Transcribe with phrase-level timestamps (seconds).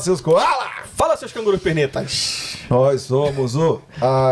[0.00, 0.70] Fala, seus koala!
[0.96, 2.56] Fala, seus cangurus pernetas.
[2.70, 3.82] Nós somos o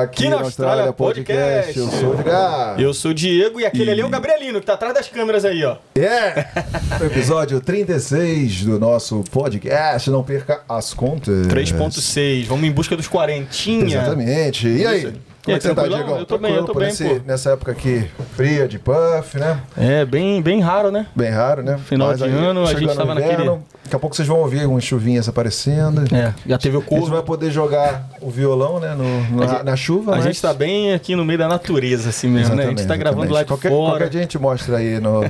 [0.01, 1.79] Aqui na Austrália Podcast.
[1.79, 2.81] Eu sou o Edgar.
[2.81, 5.45] Eu sou o Diego e aquele ali é o Gabrielino, que tá atrás das câmeras
[5.45, 5.77] aí, ó.
[5.95, 6.47] É!
[7.03, 10.11] O episódio 36 do nosso podcast.
[10.11, 11.47] Não perca as contas.
[11.49, 12.47] 3.6.
[12.47, 13.85] Vamos em busca dos quarentinha.
[13.85, 14.69] Exatamente.
[14.69, 15.13] E aí?
[15.49, 15.89] Como é que você tá?
[15.89, 16.11] Diego?
[16.17, 17.21] Eu tô bem, eu tô bem, pô.
[17.25, 19.61] Nessa época aqui fria de puff, né?
[19.77, 21.07] É, bem, bem raro, né?
[21.17, 21.79] Bem raro, né?
[21.79, 24.39] Final de aí, ano, a gente tava no inverno, naquele- Daqui a pouco vocês vão
[24.41, 26.05] ouvir umas chuvinhas aparecendo.
[26.15, 28.95] É, já teve o A gente vai poder jogar o violão, né?
[28.95, 30.13] No, na, gente- na chuva.
[30.13, 32.65] A mas- gente tá bem aqui no meio da natureza, assim mesmo, né?
[32.65, 33.91] A gente tá Exatamente, gravando lá de qualquer, fora.
[33.93, 35.25] Qualquer dia a gente mostra aí no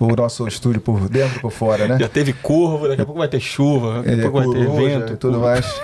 [0.00, 1.96] o nosso estúdio por dentro e por fora, né?
[2.00, 4.70] Já teve corvo, daqui a pouco vai ter chuva, daqui a É, pouco vai ter
[4.70, 5.12] vento.
[5.12, 5.50] e tudo curva.
[5.50, 5.80] mais.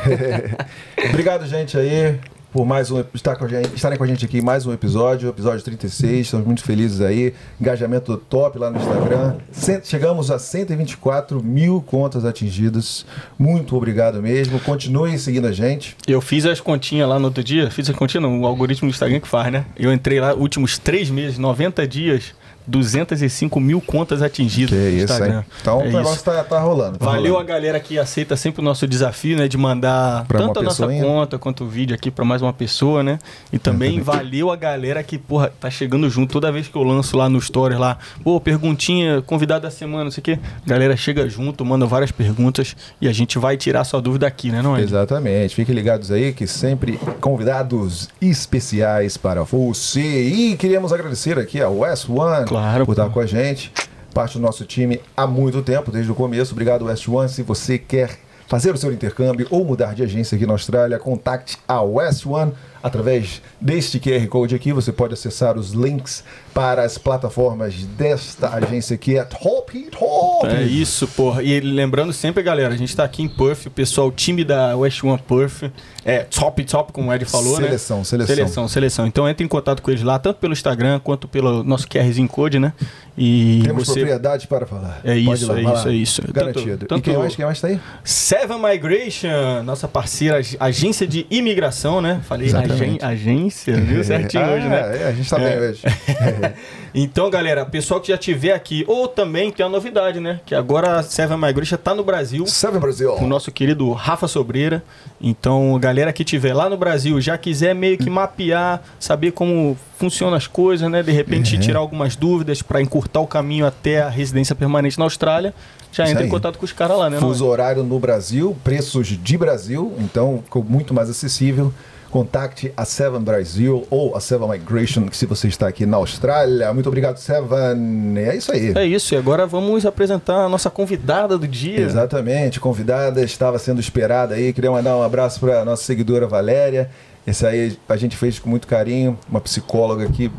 [1.11, 2.19] Obrigado, gente, aí,
[2.53, 5.29] por mais um estar com a gente, estarem com a gente aqui mais um episódio,
[5.29, 6.27] episódio 36.
[6.27, 7.35] Estamos muito felizes aí.
[7.61, 9.37] Engajamento top lá no Instagram.
[9.85, 13.05] Chegamos a 124 mil contas atingidas.
[13.39, 14.59] Muito obrigado mesmo.
[14.61, 15.97] Continuem seguindo a gente.
[16.07, 19.21] Eu fiz as continhas lá no outro dia, fiz as continhas, o algoritmo do Instagram
[19.21, 19.67] que faz, né?
[19.77, 22.35] Eu entrei lá, últimos três meses, 90 dias,
[22.69, 25.39] 205 mil contas atingidas Que no isso, Instagram.
[25.39, 25.45] hein?
[25.61, 26.99] Então É o negócio tá, tá rolando.
[26.99, 27.49] tá Valeu a rolando.
[27.49, 29.49] galera que aceita sempre o nosso desafio, né?
[29.49, 31.03] De mandar Pra tanto a nossa pessoinha.
[31.05, 33.19] conta quanto o vídeo aqui pra mais uma pessoa, né?
[33.53, 37.17] E também valeu a galera que, porra, tá chegando junto toda vez que eu lanço
[37.17, 37.99] lá no Stories lá.
[38.23, 40.39] Pô, perguntinha, convidado da semana, não sei o quê.
[40.67, 44.61] Galera chega junto, manda várias perguntas e a gente vai tirar sua dúvida aqui, né,
[44.61, 44.83] não é?
[44.83, 45.55] Exatamente.
[45.55, 50.01] Fiquem ligados aí que sempre convidados especiais para você.
[50.29, 53.11] E queríamos agradecer aqui a West One Claro, por estar pô.
[53.13, 53.73] com a gente.
[54.15, 56.53] Parte do nosso time há muito tempo, desde o começo.
[56.53, 57.29] Obrigado, West One.
[57.29, 61.59] Se você quer fazer o seu intercâmbio ou mudar de agência aqui na Austrália, contacte
[61.69, 62.53] a West One
[62.83, 64.73] através deste QR Code aqui.
[64.73, 66.25] Você pode acessar os links
[66.59, 69.17] para as plataformas desta agência aqui.
[69.17, 70.49] É top, top!
[70.49, 71.41] É isso, porra.
[71.41, 74.77] E lembrando sempre, galera, a gente tá aqui em Perth, o pessoal, o time da
[74.77, 75.71] West One Perth,
[76.05, 77.67] é top, top, como o Ed falou, né?
[77.67, 78.35] Seleção, seleção.
[78.35, 79.07] Seleção, seleção.
[79.07, 82.59] Então entre em contato com eles lá, tanto pelo Instagram quanto pelo nosso QRzinho Code,
[82.59, 82.73] né?
[83.17, 83.95] E Temos você.
[84.01, 85.01] propriedade para falar.
[85.05, 85.93] É Pode isso, lá, é vai isso, lá.
[85.93, 86.23] é isso.
[86.33, 86.71] Garantido.
[86.71, 87.81] Tanto- E tanto- quem mais, quem mais tá aí?
[88.05, 92.21] Seven Migration, nossa parceira, ag- agência de imigração, né?
[92.29, 94.99] Falei agen- agência, viu certinho Ah, hoje, né?
[95.03, 95.51] É, a gente tá É.
[95.61, 95.83] bem hoje.
[96.95, 100.41] Então, galera, pessoal que já tiver aqui, ou também tem a novidade, né?
[100.47, 102.47] Que agora a Seven Migration tá no Brasil.
[102.47, 103.13] Seven Brasil.
[103.15, 104.83] o nosso querido Rafa Sobreira.
[105.21, 110.37] Então, galera que estiver lá no Brasil, já quiser meio que mapear, saber como funcionam
[110.37, 111.03] as coisas, né?
[111.03, 111.61] De repente Uhum.
[111.61, 115.53] tirar algumas dúvidas para encurtar o caminho até a residência permanente na Austrália,
[115.91, 117.19] já Isso entra em contato com os caras lá, né?
[117.19, 121.73] Fuso horário no Brasil, preços de Brasil, então ficou muito mais acessível.
[122.11, 126.73] Contacte a Seven Brasil ou a Seven Migration se você está aqui na Austrália.
[126.73, 128.17] Muito obrigado, Seven.
[128.17, 128.73] É isso aí.
[128.75, 131.81] É isso, e agora vamos apresentar a nossa convidada do dia.
[131.81, 134.53] Exatamente, convidada, estava sendo esperada aí.
[134.53, 136.91] Queria mandar um abraço para nossa seguidora Valéria.
[137.27, 140.31] Esse aí a gente fez com muito carinho, uma psicóloga aqui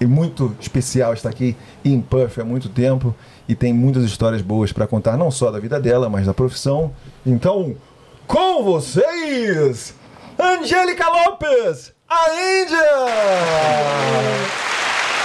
[0.00, 3.14] e muito especial, está aqui em Perth há muito tempo
[3.48, 6.92] e tem muitas histórias boas para contar, não só da vida dela, mas da profissão.
[7.26, 7.74] Então,
[8.26, 9.94] com vocês,
[10.38, 12.78] Angélica Lopes, a Índia!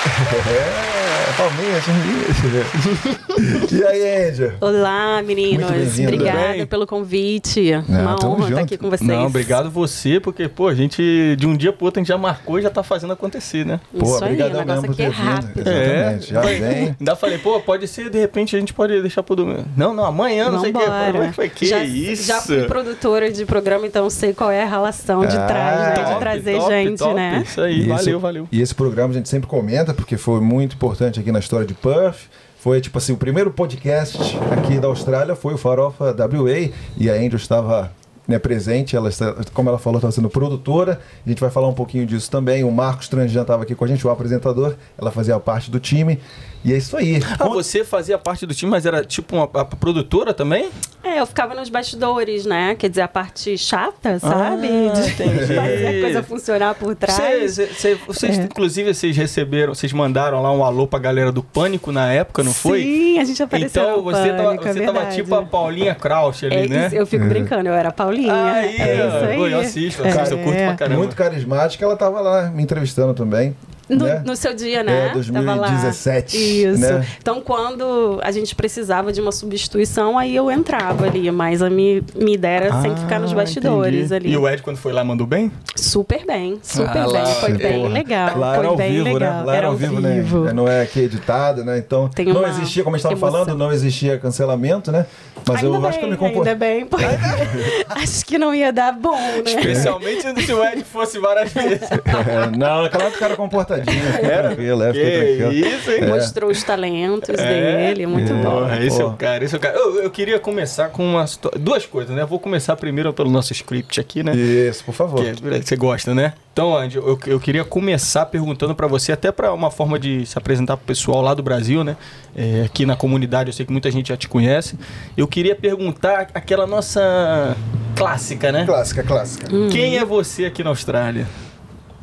[0.06, 3.72] É, palminhas, palminhas.
[3.72, 4.54] E aí, Índia?
[4.60, 5.98] Olá, meninos.
[6.00, 6.66] Obrigada bem?
[6.66, 7.72] pelo convite.
[7.88, 8.52] Uma tamo honra junto.
[8.52, 9.10] estar aqui com vocês.
[9.10, 12.18] Não, obrigado você, porque, pô, a gente, de um dia pro outro, a gente já
[12.18, 13.80] marcou e já tá fazendo acontecer, né?
[13.98, 15.62] Pô, Isso aí, o negócio aqui é rápido.
[15.70, 16.96] Exatamente, já vem.
[17.00, 19.64] Ainda falei, pô, pode ser, de repente a gente pode deixar pro domingo.
[19.78, 20.84] Não, não, amanhã, não sei o que.
[20.84, 21.50] É que foi?
[21.50, 22.24] Que já, isso?
[22.28, 25.92] Já fui produtora de programa, então sei qual é a relação de Ah, trás, né?
[25.94, 27.14] Top, De trazer top, gente, top.
[27.14, 27.44] né?
[27.46, 28.48] Isso aí, E valeu, esse- valeu.
[28.52, 31.74] E esse programa a gente sempre comenta, porque foi muito importante aqui na história de
[31.74, 32.30] Perth.
[32.58, 34.18] Foi, tipo assim, o primeiro podcast
[34.52, 37.92] aqui da Austrália foi o Farofa WA, e a Angel estava
[38.28, 41.00] né, presente, ela está, como ela falou, estava sendo produtora.
[41.26, 42.64] A gente vai falar um pouquinho disso também.
[42.64, 46.20] O Marcos Tranjan estava aqui com a gente, o apresentador, ela fazia parte do time.
[46.66, 47.20] E é isso aí.
[47.40, 50.70] Ah, você fazia parte do time, mas era tipo uma, a produtora também?
[51.04, 52.76] É, eu ficava nos bastidores, né?
[52.76, 54.68] Quer dizer, a parte chata, sabe?
[54.68, 55.54] Ah, de entendi.
[55.54, 57.52] fazer a coisa funcionar por trás.
[57.54, 58.44] Cês- cê- vocês, É.
[58.44, 62.54] inclusive, vocês receberam, vocês mandaram lá um alô pra galera do Pânico na época, não
[62.54, 62.82] foi?
[62.84, 65.16] Sim, a gente apareceu Então no você, tava, Pânico, é você tava verdade.
[65.18, 66.88] tipo a Paulinha Crouch ali, É né?
[66.88, 68.34] isso, eu fico brincando, eu era a Paulinha.
[68.34, 69.36] Aí, é isso aí.
[69.38, 70.98] pô, eu assisto, eu assisto, eu curto pra caramba.
[70.98, 73.54] Muito carismática, ela estava lá me entrevistando também.
[73.90, 74.22] No, né?
[74.26, 75.08] no seu dia, né?
[75.10, 76.80] É, 2017, Isso.
[76.80, 77.06] né?
[77.20, 81.30] Então, quando a gente precisava de uma substituição, aí eu entrava ali.
[81.32, 84.28] Mas a minha, minha ideia era sempre ficar nos Ah, bastidores entendi.
[84.28, 84.32] ali.
[84.34, 85.52] E o Ed, quando foi lá, mandou bem?
[85.76, 87.12] Super bem, super Ah, bem.
[87.14, 87.94] lá, Foi bem porra.
[87.94, 88.38] legal.
[88.40, 89.20] Lá foi era ao bem vivo, legal.
[89.34, 89.44] né?
[89.44, 90.24] Lá era ao vivo, né?
[90.54, 91.78] Não é aqui editado, né?
[91.78, 95.06] Então, Tem não existia, como a gente estava falando, não existia cancelamento, né?
[95.46, 96.54] Mas ainda eu bem, acho que eu me comportei.
[96.54, 97.06] Ainda bem, porque
[97.90, 99.44] acho que não ia dar bom, né?
[99.46, 101.90] Especialmente se o Ed fosse várias vezes.
[102.24, 103.36] É, não, naquela época era
[103.82, 105.00] comportadinho, ficou tranquilo, é, Que
[105.38, 105.54] tranquilo.
[105.54, 106.08] isso, hein?
[106.08, 108.62] Mostrou os talentos dele, muito bom.
[108.62, 109.76] Porra, esse é o cara, esse é o cara.
[109.78, 111.26] Eu, eu queria começar com uma
[111.60, 112.26] duas coisas, né?
[112.26, 114.36] Vou começar primeiro pelo nosso script aqui, né?
[114.36, 115.22] Isso, por favor.
[115.24, 116.34] Que é- você gosta, né?
[116.52, 120.38] Então, Andy, eu, eu queria começar perguntando pra você, até pra uma forma de se
[120.38, 121.98] apresentar pro pessoal lá do Brasil, né?
[122.36, 124.78] É, aqui na comunidade, eu sei que muita gente já te conhece.
[125.18, 127.58] Eu queria perguntar aquela nossa
[127.96, 128.66] clássica, né?
[128.66, 129.48] Clássica, clássica.
[129.72, 131.28] Quem é você aqui na Austrália?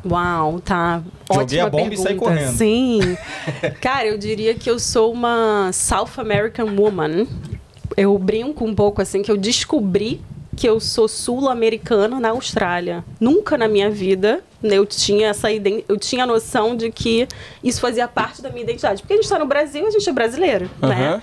[0.09, 1.01] Uau, tá.
[1.31, 2.09] Joguei Ótima a bomba e pergunta.
[2.09, 2.57] saí correndo.
[2.57, 3.17] Sim.
[3.81, 7.27] Cara, eu diria que eu sou uma South American woman.
[7.95, 10.21] Eu brinco um pouco assim que eu descobri
[10.55, 13.03] que eu sou sul-americana na Austrália.
[13.19, 17.27] Nunca na minha vida eu tinha essa eu tinha a noção de que
[17.63, 19.01] isso fazia parte da minha identidade.
[19.01, 20.89] Porque a gente está no Brasil, a gente é brasileiro, Aham.
[20.89, 21.21] né?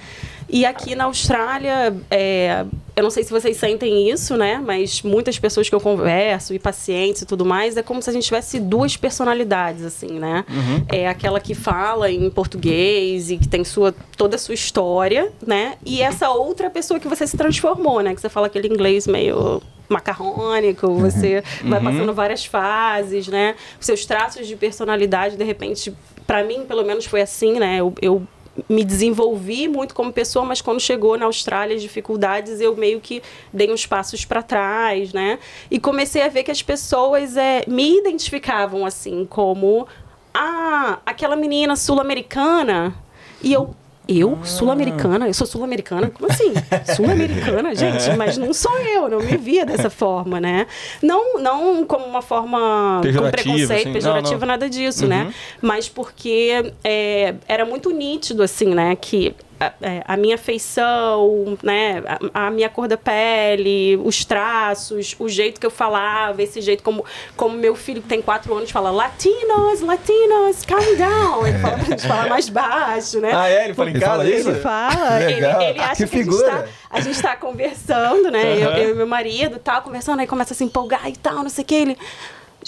[0.49, 2.65] E aqui na Austrália, é,
[2.97, 4.61] eu não sei se vocês sentem isso, né?
[4.65, 8.13] Mas muitas pessoas que eu converso, e pacientes e tudo mais, é como se a
[8.13, 10.45] gente tivesse duas personalidades, assim, né?
[10.89, 15.75] É aquela que fala em português e que tem sua, toda a sua história, né?
[15.85, 18.15] E essa outra pessoa que você se transformou, né?
[18.15, 23.55] Que você fala aquele inglês meio macarrônico, você vai passando várias fases, né?
[23.81, 25.95] Os seus traços de personalidade, de repente,
[26.27, 27.77] para mim, pelo menos foi assim, né?
[27.77, 28.23] Eu, eu
[28.69, 33.23] me desenvolvi muito como pessoa, mas quando chegou na Austrália as dificuldades, eu meio que
[33.53, 35.39] dei uns passos para trás, né?
[35.71, 39.87] E comecei a ver que as pessoas é, me identificavam assim como
[40.33, 42.95] ah, aquela menina sul-americana.
[43.43, 43.75] E eu
[44.09, 45.29] eu, sul-americana?
[45.29, 46.11] Eu sou sul-americana?
[46.11, 46.55] Como assim?
[46.97, 47.75] Sul-americana?
[47.77, 50.67] Gente, mas não sou eu, não me via dessa forma, né?
[51.03, 53.85] Não, não como uma forma com preconceito, assim.
[53.87, 54.47] Não, pejorativa, não.
[54.47, 55.33] nada disso, né?
[55.61, 58.97] Mas porque é, era muito nítido, assim, né?
[58.97, 62.03] Que a, é, a minha feição, né?
[62.33, 66.83] A, a minha cor da pele, os traços, o jeito que eu falava, esse jeito
[66.83, 67.05] como,
[67.37, 71.47] como meu filho que tem quatro anos fala Latinos, Latinos, calm down.
[71.47, 73.33] Ele fala pra gente falar mais baixo, né?
[73.35, 73.65] Ah, é?
[73.65, 74.49] Ele fala em Ele casa fala isso?
[74.51, 75.63] Ele fala, ele, Legal.
[75.63, 76.53] ele acha Que que, figura.
[76.53, 78.63] a gente, tá, gente tá conversando, né?
[78.63, 78.79] Eu, Aham.
[78.79, 81.65] eu e meu marido tal, conversando, aí começa a se empolgar e tal, não sei
[81.65, 81.75] o que.
[81.75, 81.99] Ele.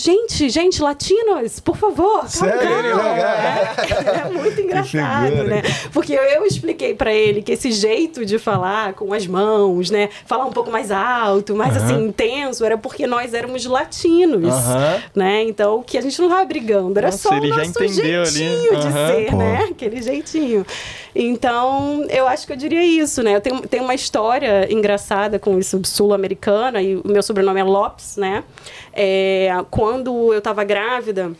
[0.03, 2.27] Gente, gente, latinos, por favor.
[2.29, 2.59] Sério?
[2.59, 3.17] calma." Legal.
[3.17, 5.63] É, é muito engraçado, né?
[5.93, 10.09] Porque eu, eu expliquei pra ele que esse jeito de falar com as mãos, né?
[10.25, 14.55] Falar um pouco mais alto, mais assim, intenso, era porque nós éramos latinos.
[14.55, 15.03] Aham.
[15.15, 15.43] Né?
[15.43, 18.23] Então, que a gente não tava brigando, era Nossa, só ele o já nosso entendeu
[18.23, 18.31] ali.
[18.31, 19.07] jeitinho de Aham.
[19.09, 19.37] ser, Pô.
[19.37, 19.69] né?
[19.71, 20.67] Aquele jeitinho.
[21.15, 23.35] Então, eu acho que eu diria isso, né?
[23.35, 28.17] Eu tenho, tenho uma história engraçada com isso sul-americana, e o meu sobrenome é Lopes,
[28.17, 28.45] né?
[28.93, 29.90] É, quando
[30.33, 31.33] eu tava grávida,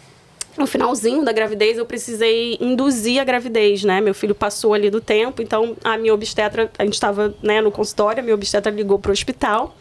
[0.59, 4.01] no finalzinho da gravidez, eu precisei induzir a gravidez, né?
[4.01, 7.71] Meu filho passou ali do tempo, então a minha obstetra, a gente estava né, no
[7.71, 9.75] consultório, a minha obstetra ligou pro hospital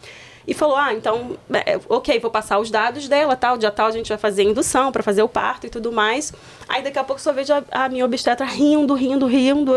[0.50, 3.92] e falou: Ah, então, é, ok, vou passar os dados dela, tal, dia tal a
[3.92, 6.32] gente vai fazer indução para fazer o parto e tudo mais.
[6.68, 9.74] Aí daqui a pouco só vejo a, a minha obstetra rindo, rindo, rindo.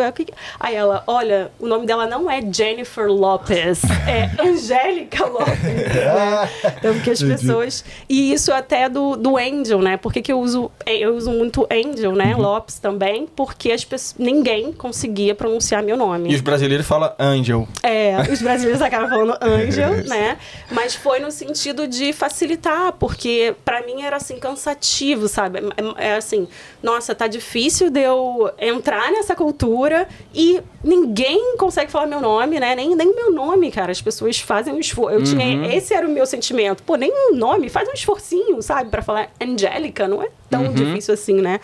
[0.59, 5.55] Aí ela: Olha, o nome dela não é Jennifer Lopez, é Angélica Lopez.
[5.59, 6.49] né?
[6.79, 7.85] Então, porque as pessoas.
[8.09, 9.95] E isso até do, do Angel, né?
[9.95, 10.71] Por que, que eu uso.
[10.87, 12.35] Eu uso muito Angel, né?
[12.35, 16.31] Lopes também, porque as pessoas, ninguém conseguia pronunciar meu nome.
[16.31, 17.67] E os brasileiros falam Angel.
[17.83, 20.37] É, os brasileiros acabam falando Angel, né?
[20.71, 25.59] Mas foi no sentido de facilitar, porque pra mim era assim cansativo, sabe?
[25.97, 26.47] É, é assim,
[26.81, 32.75] nossa, tá difícil de eu entrar nessa cultura e ninguém consegue falar meu nome, né?
[32.75, 33.91] Nem nem meu nome, cara.
[33.91, 35.15] As pessoas fazem um esforço.
[35.15, 36.83] Eu tinha esse era o meu sentimento.
[36.83, 41.13] Pô, nem um nome, faz um esforcinho, sabe, Pra falar Angélica, não é tão difícil
[41.13, 41.59] assim, né?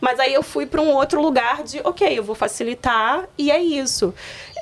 [0.00, 3.58] Mas aí eu fui pra um outro lugar de, ok, eu vou facilitar e é
[3.60, 4.12] isso.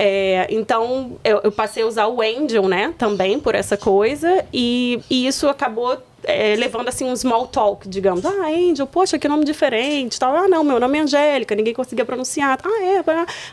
[0.05, 5.01] É, então eu, eu passei a usar o Angel, né, também por essa coisa e,
[5.09, 8.27] e isso acabou é, levando assim um small talk, digamos.
[8.27, 10.35] Ah, Angel, poxa, que nome diferente, tal.
[10.35, 12.59] Ah, não, meu nome é Angélica, ninguém conseguia pronunciar.
[12.65, 13.05] Ah, é,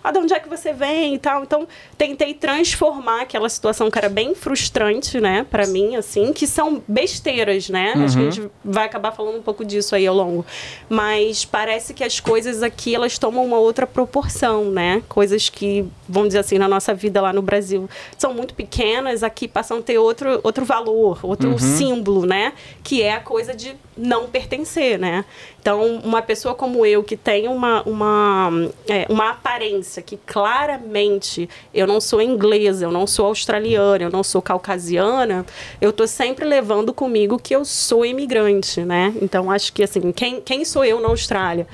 [0.03, 1.43] ah, de onde é que você vem e tal.
[1.43, 6.81] Então tentei transformar aquela situação que era bem frustrante, né, para mim, assim, que são
[6.87, 7.93] besteiras, né?
[7.95, 10.43] Acho que a gente vai acabar falando um pouco disso aí ao longo.
[10.89, 15.03] Mas parece que as coisas aqui elas tomam uma outra proporção, né?
[15.07, 17.87] Coisas que vamos dizer assim, na nossa vida lá no Brasil
[18.17, 21.57] são muito pequenas, aqui passam a ter outro, outro valor, outro Uhum.
[21.59, 22.53] símbolo, né?
[22.83, 25.23] Que é a coisa de não pertencer, né?
[25.61, 28.49] Então, uma pessoa como eu, que tem uma, uma,
[28.87, 34.23] é, uma aparência que claramente eu não sou inglesa, eu não sou australiana, eu não
[34.23, 35.45] sou caucasiana,
[35.81, 39.13] eu tô sempre levando comigo que eu sou imigrante, né?
[39.21, 41.67] Então, acho que, assim, quem, quem sou eu na Austrália?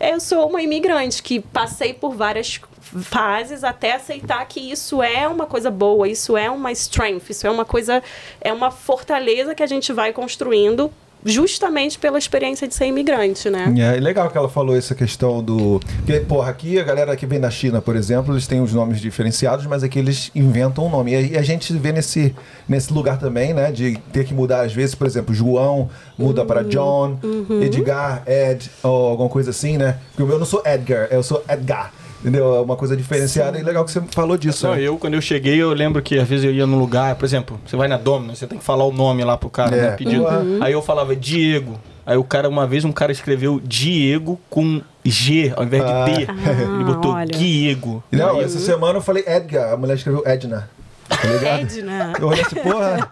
[0.00, 5.44] Eu sou uma imigrante que passei por várias fases até aceitar que isso é uma
[5.44, 8.02] coisa boa, isso é uma strength, isso é uma coisa,
[8.40, 10.90] é uma fortaleza que a gente vai construindo
[11.24, 13.72] justamente pela experiência de ser imigrante, né?
[13.78, 15.80] É legal que ela falou essa questão do.
[15.96, 19.00] Porque, porra, aqui a galera que vem da China, por exemplo, eles têm os nomes
[19.00, 21.12] diferenciados, mas aqui eles inventam um nome.
[21.12, 22.34] E a gente vê nesse,
[22.68, 23.70] nesse lugar também, né?
[23.70, 27.18] De ter que mudar, às vezes, por exemplo, João muda para John,
[27.62, 29.98] Edgar, Ed, ou alguma coisa assim, né?
[30.10, 31.92] Porque o meu não sou Edgar, eu sou Edgar.
[32.20, 32.54] Entendeu?
[32.56, 34.66] É uma coisa diferenciada e legal que você falou disso.
[34.66, 34.82] Não, né?
[34.82, 37.58] eu, quando eu cheguei, eu lembro que às vezes eu ia num lugar, por exemplo,
[37.66, 39.80] você vai na Domino's, você tem que falar o nome lá pro cara, É.
[39.82, 40.24] né, pedindo.
[40.24, 40.58] Uhum.
[40.62, 41.80] Aí eu falava Diego.
[42.04, 46.04] Aí o cara, uma vez, um cara escreveu Diego com G ao invés de Ah.
[46.04, 46.12] D.
[46.74, 47.26] Ele botou olha.
[47.26, 48.02] Diego.
[48.12, 50.68] Não, Aí- essa semana eu falei Edgar, a mulher escreveu Edna.
[51.08, 51.60] Tá ligado?
[51.62, 52.12] Edna.
[52.20, 53.10] Eu olhei assim, porra.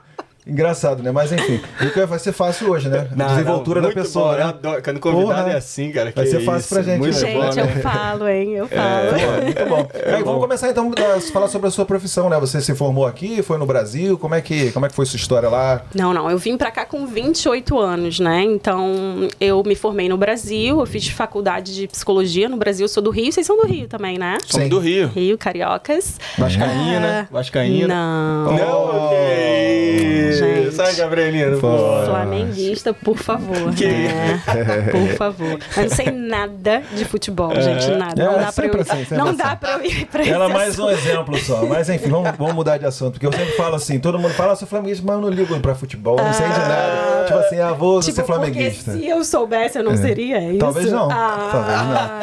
[0.48, 1.10] Engraçado, né?
[1.12, 3.08] Mas enfim, o que vai ser fácil hoje, né?
[3.12, 4.28] A Não, desenvoltura não, da pessoa.
[4.28, 4.44] bom, eu né?
[4.44, 4.82] adoro.
[4.82, 5.52] Quando convidado Porra.
[5.52, 6.12] é assim, cara.
[6.14, 7.34] Vai ser fácil isso, pra gente, muito né?
[7.34, 8.52] bom, Gente, eu falo, hein?
[8.54, 9.10] Eu falo.
[9.10, 9.88] Pô, muito bom.
[10.06, 12.38] Aí, vamos começar então a falar sobre a sua profissão, né?
[12.40, 15.16] Você se formou aqui, foi no Brasil, como é que, como é que foi sua
[15.16, 15.82] história lá?
[15.94, 16.30] Não, não.
[16.30, 18.42] Eu vim pra cá com 28 anos, né?
[18.42, 22.84] Então, eu me formei no Brasil, eu fiz faculdade de psicologia no Brasil.
[22.84, 24.38] Eu sou do Rio, vocês são do Rio também, né?
[24.46, 24.68] Somos Sim.
[24.70, 25.08] do Rio.
[25.08, 26.18] Rio, cariocas.
[26.38, 27.28] Vascaína.
[27.28, 27.88] Ah, Vascaína.
[27.88, 28.52] Não.
[28.56, 30.37] Não, que
[30.70, 30.76] Gente.
[30.76, 31.58] Sai, Gabrielino.
[31.58, 31.68] Pô.
[32.06, 33.72] Flamenguista, por favor.
[33.74, 34.42] Que- né?
[34.90, 35.58] Por favor.
[35.76, 37.90] Eu não sei nada de futebol, gente.
[37.92, 38.24] Nada.
[38.24, 39.36] Não É, dá pra eu assim, não assim.
[39.36, 41.64] dá pra eu ir pra Ela é mais um exemplo só.
[41.66, 43.12] Mas enfim, vamos, vamos mudar de assunto.
[43.12, 45.58] Porque eu sempre falo assim, todo mundo fala, eu sou flamenguista, mas eu não ligo
[45.60, 47.24] pra futebol, não sei de nada.
[47.26, 48.92] Tipo assim, ah, vou Tipo, ser porque flamenguista.
[48.92, 50.58] se eu soubesse, eu não seria é isso?
[50.58, 51.10] Talvez não.
[51.10, 51.78] Ah, Talvez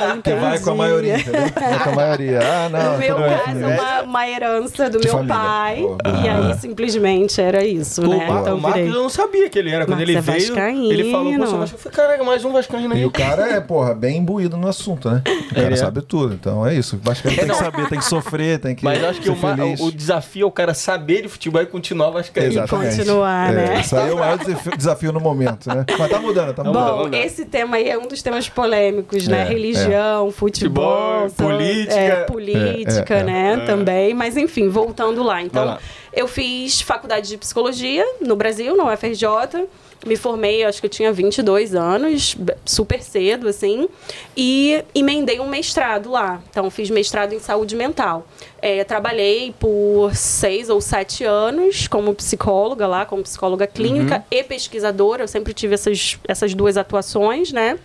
[0.07, 0.15] não.
[0.15, 1.41] Porque vai com a maioria, entendeu?
[1.41, 2.39] Vai com a maioria.
[2.41, 2.93] Ah, não.
[2.93, 5.35] No meu caso, uma, uma herança do De meu família.
[5.35, 5.85] pai.
[6.23, 8.25] E aí, simplesmente, era isso, né?
[8.35, 8.97] Mar- Então, o Marcos virei.
[8.97, 9.85] eu não sabia que ele era.
[9.85, 10.91] Quando Marcos ele é veio, vascaíno.
[10.93, 11.63] ele falou, pô, sou vascaíno.
[11.73, 13.01] Eu falei, caraca, mais um vascaíno aí.
[13.01, 15.21] E o cara é, porra, bem imbuído no assunto, né?
[15.51, 15.75] O cara é.
[15.75, 16.33] sabe tudo.
[16.33, 16.97] Então é isso.
[16.97, 18.83] Que ele tem que saber, tem que sofrer, tem que.
[18.83, 21.65] Mas eu acho que ser o, o desafio é o cara saber de futebol e
[21.65, 22.51] continuar vascaíno.
[22.51, 22.97] Exatamente.
[22.97, 23.81] continuar, É, né?
[23.81, 24.37] Isso aí é o maior
[24.77, 25.85] desafio, no momento, né?
[25.97, 26.83] Mas tá mudando, tá mudando.
[26.83, 27.23] Vamos Bom, lá.
[27.23, 29.41] esse tema aí é um dos temas polêmicos, né?
[29.41, 31.95] É, Religião, futebol, Futebol, são- política.
[31.95, 33.53] é, política, É, é, né?
[33.53, 33.65] é.
[33.65, 34.13] Também.
[34.13, 35.35] Mas enfim, voltando lá.
[35.35, 35.79] Vai Então, lá.
[36.15, 39.67] Eu fiz faculdade de psicologia no Brasil, na UFRJ.
[40.05, 43.89] Me formei, acho que eu tinha 22 anos, super cedo, assim.
[44.38, 46.41] E emendei um mestrado lá.
[46.50, 48.25] Então, fiz mestrado em saúde mental.
[48.62, 55.24] É, trabalhei por seis ou sete anos como psicóloga lá, como psicóloga clínica e pesquisadora.
[55.24, 57.77] Eu sempre tive essas, essas duas atuações, né?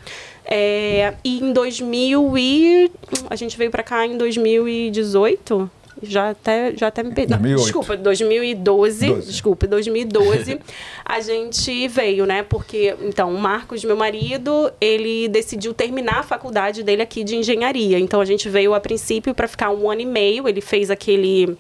[0.44, 2.92] É, e em 2000 e...
[3.28, 5.70] A gente veio pra cá em 2018...
[6.02, 7.30] Já até, já até me perdi.
[7.32, 7.62] Não, 2008.
[7.64, 9.06] Desculpa, 2012.
[9.06, 9.26] 12.
[9.30, 10.58] Desculpa, 2012
[11.04, 12.42] a gente veio, né?
[12.42, 17.98] Porque, então, o Marcos, meu marido, ele decidiu terminar a faculdade dele aqui de engenharia.
[17.98, 20.48] Então, a gente veio a princípio para ficar um ano e meio.
[20.48, 21.56] Ele fez aquele.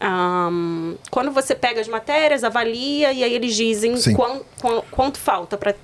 [0.00, 4.14] ahn, quando você pega as matérias, avalia e aí eles dizem Sim.
[4.14, 5.74] quan- quan- quanto falta para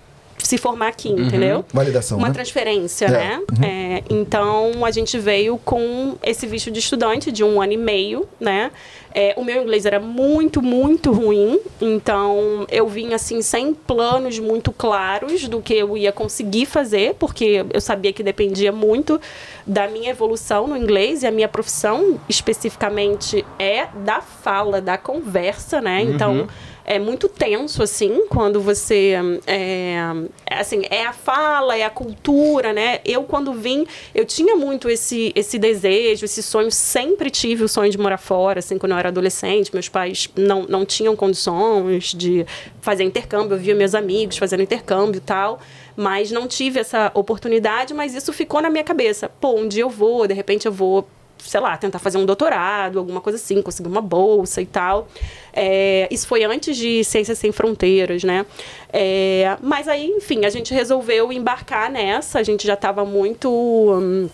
[0.49, 1.62] se formar aqui, entendeu?
[1.75, 2.33] Validação, Uma né?
[2.35, 3.11] transferência, É.
[3.11, 3.40] né?
[3.62, 8.26] É, então a gente veio com esse visto de estudante de um ano e meio,
[8.40, 8.71] né?
[9.14, 14.71] É, o meu inglês era muito, muito ruim, então eu vim assim sem planos muito
[14.73, 19.21] claros do que eu ia conseguir fazer, porque eu sabia que dependia muito
[19.67, 25.81] da minha evolução no inglês e a minha profissão especificamente é da fala, da conversa,
[25.81, 26.00] né?
[26.02, 26.47] Então
[26.88, 29.12] é muito tenso, assim, quando você.
[29.47, 29.99] É,
[30.50, 33.00] assim, é a fala, é a cultura, né?
[33.04, 36.73] Eu, quando vim, eu tinha muito esse, esse desejo, esse sonho.
[36.73, 39.71] Sempre tive o sonho de morar fora, assim, quando eu era adolescente.
[39.71, 42.47] Meus pais não, não tinham condições de
[42.80, 43.57] fazer intercâmbio.
[43.57, 45.61] Eu via meus amigos fazendo intercâmbio e tal.
[45.95, 49.28] Mas não tive essa oportunidade, mas isso ficou na minha cabeça.
[49.28, 51.07] Pô, um dia eu vou, de repente eu vou
[51.38, 55.09] sei lá, tentar fazer um doutorado, alguma coisa assim, conseguir uma bolsa e tal.
[55.52, 58.45] É, isso foi antes de Ciências Sem Fronteiras, né?
[58.92, 63.50] É, mas aí, enfim, a gente resolveu embarcar nessa, a gente já estava muito.
[63.50, 64.28] hum,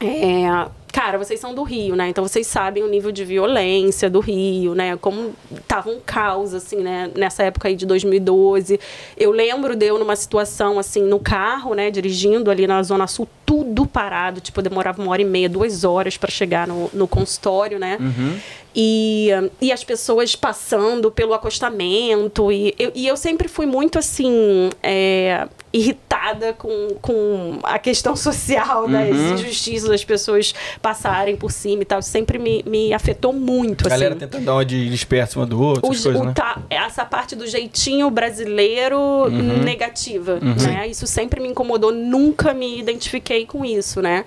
[0.00, 2.10] é, cara, vocês são do Rio, né?
[2.10, 4.96] Então vocês sabem o nível de violência do Rio, né?
[4.98, 5.34] Como
[5.66, 7.10] tava um caos, assim, né?
[7.16, 8.78] Nessa época aí de 2012.
[9.16, 11.90] Eu lembro de eu numa situação, assim, no carro, né?
[11.90, 14.40] Dirigindo ali na Zona Sul, tudo parado.
[14.40, 17.96] Tipo, demorava uma hora e meia, duas horas para chegar no, no consultório, né?
[17.98, 18.38] Uhum.
[18.74, 19.28] E,
[19.60, 22.50] e as pessoas passando pelo acostamento.
[22.50, 24.70] E eu, e eu sempre fui muito assim.
[24.82, 29.34] É, irritada com, com a questão social das Uhum.
[29.34, 32.02] injustiças, das pessoas passarem por cima e tal.
[32.02, 33.86] Sempre me, me afetou muito.
[33.86, 34.20] A galera assim.
[34.20, 36.32] tentando dar uma de desperto cima do outro, O, essas coisas, né?
[36.34, 39.62] tá- essa parte do jeitinho brasileiro Uhum.
[39.62, 40.86] negativa, né?
[40.88, 44.24] Isso sempre me incomodou, nunca me identifiquei com isso, né?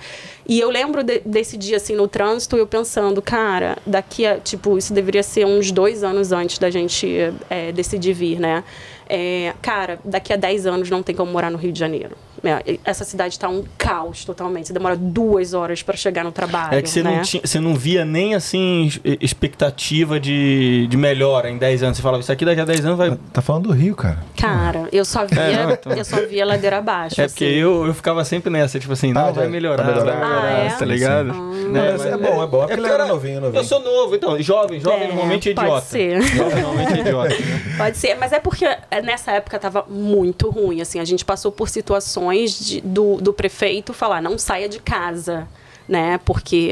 [0.47, 4.77] E eu lembro de- desse dia, assim, no trânsito, eu pensando, cara, daqui a, tipo,
[4.77, 7.07] isso deveria ser uns dois anos antes da gente
[7.49, 8.63] é, decidir vir, né?
[9.09, 12.15] É, cara, daqui a 10 anos não tem como morar no Rio de Janeiro.
[12.44, 14.68] É, Essa cidade tá um caos totalmente.
[14.68, 16.75] Você demora duas horas para chegar no trabalho.
[16.77, 17.15] É que você, né?
[17.15, 18.89] não tinha, você não via nem assim
[19.22, 21.98] expectativa de, de melhora em 10 anos.
[21.98, 23.18] Você falava, isso aqui daqui a 10 anos vai.
[23.34, 24.20] Tá falando do Rio, cara.
[24.38, 27.20] Cara, eu só via, É, não, então- eu só via ladeira abaixo.
[27.22, 27.54] É porque assim.
[27.56, 30.15] eu, eu ficava sempre nessa, tipo assim, não, Ah, vai já- melhorar, vai melhorar.
[30.20, 30.70] vai melhorar, Ah, é?
[30.70, 31.34] tá ligado?
[31.34, 31.56] Sim.
[31.70, 32.63] Né, Mas é bom, é bom.
[32.63, 33.60] É porque ele era novinho, novinho.
[33.60, 35.86] Eu sou novo, então, jovem, jovem É, normalmente é pode idiota.
[35.86, 36.22] ser.
[36.22, 37.30] Jovem normalmente é idiota.
[37.30, 37.62] né?
[37.77, 41.51] Pode ser, mas é porque é, nessa época tava muito ruim, assim, a gente passou
[41.51, 42.25] por situações
[42.60, 45.48] de- do, do prefeito falar, não saia de casa,
[45.88, 46.72] né, porque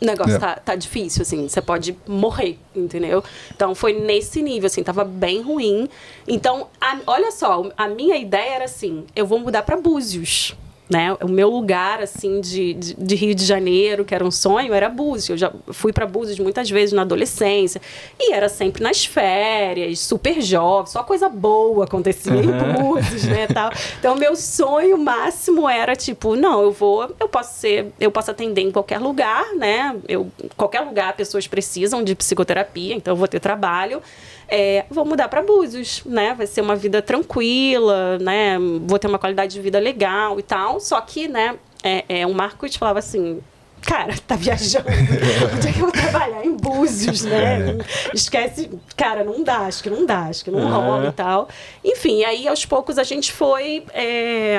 [0.00, 0.38] o negócio É.
[0.38, 3.22] tá, tá difícil, assim, você pode morrer, entendeu?
[3.54, 5.88] Então foi nesse nível, assim, tava bem ruim.
[6.26, 10.54] Então, a- olha só, a minha ideia era assim, eu vou mudar para Búzios.
[10.90, 11.16] Né?
[11.22, 14.88] O meu lugar, assim, de, de, de Rio de Janeiro, que era um sonho, era
[14.88, 15.28] Búzios.
[15.28, 17.80] Eu já fui para Búzios muitas vezes na adolescência.
[18.18, 23.70] E era sempre nas férias, super jovem, só coisa boa acontecia em Búzios, né, tal.
[24.00, 28.62] Então, meu sonho máximo era, tipo, não, eu vou, eu posso ser, eu posso atender
[28.62, 29.96] em qualquer lugar, né?
[30.08, 34.02] Eu, qualquer lugar, pessoas precisam de psicoterapia, então eu vou ter trabalho.
[34.50, 36.34] É, vou mudar para Búzios, né?
[36.36, 38.58] Vai ser uma vida tranquila, né?
[38.86, 40.80] Vou ter uma qualidade de vida legal e tal.
[40.80, 41.56] Só que, né?
[41.82, 43.40] É, é, o Marcos falava assim.
[43.82, 44.84] Cara, tá viajando.
[45.56, 46.44] Onde é que eu vou trabalhar?
[46.44, 47.78] Em Búzios, né?
[48.12, 48.70] Esquece.
[48.94, 50.68] Cara, não dá, acho que não dá, acho que não Uhum.
[50.70, 51.48] rola e tal.
[51.82, 53.84] Enfim, aí aos poucos a gente foi.
[53.94, 54.58] é,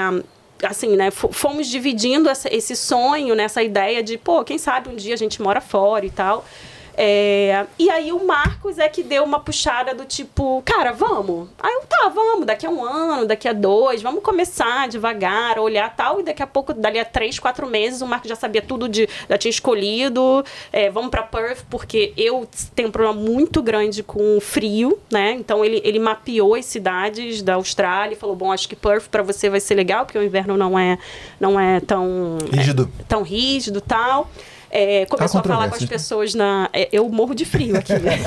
[0.63, 4.95] assim, né, fo- fomos dividindo essa- esse sonho, nessa ideia de, pô, quem sabe um
[4.95, 6.43] dia a gente mora fora e tal.
[7.03, 11.49] É, e aí o Marcos é que deu uma puxada do tipo, cara, vamos.
[11.59, 15.95] Aí eu, tá, vamos, daqui a um ano, daqui a dois, vamos começar devagar, olhar
[15.95, 18.87] tal, e daqui a pouco, dali a três, quatro meses, o Marcos já sabia tudo
[18.87, 19.09] de.
[19.27, 20.45] Já tinha escolhido.
[20.71, 25.31] é, vamos pra Perth, porque eu tenho um problema muito grande com frio, né?
[25.31, 29.23] Então ele, ele mapeou as cidades da Austrália e falou: bom, acho que Perth pra
[29.23, 30.99] você vai ser legal, porque o inverno não é,
[31.39, 32.87] não é tão Rígido.
[33.07, 34.29] tão rígido e tal.
[34.73, 35.87] É, começou a falar com as né?
[35.87, 36.69] pessoas na.
[36.71, 37.91] é, eu morro de frio aqui.
[37.93, 38.17] né?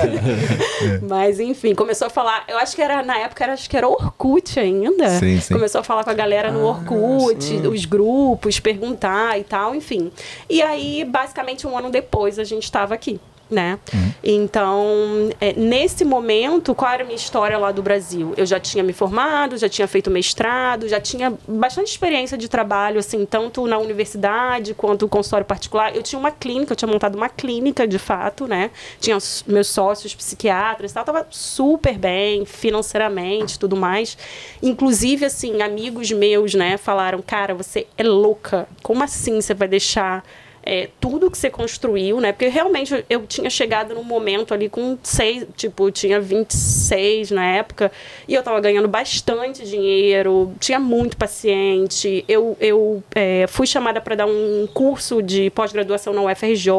[1.08, 2.44] Mas, enfim, começou a falar.
[2.46, 5.08] Eu acho que era, na época, era, acho que era Orkut ainda.
[5.18, 5.54] Sim, sim.
[5.54, 10.12] Começou a falar com a galera no Orkut, os grupos, perguntar e tal, enfim.
[10.48, 13.18] E aí, basicamente, um ano depois, a gente estava aqui.
[13.54, 13.78] Né?
[14.22, 18.34] Então, é, nesse momento, qual era a minha história lá do Brasil?
[18.36, 22.98] Eu já tinha me formado, já tinha feito mestrado, já tinha bastante experiência de trabalho,
[22.98, 25.94] assim, tanto na universidade quanto no consultório particular.
[25.94, 28.70] Eu tinha uma clínica, eu tinha montado uma clínica de fato, né?
[28.98, 34.18] Tinha meus sócios psiquiatras e tal, tava super bem financeiramente, tudo mais.
[34.62, 38.66] Inclusive, assim, amigos meus, né, falaram: "Cara, você é louca.
[38.82, 40.24] Como assim você vai deixar
[40.64, 42.32] é, tudo que você construiu, né?
[42.32, 47.44] Porque realmente eu, tinha chegado num momento ali com seis, tipo, eu tinha 26 na
[47.44, 47.92] época,
[48.26, 52.24] e eu tava ganhando bastante dinheiro, tinha muito paciente.
[52.26, 56.70] Eu, eu é, fui chamada para dar um curso de pós-graduação na UFRJ,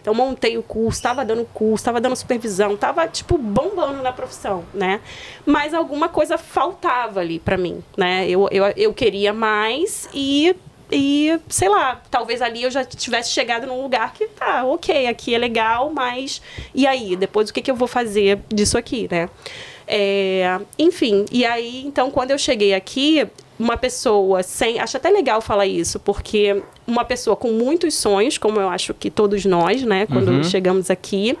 [0.00, 4.64] então montei o curso, tava dando curso, tava dando supervisão, tava, tipo, bombando na profissão,
[4.74, 5.00] né?
[5.46, 8.28] Mas alguma coisa faltava ali para mim, né?
[8.28, 10.54] Eu, eu, eu queria mais e
[10.90, 15.34] e, sei lá, talvez ali eu já tivesse chegado num lugar que tá, ok, aqui
[15.34, 16.42] é legal, mas
[16.74, 17.16] e aí?
[17.16, 19.28] Depois o que, que eu vou fazer disso aqui, né?
[19.86, 23.26] É, enfim, e aí, então, quando eu cheguei aqui,
[23.58, 24.80] uma pessoa sem.
[24.80, 29.10] Acho até legal falar isso, porque uma pessoa com muitos sonhos, como eu acho que
[29.10, 31.38] todos nós, né, quando chegamos aqui,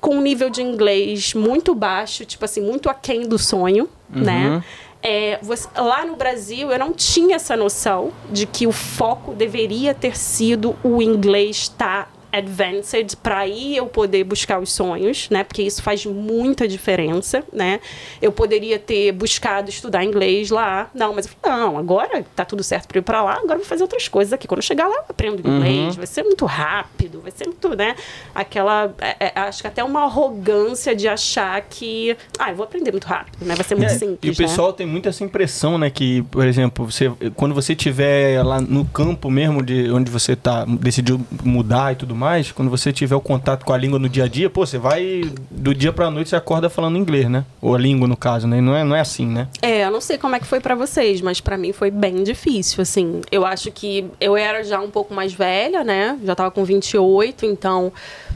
[0.00, 4.62] com um nível de inglês muito baixo, tipo assim, muito aquém do sonho, né?
[5.06, 9.92] É, você- lá no Brasil, eu não tinha essa noção de que o foco deveria
[9.92, 15.44] ter sido o inglês estar advanced para aí eu poder buscar os sonhos, né?
[15.44, 17.80] Porque isso faz muita diferença, né?
[18.20, 20.90] Eu poderia ter buscado estudar inglês lá.
[20.94, 23.58] Não, mas eu falei, não, agora tá tudo certo para ir para lá, agora eu
[23.58, 24.46] vou fazer outras coisas aqui.
[24.46, 25.98] Quando eu chegar lá, eu aprendo inglês, uhum.
[25.98, 27.94] vai ser muito rápido, vai ser muito, né?
[28.34, 28.94] Aquela.
[29.00, 32.16] É, é, acho que até uma arrogância de achar que.
[32.38, 33.54] Ah, eu vou aprender muito rápido, né?
[33.54, 34.18] Vai ser muito é, simples.
[34.22, 34.74] E o pessoal né?
[34.78, 35.90] tem muito essa impressão, né?
[35.90, 40.64] Que, por exemplo, você, quando você estiver lá no campo mesmo de onde você tá,
[40.64, 42.23] decidiu mudar e tudo mais,
[42.54, 45.22] quando você tiver o contato com a língua no dia a dia, pô, você vai
[45.50, 47.44] do dia pra noite você acorda falando inglês, né?
[47.60, 48.60] Ou a língua, no caso, né?
[48.60, 49.48] Não é, não é assim, né?
[49.62, 52.22] É, eu não sei como é que foi para vocês, mas para mim foi bem
[52.22, 53.20] difícil, assim.
[53.30, 56.18] Eu acho que eu era já um pouco mais velha, né?
[56.24, 57.92] Já tava com 28, então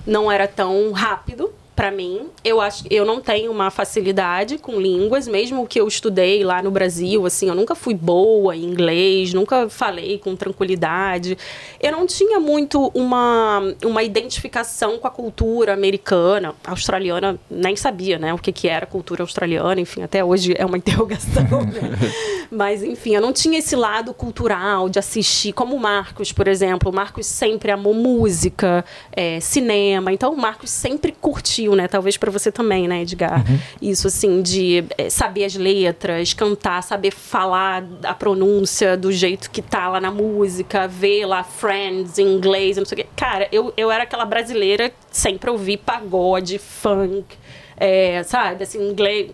[0.07, 2.27] não era tão rápido para mim.
[2.45, 6.73] Eu acho eu não tenho uma facilidade com línguas, mesmo que eu estudei lá no
[6.73, 11.39] Brasil, assim, eu nunca fui boa em inglês, nunca falei com tranquilidade.
[11.81, 18.35] Eu não tinha muito uma, uma identificação com a cultura americana, australiana, nem sabia, né,
[18.35, 21.63] o que que era cultura australiana, enfim, até hoje é uma interrogação.
[21.63, 21.97] Né?
[22.51, 26.91] Mas enfim, eu não tinha esse lado cultural de assistir, como o Marcos, por exemplo.
[26.91, 31.89] O Marcos sempre amou música, é, cinema, então o Marcos sempre curtiu né?
[31.89, 33.45] Talvez para você também, né, Edgar?
[33.49, 33.59] Uhum.
[33.81, 39.63] Isso, assim, de é, saber as letras, cantar, saber falar a pronúncia do jeito que
[39.63, 43.07] tá lá na música, ver lá Friends em inglês, não sei o quê.
[43.17, 47.37] Cara, eu, eu era aquela brasileira sempre ouvi pagode, funk,
[47.77, 48.63] é, sabe?
[48.63, 49.33] Assim, inglês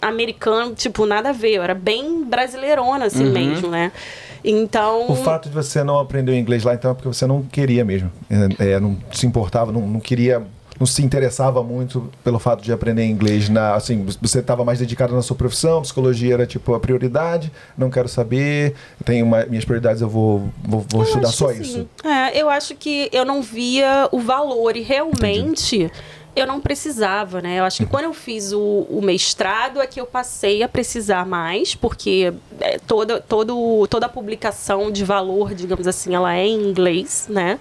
[0.00, 1.54] americano, tipo, nada a ver.
[1.54, 3.32] Eu era bem brasileirona, assim uhum.
[3.32, 3.92] mesmo, né?
[4.44, 5.10] Então.
[5.10, 7.84] O fato de você não aprender o inglês lá, então, é porque você não queria
[7.84, 8.10] mesmo.
[8.58, 10.42] É, é, não se importava, não, não queria
[10.80, 15.14] não se interessava muito pelo fato de aprender inglês na assim você estava mais dedicado
[15.14, 20.00] na sua profissão psicologia era tipo a prioridade não quero saber tenho uma, minhas prioridades
[20.00, 24.08] eu vou vou, vou eu estudar só isso é, eu acho que eu não via
[24.10, 25.90] o valor e realmente Entendi
[26.34, 27.58] eu não precisava, né?
[27.58, 31.26] Eu acho que quando eu fiz o, o, mestrado é que eu passei a precisar
[31.26, 36.68] mais, porque é, toda, todo, toda a publicação de valor, digamos assim, ela é em
[36.68, 37.58] inglês, né?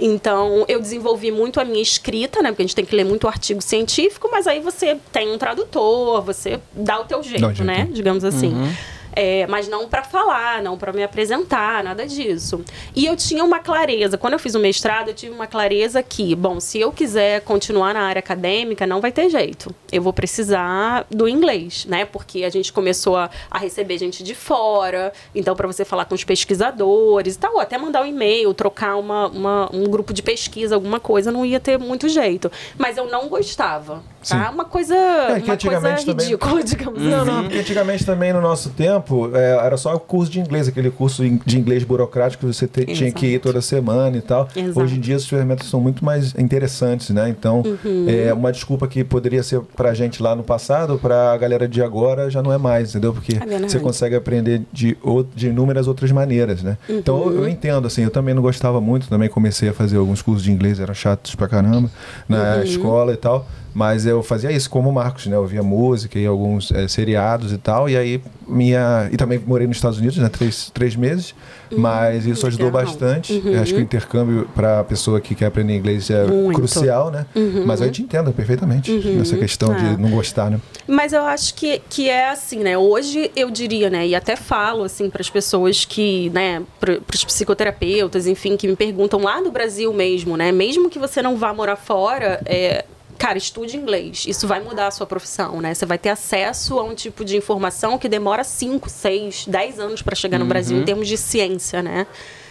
[0.00, 2.50] Então, eu desenvolvi muito a minha escrita, né?
[2.50, 6.22] Porque a gente tem que ler muito artigo científico, mas aí você tem um tradutor,
[6.22, 7.88] você dá o teu jeito, né?
[7.92, 8.52] Digamos assim.
[8.54, 8.72] Uhum.
[9.14, 12.64] É, mas não para falar, não para me apresentar, nada disso.
[12.94, 16.34] E eu tinha uma clareza, quando eu fiz o mestrado, eu tive uma clareza que,
[16.34, 19.74] bom, se eu quiser continuar na área acadêmica, não vai ter jeito.
[19.90, 22.04] Eu vou precisar do inglês, né?
[22.04, 26.14] Porque a gente começou a, a receber gente de fora, então para você falar com
[26.14, 30.22] os pesquisadores e tal, ou até mandar um e-mail, trocar uma, uma, um grupo de
[30.22, 32.50] pesquisa, alguma coisa, não ia ter muito jeito.
[32.76, 34.50] Mas eu não gostava, tá?
[34.50, 36.64] Uma coisa, é, uma coisa ridícula, também...
[36.64, 37.30] digamos não, assim.
[37.30, 40.68] Não, porque antigamente também no nosso tempo tempo, é, era só o curso de inglês,
[40.68, 44.48] aquele curso de inglês burocrático que você te, tinha que ir toda semana e tal.
[44.54, 44.80] Exato.
[44.80, 47.28] Hoje em dia as ferramentas são muito mais interessantes, né?
[47.28, 48.06] Então, uhum.
[48.08, 52.30] é uma desculpa que poderia ser pra gente lá no passado, pra galera de agora
[52.30, 53.12] já não é mais, entendeu?
[53.12, 54.96] Porque é você consegue aprender de,
[55.34, 56.76] de inúmeras outras maneiras, né?
[56.88, 56.98] Uhum.
[56.98, 60.22] Então, eu, eu, entendo, assim, eu também não gostava muito, também comecei a fazer alguns
[60.22, 61.90] cursos de inglês, eram chatos pra caramba,
[62.28, 62.62] na uhum.
[62.62, 63.46] escola e tal.
[63.78, 65.36] Mas eu fazia isso como o Marcos, né?
[65.36, 67.88] Eu via música e alguns é, seriados e tal.
[67.88, 69.08] E aí minha.
[69.12, 70.28] E também morei nos Estados Unidos, né?
[70.28, 71.32] Três, três meses.
[71.70, 73.34] Uhum, mas isso ajudou bastante.
[73.34, 73.60] Uhum.
[73.62, 76.56] Acho que o intercâmbio para a pessoa que quer aprender inglês é Muito.
[76.56, 77.24] crucial, né?
[77.36, 77.64] Uhum.
[77.64, 79.18] Mas eu te entendo perfeitamente uhum.
[79.18, 79.96] nessa questão de é.
[79.96, 80.60] não gostar, né?
[80.84, 82.76] Mas eu acho que, que é assim, né?
[82.76, 84.08] Hoje eu diria, né?
[84.08, 86.64] E até falo assim para as pessoas que, né?
[86.80, 90.50] Para os psicoterapeutas, enfim, que me perguntam lá do Brasil mesmo, né?
[90.50, 92.84] Mesmo que você não vá morar fora, é,
[93.18, 94.24] cara, estude inglês.
[94.26, 95.74] Isso vai mudar a sua profissão, né?
[95.74, 100.02] Você vai ter acesso a um tipo de informação que demora 5, 6, 10 anos
[100.02, 100.48] para chegar no uhum.
[100.48, 102.06] Brasil em termos de ciência, né?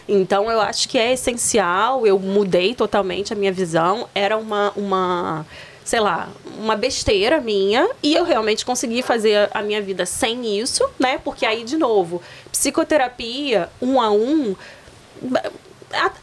[0.08, 2.06] Então eu acho que é essencial.
[2.06, 4.08] Eu mudei totalmente a minha visão.
[4.14, 5.46] Era uma, uma
[5.84, 10.88] sei lá, uma besteira minha e eu realmente consegui fazer a minha vida sem isso,
[11.00, 11.18] né?
[11.18, 14.56] Porque aí, de novo, psicoterapia um a um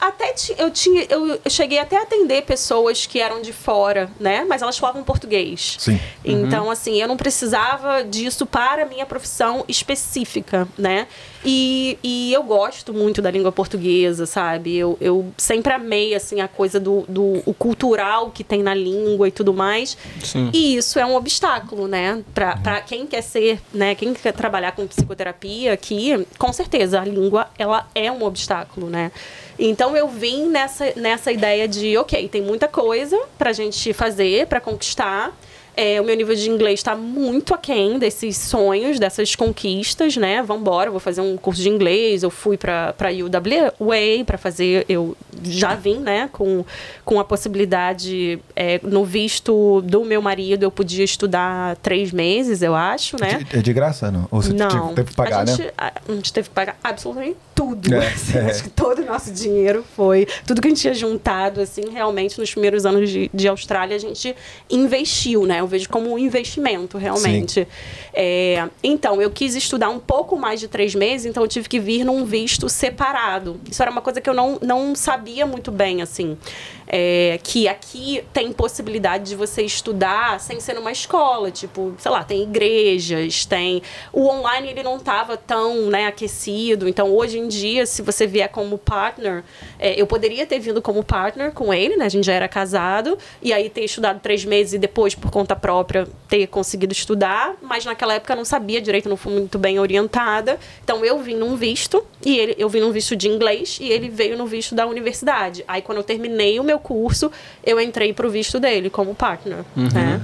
[0.00, 4.44] até eu tinha eu cheguei até a atender pessoas que eram de fora, né?
[4.48, 5.76] Mas elas falavam português.
[5.78, 5.98] Sim.
[6.24, 6.70] Então, uhum.
[6.70, 11.06] assim, eu não precisava disso para a minha profissão específica, né?
[11.44, 14.76] E, e eu gosto muito da língua portuguesa, sabe?
[14.76, 19.28] Eu, eu sempre amei, assim, a coisa do, do o cultural que tem na língua
[19.28, 19.96] e tudo mais.
[20.22, 20.50] Sim.
[20.52, 22.22] E isso é um obstáculo, né?
[22.32, 22.82] Para uhum.
[22.86, 23.94] quem quer ser, né?
[23.94, 29.12] Quem quer trabalhar com psicoterapia aqui, com certeza, a língua, ela é um obstáculo, né?
[29.58, 34.60] Então eu vim nessa, nessa ideia de, ok, tem muita coisa pra gente fazer, para
[34.60, 35.32] conquistar.
[35.76, 40.42] É, o meu nível de inglês está muito aquém desses sonhos, dessas conquistas, né?
[40.42, 42.22] Vambora, vou fazer um curso de inglês.
[42.22, 44.84] Eu fui para a UWA para fazer.
[44.88, 46.64] Eu já vim, né, com,
[47.04, 52.74] com a possibilidade, é, no visto do meu marido, eu podia estudar três meses, eu
[52.74, 53.44] acho, né?
[53.52, 54.28] É de graça, não?
[54.30, 55.70] Ou você não, teve que pagar, a gente, né?
[55.76, 57.94] A, a gente teve que pagar absolutamente tudo.
[57.94, 58.50] É, assim, é.
[58.50, 60.26] Acho que todo o nosso dinheiro foi.
[60.46, 64.00] Tudo que a gente tinha juntado, assim, realmente, nos primeiros anos de, de Austrália, a
[64.00, 64.34] gente
[64.70, 65.63] investiu, né?
[65.64, 67.66] Eu vejo como um investimento, realmente.
[68.12, 71.80] É, então, eu quis estudar um pouco mais de três meses, então eu tive que
[71.80, 73.60] vir num visto separado.
[73.68, 76.36] Isso era uma coisa que eu não, não sabia muito bem, assim.
[76.86, 82.22] É, que aqui tem possibilidade de você estudar sem ser numa escola, tipo, sei lá,
[82.22, 83.82] tem igrejas, tem.
[84.12, 86.88] O online ele não estava tão né, aquecido.
[86.88, 89.42] Então, hoje em dia, se você vier como partner,
[89.78, 92.04] é, eu poderia ter vindo como partner com ele, né?
[92.04, 95.56] A gente já era casado, e aí ter estudado três meses e depois, por conta
[95.56, 99.78] própria, ter conseguido estudar, mas naquela época eu não sabia direito, não fui muito bem
[99.78, 100.58] orientada.
[100.82, 104.08] Então eu vim num visto, e ele, eu vim num visto de inglês, e ele
[104.08, 105.64] veio no visto da universidade.
[105.66, 107.30] Aí quando eu terminei o meu curso,
[107.64, 109.58] eu entrei pro visto dele como partner.
[109.76, 110.20] Né?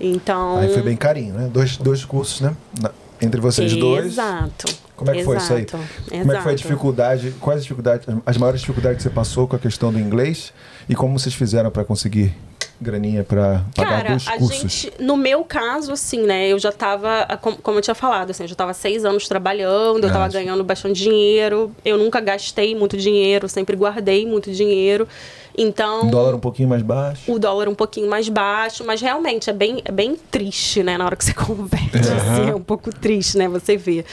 [0.00, 0.58] Então.
[0.58, 1.48] Aí foi bem carinho, né?
[1.52, 2.54] Dois, dois cursos, né?
[2.80, 4.06] Na- entre vocês dois.
[4.06, 4.66] Exato.
[4.94, 5.62] Como é que foi isso aí?
[5.62, 6.56] Exato, Como é que foi a exato.
[6.56, 7.34] dificuldade?
[7.40, 10.52] Quais as dificuldades, as maiores dificuldades que você passou com a questão do inglês
[10.88, 12.34] e como vocês fizeram para conseguir
[12.80, 14.58] graninha para pagar Cara, dois a cursos?
[14.72, 17.26] gente, no meu caso, assim, né, eu já tava,
[17.62, 20.62] como, eu tinha falado, assim, eu já tava seis anos trabalhando, eu tava Ah, ganhando
[20.62, 25.08] bastante dinheiro, eu nunca gastei muito dinheiro, sempre guardei muito dinheiro,
[25.56, 26.04] então...
[26.04, 27.32] Um dólar um pouquinho mais baixo.
[27.32, 30.98] o dólar um pouquinho mais baixo, mas realmente é bem, é bem triste, né?
[30.98, 33.48] Na hora que você converte, assim, é um pouco triste, né?
[33.48, 34.04] Você vê.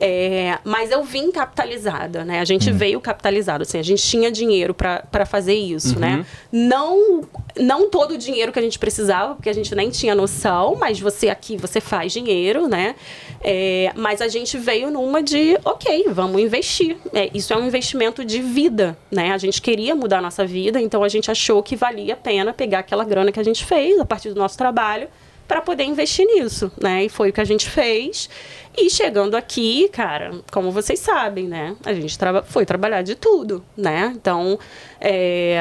[0.00, 2.40] É, mas eu vim capitalizada, né?
[2.40, 6.24] A gente veio capitalizado, assim, a gente tinha dinheiro para fazer isso, né?
[6.50, 7.22] Não,
[7.58, 11.00] não todo o dinheiro que a gente precisava, porque a gente nem tinha noção, mas
[11.00, 12.94] você aqui, você faz dinheiro, né?
[13.42, 16.96] É, mas a gente veio numa de, ok, vamos investir.
[17.12, 19.32] É, isso é um investimento de vida, né?
[19.32, 22.52] A gente queria mudar a nossa vida, então a gente achou que valia a pena
[22.52, 25.08] pegar aquela grana que a gente fez a partir do nosso trabalho
[25.46, 27.04] para poder investir nisso, né?
[27.04, 28.28] E foi o que a gente fez.
[28.76, 31.74] E chegando aqui, cara, como vocês sabem, né?
[31.84, 34.12] A gente traba foi trabalhar de tudo, né?
[34.14, 34.58] Então,
[35.00, 35.58] é,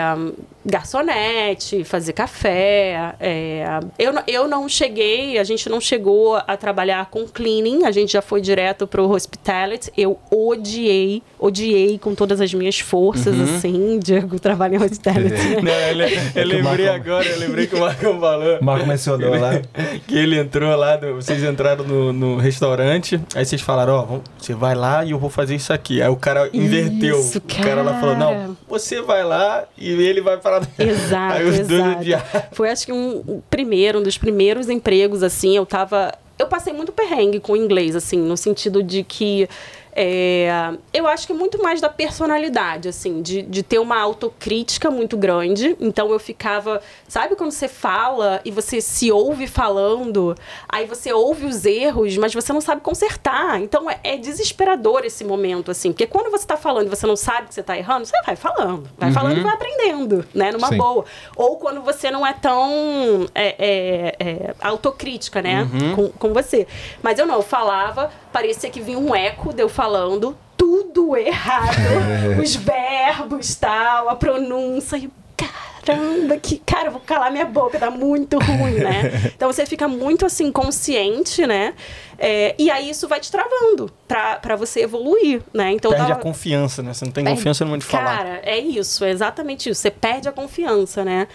[0.65, 3.15] garçonete, fazer café.
[3.19, 7.91] é, eu, não- eu não cheguei, a gente não chegou a trabalhar com cleaning, a
[7.91, 9.91] gente já foi direto pro hospitality.
[9.97, 15.35] Eu odiei, odiei com todas as minhas forças, assim, Diego, trabalhar em hospitality.
[15.63, 18.57] Não, eu, le- eu lembrei Marco- agora, eu lembrei que o Marco falou.
[18.59, 19.61] O Marco mencionou lá.
[20.07, 23.04] Que ele entrou lá, do- vocês entraram no, no restaurante,
[23.35, 26.01] aí vocês falaram, ó, vamos- você vai lá e eu vou fazer isso aqui.
[26.01, 27.19] Aí o cara inverteu.
[27.19, 28.47] Isso, o cara lá falou, cara.
[28.47, 30.61] não, você vai lá e ele vai para...
[30.79, 31.99] Exato, Aí os dois exato.
[31.99, 32.25] odiaram.
[32.51, 36.11] Foi acho que um, um primeiro, um dos primeiros empregos, assim, eu tava.
[36.37, 39.47] Eu passei muito perrengue com o inglês, assim, no sentido de que.
[39.97, 44.91] É, eu acho que é muito mais da personalidade, assim, de, de ter uma autocrítica
[44.91, 45.77] muito grande.
[45.79, 46.81] Então eu ficava.
[47.07, 50.35] Sabe quando você fala e você se ouve falando,
[50.67, 53.61] aí você ouve os erros, mas você não sabe consertar.
[53.61, 57.15] Então é, é desesperador esse momento, assim, porque quando você tá falando e você não
[57.15, 58.89] sabe que você tá errando, você vai falando.
[58.97, 60.51] Vai falando e vai aprendendo, né?
[60.51, 60.77] Numa Sim.
[60.77, 61.05] boa.
[61.37, 65.65] Ou quando você não é tão é, é, é, autocrítica, né?
[65.95, 66.67] Com, com você.
[67.01, 71.77] Mas eu não, eu falava, parecia que vinha um eco de eu falando tudo errado.
[72.43, 74.97] Os verbos, tal, a pronúncia.
[74.97, 76.57] E, caramba, que.
[76.65, 79.31] Cara, eu vou calar minha boca, tá muito ruim, né?
[79.33, 81.75] Então você fica muito assim, consciente, né?
[82.17, 85.71] É, e aí isso vai te travando pra, pra você evoluir, né?
[85.71, 86.93] Então Perde a tava- confiança, né?
[86.93, 88.17] Você não tem Perde- confiança no modo de falar.
[88.17, 89.81] Cara, é isso, é exatamente isso.
[89.81, 91.27] Você perde a confiança, né?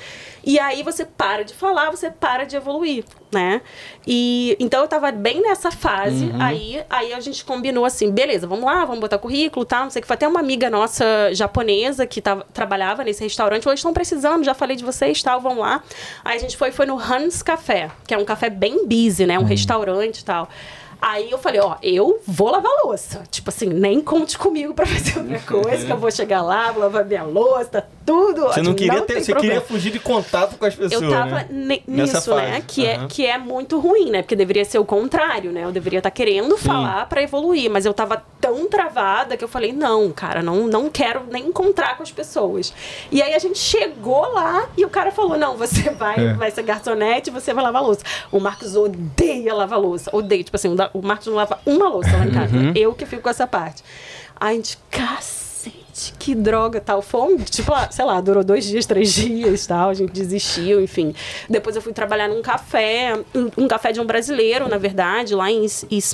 [0.42, 3.60] E aí você para de falar, você para de evoluir, né?
[4.06, 6.40] E então eu tava bem nessa fase, Uhum.
[6.42, 10.00] aí, aí a gente combinou assim, beleza, vamos lá, vamos botar currículo, tal, não sei
[10.00, 10.06] o que.
[10.06, 14.54] Foi até uma amiga nossa japonesa que tava, trabalhava nesse restaurante, falou, estão precisando, já
[14.54, 15.82] falei de vocês, tal, vamos lá.
[16.24, 19.38] Aí a gente foi, foi no Hans Café, que é um café bem busy, né?
[19.38, 20.48] Um restaurante e tal.
[21.00, 23.22] Aí eu falei, ó, eu vou lavar louça.
[23.30, 26.82] Tipo assim, nem conte comigo pra fazer outra coisa, que eu vou chegar lá, vou
[26.82, 29.54] lavar minha louça, tá tudo Você não ótimo, queria ter, tem você problema.
[29.54, 31.80] queria fugir de contato com as pessoas, Eu tava né?
[31.86, 32.62] nisso, né?
[32.66, 33.08] Que, é, Aham.
[33.08, 34.22] que é muito ruim, né?
[34.22, 35.64] Porque deveria ser o contrário, né?
[35.64, 39.72] Eu deveria estar querendo falar pra evoluir, mas eu tava tão travada que eu falei,
[39.72, 42.72] não, cara, não, não quero nem encontrar com as pessoas.
[43.10, 46.32] E aí a gente chegou lá e o cara falou, não, você vai, É.
[46.34, 48.00] vai ser garçonete, você vai lavar louça.
[48.32, 50.10] O Marcos odeia lavar louça.
[50.14, 52.56] Odeia, tipo assim, o Marcos não lava uma louça lá em casa.
[52.56, 52.72] Uhum.
[52.74, 53.82] Eu que fico com essa parte.
[54.38, 55.39] Aí a gente, cacete,
[56.00, 57.02] gente, que droga tal.
[57.02, 59.90] Fomos, tipo, ah, sei lá, durou dois dias, três dias tal.
[59.90, 61.14] A gente desistiu, enfim.
[61.48, 63.12] Depois eu fui trabalhar num café,
[63.56, 65.66] um, café de um brasileiro, na verdade, lá em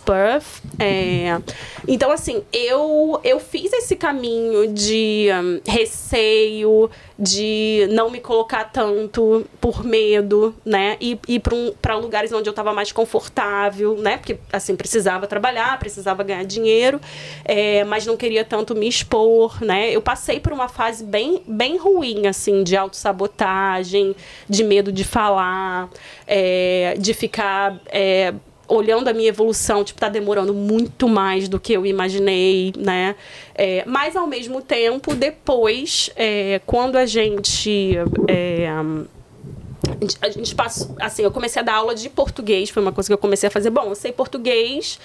[0.05, 0.63] Perth.
[0.79, 1.41] É,
[1.87, 9.47] então, assim, eu, eu fiz esse caminho de um, receio, de não me colocar tanto
[9.61, 10.97] por medo, né?
[11.01, 14.19] E ir para um, lugares onde eu estava mais confortável, né?
[14.19, 17.01] Porque, assim, precisava trabalhar, precisava ganhar dinheiro,
[17.45, 19.76] é, mas não queria tanto me expor, né?
[19.85, 24.15] Eu passei por uma fase bem, bem ruim, assim, de autossabotagem,
[24.49, 25.89] de medo de falar,
[26.27, 27.81] é, de ficar...
[27.87, 28.35] É,
[28.69, 33.15] olhando a minha evolução, tipo, tá demorando muito mais do que eu imaginei, né?
[33.55, 37.95] É, mas ao mesmo tempo, depois, é, quando a gente.
[38.29, 38.69] É,
[40.21, 43.13] a gente passou, assim, eu comecei a dar aula de português, foi uma coisa que
[43.13, 43.71] eu comecei a fazer.
[43.71, 44.99] Bom, eu sei português,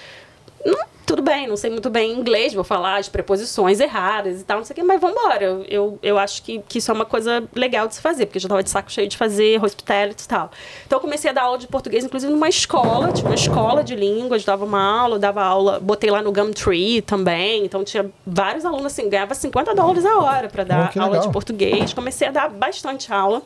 [0.66, 4.60] não tudo bem, não sei muito bem inglês, vou falar as preposições erradas e tal,
[4.60, 5.44] não sei o que, mas vamos embora.
[5.44, 8.38] Eu, eu, eu acho que, que isso é uma coisa legal de se fazer, porque
[8.38, 10.50] eu já estava de saco cheio de fazer hospitality e tal.
[10.88, 13.94] Então eu comecei a dar aula de português, inclusive numa escola, tipo uma escola de
[13.94, 18.86] línguas, dava uma aula, dava aula, botei lá no Gumtree também, então tinha vários alunos
[18.86, 21.94] assim, ganhava 50 dólares a hora para dar oh, aula de português.
[21.94, 23.42] Comecei a dar bastante aula.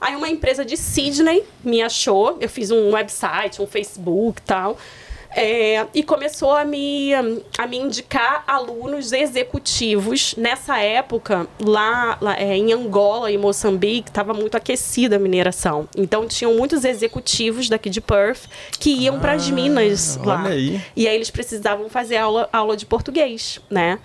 [0.00, 4.78] Aí uma empresa de Sydney me achou, eu fiz um website, um Facebook e tal.
[5.30, 10.34] É, e começou a me, a me indicar alunos executivos.
[10.36, 15.88] Nessa época, lá, lá é, em Angola e Moçambique, estava muito aquecida a mineração.
[15.96, 18.46] Então, tinham muitos executivos daqui de Perth
[18.78, 20.46] que iam ah, para as minas lá.
[20.46, 20.80] Aí.
[20.96, 23.98] E aí eles precisavam fazer aula, aula de português, né?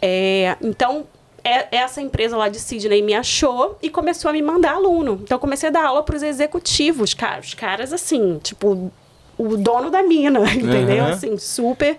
[0.00, 1.06] É, então,
[1.42, 5.20] é, essa empresa lá de Sydney me achou e começou a me mandar aluno.
[5.22, 7.40] Então, comecei a dar aula para os executivos, cara.
[7.40, 8.92] Os caras, assim, tipo,
[9.38, 11.04] o dono da mina, entendeu?
[11.04, 11.10] Uhum.
[11.10, 11.96] Assim, super.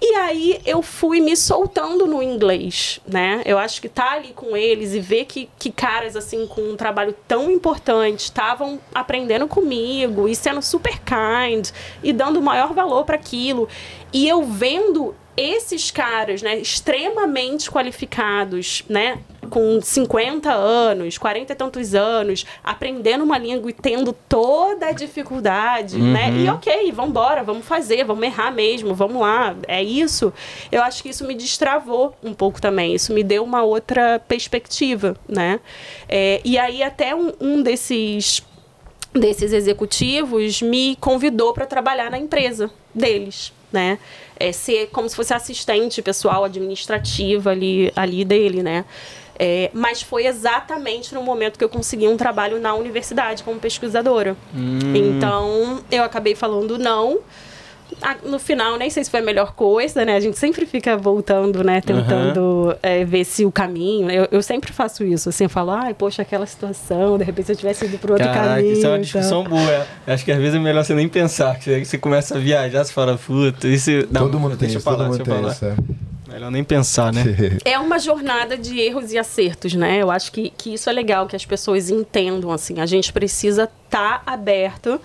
[0.00, 3.42] E aí eu fui me soltando no inglês, né?
[3.44, 6.76] Eu acho que tá ali com eles e ver que, que caras assim com um
[6.76, 13.04] trabalho tão importante estavam aprendendo comigo e sendo super kind e dando o maior valor
[13.04, 13.68] para aquilo.
[14.12, 21.94] E eu vendo esses caras, né, extremamente qualificados, né, com 50 anos, 40 e tantos
[21.94, 26.12] anos, aprendendo uma língua e tendo toda a dificuldade, uhum.
[26.12, 26.30] né?
[26.30, 30.32] E ok, vamos embora, vamos fazer, vamos errar mesmo, vamos lá, é isso.
[30.70, 35.16] Eu acho que isso me destravou um pouco também, isso me deu uma outra perspectiva,
[35.26, 35.60] né?
[36.08, 38.42] É, e aí até um, um desses
[39.14, 43.98] desses executivos me convidou para trabalhar na empresa deles, né?
[44.40, 48.84] É, ser como se fosse assistente pessoal administrativa ali, ali dele, né?
[49.38, 54.36] É, mas foi exatamente no momento que eu consegui um trabalho na universidade como pesquisadora.
[54.54, 54.78] Hum.
[54.94, 57.20] Então, eu acabei falando não
[58.24, 60.14] no final, nem sei se foi a melhor coisa, né?
[60.14, 61.80] A gente sempre fica voltando, né?
[61.80, 62.74] Tentando uhum.
[62.82, 64.10] é, ver se o caminho.
[64.10, 67.52] Eu, eu sempre faço isso, assim, eu falo, ai, poxa, aquela situação, de repente se
[67.52, 68.72] eu tivesse ido para outro Caraca, caminho.
[68.72, 69.56] Isso é uma discussão então...
[69.56, 69.86] boa.
[70.06, 72.92] Acho que às vezes é melhor você nem pensar, que você começa a viajar, você
[72.92, 73.90] fala, puta, isso.
[74.10, 75.64] Não, todo mundo tem isso, falar, todo mundo tem isso.
[75.64, 75.74] É.
[76.32, 77.24] Melhor nem pensar, né?
[77.64, 80.02] é uma jornada de erros e acertos, né?
[80.02, 82.80] Eu acho que, que isso é legal, que as pessoas entendam, assim.
[82.80, 85.00] A gente precisa estar tá aberto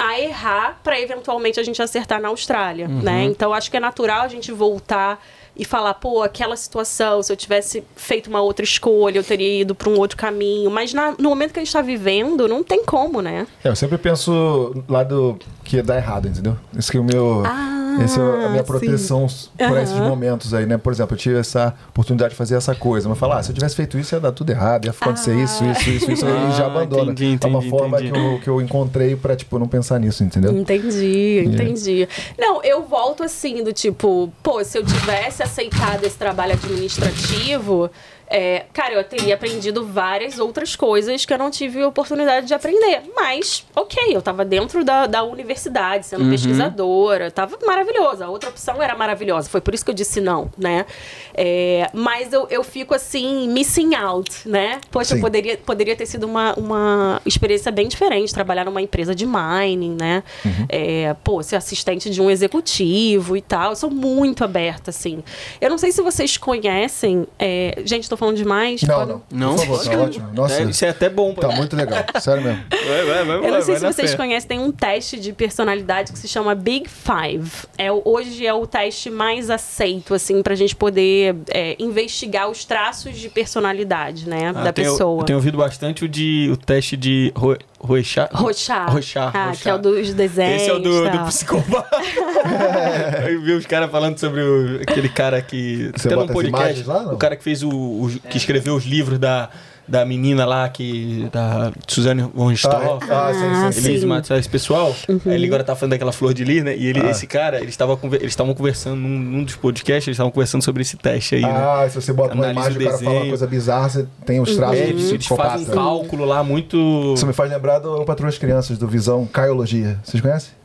[0.00, 3.02] a errar para eventualmente a gente acertar na Austrália, uhum.
[3.02, 3.24] né?
[3.24, 5.22] Então acho que é natural a gente voltar
[5.56, 9.74] e falar, pô, aquela situação, se eu tivesse feito uma outra escolha, eu teria ido
[9.74, 10.70] para um outro caminho.
[10.70, 13.46] Mas na, no momento que a gente está vivendo, não tem como, né?
[13.64, 16.56] É, eu sempre penso lá do que dá errado, entendeu?
[16.76, 17.42] Isso que o meu.
[17.44, 19.78] Ah essa é a minha proteção para uhum.
[19.78, 20.78] esses momentos aí, né?
[20.78, 23.54] Por exemplo, eu tive essa oportunidade de fazer essa coisa, mas falar, ah, se eu
[23.54, 25.42] tivesse feito isso ia dar tudo errado, ia acontecer ah.
[25.42, 27.12] isso, isso, isso, isso, ah, e já abandona.
[27.12, 30.22] Entendi, entendi, é uma forma que eu, que eu encontrei para tipo não pensar nisso,
[30.22, 30.56] entendeu?
[30.56, 32.08] Entendi, entendi.
[32.38, 37.90] Não, eu volto assim do tipo, pô, se eu tivesse aceitado esse trabalho administrativo,
[38.30, 43.02] é, cara, eu teria aprendido várias outras coisas que eu não tive oportunidade de aprender.
[43.16, 46.30] Mas, ok, eu tava dentro da, da universidade, sendo uhum.
[46.30, 48.26] pesquisadora, tava maravilhosa.
[48.26, 50.86] A outra opção era maravilhosa, foi por isso que eu disse não, né?
[51.34, 54.80] É, mas eu, eu fico assim, missing out, né?
[54.92, 59.96] Poxa, poderia, poderia ter sido uma, uma experiência bem diferente, trabalhar numa empresa de mining,
[59.98, 60.22] né?
[60.44, 60.66] Uhum.
[60.68, 63.70] É, pô, ser assistente de um executivo e tal.
[63.70, 65.24] Eu sou muito aberta, assim.
[65.60, 67.26] Eu não sei se vocês conhecem.
[67.36, 68.82] É, gente, tô falando demais?
[68.82, 69.22] Não, não.
[69.30, 69.56] Não?
[69.56, 70.28] Por favor, tá ótimo.
[70.32, 71.34] Nossa, é, isso é até bom.
[71.34, 72.04] Tá muito legal.
[72.20, 72.60] Sério mesmo.
[72.90, 74.16] Vai, vai, vai, Eu não sei se vocês fé.
[74.16, 77.50] conhecem, tem um teste de personalidade que se chama Big Five.
[77.78, 83.16] É, hoje é o teste mais aceito, assim, pra gente poder é, investigar os traços
[83.16, 85.20] de personalidade, né, ah, da tenho, pessoa.
[85.20, 87.32] Eu tenho ouvido bastante o, de, o teste de
[87.82, 88.28] Rochá?
[88.32, 88.86] Rochá.
[88.86, 89.30] Rochá.
[89.32, 89.62] Ah, Rochá.
[89.62, 90.62] que é o dos desenhos.
[90.62, 91.10] Esse é o do, tá.
[91.10, 91.96] do psicopata.
[93.26, 95.90] Eu vi os caras falando sobre o- aquele cara que.
[95.96, 96.48] Você bota as podcast.
[96.66, 97.14] imagens lá, não?
[97.14, 97.70] o cara que fez o.
[97.70, 99.48] o- que escreveu os livros da,
[99.90, 101.28] da menina lá, que.
[101.32, 103.04] Da Suzane von Stoff.
[103.10, 103.88] Ah, sim, sim, Ah, sim.
[103.88, 104.06] Elise.
[104.06, 104.94] Matos, esse pessoal,
[105.26, 106.76] aí ele agora tá falando daquela flor de lis, né?
[106.76, 107.10] E ele, Ah.
[107.10, 110.82] esse cara, eles estavam eles estavam conversando num, num dos podcasts, eles estavam conversando sobre
[110.82, 111.48] esse teste aí, né?
[111.50, 113.30] Ah, se você bota uma Analisa imagem o e o cara fala uma desenho.
[113.32, 117.12] coisa bizarra, você tem os traços É, de eles, eles fazem um cálculo lá muito.
[117.14, 119.98] Isso me faz lembrar do Patrulha das Crianças, do Visão Caiologia.
[120.04, 120.59] Vocês conhecem?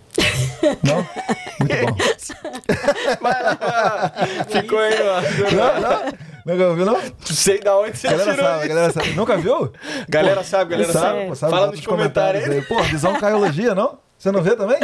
[0.83, 0.97] Não?
[1.59, 1.97] Muito bom.
[3.21, 4.11] Vai lá, vai lá.
[4.49, 5.21] Ficou aí, ó.
[5.55, 6.13] Não, não?
[6.45, 6.93] Nunca ouviu, não?
[6.93, 9.09] Não sei da onde você galera tirou sabe, galera sabe.
[9.13, 9.71] Nunca viu?
[10.07, 11.25] Galera sabe, galera sabe.
[11.27, 12.61] pô, sabe, Fala nos comentários aí.
[12.61, 13.97] Pô, Visão Caiologia, não?
[14.17, 14.77] Você não vê também?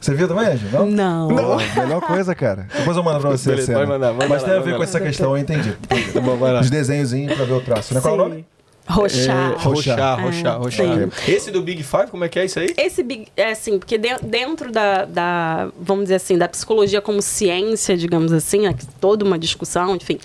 [0.00, 0.66] Você viu também, Anjo?
[0.72, 0.86] Não?
[0.86, 1.28] Não.
[1.28, 2.66] Pô, melhor coisa, cara.
[2.74, 3.78] Depois eu mando pra você Beleza, a cena.
[3.86, 4.84] vai mandar, manda Mas lá, tem a ver com lá.
[4.84, 5.76] essa questão, eu entendi.
[6.12, 6.60] Tá bom, vai lá.
[6.60, 8.00] Os desenhozinhos pra ver o traço, né?
[8.00, 8.46] Qual é o nome?
[8.88, 9.52] Rochá.
[9.54, 10.82] É, Rochá, É, Rochá, Rochá.
[10.84, 11.32] sim.
[11.32, 12.74] Esse do Big Five, como é que é isso aí?
[12.76, 17.22] Esse big, é assim, porque de- dentro da, da, vamos dizer assim, da psicologia como
[17.22, 20.18] ciência, digamos assim, que toda uma discussão, enfim,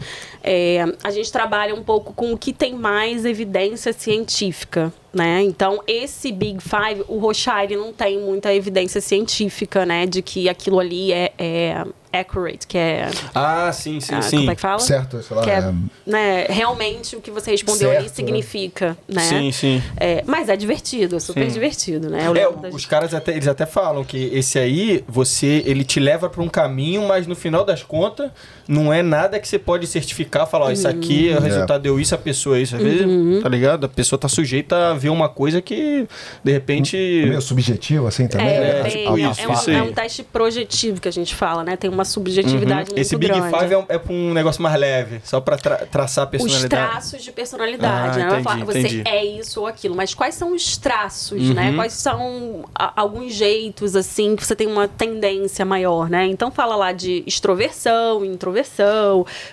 [0.44, 5.42] é, a gente trabalha um pouco com o que tem mais evidência científica, né?
[5.44, 10.50] Então, esse Big Five, o Rochá, ele não tem muita evidência científica, né, de que
[10.50, 11.86] aquilo ali é, é
[12.20, 14.38] accurate, que é, Ah, sim, sim, ah, sim.
[14.38, 14.80] como é que fala?
[14.80, 15.44] Certo, sei lá.
[15.44, 15.74] Que é, é,
[16.06, 18.16] né, realmente o que você respondeu ali Certo, né?
[18.16, 19.22] significa, né?
[19.22, 19.84] Sim, sim.
[20.00, 21.52] É, mas é divertido, é super Sim.
[21.54, 22.28] divertido, né?
[22.28, 26.00] Eu É, das- os caras até, eles até falam que esse aí, você, ele te
[26.00, 28.32] leva pra um caminho, mas no final das contas,
[28.68, 31.38] não é nada que você pode certificar, falar, ó, isso aqui, Uhum.
[31.38, 32.76] o resultado deu isso, a pessoa é isso.
[32.76, 33.86] Às vezes, tá ligado?
[33.86, 36.08] A pessoa tá sujeita a ver uma coisa que,
[36.44, 36.96] de repente...
[36.98, 38.48] meio subjetivo, assim, também.
[38.48, 38.90] É, né?
[38.90, 41.76] tipo é- isso, é, um, isso é um teste projetivo que a gente fala, né?
[41.76, 43.58] Tem uma subjetividade muito Esse Big grande.
[43.58, 46.32] Five é, um, é pra um negócio mais leve, só pra tra- traçar a Os
[46.32, 46.92] personalidade.
[46.92, 48.24] traços de personalidade, Ah, né?
[48.24, 49.04] É entendi, falar que você entendi.
[49.06, 51.54] é isso ou aquilo, mas quais são os traços, Uhum.
[51.54, 51.74] né?
[51.76, 56.26] Quais são a- alguns jeitos, assim, que você tem uma tendência maior, né?
[56.28, 58.57] Então fala lá de extroversão, introversão,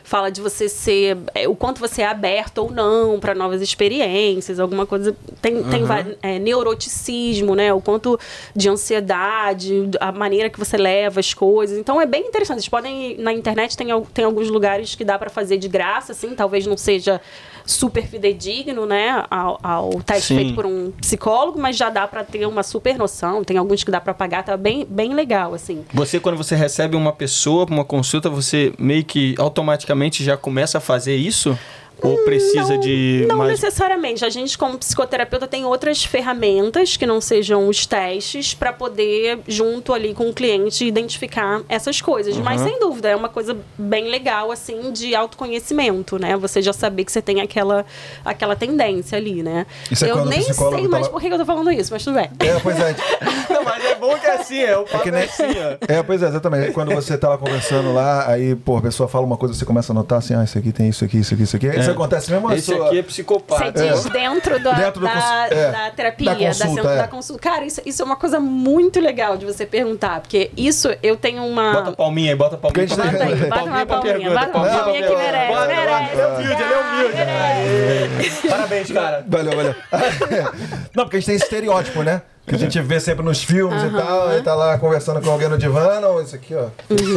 [0.02, 4.58] fala de você ser, é, o quanto você é aberto ou não para novas experiências,
[4.60, 5.16] alguma coisa.
[5.40, 5.86] Tem, tem Uhum.
[5.86, 7.72] va- é, neuroticismo, né?
[7.72, 8.18] O quanto
[8.54, 11.78] de ansiedade, a maneira que você leva as coisas.
[11.78, 12.58] Então é bem interessante.
[12.60, 16.34] Vocês podem na internet, tem, tem alguns lugares que dá para fazer de graça, assim,
[16.34, 17.20] talvez não seja
[17.66, 20.36] super fidedigno, né, ao, ao teste Sim.
[20.36, 23.42] feito por um psicólogo, mas já dá para ter uma super noção.
[23.42, 25.84] Tem alguns que dá para pagar, tá bem, bem legal, assim.
[25.92, 30.78] Você, quando você recebe uma pessoa pra uma consulta, você meio que automaticamente já começa
[30.78, 31.58] a fazer isso?
[32.02, 33.50] Ou precisa Não- de Não mais...
[33.52, 34.24] necessariamente.
[34.24, 39.92] A gente, como psicoterapeuta, tem outras ferramentas que não sejam os testes para poder, junto
[39.92, 42.36] ali com o cliente, identificar essas coisas.
[42.36, 42.68] Mas, Uhum.
[42.68, 46.36] sem dúvida, é uma coisa bem legal, assim, de autoconhecimento, né?
[46.36, 47.86] Você já saber que você tem aquela,
[48.24, 49.66] aquela tendência ali, né?
[49.90, 50.54] Isso é eu nem sei
[50.88, 52.28] mais tava- por que eu tô falando isso, mas tudo bem.
[52.40, 52.94] É, pois é.
[53.54, 55.92] Não, mas é bom que é assim, é o papo que é, nem- assim, ó.
[55.92, 56.72] É, pois é, exatamente.
[56.72, 59.92] Quando você tá lá conversando lá, aí, pô, a pessoa fala uma coisa, você começa
[59.92, 61.68] a notar assim, ah, isso aqui tem isso aqui, isso aqui, isso aqui.
[61.84, 63.72] Isso acontece mesmo Esse sua- aqui é psicopata.
[63.72, 66.96] Você diz dentro, da, Dentro do da, cons- é, da terapia, da consulta, da, é.
[66.98, 67.42] da consulta.
[67.42, 71.44] Cara, isso, isso é uma coisa muito legal de você perguntar, porque isso eu tenho
[71.44, 71.72] uma.
[71.72, 72.86] Bota a palminha aí, bota a palminha.
[72.88, 75.74] Bota aí, bota uma pra palminha, pergunta, bota uma palminha palminha que merece, Bora, bora.
[75.74, 76.12] merece.
[76.12, 78.48] Ele é humilde, ele é humilde.
[78.48, 79.24] Parabéns, cara.
[79.26, 79.74] Valeu, valeu.
[80.94, 82.22] Não, porque a gente tem esse estereótipo, né?
[82.46, 85.48] Que a gente vê sempre nos filmes e tal, aí tá lá conversando com alguém
[85.48, 86.66] no divã, não, isso aqui, ó.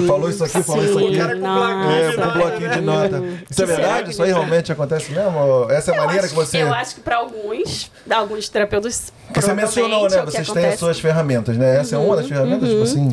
[0.07, 1.17] Falou isso aqui, falou isso Sim, aqui.
[1.17, 1.91] cara com.
[1.91, 3.23] É, com um bloquinho de nota.
[3.49, 4.11] Isso é verdade?
[4.11, 5.67] Isso aí realmente acontece mesmo?
[5.69, 6.63] Essa é a Eu maneira acho- que você.
[6.63, 9.11] Eu acho que para alguns, alguns terapeutas.
[9.35, 10.17] Você mencionou, né?
[10.17, 11.81] é Vocês têm as suas ferramentas, né?
[11.81, 13.11] Essa é uma das ferramentas, tipo assim.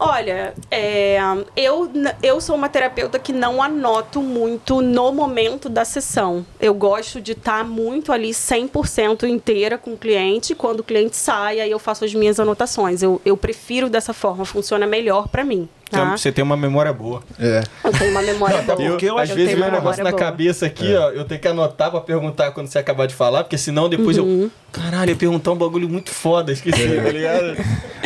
[0.00, 1.18] Olha, é,
[1.56, 1.90] eu,
[2.22, 6.46] eu sou uma terapeuta que não anoto muito no momento da sessão.
[6.60, 10.54] Eu gosto de estar muito ali 100% inteira com o cliente.
[10.54, 13.02] Quando o cliente sai, aí eu faço as minhas anotações.
[13.02, 15.68] Eu, eu prefiro dessa forma, funciona melhor para mim.
[15.90, 16.16] Tá?
[16.16, 17.22] Você tem uma memória boa.
[17.38, 17.62] É.
[17.84, 18.90] Eu tenho uma memória até boa.
[18.90, 20.20] porque eu às Eu vezes uma negócio na boa.
[20.22, 21.10] cabeça aqui, ó.
[21.10, 24.42] Eu tenho que anotar pra perguntar quando você acabar de falar, porque senão depois Uhum.
[24.44, 24.50] eu.
[24.70, 27.56] Caralho, eu ia perguntar um bagulho muito foda, esqueci, tá ligado?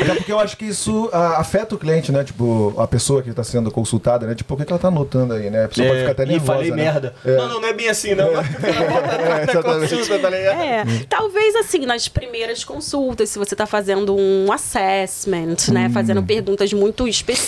[0.00, 2.22] Até porque eu acho que isso afeta o cliente, né?
[2.22, 4.34] Tipo, a pessoa que está sendo consultada, né?
[4.36, 5.64] Tipo, o que, que ela tá anotando aí, né?
[5.64, 6.52] A pessoa pode ficar até e nervosa.
[6.52, 6.76] falei né?
[6.76, 7.14] merda.
[7.24, 7.36] É.
[7.36, 8.26] Não, não, não é bem assim, não.
[8.30, 9.90] Volta atrás da exatamente.
[9.96, 10.60] consulta, tá ligado?
[10.60, 15.90] É, talvez assim, nas primeiras consultas, se você está fazendo um assessment, né?
[15.92, 17.42] Fazendo perguntas muito específicas,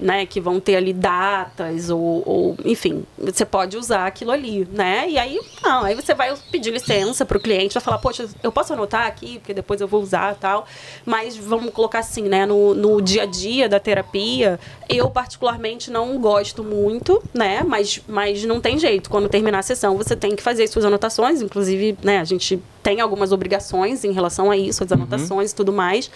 [0.00, 0.26] né?
[0.26, 5.06] Que vão ter ali datas ou, ou, enfim, você pode usar aquilo ali, né?
[5.08, 8.52] E aí, não, aí você vai pedir licença para o cliente, vai falar, poxa, eu
[8.52, 10.66] posso anotar aqui, porque depois eu vou usar tal.
[11.04, 12.46] Mas vamos colocar assim, né?
[12.46, 14.58] No, no dia a dia da terapia,
[14.88, 17.62] eu particularmente não gosto muito, né?
[17.66, 19.10] Mas, mas não tem jeito.
[19.10, 21.42] Quando terminar a sessão, você tem que fazer as suas anotações.
[21.42, 25.54] Inclusive, né, a gente tem algumas obrigações em relação a isso, as anotações uhum.
[25.54, 26.10] e tudo mais.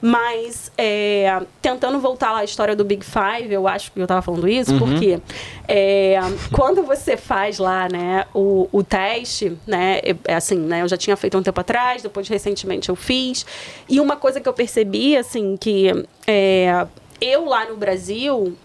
[0.00, 4.22] Mas, é, tentando voltar lá à história do Big Five, eu acho que eu estava
[4.22, 4.78] falando isso, uhum.
[4.78, 5.20] porque
[5.66, 6.18] é,
[6.52, 11.16] quando você faz lá, né, o, o teste, né, é, assim, né, eu já tinha
[11.16, 13.44] feito um tempo atrás, depois recentemente eu fiz,
[13.88, 16.86] e uma coisa que eu percebi, assim, que é,
[17.20, 18.56] eu lá no Brasil,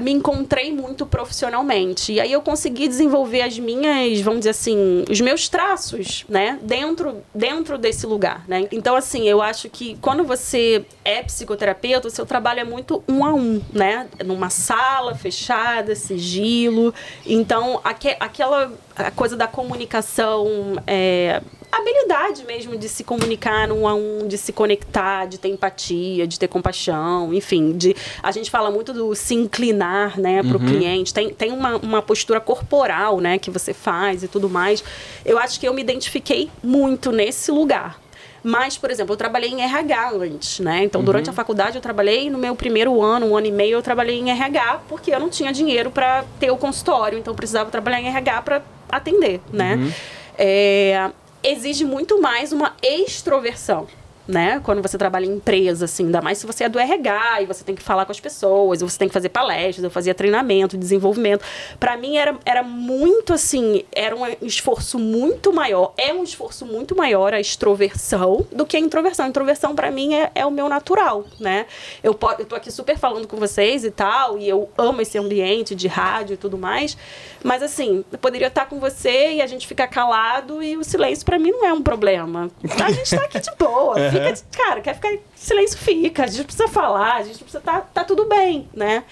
[0.00, 2.12] me encontrei muito profissionalmente.
[2.12, 6.58] E aí eu consegui desenvolver as minhas, vamos dizer assim, os meus traços, né?
[6.62, 8.66] Dentro, dentro desse lugar, né?
[8.72, 13.24] Então, assim, eu acho que quando você é psicoterapeuta, o seu trabalho é muito um
[13.24, 14.06] a um, né?
[14.24, 16.94] Numa sala fechada, sigilo.
[17.26, 18.72] Então, aqu aquela
[19.14, 20.46] coisa da comunicação
[20.86, 26.26] é, habilidade mesmo de se comunicar um a um, de se conectar, de ter empatia,
[26.26, 30.60] de ter compaixão, enfim, de a gente fala muito do se inclinar, né, para o
[30.60, 30.66] uhum.
[30.66, 31.12] cliente.
[31.12, 34.82] Tem, tem uma, uma postura corporal, né, que você faz e tudo mais.
[35.24, 38.00] Eu acho que eu me identifiquei muito nesse lugar.
[38.42, 40.84] Mas, por exemplo, eu trabalhei em RH antes, né?
[40.84, 41.04] Então, uhum.
[41.04, 44.18] durante a faculdade, eu trabalhei no meu primeiro ano, um ano e meio, eu trabalhei
[44.18, 48.00] em RH, porque eu não tinha dinheiro para ter o consultório, então eu precisava trabalhar
[48.00, 49.74] em RH para atender, né?
[49.74, 49.92] Uhum.
[50.38, 51.10] É,
[51.42, 53.86] exige muito mais uma extroversão
[54.28, 54.60] né?
[54.62, 57.64] Quando você trabalha em empresa, assim, ainda mais se você é do RH e você
[57.64, 61.42] tem que falar com as pessoas, você tem que fazer palestras, eu fazia treinamento, desenvolvimento.
[61.80, 66.94] Para mim era, era muito assim, era um esforço muito maior, é um esforço muito
[66.94, 69.24] maior a extroversão do que a introversão.
[69.24, 71.64] A introversão para mim é, é o meu natural, né?
[72.02, 75.74] Eu, eu tô aqui super falando com vocês e tal, e eu amo esse ambiente
[75.74, 76.98] de rádio e tudo mais,
[77.42, 81.24] mas assim, eu poderia estar com você e a gente ficar calado e o silêncio
[81.24, 82.50] para mim não é um problema.
[82.84, 86.24] A gente tá aqui de boa, fica, cara, quer ficar silêncio, fica.
[86.24, 89.04] A gente precisa falar, a gente precisa tá, tá tudo bem, né?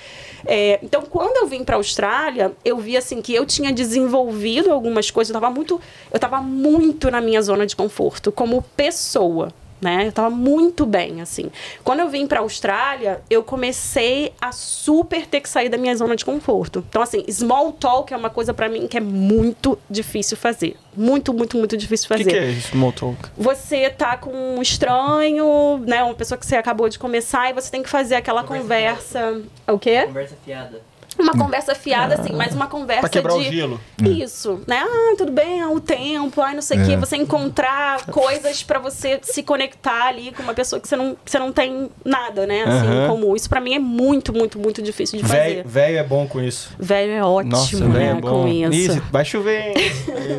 [0.45, 4.73] É, então, quando eu vim para a Austrália, eu vi assim que eu tinha desenvolvido
[4.73, 5.81] algumas coisas, eu estava muito,
[6.13, 9.53] eu tava muito na minha zona de conforto como pessoa
[9.87, 10.09] né?
[10.09, 11.49] Eu tava muito bem, assim.
[11.85, 16.17] Quando eu vim pra Austrália, eu comecei a super ter que sair da minha zona
[16.17, 16.85] de conforto.
[16.89, 20.77] Então, assim, small talk é uma coisa para mim que é muito difícil fazer.
[20.97, 22.23] Muito, muito, muito difícil fazer.
[22.23, 23.17] O que, que, é small talk?
[23.37, 26.03] Você tá com um estranho, né?
[26.03, 29.21] Uma pessoa que você acabou de começar e você tem que fazer aquela conversa.
[29.21, 29.49] conversa...
[29.69, 30.03] O quê?
[30.07, 30.83] Conversa fiada.
[31.19, 33.41] Uma conversa fiada, assim, mas uma conversa pra quebrar de...
[33.41, 33.81] o gelo.
[34.03, 34.83] Isso, né?
[34.87, 36.87] Ah, tudo bem, o tempo, ai, não sei o é.
[36.87, 36.97] quê.
[36.97, 41.31] Você encontrar coisas para você se conectar ali com uma pessoa que você não, que
[41.31, 42.63] você não tem nada, né?
[42.63, 43.07] Assim, uhum.
[43.09, 43.37] comum.
[43.37, 45.65] Isso para mim é muito, muito, muito difícil de fazer.
[45.65, 46.71] Velho é bom com isso.
[46.79, 48.11] Velho é ótimo, Nossa, né?
[48.11, 48.43] É bom.
[48.43, 49.03] Com isso.
[49.11, 49.75] vai chover, hein?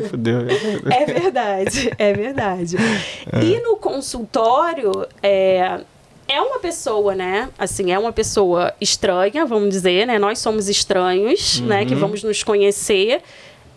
[0.08, 0.40] Fudeu.
[0.90, 2.76] É verdade, é verdade.
[3.32, 3.44] É.
[3.44, 5.80] E no consultório, é
[6.28, 7.48] é uma pessoa, né?
[7.58, 10.18] Assim, é uma pessoa estranha, vamos dizer, né?
[10.18, 11.66] Nós somos estranhos, uhum.
[11.66, 11.86] né?
[11.86, 12.00] Que uhum.
[12.00, 13.22] vamos nos conhecer.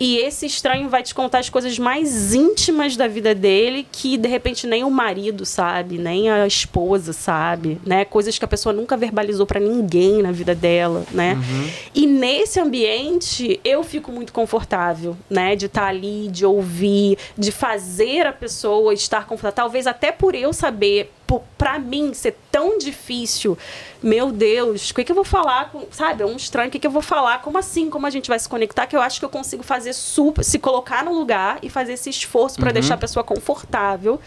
[0.04, 4.28] E esse estranho vai te contar as coisas mais íntimas da vida dele que de
[4.28, 8.04] repente nem o marido sabe, nem a esposa sabe, né?
[8.04, 11.36] Coisas que a pessoa nunca verbalizou para ninguém na vida dela, né?
[11.36, 11.70] Uhum.
[11.94, 15.56] E nesse ambiente eu fico muito confortável, né?
[15.56, 20.34] De estar tá ali, de ouvir, de fazer a pessoa estar confortável, talvez até por
[20.34, 23.58] eu saber para mim ser tão difícil,
[24.02, 26.80] meu Deus, o que, que eu vou falar com, sabe, é um estranho, o que,
[26.80, 29.20] que eu vou falar, como assim, como a gente vai se conectar, que eu acho
[29.20, 32.74] que eu consigo fazer super, se colocar no lugar e fazer esse esforço para uhum.
[32.74, 34.20] deixar a pessoa confortável,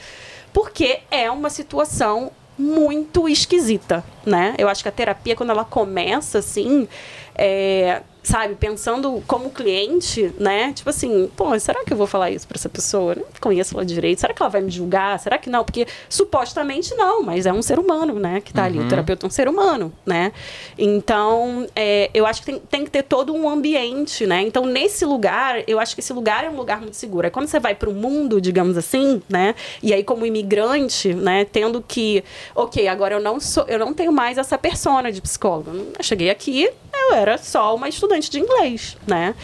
[0.52, 4.54] porque é uma situação muito esquisita, né?
[4.56, 6.88] Eu acho que a terapia, quando ela começa assim,
[7.34, 10.72] é, sabe, pensando como cliente, né?
[10.72, 13.12] Tipo assim, pô, será que eu vou falar isso para essa pessoa?
[13.12, 14.20] Eu não conheço ela direito.
[14.20, 15.18] Será que ela vai me julgar?
[15.20, 15.62] Será que não?
[15.62, 18.40] Porque supostamente não, mas é um ser humano, né?
[18.40, 18.66] Que tá uhum.
[18.66, 18.78] ali.
[18.78, 18.88] O uhum.
[18.88, 20.32] terapeuta é um ser humano, né?
[20.78, 24.40] Então, é, eu acho que tem, tem, que ter todo um ambiente, né?
[24.40, 27.26] Então, nesse lugar, eu acho que esse lugar é um lugar muito seguro.
[27.26, 29.54] É quando você vai para o mundo, digamos assim, né?
[29.82, 31.44] E aí, como imigrante, né?
[31.44, 35.70] Tendo que, ok, agora eu não sou, eu não tenho mais essa persona de psicólogo.
[35.98, 39.34] Eu cheguei aqui, eu era só uma estudante de inglês, né?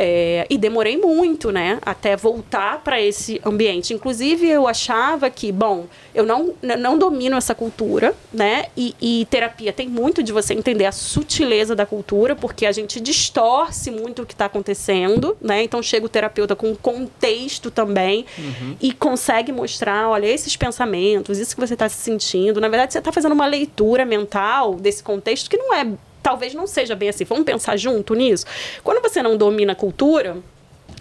[0.00, 3.92] É, e demorei muito, né, até voltar para esse ambiente.
[3.92, 8.66] Inclusive, eu achava que, bom, eu não, não domino essa cultura, né?
[8.76, 13.00] E, e, terapia tem muito de você entender a sutileza da cultura, porque a gente
[13.00, 15.64] distorce muito o que está acontecendo, né?
[15.64, 18.76] Então, chega o terapeuta com contexto também uhum.
[18.80, 22.60] e consegue mostrar, olha, esses pensamentos, isso que você está se sentindo.
[22.60, 25.84] Na verdade, você está fazendo uma leitura mental desse contexto que não é
[26.28, 27.24] talvez não seja bem assim.
[27.24, 28.44] Vamos pensar junto nisso?
[28.84, 30.36] Quando você não domina a cultura,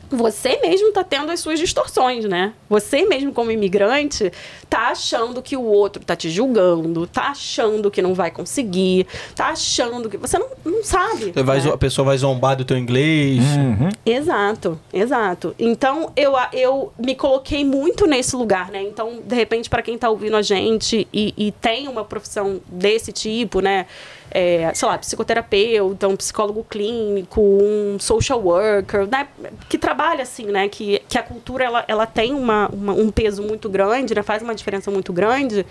[0.10, 2.54] você mesmo tá tendo as suas distorções, né?
[2.70, 4.32] Você mesmo como imigrante
[4.70, 9.06] tá achando que o outro tá te julgando, tá achando que não vai conseguir,
[9.36, 11.34] tá achando que você não, não sabe.
[11.34, 11.72] Você vai né?
[11.74, 13.44] A pessoa vai zombar do teu inglês.
[13.44, 13.90] Uhum.
[14.06, 15.54] Exato, exato.
[15.60, 18.82] Então eu, eu me coloquei muito nesse lugar, né?
[18.82, 23.12] Então, de repente, para quem tá ouvindo a gente e, e tem uma profissão desse
[23.12, 23.88] tipo, né?
[24.40, 29.28] É, sei lá, psicoterapeuta, um psicólogo clínico, um social worker, né?
[29.68, 30.70] Que trabalha assim, né?
[30.70, 34.22] Que, que a cultura ela, ela tem uma, uma- um peso muito grande, né?
[34.22, 35.66] Faz uma diferença muito grande.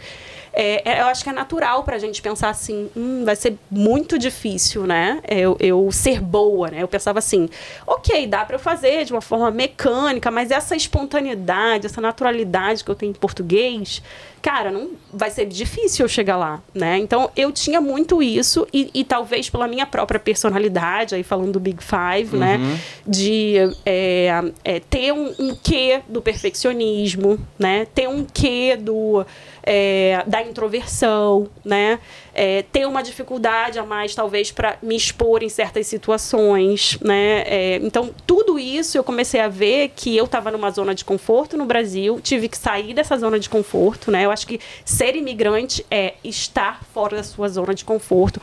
[0.59, 4.19] É, é, eu acho que é natural pra gente pensar assim, hum, vai ser muito
[4.19, 5.21] difícil, né?
[5.29, 6.83] Eu, eu ser boa, né?
[6.83, 7.47] Eu pensava assim,
[7.87, 12.91] ok, dá pra eu fazer de uma forma mecânica, mas essa espontaneidade, essa naturalidade que
[12.91, 14.03] eu tenho em português,
[14.41, 16.97] cara, não vai ser difícil eu chegar lá, né?
[16.99, 21.61] Então eu tinha muito isso e, e talvez pela minha própria personalidade, aí falando do
[21.61, 22.59] Big Five, né?
[23.07, 24.31] De é,
[24.65, 27.87] é, ter um, um quê do perfeccionismo, né?
[27.93, 29.27] Ter um quê do
[29.67, 31.99] é, da introversão, né?
[32.33, 37.43] É, ter uma dificuldade a mais, talvez, para me expor em certas situações, né?
[37.47, 41.57] É, então, tudo isso eu comecei a ver que eu estava numa zona de conforto
[41.57, 44.25] no Brasil, tive que sair dessa zona de conforto, né?
[44.25, 48.41] Eu acho que ser imigrante é estar fora da sua zona de conforto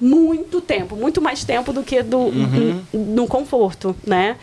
[0.00, 4.36] muito tempo, muito mais tempo do que do, no, no conforto, né?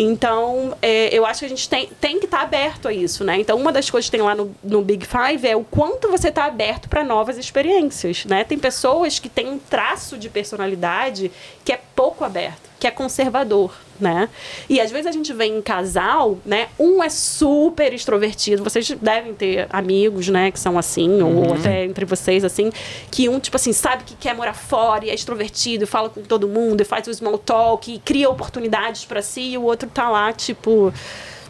[0.00, 3.36] Então, é, eu acho que a gente tem, tem que estar aberto a isso, né?
[3.40, 6.28] Então, uma das coisas que tem lá no, no Big Five é o quanto você
[6.28, 8.44] está aberto para novas experiências, né?
[8.44, 11.32] Tem pessoas que têm um traço de personalidade
[11.64, 14.28] que é pouco aberto, que é conservador, né?
[14.68, 16.68] E às vezes a gente vê em casal, né?
[16.78, 22.04] Um é super extrovertido, vocês devem ter amigos, né, que são assim, ou até entre
[22.04, 22.70] vocês, assim,
[23.10, 26.22] que um, tipo assim, sabe que quer morar fora e é extrovertido, e fala com
[26.22, 29.88] todo mundo, e faz o small talk, e cria oportunidades para si, e o outro
[29.88, 30.92] tá lá, tipo.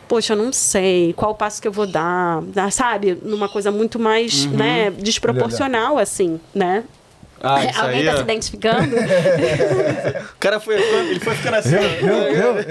[0.07, 3.19] Poxa, eu não sei qual passo que eu vou dar, ah, sabe?
[3.23, 6.83] Numa coisa muito mais, né, desproporcional, assim, né?
[7.41, 8.07] Ah, isso Alguém aí.
[8.07, 8.17] tá ó.
[8.17, 8.97] se identificando?
[10.39, 11.75] O cara foi, ele foi ficando assim.
[11.75, 12.65] Eu, eu, eu.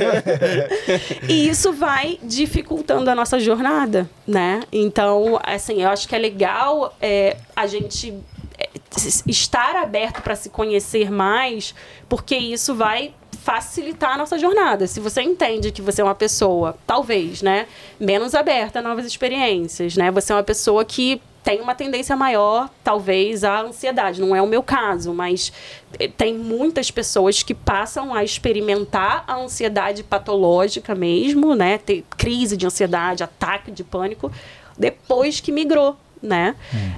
[1.27, 4.61] E isso vai dificultando a nossa jornada, né?
[4.71, 8.13] Então, assim, eu acho que é legal é, a gente
[8.57, 8.69] é,
[9.27, 11.75] estar aberto para se conhecer mais,
[12.07, 13.13] porque isso vai
[13.43, 14.87] facilitar a nossa jornada.
[14.87, 17.65] Se você entende que você é uma pessoa, talvez, né,
[17.99, 20.11] menos aberta a novas experiências, né?
[20.11, 24.19] Você é uma pessoa que tem uma tendência maior, talvez, à ansiedade.
[24.19, 25.53] Não é o meu caso, mas
[25.97, 31.77] eh, tem muitas pessoas que passam a experimentar a ansiedade patológica mesmo, né?
[31.77, 34.29] Ter crise de ansiedade, ataque de pânico,
[34.77, 35.95] depois que migrou.
[36.21, 36.55] Né?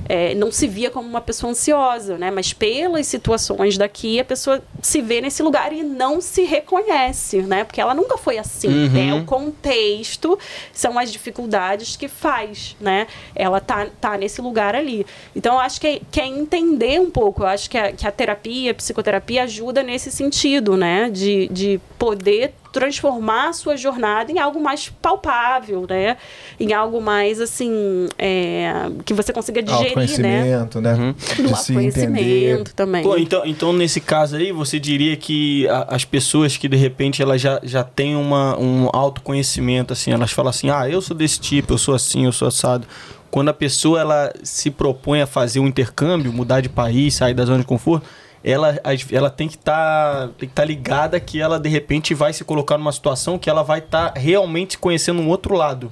[0.08, 2.32] É, não se via como uma pessoa ansiosa, né?
[2.32, 7.64] Mas pelas situações daqui, a pessoa se vê nesse lugar e não se reconhece, né?
[7.64, 8.88] Porque ela nunca foi assim.
[8.88, 9.10] Uhum.
[9.10, 10.38] É o contexto,
[10.74, 13.08] são as dificuldades que faz, né?
[13.36, 15.06] Ela tá, tá nesse lugar ali.
[15.36, 17.44] Então, eu acho que é, que é entender um pouco.
[17.44, 21.10] Eu acho que a, que a terapia, a psicoterapia ajuda nesse sentido, né?
[21.10, 26.18] De, de poder transformar a sua jornada em algo mais palpável, né?
[26.60, 28.72] Em algo mais, assim, é,
[29.06, 29.82] que você consiga digerir,
[30.20, 30.54] né?
[30.60, 31.16] Autoconhecimento, né?
[31.38, 32.06] Do De se entender.
[32.08, 33.04] autoconhecimento também.
[33.04, 37.22] Pô, então, então nesse caso aí, você diria que a- as pessoas que de repente
[37.22, 41.40] elas já, já têm uma, um autoconhecimento, assim, elas falam assim, ah, eu sou desse
[41.40, 42.88] tipo, eu sou assim, eu sou assado.
[43.32, 47.46] Quando a pessoa ela se propõe a fazer um intercâmbio, mudar de país, sair da
[47.46, 48.06] zona de conforto,
[48.44, 48.80] ela,
[49.12, 52.78] ela tem que estar tem que tá ligada que ela de repente vai se colocar
[52.78, 55.92] numa situação que ela vai estar realmente conhecendo um outro lado.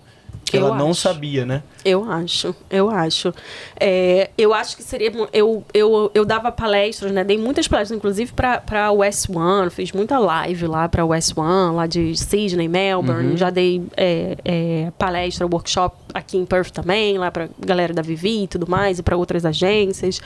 [0.50, 1.02] Que Eu ela não acho.
[1.02, 1.64] sabia, né?
[1.84, 3.34] Eu acho, eu acho.
[3.80, 5.12] É, eu acho que seria.
[5.34, 7.24] Eu, eu, eu dava palestras, né?
[7.24, 11.34] Dei muitas palestras, inclusive para o West One, fiz muita live lá para o West
[11.38, 13.38] One, lá de Sydney, Melbourne.
[13.38, 18.43] Já dei é, é, palestra, workshop aqui em Perth também, lá para galera da Vivi
[18.43, 20.20] e tudo mais, e para outras agências.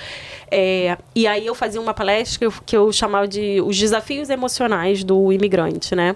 [0.50, 4.30] É, e aí eu fazia uma palestra que eu, que eu chamava de Os Desafios
[4.30, 6.16] Emocionais do Imigrante, né?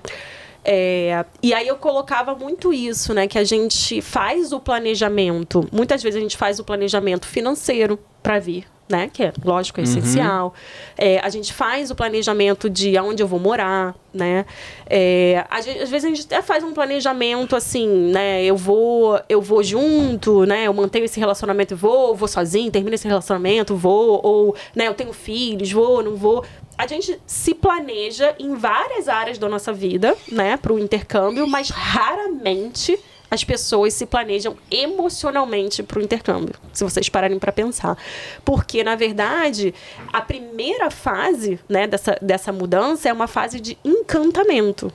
[0.66, 3.28] É, e aí eu colocava muito isso, né?
[3.28, 5.68] Que a gente faz o planejamento.
[5.72, 8.66] Muitas vezes a gente faz o planejamento financeiro para vir.
[8.88, 9.09] Né?
[9.11, 10.53] Que é, lógico, é essencial.
[10.95, 14.45] É, a gente faz o planejamento de aonde eu vou morar, né?
[14.88, 18.43] É, às vezes a gente até faz um planejamento assim, né?
[18.43, 20.65] Eu vou, eu vou junto, né?
[20.65, 24.93] Eu mantenho esse relacionamento e vou, vou sozinho, termino esse relacionamento, vou, ou né, eu
[24.93, 26.45] tenho filhos, vou, não vou
[26.77, 31.69] a gente se planeja em várias áreas da nossa vida, né, para o intercâmbio, mas
[31.69, 32.99] raramente
[33.30, 37.97] as pessoas se planejam emocionalmente para o intercâmbio, se vocês pararem para pensar.
[38.43, 39.73] Porque, na verdade,
[40.11, 44.91] a primeira fase né, dessa, dessa mudança é uma fase de encantamento.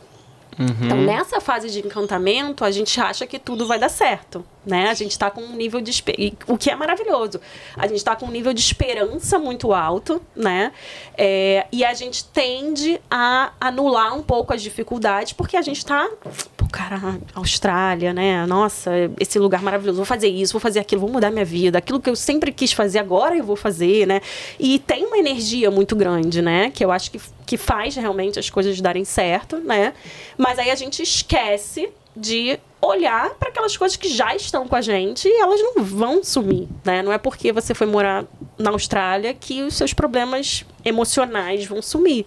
[0.85, 4.89] Então, nessa fase de encantamento, a gente acha que tudo vai dar certo, né?
[4.91, 5.91] A gente está com um nível de...
[5.91, 7.41] espe- e O que é maravilhoso.
[7.77, 10.73] A gente está com um nível de esperança muito alto, né?
[11.17, 16.09] É, e a gente tende a anular um pouco as dificuldades, porque a gente está...
[16.57, 18.45] Pô, cara, Austrália, né?
[18.47, 19.97] Nossa, esse lugar maravilhoso.
[19.97, 21.79] Vou fazer isso, vou fazer aquilo, vou mudar minha vida.
[21.79, 24.21] Aquilo que eu sempre quis fazer, agora eu vou fazer, né?
[24.59, 26.71] E tem uma energia muito grande, né?
[26.71, 29.95] Que eu acho que, que faz realmente as coisas darem certo, né?
[30.37, 34.81] Mas aí a gente esquece de olhar para aquelas coisas que já estão com a
[34.81, 37.03] gente e elas não vão sumir, né?
[37.03, 38.25] Não é porque você foi morar
[38.59, 42.25] na Austrália que os seus problemas emocionais vão sumir,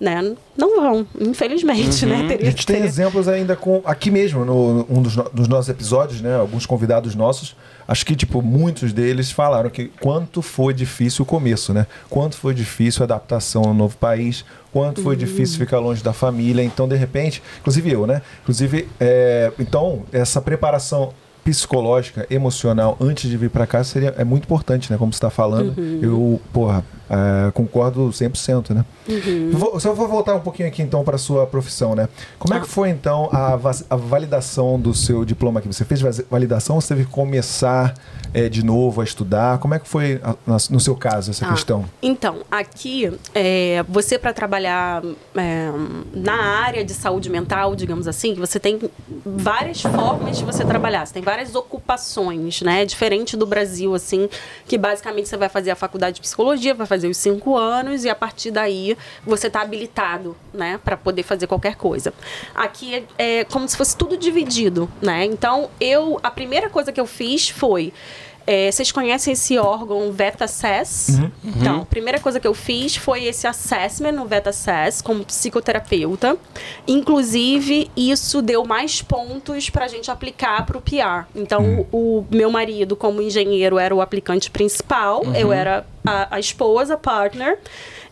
[0.00, 0.34] né?
[0.56, 2.24] Não vão, infelizmente, né?
[2.24, 2.86] A Teria gente que tem ter.
[2.86, 6.36] exemplos ainda com aqui mesmo, no um dos, no- dos nossos episódios, né?
[6.36, 7.54] Alguns convidados nossos.
[7.88, 11.86] Acho que, tipo, muitos deles falaram que quanto foi difícil o começo, né?
[12.10, 16.62] Quanto foi difícil a adaptação ao novo país, quanto foi difícil ficar longe da família.
[16.62, 18.20] Então, de repente, inclusive eu, né?
[18.42, 24.44] Inclusive, é, então, essa preparação psicológica, emocional, antes de vir para cá, seria, é muito
[24.44, 24.98] importante, né?
[24.98, 25.74] Como você está falando.
[26.02, 28.84] Eu, porra, é, concordo 100%, né?
[29.52, 32.08] Vou, só vou voltar um pouquinho aqui, então, para sua profissão, né?
[32.38, 35.68] Como é que foi, então, a, va- a validação do seu diploma aqui?
[35.68, 37.94] Você fez va- validação ou você teve que começar
[38.34, 39.58] é, de novo a estudar?
[39.58, 41.84] Como é que foi, a- na- no seu caso, essa Ah, questão?
[42.02, 45.02] Então, aqui, é, você para trabalhar
[45.34, 45.70] é,
[46.12, 48.78] na área de saúde mental, digamos assim, você tem
[49.24, 51.06] várias formas de você trabalhar.
[51.06, 52.84] Você tem várias ocupações, né?
[52.84, 54.28] Diferente do Brasil, assim,
[54.66, 58.08] que basicamente você vai fazer a faculdade de psicologia, vai fazer os cinco anos e
[58.08, 62.12] a partir daí você está habilitado, né, para poder fazer qualquer coisa.
[62.54, 65.24] Aqui é, é como se fosse tudo dividido, né?
[65.24, 67.92] Então, eu a primeira coisa que eu fiz foi
[68.48, 71.18] é, vocês conhecem esse órgão VetaSES?
[71.44, 76.34] Então, a primeira coisa que eu fiz foi esse assessment no VetaSES como psicoterapeuta.
[76.86, 81.28] Inclusive, isso deu mais pontos para a gente aplicar para o PR.
[81.36, 86.40] Então, o, o meu marido, como engenheiro, era o aplicante principal, eu era a, a
[86.40, 87.58] esposa, partner.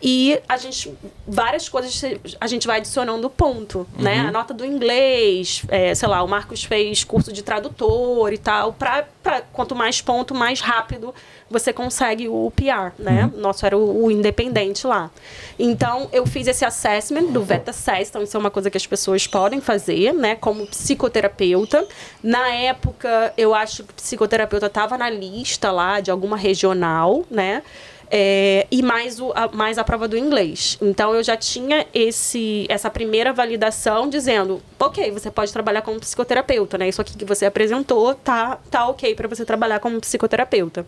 [0.01, 0.95] E a gente,
[1.27, 2.01] várias coisas
[2.41, 4.21] a gente vai adicionando ponto, né?
[4.21, 8.73] A nota do inglês, é, sei lá, o Marcos fez curso de tradutor e tal,
[8.73, 11.15] pra, pra quanto mais ponto, mais rápido
[11.49, 13.31] você consegue o PR, né?
[13.37, 15.11] Nosso era o, o independente lá.
[15.59, 19.27] Então, eu fiz esse assessment do VetaSES, então isso é uma coisa que as pessoas
[19.27, 20.35] podem fazer, né?
[20.35, 21.87] Como psicoterapeuta.
[22.23, 27.63] Na época, eu acho que psicoterapeuta estava na lista lá de alguma regional, né?
[28.11, 30.79] É, e mais, o, a, mais a prova do inglês.
[30.81, 36.79] Então eu já tinha esse, essa primeira validação dizendo, ok, você pode trabalhar como psicoterapeuta,
[36.79, 36.89] né?
[36.89, 40.87] Isso aqui que você apresentou tá, tá ok para você trabalhar como psicoterapeuta.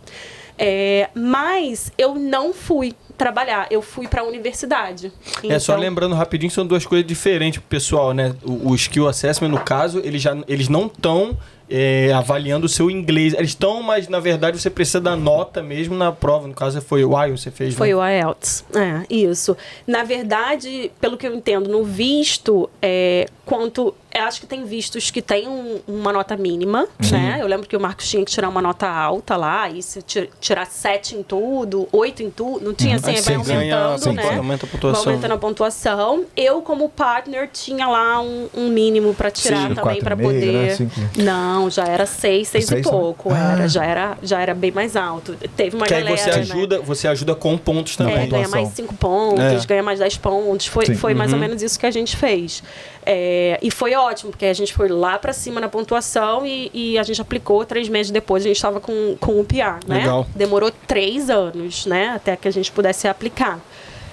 [0.56, 5.12] É, mas eu não fui trabalhar, eu fui para a universidade.
[5.44, 8.34] É, só Então- lembrando rapidinho, são duas coisas diferentes pro pessoal, né?
[8.44, 11.36] O, o skill assessment, no caso, eles, já, eles não estão
[12.14, 13.34] avaliando o seu inglês.
[13.34, 16.46] Eles estão, mas na verdade você precisa da nota mesmo na prova.
[16.48, 17.96] No caso, foi o IELTS você fez, Foi né?
[17.96, 18.64] o IELTS.
[18.74, 19.56] É, isso.
[19.86, 23.94] Na verdade, pelo que eu entendo, no visto, é, quanto.
[24.18, 27.38] Eu acho que tem vistos que tem um- uma nota mínima, né?
[27.40, 30.28] Eu lembro que o Marcos tinha que tirar uma nota alta lá, e se ti-
[30.40, 34.02] tirar sete em tudo, oito em tudo, não tinha assim, Aí vai você ganha, aumentando,
[34.02, 34.36] sim, né?
[34.36, 35.04] aumenta a pontuação.
[35.04, 36.24] Vai aumentando a pontuação.
[36.36, 40.52] Eu, como partner, tinha lá um, um mínimo para tirar Sim, também, para 4,5, poder.
[40.52, 40.74] né?
[40.74, 40.94] Cinco.
[41.16, 43.00] Não, já era seis, seis Seis e também?
[43.00, 43.32] pouco.
[43.32, 43.52] Ah.
[43.52, 45.36] Era, já era, já era bem mais alto.
[45.56, 46.20] Teve uma Que aí galera.
[46.20, 46.36] você né?
[46.38, 48.16] ajuda, você ajuda com pontos também.
[48.16, 49.66] É, ganha mais 5 pontos, É.
[49.66, 50.66] ganha mais 10 pontos.
[50.66, 50.94] Foi, Sim.
[50.96, 52.62] foi mais ou menos isso que a gente fez.
[53.10, 56.98] É, e foi ótimo, porque a gente foi lá pra cima na pontuação e, e
[56.98, 59.98] a gente aplicou três meses depois, a gente estava com, com o PR, né?
[59.98, 60.26] Legal.
[60.34, 62.09] Demorou três anos, né?
[62.09, 63.61] Até que a gente pudesse aplicar.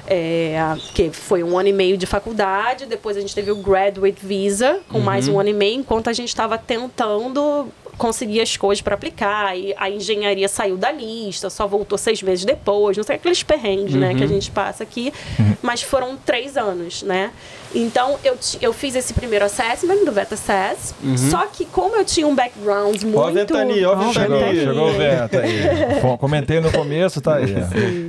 [0.07, 0.55] É,
[0.93, 4.79] que foi um ano e meio de faculdade, depois a gente teve o Graduate Visa,
[4.87, 7.67] com mais um ano e meio, enquanto a gente estava tentando
[7.97, 9.57] conseguir as coisas para aplicar.
[9.57, 13.95] E a engenharia saiu da lista, só voltou seis meses depois, não sei aqueles perrengues
[13.95, 15.13] né, que a gente passa aqui.
[15.61, 17.31] Mas foram três anos, né?
[17.73, 20.95] Então eu, eu fiz esse primeiro assessment do VetaSES,
[21.29, 23.17] só que como eu tinha um background muito.
[23.17, 24.63] Ó a ventania, ó a ventania.
[24.63, 26.17] Chegou o vento aí.
[26.17, 27.53] Comentei no começo, tá aí.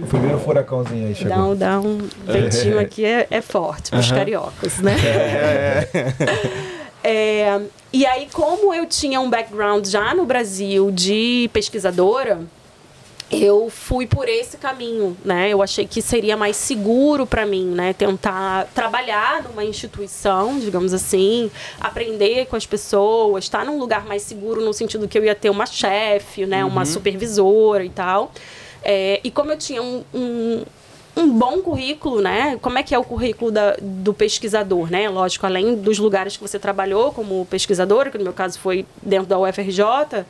[0.03, 1.37] O primeiro furacãozinho aí chegou.
[1.37, 4.95] Dá um, dá um ventinho aqui é, é forte para os cariocas, né?
[7.03, 7.61] É,
[7.97, 12.41] e aí, como eu tinha um background já no Brasil de pesquisadora,
[13.31, 15.49] eu fui por esse caminho, né?
[15.49, 17.95] Eu achei que seria mais seguro para mim, né?
[17.95, 24.63] Tentar trabalhar numa instituição, digamos assim, aprender com as pessoas, estar num lugar mais seguro
[24.63, 26.67] no sentido que eu ia ter uma chefe, né?
[26.67, 28.31] Uma supervisora e tal.
[28.85, 30.65] É, e como eu tinha um, um,
[31.17, 32.59] um bom currículo, né?
[32.61, 35.09] Como é que é o currículo da, do pesquisador, né?
[35.09, 39.27] Lógico, além dos lugares que você trabalhou como pesquisadora, que no meu caso foi dentro
[39.27, 40.27] da UFRJ,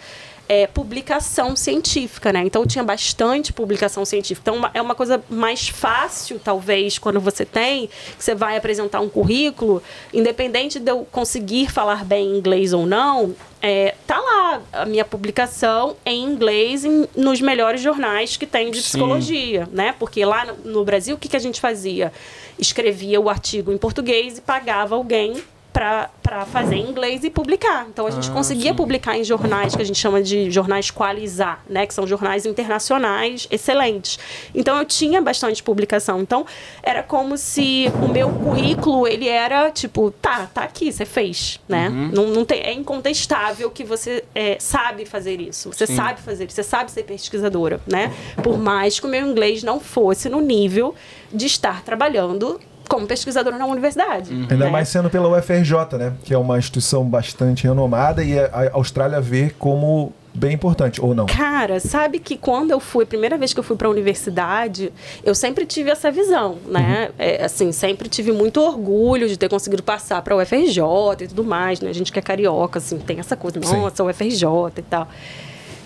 [0.49, 2.43] é, publicação científica, né?
[2.45, 4.51] Então tinha bastante publicação científica.
[4.51, 9.09] Então é uma coisa mais fácil, talvez, quando você tem, que você vai apresentar um
[9.09, 9.83] currículo,
[10.13, 15.97] independente de eu conseguir falar bem inglês ou não, é, tá lá a minha publicação
[16.05, 18.85] em inglês em, nos melhores jornais que tem de Sim.
[18.85, 19.95] psicologia, né?
[19.99, 22.13] Porque lá no, no Brasil, o que, que a gente fazia?
[22.59, 25.43] Escrevia o artigo em português e pagava alguém
[25.77, 27.87] para fazer em inglês e publicar.
[27.91, 28.77] Então a gente Ah, conseguia sim.
[28.77, 33.47] publicar em jornais que a gente chama de jornais qualizar, né, que são jornais internacionais
[33.51, 34.19] excelentes.
[34.55, 36.23] Então eu tinha bastante publicação.
[36.23, 36.47] Então
[36.83, 41.91] era como se o meu currículo ele era tipo, tá, tá aqui, você fez, né?
[41.91, 42.11] Uhum.
[42.13, 45.71] Não, não tem, é incontestável que você é, sabe fazer isso.
[45.73, 45.97] Você Sim.
[45.97, 48.13] sabe fazer, isso, você sabe ser pesquisadora, né?
[48.43, 50.95] Por mais que o meu inglês não fosse no nível
[51.31, 52.59] de estar trabalhando
[52.89, 54.33] como pesquisadora na universidade.
[54.33, 54.71] Ainda né?
[54.71, 56.13] mais sendo pela UFRJ, né?
[56.25, 61.27] Que é uma instituição bastante renomada e a Austrália vê como bem importante, ou não?
[61.27, 64.93] Cara, sabe que quando eu fui, a primeira vez que eu fui para a universidade,
[65.25, 67.11] eu sempre tive essa visão, né?
[67.19, 70.81] É, assim, sempre tive muito orgulho de ter conseguido passar para a UFRJ
[71.23, 71.91] e tudo mais, né?
[71.91, 73.77] A gente que é carioca, assim, tem essa coisa, Sim.
[73.77, 75.09] nossa, UFRJ e tal.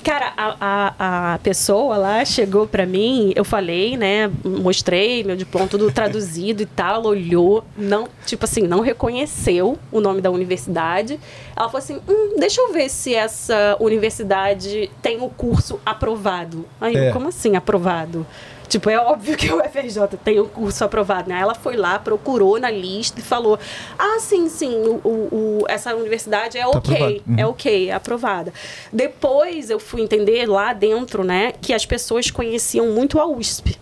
[0.02, 4.30] Cara, a, a, a pessoa lá chegou pra mim, eu falei, né?
[4.44, 10.00] Mostrei meu diploma tudo traduzido e tal, ela olhou, não, tipo assim, não reconheceu o
[10.00, 11.20] nome da universidade.
[11.54, 16.64] Ela falou assim: hum, deixa eu ver se essa universidade tem o curso aprovado.
[16.80, 17.12] Aí, eu, É.
[17.12, 18.26] como assim aprovado?
[18.70, 21.40] Tipo, é óbvio que o UFRJ tem o curso aprovado, né?
[21.40, 23.58] Ela foi lá, procurou na lista e falou:
[23.98, 27.22] Ah, sim, sim, o, o- o- essa universidade é ok, aprovado.
[27.28, 27.34] Uhum.
[27.36, 28.54] é ok, é aprovada.
[28.92, 33.76] Depois eu fui entender lá dentro, né, que as pessoas conheciam muito a USP.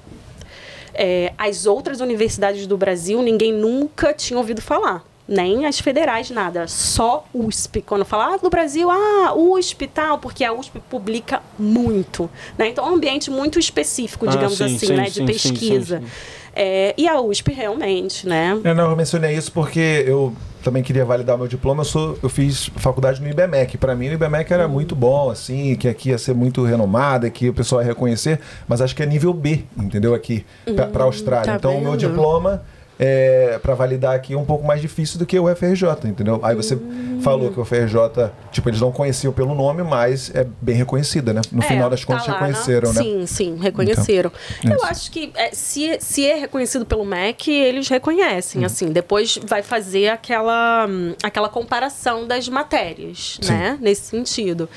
[0.95, 5.05] É, as outras universidades do Brasil, ninguém nunca tinha ouvido falar.
[5.29, 6.67] Nem as federais, nada.
[6.67, 7.83] Só USP.
[7.83, 12.31] Quando fala ah, do Brasil, ah, USP e tal, porque a USP publica muito.
[12.57, 12.69] Né?
[12.69, 15.11] Então é um ambiente muito específico, Ah, digamos sim, assim, sim, né?
[15.11, 16.01] sim, de sim, sim, pesquisa.
[16.01, 16.07] sim.
[16.55, 18.59] É, e a USP realmente, né?
[18.65, 20.33] Eu não eu mencionei isso porque eu
[20.65, 21.83] também queria validar meu diploma.
[21.83, 23.77] Eu, sou, eu fiz faculdade no IBMEC.
[23.79, 27.49] Para mim, o IBMEC era muito bom, assim, que aqui ia ser muito renomada, que
[27.49, 30.15] o pessoal ia reconhecer, mas acho que é nível B, entendeu?
[30.15, 30.45] Aqui,
[30.93, 31.47] para a Austrália.
[31.47, 32.63] tá então, o meu diploma.
[32.99, 36.41] É, para validar aqui é um pouco mais difícil do que o UFRJ, entendeu?
[36.43, 37.21] Aí você Hum.
[37.23, 41.41] falou que o UFRJ, tipo, eles não conheciam pelo nome, mas é bem reconhecida, né?
[41.53, 43.01] No É, final das tá contas, lá, reconheceram, né?
[43.03, 44.33] Sim, sim, reconheceram.
[44.59, 44.87] Então, Eu isso.
[44.87, 48.87] acho que é, se, se é reconhecido pelo MEC, eles reconhecem, assim.
[48.91, 53.53] Depois vai fazer aquela, hum, aquela comparação das matérias, Sim.
[53.53, 53.79] né?
[53.81, 54.69] Nesse sentido.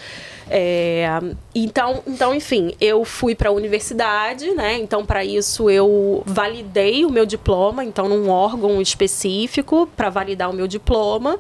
[0.54, 1.08] É,
[1.56, 4.78] então, então, enfim, eu fui para a universidade, né?
[4.78, 10.54] Então, para isso, eu validei o meu diploma, então, num órgão específico para validar o
[10.54, 11.40] meu diploma.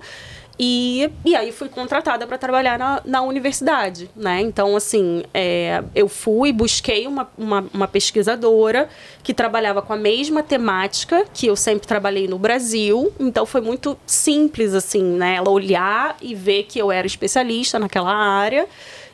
[0.57, 4.39] E, e aí fui contratada para trabalhar na, na universidade, né?
[4.41, 8.88] Então, assim, é, eu fui, busquei uma, uma, uma pesquisadora
[9.24, 13.12] que trabalhava com a mesma temática que eu sempre trabalhei no Brasil.
[13.20, 15.36] Então, foi muito simples, assim, né?
[15.36, 18.68] Ela olhar e ver que eu era especialista naquela área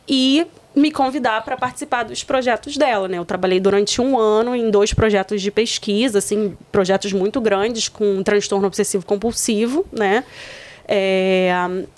[0.07, 0.45] e
[0.75, 3.17] me convidar para participar dos projetos dela, né?
[3.17, 8.21] Eu trabalhei durante um ano em dois projetos de pesquisa, assim, projetos muito grandes com
[8.21, 10.23] transtorno obsessivo compulsivo, né?
[10.89, 11.51] É,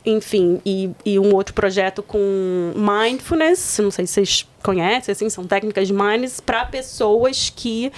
[0.05, 5.45] enfim, e, e um outro projeto com mindfulness, não sei se vocês conhecem, assim, são
[5.45, 7.91] técnicas de mindfulness para pessoas que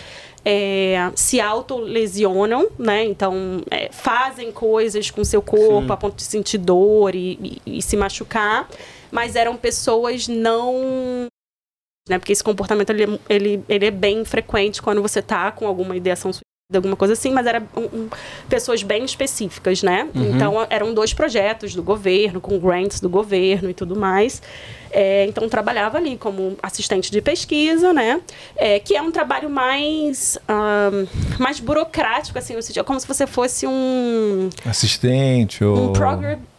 [0.43, 3.05] é, se autolesionam, né?
[3.05, 5.91] Então, é, fazem coisas com seu corpo Sim.
[5.93, 8.67] a ponto de sentir dor e, e- e se machucar,
[9.11, 11.27] mas eram pessoas não
[12.09, 12.17] né?
[12.17, 15.95] Porque esse comportamento ele, é- ele, ele é bem frequente quando você tá com alguma
[15.95, 16.43] ideação suicida,
[16.75, 18.09] alguma coisa assim, mas era um- um-
[18.49, 20.09] pessoas bem específicas, né?
[20.15, 24.41] Então eram dois projetos do governo, com grants do governo e tudo mais.
[24.91, 28.21] É, então trabalhava ali como assistente de pesquisa, né?
[28.55, 31.07] É, que é um trabalho mais ahn,
[31.39, 35.93] mais burocrático, assim, no sentido, como se você fosse um Assistente ou.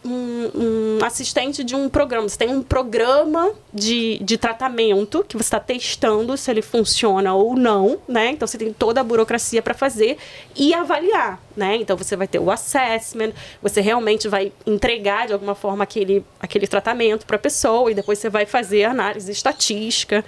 [0.03, 2.27] um, um, um assistente de um programa.
[2.27, 7.55] Você tem um programa de, de tratamento que você está testando se ele funciona ou
[7.55, 8.31] não, né?
[8.31, 10.17] Então você tem toda a burocracia para fazer
[10.55, 11.75] e avaliar, né?
[11.77, 13.31] Então você vai ter o assessment,
[13.61, 18.19] você realmente vai entregar de alguma forma aquele, aquele tratamento para a pessoa e depois
[18.19, 20.23] você vai fazer análise estatística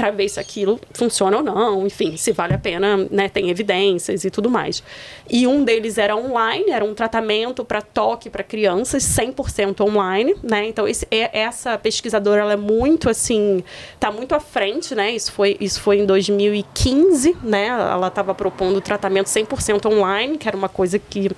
[0.00, 4.24] para ver se aquilo funciona ou não, enfim, se vale a pena, né, tem evidências
[4.24, 4.82] e tudo mais.
[5.28, 10.66] E um deles era online, era um tratamento para toque para crianças, 100% online, né?
[10.66, 13.62] Então esse, essa pesquisadora ela é muito assim,
[13.98, 15.12] tá muito à frente, né?
[15.12, 17.66] Isso foi isso foi em 2015, né?
[17.66, 21.30] Ela estava propondo tratamento 100% online, que era uma coisa que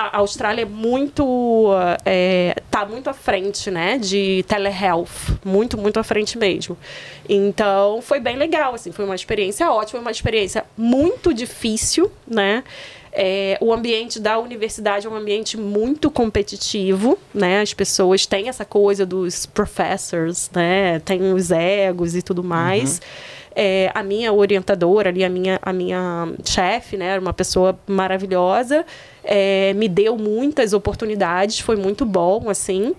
[0.00, 1.70] a Austrália é muito
[2.04, 6.78] é, tá muito à frente, né, de telehealth, muito muito à frente mesmo.
[7.28, 12.62] Então foi bem legal, assim, foi uma experiência ótima, uma experiência muito difícil, né?
[13.10, 17.60] É, o ambiente da universidade é um ambiente muito competitivo, né?
[17.60, 21.00] As pessoas têm essa coisa dos professors, né?
[21.00, 22.98] Tem os egos e tudo mais.
[22.98, 23.38] Uhum.
[23.56, 27.06] É, a minha orientadora ali, a minha, a minha chefe, né?
[27.06, 28.86] Era uma pessoa maravilhosa.
[29.30, 32.94] É, me deu muitas oportunidades, foi muito bom, assim.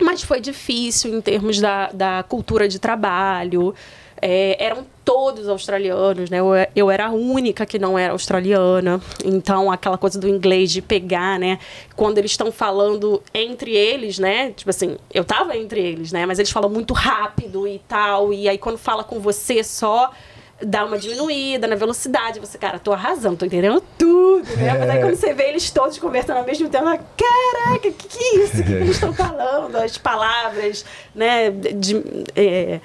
[0.00, 3.74] Mas foi difícil em termos da, da cultura de trabalho.
[4.22, 6.38] É, eram todos australianos, né?
[6.38, 9.00] Eu, eu, era a única que não era australiana.
[9.24, 11.58] Então, aquela coisa do inglês de pegar, né?
[11.96, 14.52] Quando eles estão falando entre eles, né?
[14.52, 16.24] Tipo assim, eu tava entre eles, né?
[16.26, 18.32] Mas eles falam muito rápido e tal.
[18.32, 20.12] E aí, quando fala com você só
[20.60, 22.40] dá uma diminuída na velocidade.
[22.40, 24.68] Você, cara, tô arrasando, tô entendendo tudo, né?
[24.68, 24.78] É.
[24.78, 28.36] Mas aí quando você vê eles todos conversando ao mesmo tempo, caraca, que que é
[28.44, 28.60] isso?
[28.60, 29.76] O que, eles estão falando?
[29.76, 30.84] As palavras,
[31.14, 31.50] né?
[31.50, 32.02] De,
[32.34, 32.80] é,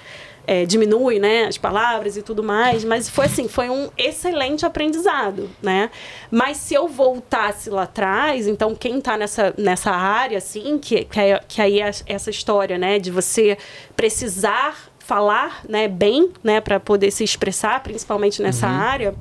[0.45, 5.49] é, diminui né, as palavras e tudo mais, mas foi assim, foi um excelente aprendizado,
[5.61, 5.89] né?
[6.29, 11.19] Mas se eu voltasse lá atrás, então quem está nessa, nessa área, assim, que, que,
[11.19, 13.57] é, que aí é essa história, né, de você
[13.95, 18.73] precisar falar, né, bem, né, para poder se expressar, principalmente nessa uhum.
[18.73, 19.15] área,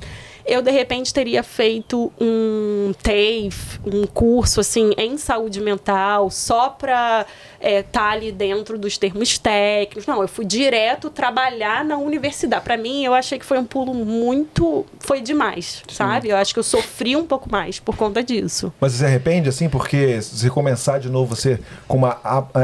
[0.46, 7.26] eu de repente teria feito um TAFE, um curso assim em saúde mental, só para
[7.60, 10.06] estar é, tá ali dentro dos termos técnicos.
[10.06, 12.64] Não, eu fui direto trabalhar na universidade.
[12.64, 15.94] Para mim, eu achei que foi um pulo muito, foi demais, Sim.
[15.94, 16.28] sabe?
[16.30, 18.72] Eu acho que eu sofri um pouco mais por conta disso.
[18.80, 22.18] Mas você se arrepende assim, porque se começar de novo você com uma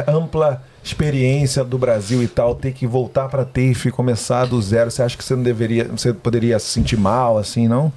[0.08, 4.90] ampla experiência do Brasil e tal, ter que voltar para TAFE e começar do zero,
[4.90, 7.92] você acha que você não deveria, você poderia se sentir mal, assim, não?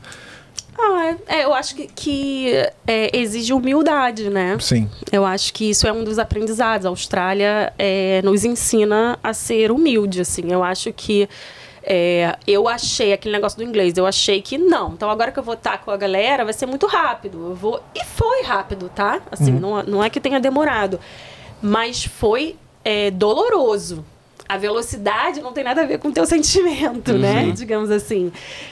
[0.77, 2.53] Ah, é, eu acho que, que
[2.87, 4.57] é, exige humildade, né?
[4.59, 4.89] Sim.
[5.11, 6.85] Eu acho que isso é um dos aprendizados.
[6.85, 10.51] A Austrália é, nos ensina a ser humilde, assim.
[10.51, 11.27] Eu acho que
[11.83, 14.93] é, eu achei aquele negócio do inglês, eu achei que não.
[14.93, 17.49] Então agora que eu vou estar com a galera, vai ser muito rápido.
[17.49, 19.21] Eu vou e foi rápido, tá?
[19.31, 19.59] Assim, uhum.
[19.59, 20.99] não, não é que tenha demorado,
[21.61, 24.05] mas foi é, doloroso.
[24.47, 27.41] A velocidade não tem nada a ver com o teu sentimento, né?
[27.41, 27.47] uhum.
[27.47, 27.51] né?
[27.51, 28.31] Digamos assim.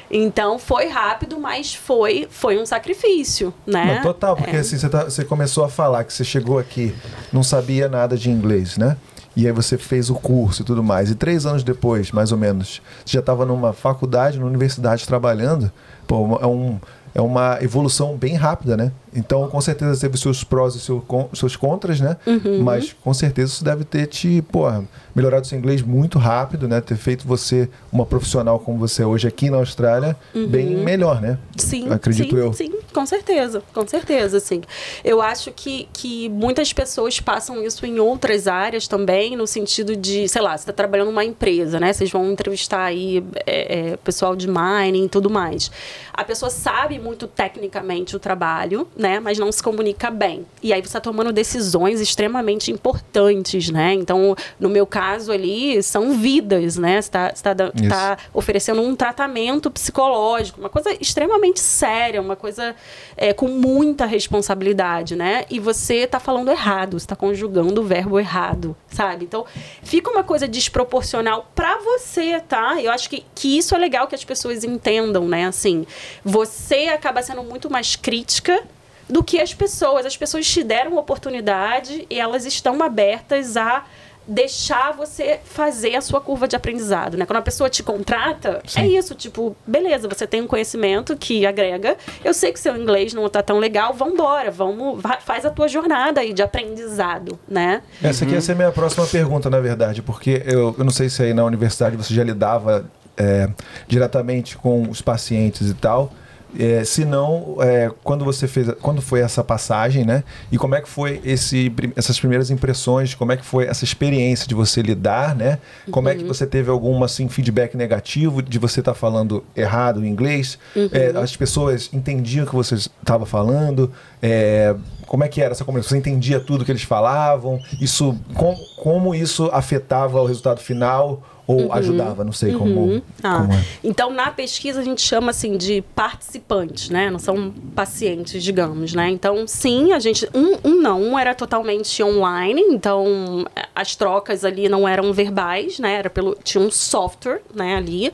[0.10, 3.98] Então foi rápido, mas foi, foi um sacrifício, né?
[3.98, 4.60] Não, total, porque é.
[4.60, 6.96] assim, você, tá, você começou a falar que você chegou aqui,
[7.32, 8.98] não sabia nada de inglês, né?
[9.38, 11.12] E aí você fez o curso e tudo mais.
[11.12, 15.72] E três anos depois, mais ou menos, você já estava numa faculdade, numa universidade trabalhando.
[16.08, 16.80] Pô, é um,
[17.18, 18.92] é uma evolução bem rápida, né?
[19.12, 21.04] Então, com certeza teve seus prós e seu,
[21.34, 22.16] seus contras, né?
[22.28, 22.62] Uhum.
[22.62, 26.80] Mas com certeza isso deve ter te, porra, melhorado seu inglês muito rápido, né?
[26.80, 30.48] Ter feito você uma profissional como você é hoje aqui na Austrália uhum.
[30.48, 31.40] bem melhor, né?
[31.56, 32.54] Sim, acredito sim, eu.
[32.54, 34.62] Sim, com certeza, com certeza, sim.
[35.04, 40.28] Eu acho que, que muitas pessoas passam isso em outras áreas também, no sentido de,
[40.28, 41.92] sei lá, você está trabalhando numa empresa, né?
[41.92, 45.72] Vocês vão entrevistar aí é, é, pessoal de mining e tudo mais.
[46.14, 49.20] A pessoa sabe muito tecnicamente o trabalho, né?
[49.20, 50.46] Mas não se comunica bem.
[50.62, 53.94] E aí você está tomando decisões extremamente importantes, né?
[53.94, 57.02] Então, no meu caso ali, são vidas, né?
[57.02, 57.56] Você está tá,
[57.90, 62.76] tá oferecendo um tratamento psicológico, uma coisa extremamente séria, uma coisa
[63.16, 65.46] é, com muita responsabilidade, né?
[65.50, 69.24] E você está falando errado, você está conjugando o verbo errado, sabe?
[69.24, 69.46] Então,
[69.82, 72.82] fica uma coisa desproporcional para você, tá?
[72.82, 75.46] Eu acho que, que isso é legal que as pessoas entendam, né?
[75.46, 75.86] Assim,
[76.24, 78.64] você acaba sendo muito mais crítica
[79.10, 80.06] do que as pessoas.
[80.06, 83.86] As pessoas te deram oportunidade e elas estão abertas a
[84.28, 87.26] deixar você fazer a sua curva de aprendizado, né?
[87.26, 88.82] Quando a pessoa te contrata, Sim.
[88.82, 93.14] é isso, tipo, beleza, você tem um conhecimento que agrega, eu sei que seu inglês
[93.14, 97.82] não tá tão legal, vambora, vamos, faz a tua jornada aí de aprendizado, né?
[98.04, 101.08] Essa aqui ia ser a minha próxima pergunta, na verdade, porque eu, eu não sei
[101.10, 102.86] se aí na universidade você já lidava
[103.16, 103.50] é,
[103.88, 106.12] diretamente com os pacientes e tal,
[106.58, 110.24] é, se não, é, quando você fez, quando foi essa passagem, né?
[110.52, 113.14] E como é que foi esse, essas primeiras impressões?
[113.14, 115.60] Como é que foi essa experiência de você lidar, né?
[115.92, 116.14] Como uhum.
[116.14, 116.28] é que uhum.
[116.28, 120.58] você teve algum assim feedback negativo de você estar tá falando errado em inglês?
[120.76, 120.90] Uhum.
[120.92, 123.92] É, as pessoas entendiam o que você estava falando?
[124.22, 124.76] É,
[125.06, 125.98] como é que era essa comunicação?
[125.98, 127.60] Você entendia tudo que eles falavam?
[127.80, 131.24] Isso, com, como isso afetava o resultado final?
[131.48, 133.02] Ou ajudava, não sei como.
[133.24, 133.64] Ah, como é.
[133.82, 137.10] Então, na pesquisa, a gente chama assim de participantes, né?
[137.10, 139.10] Não são pacientes, digamos, né?
[139.10, 140.30] Então, sim, a gente.
[140.36, 145.94] Um, um não, um era totalmente online, então as trocas ali não eram verbais, né?
[145.94, 146.36] Era pelo.
[146.44, 148.12] Tinha um software, né, ali.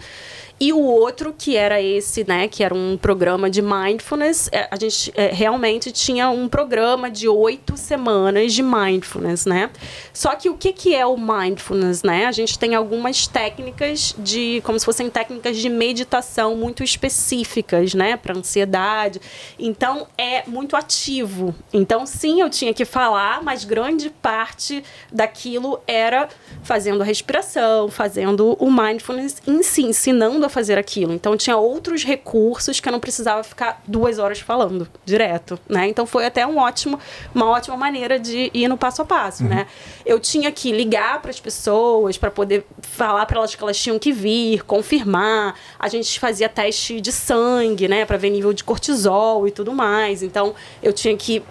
[0.59, 4.77] E o outro, que era esse, né, que era um programa de mindfulness, é, a
[4.77, 9.69] gente é, realmente tinha um programa de oito semanas de mindfulness, né?
[10.13, 12.27] Só que o que, que é o mindfulness, né?
[12.27, 18.15] A gente tem algumas técnicas de, como se fossem técnicas de meditação muito específicas, né,
[18.15, 19.19] para ansiedade.
[19.57, 21.53] Então, é muito ativo.
[21.73, 26.29] Então, sim, eu tinha que falar, mas grande parte daquilo era
[26.61, 31.13] fazendo a respiração, fazendo o mindfulness em si, ensinando a fazer aquilo.
[31.13, 35.87] Então tinha outros recursos que eu não precisava ficar duas horas falando direto, né?
[35.87, 36.99] Então foi até um ótimo,
[37.33, 39.67] uma ótima maneira de ir no passo a passo, né?
[40.05, 43.97] Eu tinha que ligar para as pessoas para poder falar para elas que elas tinham
[43.97, 45.55] que vir, confirmar.
[45.79, 50.23] A gente fazia teste de sangue, né, para ver nível de cortisol e tudo mais.
[50.23, 51.43] Então eu tinha que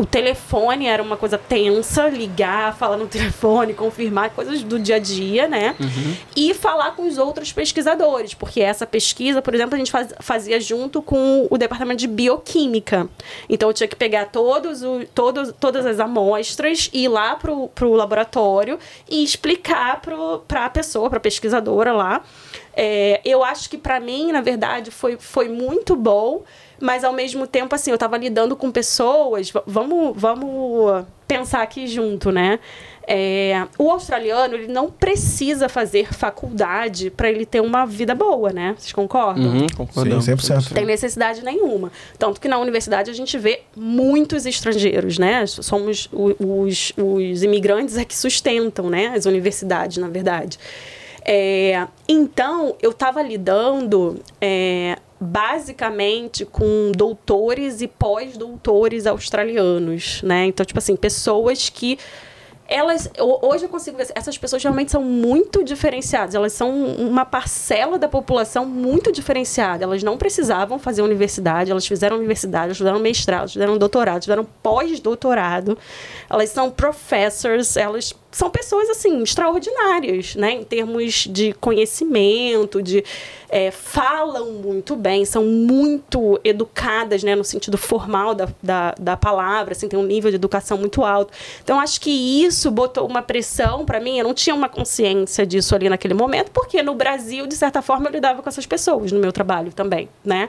[0.00, 4.98] o telefone era uma coisa tensa, ligar, falar no telefone, confirmar coisas do dia a
[4.98, 5.76] dia, né?
[6.34, 10.58] E falar com os outros pesquisadores, porque essa pesquisa, por exemplo, a gente faz- fazia
[10.58, 13.08] junto com o departamento de bioquímica.
[13.46, 17.92] Então eu tinha que pegar todos o, todos, todas as amostras, ir lá pro, pro
[17.92, 18.78] laboratório
[19.08, 22.22] e explicar para a pessoa, para a pesquisadora lá.
[22.74, 26.42] É, eu acho que para mim, na verdade, foi, foi muito bom,
[26.80, 29.52] mas ao mesmo tempo, assim, eu estava lidando com pessoas.
[29.66, 32.58] Vamos, vamos pensar aqui junto, né?
[33.06, 38.74] É, o australiano, ele não precisa fazer faculdade para ele ter uma vida boa, né?
[38.78, 39.44] Vocês concordam?
[39.44, 40.24] Uhum, concordamos.
[40.24, 40.72] Sim, 100%.
[40.72, 41.90] tem necessidade nenhuma.
[42.18, 45.44] Tanto que na universidade a gente vê muitos estrangeiros, né?
[45.46, 49.08] Somos os, os imigrantes é que sustentam, né?
[49.08, 50.58] As universidades, na verdade.
[51.24, 60.46] É, então, eu estava lidando é, basicamente com doutores e pós-doutores australianos, né?
[60.46, 61.98] Então, tipo assim, pessoas que
[62.66, 66.36] elas ho- hoje eu consigo ver essas pessoas realmente são muito diferenciadas.
[66.36, 69.82] Elas são uma parcela da população muito diferenciada.
[69.82, 74.46] Elas não precisavam fazer universidade elas fizeram universidade elas fizeram mestrado elas fizeram doutorado fizeram
[74.62, 75.76] pós-doutorado.
[76.30, 83.04] Elas são professors elas são pessoas assim extraordinárias né em termos de conhecimento de
[83.48, 89.72] é, falam muito bem são muito educadas né no sentido formal da, da, da palavra
[89.72, 91.32] assim tem um nível de educação muito alto.
[91.62, 95.74] Então acho que isso botou uma pressão para mim eu não tinha uma consciência disso
[95.74, 99.18] ali naquele momento porque no Brasil de certa forma eu lidava com essas pessoas no
[99.18, 100.48] meu trabalho também né.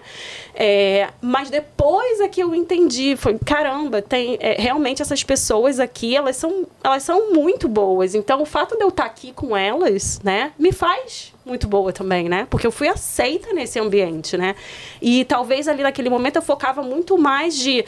[0.54, 6.16] É, mas depois é que eu entendi foi caramba tem é, realmente essas pessoas aqui
[6.16, 10.20] elas são elas são muito boas então o fato de eu estar aqui com elas
[10.24, 12.48] né me faz muito boa também, né?
[12.50, 14.56] Porque eu fui aceita nesse ambiente, né?
[15.02, 17.84] E talvez ali naquele momento eu focava muito mais de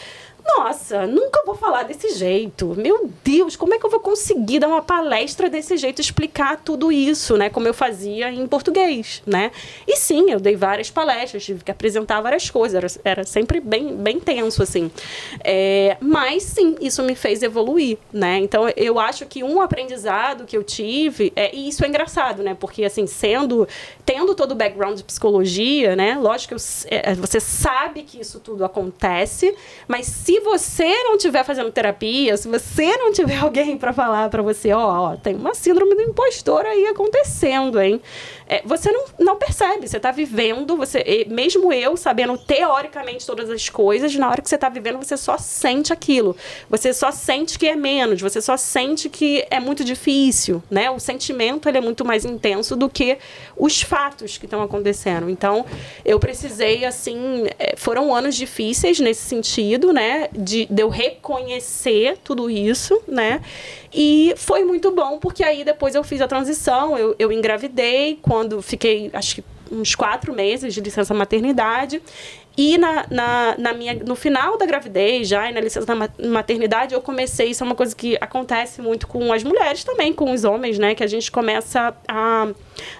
[0.46, 2.76] nossa, nunca vou falar desse jeito.
[2.78, 6.92] Meu Deus, como é que eu vou conseguir dar uma palestra desse jeito, explicar tudo
[6.92, 7.50] isso, né?
[7.50, 9.52] Como eu fazia em português, né?
[9.88, 13.96] E sim, eu dei várias palestras, tive que apresentar várias coisas, era, era sempre bem,
[13.96, 14.92] bem tenso, assim.
[15.44, 18.40] É, mas sim, isso me fez evoluir, né?
[18.40, 22.56] Então eu acho que um aprendizado que eu tive, é, e isso é engraçado, né?
[22.60, 23.68] Porque assim, sendo,
[24.06, 26.18] tendo todo o background de psicologia, né?
[26.20, 29.56] Lógico que eu é, você sabe que isso tudo acontece,
[29.88, 34.42] mas se você não estiver fazendo terapia, se você não tiver alguém para falar para
[34.42, 38.02] você, ó, tem uma síndrome do impostor aí acontecendo, hein?
[38.48, 43.70] É, você não, não percebe, você tá vivendo, você, mesmo eu sabendo teoricamente todas as
[43.70, 46.36] coisas, na hora que você tá vivendo, você só sente aquilo.
[46.70, 50.92] Você só sente que é menos, você só sente que é muito difícil, né?
[50.92, 53.18] O sentimento ele é muito mais intenso do que
[53.58, 55.30] os fatos que estão acontecendo.
[55.30, 55.66] Então,
[56.06, 60.23] eu precisei, assim, é, foram anos difíceis nesse sentido, né?
[60.32, 63.42] De, de eu reconhecer tudo isso, né?
[63.94, 68.62] E foi muito bom, porque aí depois eu fiz a transição, eu, eu engravidei quando
[68.62, 72.02] fiquei, acho que uns quatro meses de licença maternidade.
[72.56, 76.10] E na, na, na minha, no final da gravidez, já e na licença da ma-
[76.24, 77.50] maternidade, eu comecei.
[77.50, 80.94] Isso é uma coisa que acontece muito com as mulheres também, com os homens, né?
[80.94, 82.48] Que a gente começa a,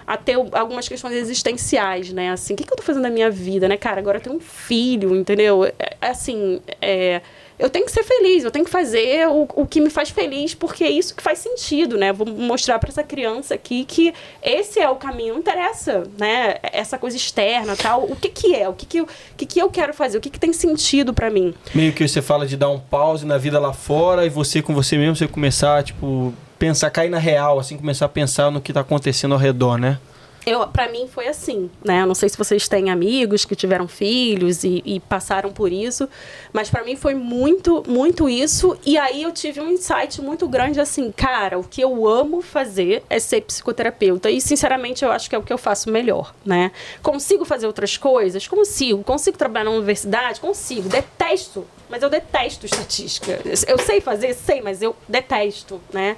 [0.06, 2.30] a ter algumas questões existenciais, né?
[2.32, 4.00] Assim, o que, que eu tô fazendo na minha vida, né, cara?
[4.00, 5.64] Agora eu tenho um filho, entendeu?
[5.64, 7.20] É, assim, é,
[7.58, 10.54] eu tenho que ser feliz, eu tenho que fazer o, o que me faz feliz,
[10.54, 12.12] porque é isso que faz sentido, né?
[12.12, 16.56] Vou mostrar para essa criança aqui que esse é o caminho, não interessa, né?
[16.62, 18.04] Essa coisa externa, tal.
[18.04, 18.68] O que que é?
[18.68, 20.18] O que que o que que eu quero fazer?
[20.18, 21.54] O que que tem sentido para mim?
[21.74, 24.74] Meio que você fala de dar um pause na vida lá fora e você com
[24.74, 28.72] você mesmo, você começar, tipo, pensar, cair na real, assim, começar a pensar no que
[28.72, 29.98] tá acontecendo ao redor, né?
[30.46, 32.02] Eu, para mim foi assim, né?
[32.02, 36.08] Eu não sei se vocês têm amigos que tiveram filhos e, e passaram por isso,
[36.52, 38.76] mas para mim foi muito, muito isso.
[38.84, 43.02] E aí eu tive um insight muito grande assim, cara, o que eu amo fazer
[43.08, 46.70] é ser psicoterapeuta e sinceramente eu acho que é o que eu faço melhor, né?
[47.02, 50.88] Consigo fazer outras coisas, consigo, consigo trabalhar na universidade, consigo.
[50.88, 53.40] Detesto mas eu detesto estatística.
[53.68, 56.16] Eu sei fazer, sei, mas eu detesto, né?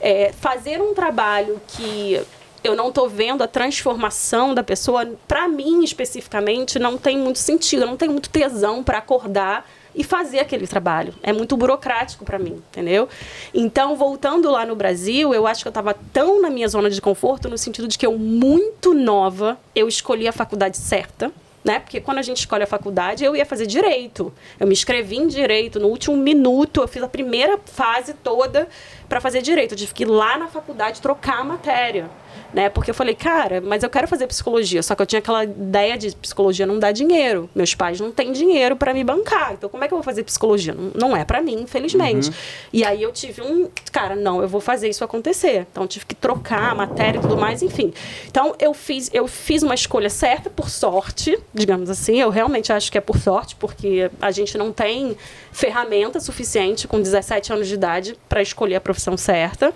[0.00, 2.24] É, fazer um trabalho que
[2.62, 7.86] eu não estou vendo a transformação da pessoa, para mim especificamente, não tem muito sentido.
[7.86, 11.14] Não tenho muito tesão para acordar e fazer aquele trabalho.
[11.22, 13.08] É muito burocrático para mim, entendeu?
[13.52, 17.00] Então, voltando lá no Brasil, eu acho que eu estava tão na minha zona de
[17.00, 21.32] conforto no sentido de que eu muito nova, eu escolhi a faculdade certa.
[21.64, 21.80] Né?
[21.80, 24.32] Porque quando a gente escolhe a faculdade, eu ia fazer direito.
[24.58, 28.68] Eu me inscrevi em direito no último minuto, eu fiz a primeira fase toda
[29.08, 29.72] para fazer direito.
[29.72, 32.10] Eu tive que ir lá na faculdade trocar a matéria
[32.52, 32.68] né?
[32.68, 34.82] Porque eu falei, cara, mas eu quero fazer psicologia.
[34.82, 37.48] Só que eu tinha aquela ideia de psicologia não dá dinheiro.
[37.54, 39.54] Meus pais não têm dinheiro para me bancar.
[39.54, 40.74] Então, como é que eu vou fazer psicologia?
[40.74, 42.28] Não, não é para mim, infelizmente.
[42.28, 42.34] Uhum.
[42.72, 45.66] E aí eu tive um, cara, não, eu vou fazer isso acontecer.
[45.70, 47.92] Então, eu tive que trocar a matéria e tudo mais, enfim.
[48.26, 52.20] Então, eu fiz, eu fiz uma escolha certa por sorte, digamos assim.
[52.20, 55.16] Eu realmente acho que é por sorte, porque a gente não tem
[55.52, 59.72] ferramenta suficiente com 17 anos de idade para escolher a profissão certa.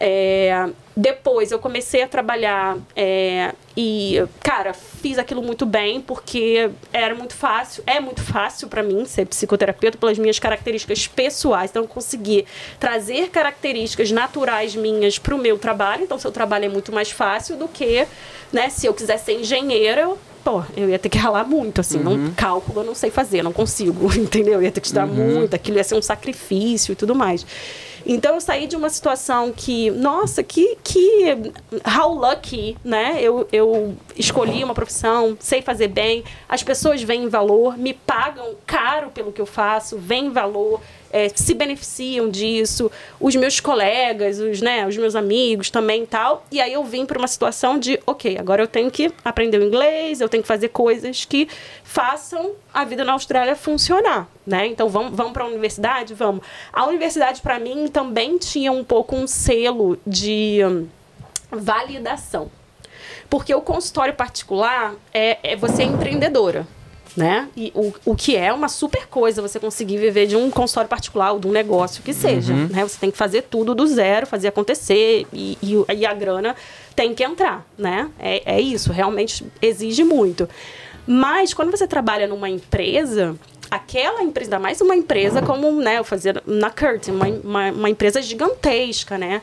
[0.00, 7.14] É, depois eu comecei a trabalhar é, e, cara, fiz aquilo muito bem porque era
[7.16, 11.70] muito fácil, é muito fácil para mim ser psicoterapeuta pelas minhas características pessoais.
[11.70, 12.46] Então, eu consegui
[12.78, 16.04] trazer características naturais minhas para o meu trabalho.
[16.04, 18.06] Então, seu trabalho é muito mais fácil do que,
[18.52, 20.08] né, se eu quiser ser engenheira,
[20.44, 22.16] pô, eu ia ter que ralar muito, assim, uhum.
[22.16, 24.54] não, cálculo eu não sei fazer, não consigo, entendeu?
[24.54, 25.14] Eu ia ter que estudar uhum.
[25.14, 27.44] muito, aquilo ia ser um sacrifício e tudo mais.
[28.08, 31.52] Então eu saí de uma situação que, nossa, que, que
[31.86, 33.18] how lucky, né?
[33.20, 39.10] Eu, eu escolhi uma profissão, sei fazer bem, as pessoas veem valor, me pagam caro
[39.10, 40.80] pelo que eu faço, veem valor
[41.12, 42.90] é, se beneficiam disso,
[43.20, 46.44] os meus colegas, os, né, os meus amigos também e tal.
[46.50, 49.64] E aí eu vim para uma situação de, ok, agora eu tenho que aprender o
[49.64, 51.48] inglês, eu tenho que fazer coisas que
[51.82, 54.66] façam a vida na Austrália funcionar, né?
[54.66, 56.44] Então vamos, vamos para a universidade, vamos.
[56.72, 60.86] A universidade para mim também tinha um pouco um selo de hum,
[61.50, 62.50] validação.
[63.30, 66.66] Porque o consultório particular é, é você é empreendedora
[67.16, 67.48] né?
[67.56, 71.32] E o, o que é uma super coisa você conseguir viver de um consultório particular
[71.32, 72.68] ou de um negócio que seja, uhum.
[72.68, 72.82] né?
[72.82, 76.54] Você tem que fazer tudo do zero, fazer acontecer e, e, e a grana
[76.94, 78.10] tem que entrar, né?
[78.18, 80.48] É, é isso, realmente exige muito.
[81.06, 83.34] Mas quando você trabalha numa empresa,
[83.70, 87.90] aquela empresa, ainda mais uma empresa como né, eu fazia na Curtin, uma, uma, uma
[87.90, 89.42] empresa gigantesca, né?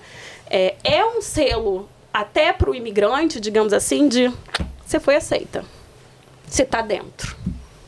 [0.49, 4.31] É, é um selo até para o imigrante, digamos assim, de
[4.85, 5.65] você foi aceita,
[6.47, 7.35] você está dentro.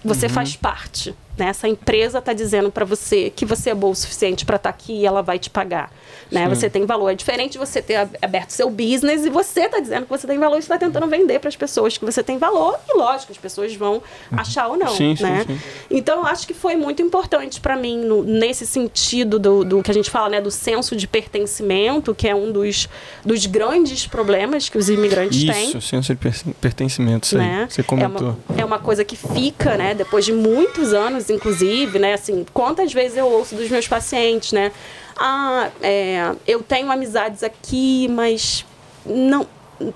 [0.03, 0.33] Você uhum.
[0.33, 1.15] faz parte.
[1.37, 1.47] Né?
[1.47, 4.75] Essa empresa está dizendo para você que você é bom o suficiente para estar tá
[4.75, 5.91] aqui e ela vai te pagar.
[6.31, 6.47] Né?
[6.49, 7.09] Você tem valor.
[7.09, 10.37] É diferente de você ter aberto seu business e você está dizendo que você tem
[10.37, 12.77] valor e está tentando vender para as pessoas que você tem valor.
[12.87, 14.01] E lógico, as pessoas vão uhum.
[14.31, 14.89] achar ou não.
[14.89, 15.45] Sim, né?
[15.47, 15.59] Sim.
[15.89, 19.91] Então, eu acho que foi muito importante para mim no, nesse sentido do, do, que
[19.91, 22.89] a gente fala, né, do senso de pertencimento, que é um dos,
[23.25, 25.69] dos grandes problemas que os imigrantes Isso, têm.
[25.69, 27.67] Isso, senso de pertencimento, isso né?
[27.69, 28.37] você comentou.
[28.49, 32.45] É uma, é uma coisa que fica, né, depois de muitos anos, inclusive, né, assim,
[32.53, 34.71] quantas vezes eu ouço dos meus pacientes, né,
[35.17, 38.65] ah, é, eu tenho amizades aqui, mas
[39.05, 39.47] não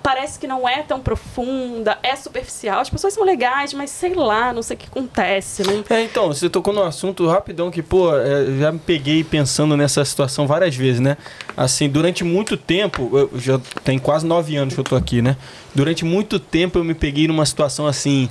[0.04, 2.80] parece que não é tão profunda, é superficial.
[2.82, 5.64] As pessoas são legais, mas sei lá, não sei o que acontece.
[5.64, 5.84] Não...
[5.90, 10.04] É, então, você tocou no assunto rapidão que, pô, é, já me peguei pensando nessa
[10.06, 11.18] situação várias vezes, né?
[11.58, 15.36] Assim, durante muito tempo, eu já tem quase nove anos que eu tô aqui, né?
[15.74, 18.30] Durante muito tempo eu me peguei numa situação assim.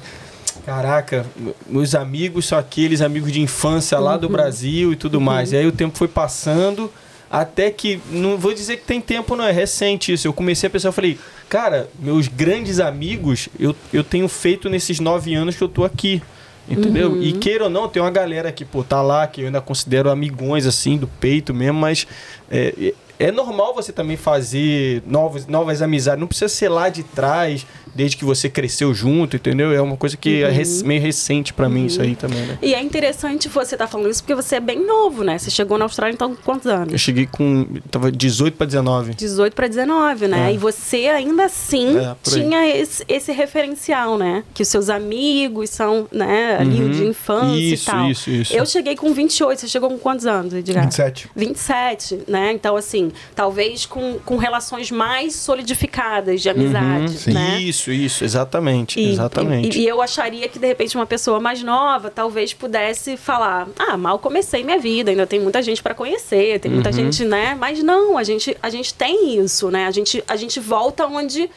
[0.71, 1.27] Caraca,
[1.67, 4.33] meus amigos são aqueles amigos de infância lá do uhum.
[4.33, 5.25] Brasil e tudo uhum.
[5.25, 5.51] mais.
[5.51, 6.89] E aí o tempo foi passando
[7.29, 10.29] até que, não vou dizer que tem tempo, não, é recente isso.
[10.29, 11.19] Eu comecei a pensar, eu falei,
[11.49, 16.23] cara, meus grandes amigos eu, eu tenho feito nesses nove anos que eu tô aqui.
[16.69, 17.15] Entendeu?
[17.15, 17.21] Uhum.
[17.21, 20.09] E queira ou não, tem uma galera que, pô, tá lá, que eu ainda considero
[20.09, 22.07] amigões, assim, do peito mesmo, mas
[22.49, 26.19] é, é normal você também fazer novos, novas amizades.
[26.21, 29.73] Não precisa ser lá de trás, desde que você cresceu junto, entendeu?
[29.73, 32.59] É uma coisa que é rec- meio recente pra mim isso aí também, né?
[32.63, 35.39] E é interessante você estar falando isso porque você é bem novo, né?
[35.39, 36.93] Você chegou na Austrália então com quantos anos?
[36.93, 39.15] Eu cheguei com tava 18 pra 19.
[39.15, 40.51] 18 para 19, né?
[40.51, 40.55] É.
[40.55, 44.45] E você ainda assim É, tinha esse, esse referencial, né?
[44.55, 46.91] Que os seus amigos são, né, ali Uhum.
[46.91, 48.11] de infância Isso, e tal.
[48.11, 48.55] isso, isso.
[48.57, 50.85] Eu cheguei com 28, você chegou com quantos anos, Edgar?
[50.85, 51.29] 27.
[51.35, 52.53] 27, né?
[52.53, 57.33] Então, assim, talvez com, com relações mais solidificadas de amizade, sim.
[57.33, 57.61] né?
[57.61, 59.79] Isso, isso, exatamente, E, exatamente.
[59.79, 63.97] E, e eu acharia que, de repente, uma pessoa mais nova talvez pudesse falar: ah,
[63.97, 66.77] mal comecei minha vida, ainda tem muita gente para conhecer, tem Uhum.
[66.77, 67.57] muita gente, né?
[67.59, 69.87] Mas não, a gente, a gente tem isso, né?
[69.87, 71.51] A gente, a gente volta onde.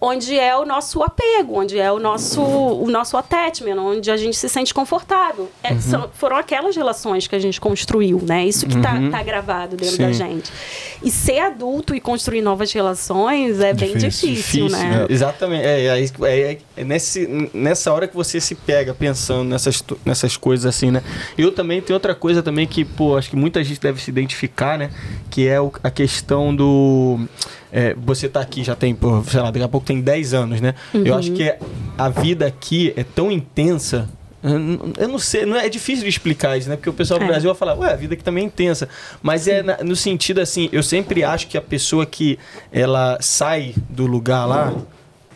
[0.00, 4.36] Onde é o nosso apego, onde é o nosso, o nosso attachment, onde a gente
[4.36, 5.50] se sente confortável.
[5.62, 5.80] É, Uhum.
[5.80, 8.46] são- foram aquelas relações que a gente construiu, né?
[8.46, 10.12] Isso que tá, tá gravado dentro da Uhum.
[10.12, 10.18] Sim.
[10.18, 10.52] gente.
[11.02, 15.06] E ser adulto e construir novas relações é bem Difícil, difícil, né?
[15.08, 15.64] É, exatamente.
[15.64, 16.00] É, é,
[16.52, 21.02] é- é nesse, nessa hora que você se pega pensando nessas, nessas coisas assim, né?
[21.36, 24.78] Eu também tenho outra coisa também que, pô, acho que muita gente deve se identificar,
[24.78, 24.90] né?
[25.28, 27.18] Que é o- a questão do.
[27.72, 30.60] É, você tá aqui já tem, pô, sei lá, daqui a pouco tem 10 anos,
[30.60, 30.74] né?
[30.94, 31.54] Eu acho que
[31.96, 34.08] a vida aqui é tão intensa.
[34.40, 36.76] Eu não- sei, não é, é difícil de explicar isso, né?
[36.76, 37.28] Porque o pessoal do É.
[37.28, 38.88] Brasil vai falar, ué, a vida aqui também é intensa.
[39.20, 42.38] Mas é na- no sentido assim, eu sempre acho que a pessoa que
[42.72, 44.72] ela sai do lugar lá,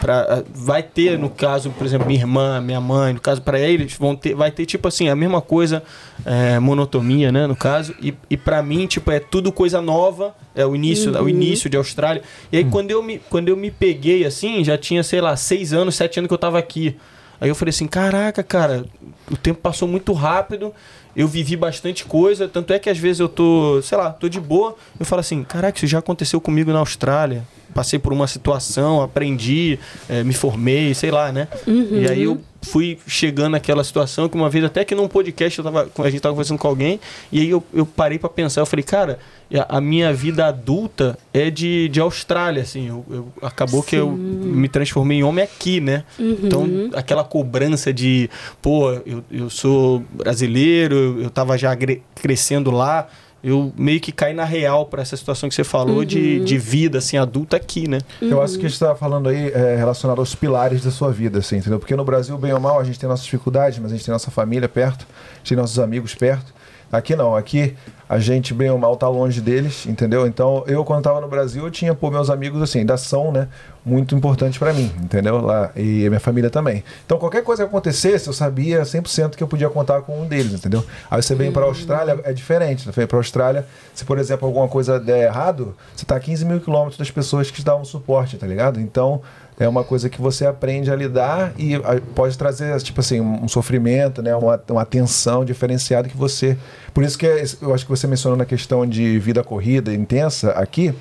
[0.03, 3.95] pra, vai ter, no caso, por exemplo, minha irmã, minha mãe, no caso, para eles,
[3.95, 5.81] vão ter, vai ter, tipo assim, a mesma coisa,
[6.27, 10.67] é, monotomia, né, no caso, e, e para mim, tipo, é tudo coisa nova, é
[10.67, 12.21] o início, o início de Austrália.
[12.51, 15.73] E aí, quando, eu me, quando eu me peguei, assim, já tinha, sei lá, seis
[15.73, 16.97] anos, sete anos que eu tava aqui.
[17.41, 18.85] Aí eu falei assim, caraca, cara,
[19.31, 20.75] o tempo passou muito rápido,
[21.15, 24.41] eu vivi bastante coisa, tanto é que às vezes eu tô, sei lá, tô de
[24.41, 27.45] boa, eu falo assim, caraca, isso já aconteceu comigo na Austrália.
[27.75, 29.79] Passei por uma situação, aprendi,
[30.09, 31.49] eh, me formei, sei lá, né?
[31.67, 35.65] E aí eu fui chegando naquela situação que uma vez, até que num podcast, eu
[35.65, 37.01] tava, a gente tava conversando com alguém,
[37.33, 39.19] e aí eu, eu parei pra pensar, eu falei, cara,
[39.53, 44.11] a, a minha vida adulta é de, de Austrália, assim, eu, eu- acabou que eu
[44.13, 46.05] me transformei em homem aqui, né?
[46.21, 48.31] Então, aquela cobrança de,
[48.61, 51.77] pô, eu, eu sou brasileiro, eu, eu tava já
[52.15, 53.09] crescendo lá,
[53.43, 56.99] eu meio que caí na real pra essa situação que você falou de, de vida,
[56.99, 57.99] assim, adulta aqui, né?
[58.21, 61.41] Eu acho que a gente estava falando aí é, relacionado aos pilares da sua vida,
[61.41, 61.79] assim, entendeu?
[61.79, 64.13] Porque no Brasil, bem ou mal, a gente tem nossas dificuldades, mas a gente tem
[64.13, 66.55] nossa família perto, a gente tem nossos amigos perto.
[66.93, 67.75] Aqui não, aqui
[68.13, 70.27] a gente, bem ou mal, tá longe deles, entendeu?
[70.27, 73.49] Então, eu, quando tava no Brasil, eu tinha, pô, meus amigos, assim, ainda são, né,
[73.83, 75.41] muito importantes para mim, entendeu?
[75.41, 76.85] Lá, e minha família também.
[77.07, 80.53] Então, qualquer coisa que acontecesse, eu sabia 100% que eu podia contar com um deles,
[80.53, 80.85] entendeu?
[81.11, 82.85] Aí você vem para a Austrália, é diferente.
[82.85, 86.21] Você vem para a Austrália, se, por exemplo, alguma coisa der errado, você tá a
[86.21, 88.79] 15 mil quilômetros das pessoas que te dão suporte, tá ligado?
[88.79, 89.23] Então,
[89.63, 91.79] é uma coisa que você aprende a lidar e
[92.15, 94.35] pode trazer, tipo assim, um sofrimento, né?
[94.35, 96.57] Uma, uma tensão diferenciada que você...
[96.93, 100.51] Por isso que é- eu acho que você mencionou na questão de vida corrida intensa
[100.53, 100.93] aqui,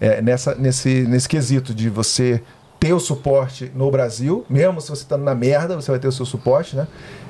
[0.00, 2.42] é, nessa, nesse, nesse quesito de você
[2.78, 6.12] ter o suporte no Brasil, mesmo se você está na merda, você vai ter o
[6.12, 6.86] seu suporte, né?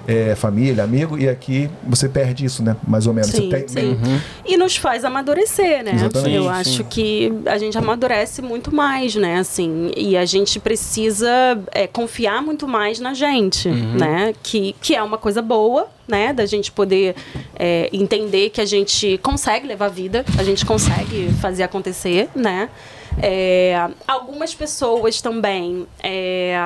[0.07, 2.77] É, família, amigo, e aqui você perde isso, né?
[2.87, 3.31] Mais ou menos.
[3.31, 3.99] Sim, você tem, sim.
[4.45, 5.93] E nos faz amadurecer, né?
[5.95, 6.35] Exatamente.
[6.35, 6.85] Eu Sim, acho sim.
[6.89, 9.39] que a gente amadurece muito mais, né?
[9.39, 11.29] Assim, e a gente precisa
[11.73, 14.35] é, confiar muito mais na gente, né?
[14.43, 16.33] Que, que é uma coisa boa, né?
[16.33, 17.15] Da gente poder
[17.55, 22.70] é, entender que a gente consegue levar a vida, a gente consegue fazer acontecer, né?
[23.23, 26.57] É, algumas pessoas também é,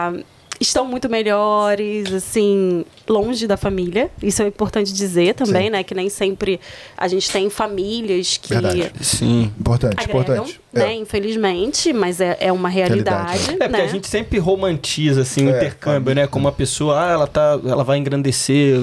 [0.61, 4.11] estão muito melhores, assim, longe da família.
[4.23, 5.71] Isso é importante dizer também, Sim.
[5.71, 5.83] né?
[5.83, 6.59] Que nem sempre
[6.97, 8.93] a gente tem famílias que Verdade.
[9.01, 9.53] Sim.
[9.61, 10.61] Importante, agregam, importante.
[10.73, 10.93] né?
[10.93, 10.95] É.
[10.95, 13.39] Infelizmente, mas é, é uma realidade.
[13.39, 13.85] Realidade, É porque né?
[13.85, 16.27] a gente sempre romantiza assim o É, intercâmbio, né?
[16.27, 18.79] Como uma pessoa, ah, ela tá, ela vai engrandecer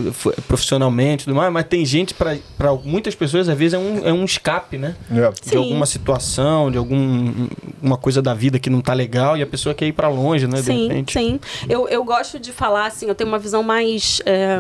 [0.48, 2.38] profissionalmente, e tudo mais, mas tem gente para
[2.84, 4.96] muitas pessoas às vezes é um, é um escape, né?
[5.12, 5.32] É.
[5.32, 5.58] De Sim.
[5.58, 7.48] alguma situação, de algum
[7.82, 10.48] uma coisa da vida que não tá legal e a pessoa quer ir para longe,
[10.48, 10.58] né?
[10.60, 11.14] de Sim, repente.
[11.14, 11.40] sim.
[11.68, 14.60] Eu, eu gosto de falar assim, eu tenho uma visão mais é,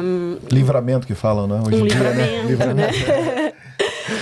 [0.52, 1.62] Livramento que falam, né?
[1.66, 3.08] Hoje um dia, livramento, Livramento.
[3.08, 3.54] né?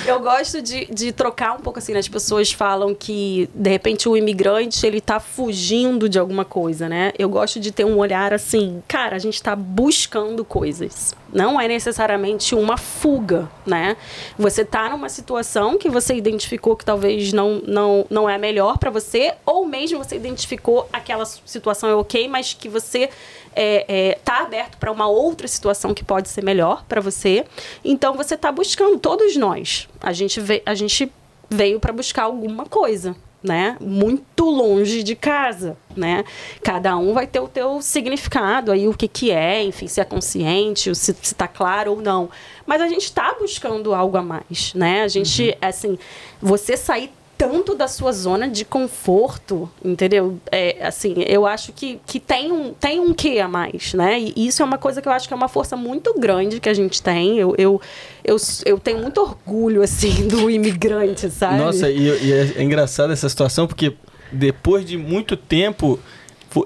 [0.06, 2.00] Eu gosto de, de trocar um pouco assim, né?
[2.00, 7.12] as pessoas falam que de repente o imigrante ele tá fugindo de alguma coisa, né?
[7.18, 11.16] Eu gosto de ter um olhar assim, cara, a gente tá buscando coisas.
[11.32, 13.98] Não é necessariamente uma fuga, né?
[14.38, 18.78] Você tá numa situação que você identificou que talvez não, não, não é a melhor
[18.78, 23.10] para você, ou mesmo você identificou aquela situação é ok, mas que você
[23.58, 27.46] é, é, tá aberto para uma outra situação que pode ser melhor para você.
[27.84, 29.88] Então você tá buscando, todos nós.
[30.02, 31.12] A gente, vê, a gente
[31.50, 33.16] veio para buscar alguma coisa.
[33.44, 33.78] né?
[33.80, 36.26] Muito longe de casa, né?
[36.62, 40.04] Cada um vai ter o teu significado aí, o que que é, enfim, se é
[40.04, 42.30] consciente, se, se tá claro ou não.
[42.66, 45.04] Mas a gente está buscando algo a mais, né?
[45.04, 45.56] A gente, Uhum.
[45.70, 46.00] assim,
[46.42, 50.40] você sair tanto da sua zona de conforto, entendeu?
[50.52, 54.20] É, assim, eu acho que, que tem, um, tem um quê a mais, né?
[54.20, 56.68] E isso é uma coisa que eu acho que é uma força muito grande que
[56.68, 57.38] a gente tem.
[57.38, 57.80] Eu, eu,
[58.24, 61.60] eu, eu tenho muito orgulho, assim, do imigrante, sabe?
[61.60, 63.94] Nossa, e, e é, é engraçado essa situação, porque
[64.32, 66.00] depois de muito tempo,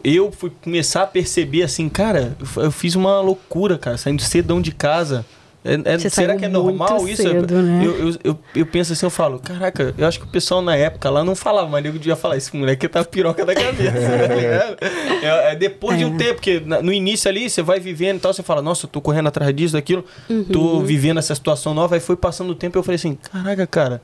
[0.04, 4.72] eu fui começar a perceber assim, cara, eu fiz uma loucura, cara, saindo cedão de
[4.72, 5.26] casa.
[5.64, 7.22] É- é- Você será que é normal muito isso?
[7.22, 7.86] cedo, né?
[7.86, 10.76] eu, eu, eu, eu penso assim, eu falo, caraca, eu acho que o pessoal na
[10.76, 13.92] época lá não falava, mas eu devia falar, esse moleque tá piroca da cabeça,
[14.28, 14.78] tá ligado?
[15.24, 16.18] É, é depois de um É.
[16.18, 19.00] tempo, porque no início ali, você vai vivendo e tal, você fala, nossa, eu tô
[19.02, 20.44] correndo atrás disso, daquilo, Uhum.
[20.46, 23.68] tô vivendo essa situação nova, aí foi passando o tempo e eu falei assim, caraca,
[23.68, 24.02] cara,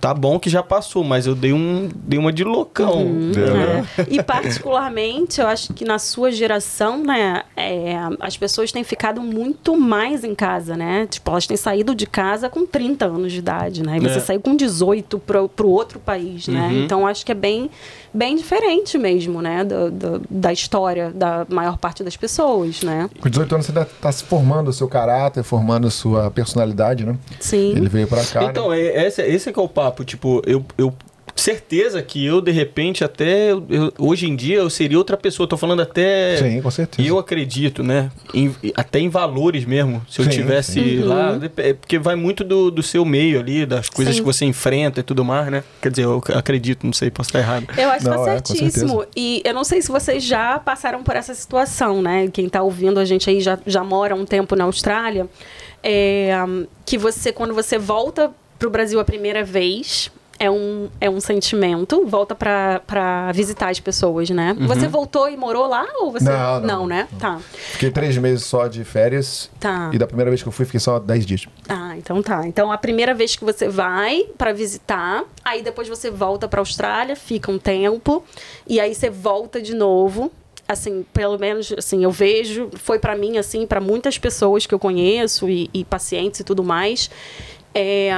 [0.00, 3.00] tá bom que já passou, mas eu dei, um, dei uma de loucão.
[3.00, 3.56] entendeu?
[3.56, 3.84] É.
[4.10, 9.74] E particularmente, eu acho que na sua geração, né, é, as pessoas têm ficado muito
[9.78, 10.97] mais em casa, né?
[11.06, 13.96] Tipo, elas têm saído de casa com 30 anos de idade, né?
[13.96, 14.20] E você É.
[14.20, 16.68] saiu com 18 pro, pro outro país, né?
[16.68, 16.84] Uhum.
[16.84, 17.70] Então, acho que é bem,
[18.12, 19.64] bem diferente mesmo, né?
[19.64, 23.08] Do, do- da história da maior parte das pessoas, né?
[23.20, 27.04] Com 18 anos você ainda tá se formando o seu caráter, formando a sua personalidade,
[27.04, 27.16] né?
[27.40, 27.70] Sim.
[27.76, 28.44] Ele veio pra cá.
[28.44, 28.80] Então, né?
[28.80, 30.04] é, esse, esse que é o papo.
[30.04, 30.92] Tipo, eu, eu
[31.40, 35.48] certeza que eu, de repente, até eu- hoje em dia eu seria outra pessoa.
[35.48, 36.36] Tô falando até.
[36.36, 37.08] Sim, com certeza.
[37.08, 38.10] Eu acredito, né?
[38.34, 40.04] Em- até em valores mesmo.
[40.08, 40.98] Se eu Sim, tivesse sim.
[41.00, 41.32] lá.
[41.36, 44.20] dep- é Porque vai muito do, do seu meio ali, das coisas Sim.
[44.22, 45.62] que você enfrenta e tudo mais, né?
[45.80, 47.66] Quer dizer, eu acredito, não sei, posso estar errado.
[47.76, 49.04] Eu acho que tá é, certíssimo.
[49.16, 52.28] e eu não sei se vocês já passaram por essa situação, né?
[52.32, 55.26] Quem tá ouvindo a gente aí já, já mora um tempo na Austrália.
[55.82, 56.32] É,
[56.84, 62.06] que você, quando você volta pro Brasil a primeira vez, é um, é um sentimento,
[62.06, 64.54] volta pra, pra visitar as pessoas, né?
[64.60, 66.24] Você voltou e morou lá ou você.
[66.24, 66.86] Não, não.
[66.86, 67.08] né?
[67.18, 67.40] Tá.
[67.52, 69.50] Fiquei três meses só de férias.
[69.58, 69.90] Tá.
[69.92, 71.46] E da primeira vez que eu fui, fiquei só 10 dias.
[71.68, 72.46] Ah, então tá.
[72.46, 77.16] Então a primeira vez que você vai pra visitar, aí depois você volta pra Austrália,
[77.16, 78.22] fica um tempo
[78.66, 80.30] e aí você volta de novo.
[80.68, 84.78] Assim, pelo menos assim, eu vejo, foi pra mim assim, pra muitas pessoas que eu
[84.78, 87.10] conheço e, e pacientes e tudo mais,
[87.74, 88.12] é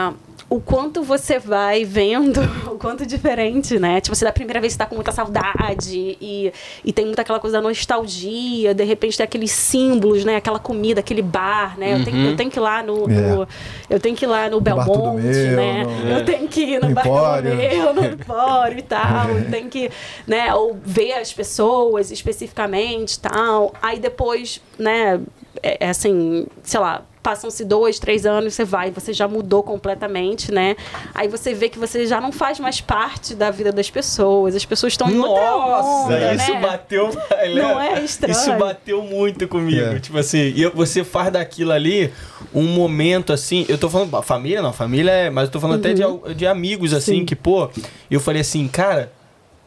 [0.51, 4.01] o quanto você vai vendo, o quanto diferente, né?
[4.01, 6.52] Tipo, você da primeira vez você tá com muita saudade e,
[6.85, 10.35] e tem muita aquela coisa da nostalgia, de repente tem aqueles símbolos, né?
[10.36, 11.94] Aquela comida, aquele bar, né?
[11.94, 13.47] Eu, tenho, eu tenho que ir lá no, no- É.
[13.89, 15.85] eu tenho que ir lá no Tudo Belmonte, Meu, né?
[15.85, 17.55] no- Eu tenho que ir no, no Bar Empório.
[17.56, 19.27] Meu, no Empório e tal.
[19.51, 19.89] Tenho que,
[20.27, 20.52] né?
[20.55, 23.72] Ou ver as pessoas especificamente e tal.
[23.81, 25.20] Aí depois, né?
[25.62, 30.51] É, é assim, sei lá, passam-se dois, três anos, você vai, você já mudou completamente,
[30.51, 30.74] né?
[31.14, 34.55] Aí você vê que você já não faz mais parte da vida das pessoas.
[34.56, 36.60] As pessoas estão em outra Nossa, onda, isso né?
[36.60, 37.10] bateu.
[37.55, 38.32] Não é estranho?
[38.32, 39.80] Isso bateu muito comigo.
[39.97, 40.01] É.
[40.01, 42.10] Tipo assim, e você faz daquilo ali
[42.55, 43.66] um momento assim.
[43.68, 44.22] Eu tô falando.
[44.22, 45.30] Família não, família é.
[45.30, 47.18] Mas eu tô falando até de, al- de amigos, assim, Uhum.
[47.20, 47.24] Sim.
[47.26, 47.68] que, pô,
[48.10, 49.12] eu falei assim, cara.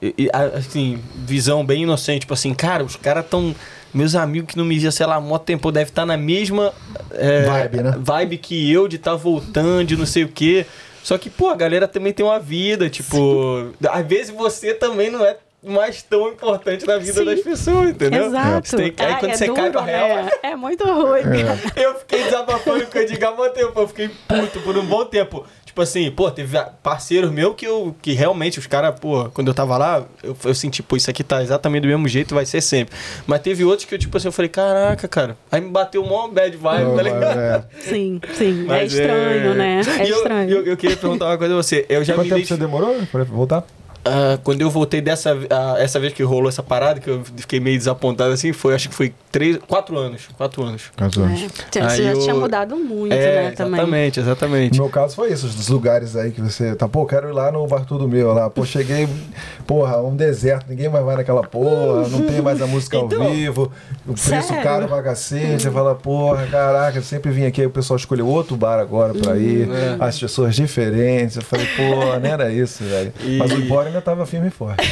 [0.02, 3.56] e- e, assim, visão bem inocente, tipo assim, cara, os caras tão.
[3.94, 6.74] Meus amigos que não me via, sei lá, há mó tempo, deve estar na mesma
[7.12, 7.96] é, Vibe, né?
[7.98, 10.66] vibe que eu de estar voltando, de não sei o quê.
[11.04, 13.72] Só que, pô, a galera também tem uma vida, tipo.
[13.90, 17.26] Às vezes você também não é mais tão importante na vida Sim.
[17.26, 18.26] das pessoas, entendeu?
[18.26, 18.68] Exato.
[18.68, 20.24] Você tem que- aí Ai, quando é você duro, cai pra real.
[20.26, 20.32] né?
[20.44, 21.22] É muito ruim.
[21.76, 23.80] Eu fiquei desabafando com o Edgar há muito tempo.
[23.80, 25.46] Eu fiquei puto por um bom tempo.
[25.74, 29.56] Tipo assim, pô, teve parceiros meus que eu que realmente os caras, pô, quando eu
[29.56, 32.62] tava lá, eu, eu senti, pô, isso aqui tá exatamente do mesmo jeito, vai ser
[32.62, 32.96] sempre.
[33.26, 35.36] Mas teve outros que eu, tipo assim, eu falei, caraca, cara.
[35.52, 37.40] Aí me bateu mó bad vibe, Não, tá ligado?
[37.40, 37.64] é.
[37.80, 38.66] Sim, sim.
[38.66, 39.82] é Mas estranho, né?
[40.00, 40.50] É E eu, estranho.
[40.52, 41.88] Eu, eu queria perguntar uma coisa a você.
[41.90, 43.64] Eu já Quanto me tempo você demorou pra voltar?
[44.06, 47.60] Ah, quando eu voltei dessa ah, essa vez que rolou essa parada, que eu fiquei
[47.60, 50.24] meio desapontado assim, foi, acho que foi três, quatro anos.
[50.38, 50.84] Quatro anos.
[50.98, 51.42] Quantos anos?
[51.76, 51.82] É.
[51.90, 53.52] Você já eu- tinha mudado muito, é, né?
[53.52, 53.74] Também.
[53.80, 54.78] exatamente, exatamente.
[54.78, 57.50] No meu caso foi isso, os lugares aí que você tá, pô, quero ir lá
[57.52, 58.50] no Bar Tudo Meu lá.
[58.50, 59.08] Pô, cheguei,
[59.66, 63.30] porra, um deserto, ninguém mais vai naquela porra, não tem mais a música Então, ao
[63.32, 63.72] vivo,
[64.06, 64.64] o preço sério?
[64.64, 65.62] caro pra cacete.
[65.64, 69.14] Você fala, porra, caraca, eu sempre vim aqui, aí o pessoal escolheu outro bar agora
[69.14, 69.96] pra ir, É.
[70.00, 71.38] as pessoas diferentes.
[71.38, 73.14] Eu falei, pô, não era isso, velho.
[73.24, 74.84] E- Mas o Embora ainda tava firme e forte.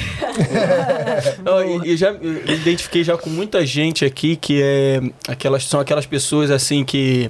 [1.43, 5.79] Não, e, e já eu identifiquei já com muita gente aqui que é aquelas são
[5.79, 7.29] aquelas pessoas assim que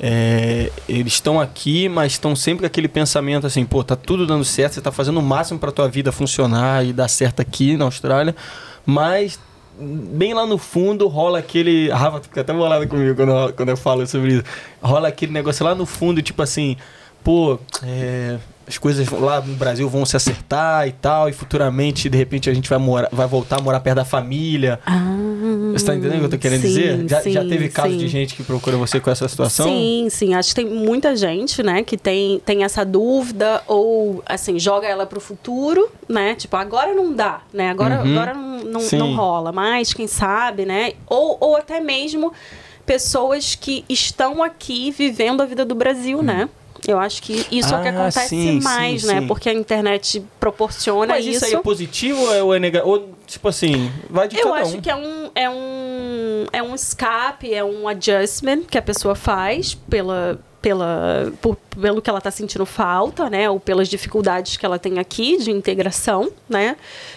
[0.00, 4.44] é, eles estão aqui, mas estão sempre com aquele pensamento assim, pô, tá tudo dando
[4.44, 7.84] certo, você tá fazendo o máximo pra tua vida funcionar e dar certo aqui na
[7.84, 8.34] Austrália,
[8.84, 9.38] mas
[9.78, 11.90] bem lá no fundo rola aquele.
[11.94, 14.44] Rafa fica até bolada comigo quando eu, quando eu falo sobre isso.
[14.82, 16.76] Rola aquele negócio lá no fundo, tipo assim,
[17.22, 22.16] pô, é, as coisas lá no Brasil vão se acertar e tal, e futuramente, de
[22.16, 24.78] repente, a gente vai, morar, vai voltar a morar perto da família.
[24.86, 25.16] Ah,
[25.72, 27.08] Você tá entendendo o que eu tô querendo sim, dizer?
[27.08, 27.98] Já, já sim, teve caso sim.
[27.98, 29.66] de gente que procura você com essa situação?
[29.66, 30.34] Sim, sim.
[30.34, 35.06] Acho que tem muita gente, né, que tem, tem essa dúvida ou, assim, joga ela
[35.06, 36.34] pro futuro, né?
[36.34, 37.70] Tipo, agora não dá, né?
[37.70, 38.12] Agora, Uhum.
[38.12, 40.92] agora não, não, não rola mais, quem sabe, né?
[41.06, 42.32] Ou, ou até mesmo
[42.86, 46.48] pessoas que estão aqui vivendo a vida do Brasil, né?
[46.86, 49.20] Eu acho que isso é o que Ah, acontece sim, mais, sim, né?
[49.20, 49.26] sim.
[49.28, 52.90] Porque a internet proporciona Mas isso aí é positivo ou é negativo?
[52.90, 54.80] Ou, tipo assim, vai de Eu cada acho um.
[54.80, 59.74] que é um, é um é um escape, é um adjustment que a pessoa faz
[59.74, 64.78] pela pela por- pelo que ela está sentindo falta, né, ou pelas dificuldades que ela
[64.78, 66.76] tem aqui de integração, né.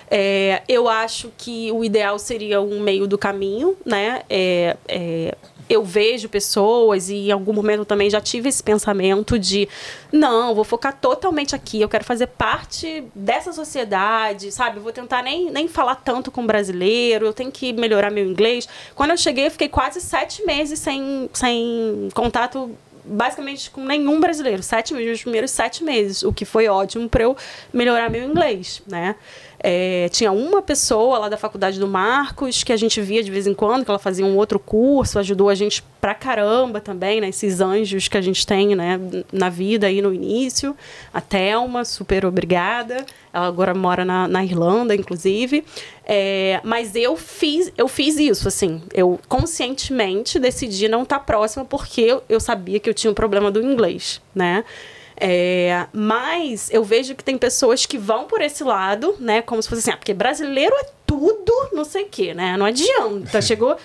[0.09, 4.21] É, eu acho que o ideal seria um meio do caminho, né.
[4.29, 5.35] É, é,
[5.69, 9.67] eu vejo pessoas e em algum momento também já tive esse pensamento de
[10.11, 14.79] não, vou focar totalmente aqui, eu quero fazer parte dessa sociedade, sabe?
[14.79, 18.67] Vou tentar nem, nem falar tanto com brasileiro, eu tenho que melhorar meu inglês.
[18.95, 22.75] Quando eu cheguei, eu fiquei quase sete meses sem, sem contato
[23.05, 24.63] basicamente com nenhum brasileiro.
[24.63, 27.37] Sete meses, os primeiros sete meses, o que foi ótimo para eu
[27.71, 29.15] melhorar meu inglês, né?
[29.67, 33.47] É, tinha uma pessoa lá da faculdade do Marcos que a gente via de vez
[33.47, 37.29] em quando, que ela fazia um outro curso, ajudou a gente pra caramba também, né?
[37.29, 38.99] Esses anjos que a gente tem, né?
[39.33, 40.77] Na vida aí no início.
[41.11, 43.07] A Thelma, super obrigada.
[43.33, 45.65] Ela agora mora na, na Irlanda, inclusive.
[46.05, 48.83] É, mas eu fiz, eu fiz isso, assim.
[48.93, 53.49] Eu conscientemente decidi não estar próxima porque eu, eu sabia que eu tinha um problema
[53.49, 54.63] do inglês, né?
[55.17, 59.41] É, mas eu vejo que tem pessoas que vão por esse lado, né?
[59.41, 62.57] Como se fosse assim, ah, porque brasileiro é tudo, não sei o quê, né?
[62.57, 63.39] Não adianta.
[63.43, 63.77] Chegou.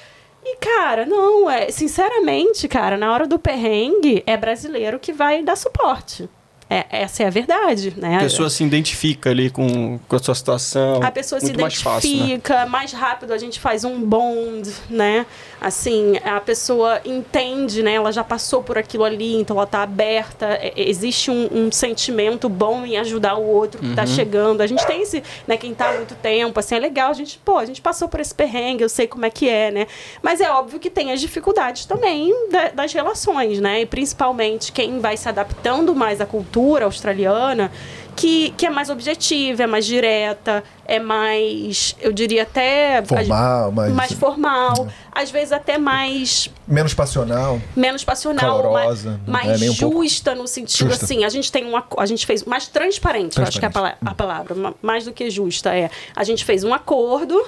[0.44, 5.56] E, cara, não, é, sinceramente, cara, na hora do perrengue, é brasileiro que vai dar
[5.56, 6.28] suporte.
[6.72, 8.18] É, essa é a verdade, né?
[8.18, 11.02] A pessoa se identifica ali com, com a sua situação.
[11.02, 12.16] A pessoa se Muito mais fácil, né?
[12.16, 15.26] identifica, mais rápido a gente faz um bond, né?
[15.60, 17.94] Assim, a pessoa entende, né?
[17.94, 20.46] Ela já passou por aquilo ali, então ela tá aberta.
[20.46, 23.94] É, é, existe um, um sentimento bom em ajudar o outro que Uhum.
[23.96, 24.60] tá chegando.
[24.60, 25.56] A gente tem esse, né?
[25.56, 27.10] Quem tá há muito tempo, assim, é legal.
[27.10, 29.72] A gente, pô, a gente passou por esse perrengue, eu sei como é que é,
[29.72, 29.88] né?
[30.22, 33.80] Mas é óbvio que tem as dificuldades também da- das relações, né?
[33.82, 37.70] E principalmente quem vai se adaptando mais à cultura australiana,
[38.16, 43.02] que, que é mais objetiva, é mais direta, é mais, eu diria até...
[43.04, 47.60] Formal, mais- mais formal, às vezes até mais Menos passional.
[47.74, 51.04] menos passional, Calorosa, mais, não é mais nem um justa no sentido Justa.
[51.04, 53.70] assim, a gente tem uma a gente fez mais transparente, eu acho que é a,
[53.70, 54.12] pala- Transparente.
[54.12, 55.88] a palavra, ma- mais do que justa é.
[56.14, 57.40] A gente fez um acordo,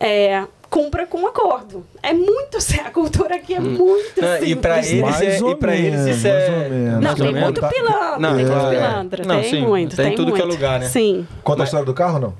[0.00, 1.84] é, cumpra com o acordo.
[2.02, 4.50] É muito assim, a cultura aqui é muito Não, simples.
[4.50, 6.68] e pra eles, Mais é, ou e pra eles menos, isso é.
[6.68, 7.00] menos.
[7.04, 8.70] não, tem muito pilantra, Não, tem muito é.
[8.70, 10.86] pilantra, Não, tem sim, muito, tem tem tudo que é lugar, né?
[10.88, 11.26] Sim.
[11.42, 12.34] Conta a Mas- história do carro, não?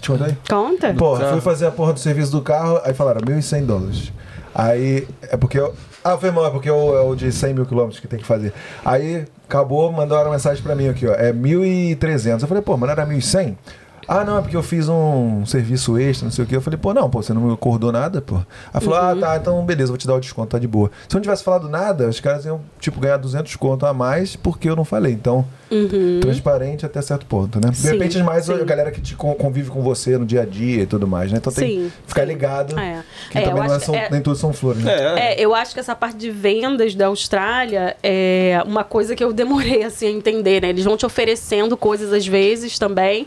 [0.00, 0.36] Te conta aí?
[0.48, 0.94] Conta.
[0.94, 1.30] Porra, Tá.
[1.32, 4.12] fui fazer a porra do serviço do carro, aí falaram 1.100 dólares.
[4.54, 5.74] Aí, é porque eu...
[6.04, 8.26] Ah, foi mal, é porque eu- é o de 100 mil quilômetros que tem que
[8.26, 8.52] fazer.
[8.84, 12.42] Aí, acabou, mandaram uma mensagem pra mim aqui, ó, é 1.300.
[12.42, 13.56] Eu falei, pô, mas não era 1.100?
[14.08, 16.54] Ah, não, é porque eu fiz um serviço extra, não sei o que.
[16.56, 18.36] Eu falei, pô, não, pô, você não me acordou nada, pô.
[18.72, 19.08] Aí falou, Uhum.
[19.10, 20.90] ah, tá, então beleza, vou te dar o desconto, tá de boa.
[21.08, 24.36] Se eu não tivesse falado nada, os caras iam, tipo, ganhar 200 conto a mais
[24.36, 25.12] porque eu não falei.
[25.12, 25.44] Então,
[26.20, 27.68] transparente até certo ponto, né?
[27.70, 27.82] De Uhum.
[27.84, 28.64] Sim, repente, mais a sim.
[28.64, 31.38] galera que te con- convive com você no dia a dia e tudo mais, né?
[31.38, 32.28] Então tem Sim, que ficar sim.
[32.28, 33.02] ligado É.
[33.30, 34.92] que É, também não é são- é- nem tudo são flores, né?
[34.94, 39.24] É, É, eu acho que essa parte de vendas da Austrália é uma coisa que
[39.24, 40.68] eu demorei assim a entender, né?
[40.68, 43.26] Eles vão te oferecendo coisas às vezes também.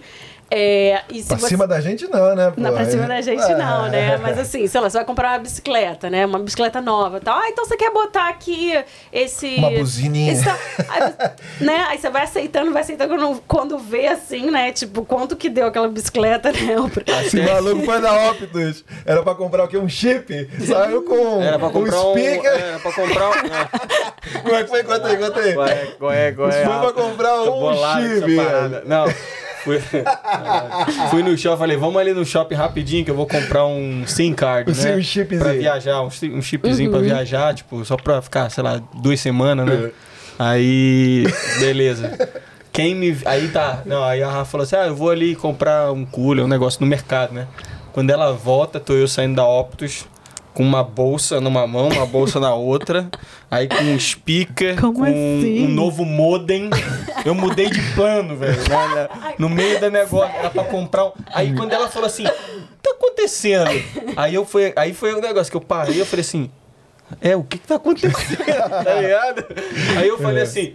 [0.49, 2.51] É, e Pra você- cima da gente não, né?
[2.55, 2.61] pô?
[2.61, 3.55] Não, pra cima da gente É.
[3.57, 4.17] não, né?
[4.17, 6.25] Mas assim, sei lá, você vai comprar uma bicicleta, né?
[6.25, 7.37] Uma bicicleta nova tal.
[7.37, 8.73] Ah, então você quer botar aqui
[9.11, 9.55] esse.
[9.57, 10.31] Uma buzininha.
[10.33, 11.13] esse- aí,
[11.59, 11.85] né?
[11.89, 14.71] Aí você vai aceitando, vai aceitando quando, quando vê assim, né?
[14.71, 16.75] Tipo, quanto que deu aquela bicicleta, né?
[17.25, 18.85] Esse maluco foi da Optus.
[19.05, 19.77] Era pra comprar o quê?
[19.77, 20.49] Um chip?
[20.65, 22.17] Saiu com Era pra comprar um um.
[22.17, 22.51] speaker.
[22.53, 23.33] Era pra comprar um.
[23.33, 24.39] é.
[24.43, 24.83] Como é que foi?
[24.83, 25.53] Conta aí, conta aí.
[25.53, 26.65] Qual é, qual é, qual é?
[26.65, 28.35] Foi pra comprar um essa chip.
[28.85, 29.05] Não.
[29.67, 29.81] Fui,
[31.11, 34.33] fui no shopping, falei, vamos ali no shopping rapidinho que eu vou comprar um SIM
[34.33, 34.81] card, Um né?
[34.81, 35.41] SIM chipzinho.
[35.41, 39.65] Pra viajar, um, um chipzinho pra viajar, tipo, só pra ficar, sei lá, duas semanas,
[39.67, 39.91] né?
[40.39, 41.25] Aí,
[41.59, 42.17] beleza.
[42.71, 43.17] Quem me.
[43.25, 43.81] Aí tá.
[43.85, 46.79] Não, aí a Rafa falou assim: ah, eu vou ali comprar um cooler, um negócio
[46.79, 47.47] no mercado, né?
[47.91, 50.05] Quando ela volta, tô eu saindo da Optus
[50.57, 53.07] com uma bolsa numa mão, uma bolsa na outra,
[53.49, 55.67] aí com um speaker, Como com assim?
[55.67, 56.71] um novo modem.
[57.23, 58.57] Eu mudei de plano, velho.
[58.67, 59.35] né, né?
[59.37, 61.11] No meio da negócio, era pra comprar um.
[61.31, 63.69] Aí quando ela falou assim, o que tá acontecendo?
[64.15, 66.49] Aí eu fui, aí foi o negócio que eu parei, eu falei assim,
[67.21, 68.37] é, o que que tá acontecendo?
[68.83, 69.45] tá ligado?
[69.95, 70.73] Aí eu falei assim,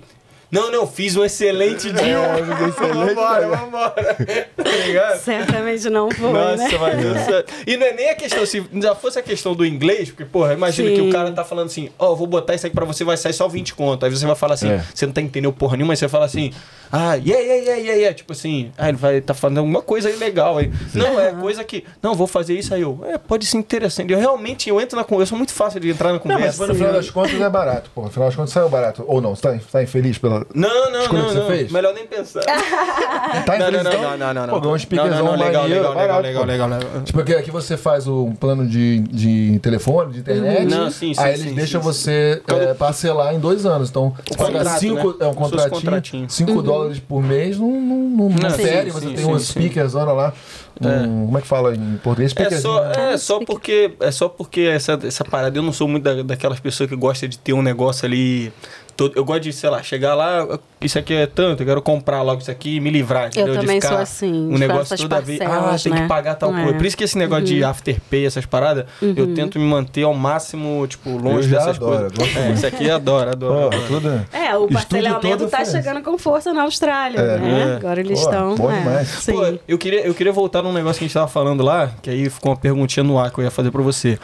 [0.53, 2.03] Não, não, fiz um excelente dia.
[2.07, 3.57] É, um excelente vambora, dia.
[3.57, 4.17] vambora.
[4.55, 5.19] Tá ligado?
[5.21, 6.79] Certamente não foi, Nossa, né?
[6.79, 10.11] mas isso- E não é nem a questão, se já fosse a questão do inglês,
[10.11, 10.95] porque, porra, imagina Sim.
[10.97, 13.33] que o cara tá falando assim, ó, vou botar isso aqui pra você, vai sair
[13.33, 14.05] só 20 conto.
[14.05, 14.85] Aí você vai falar assim, É.
[14.95, 16.53] você não tá entendendo porra nenhuma, aí você fala assim,
[16.93, 18.15] ah, yeah, yeah, yeah, yeah, yeah.
[18.15, 20.71] Tipo assim, ah, ele vai tá falando alguma coisa aí legal aí.
[20.95, 24.13] Não, é coisa que, não, vou fazer isso aí eu, é, pode ser interessante.
[24.13, 26.57] Eu realmente, eu entro na conversa, eu sou muito fácil de entrar na Não, mas
[26.57, 26.67] conversa.
[26.67, 28.03] no final das contas é barato, pô.
[28.03, 29.03] No final das contas saiu barato.
[29.07, 30.42] Ou não, você tá, tá infeliz pela.
[30.55, 31.47] Não, não, Escolha não, que você não.
[31.47, 31.73] fez?
[31.73, 32.41] Melhor nem pensar.
[32.43, 34.03] Tá não, infeliz não, então?
[34.03, 34.55] não, não, não, não.
[34.55, 37.03] Pô, ganhou um speakerzão não, não, legal, legal, legal, legal, legal, legal.
[37.03, 40.65] Tipo, porque aqui você faz um plano de, de telefone, de internet.
[40.67, 41.87] Não, sim, sim, Aí sim, eles sim, deixam sim.
[41.87, 43.91] você Quando- é, parcelar em dois anos.
[43.91, 45.15] Então, O paga cinco, né?
[45.21, 46.31] é um contratinho, contratinho.
[46.31, 48.91] 5 dólares por mês, não, não, não, não Não, sim, fere.
[48.91, 49.45] Você sim, tem sim, um sim.
[49.53, 50.33] speakerzona lá.
[50.81, 52.35] Um, Como é que fala em português?
[52.37, 53.13] É só, né?
[53.13, 56.59] é só porque é só porque essa, essa parada eu não sou muito da, daquelas
[56.59, 58.51] pessoas que gosta de ter um negócio ali
[58.97, 62.23] todo, eu gosto de, sei lá, chegar lá, isso aqui é tanto, eu quero comprar
[62.23, 63.55] logo isso aqui e me livrar, entendeu?
[63.55, 66.09] também sou assim, um negócio toda vez, ah, parcelas, tem que né?
[66.09, 66.63] pagar tal É.
[66.63, 66.79] coisa.
[66.79, 70.87] Por isso que esse negócio de afterpay, essas paradas, eu tento me manter ao máximo,
[70.87, 72.37] tipo, longe já dessas adoro, coisas.
[72.37, 73.55] É, isso aqui eu adoro, adoro.
[73.55, 73.87] Pô, adoro.
[73.89, 74.27] tudo.
[74.33, 75.71] É, o Estudo parcelamento todo tá faz.
[75.71, 77.39] chegando com força na Austrália, É.
[77.39, 77.71] né?
[77.73, 77.77] É.
[77.77, 78.55] Agora eles Pô, estão.
[78.55, 79.09] bom é, demais.
[79.09, 79.33] Sim.
[79.33, 82.11] Pô, eu queria, eu queria voltar num negócio que a gente tava falando lá, que
[82.11, 84.19] aí ficou uma perguntinha no ar que eu ia fazer pra você.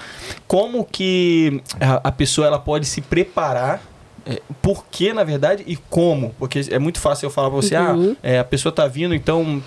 [0.46, 3.80] Como que a, a pessoa ela pode se preparar?
[4.28, 6.34] É, por que, na verdade, e como?
[6.38, 8.12] Porque é muito fácil eu falar pra você, Uhum.
[8.12, 9.62] ah, é, a pessoa tá vindo, então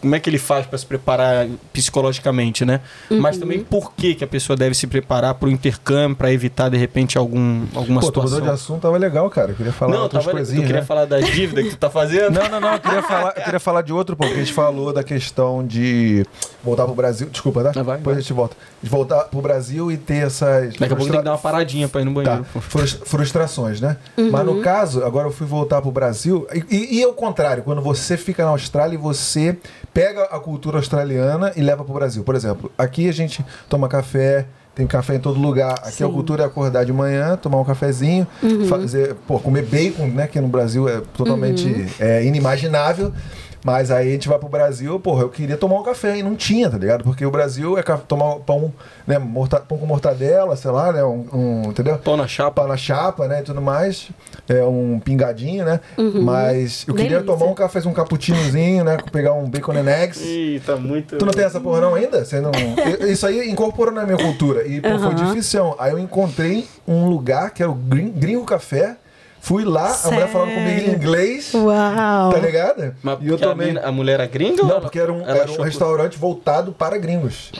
[0.00, 2.80] como é que ele faz pra se preparar psicologicamente, né?
[3.10, 3.40] Mas Uhum.
[3.42, 7.18] também por que, que a pessoa deve se preparar pro intercâmbio pra evitar, de repente,
[7.18, 8.40] algum, alguma Pô, situação?
[8.40, 9.50] de assunto, tava legal, cara.
[9.50, 10.66] Eu queria falar Não, outras tava, coisinhas.
[10.66, 10.86] queria né?
[10.86, 12.30] falar das dívidas que tu tá fazendo?
[12.30, 12.74] Não, não, não.
[12.74, 14.32] Eu queria falar, eu queria falar de outro ponto.
[14.32, 16.24] A gente falou da questão de
[16.68, 17.28] voltar pro Brasil.
[17.30, 17.72] Desculpa, tá?
[17.74, 18.14] Ah, vai, Depois vai.
[18.14, 18.56] a gente volta.
[18.82, 20.74] De voltar pro Brasil e ter essas.
[20.76, 22.44] Daqui a pouco tem que dar uma paradinha pra ir no banheiro.
[22.44, 22.60] Tá,
[23.04, 23.96] frustrações, né?
[24.30, 26.46] Mas no caso, agora eu fui voltar pro Brasil.
[26.52, 29.56] E, e, e ao contrário, quando você fica na Austrália e você
[29.92, 32.22] pega a cultura australiana e leva pro Brasil.
[32.22, 34.46] Por exemplo, aqui a gente toma café.
[34.74, 35.72] Tem café em todo lugar.
[35.80, 36.12] Aqui a Sim.
[36.12, 38.24] cultura é acordar de manhã, tomar um cafezinho,
[38.68, 40.28] fazer, pô, comer bacon, né?
[40.28, 43.12] Que no Brasil é totalmente é, inimaginável.
[43.64, 46.36] Mas aí a gente vai pro Brasil, porra, eu queria tomar um café e não
[46.36, 47.02] tinha, tá ligado?
[47.04, 48.72] Porque o Brasil é tomar pão,
[49.06, 49.18] né?
[49.18, 51.02] morta- pão com mortadela, sei lá, né?
[51.04, 51.98] Um, um- entendeu?
[51.98, 52.60] Pão na chapa.
[52.62, 53.40] Pão na chapa, né?
[53.40, 54.08] E tudo mais.
[54.48, 55.80] É um pingadinho, né?
[56.22, 57.36] Mas eu queria Delícia.
[57.36, 58.96] tomar um café, um cappuccinozinho, né?
[59.12, 60.20] Pegar um bacon and eggs.
[60.24, 61.16] Ih, tá muito.
[61.16, 62.24] Tu não tem essa porra não ainda?
[62.24, 62.50] Você não...
[63.08, 64.66] Isso aí incorporou na minha cultura.
[64.66, 65.14] E pô, foi Aham.
[65.26, 65.74] difícil.
[65.78, 68.96] Aí eu encontrei um lugar que era o Grin- Gringo Café.
[69.48, 70.94] Fui lá, a mulher falando comigo em Sério?
[70.94, 71.52] inglês.
[71.54, 72.32] Uau!
[72.32, 72.94] Tá ligado?
[73.02, 74.62] Mas e eu porque a mina- a, mulher era gringa?
[74.62, 77.50] ou Não, porque era um, era um restaurante voltado para gringos.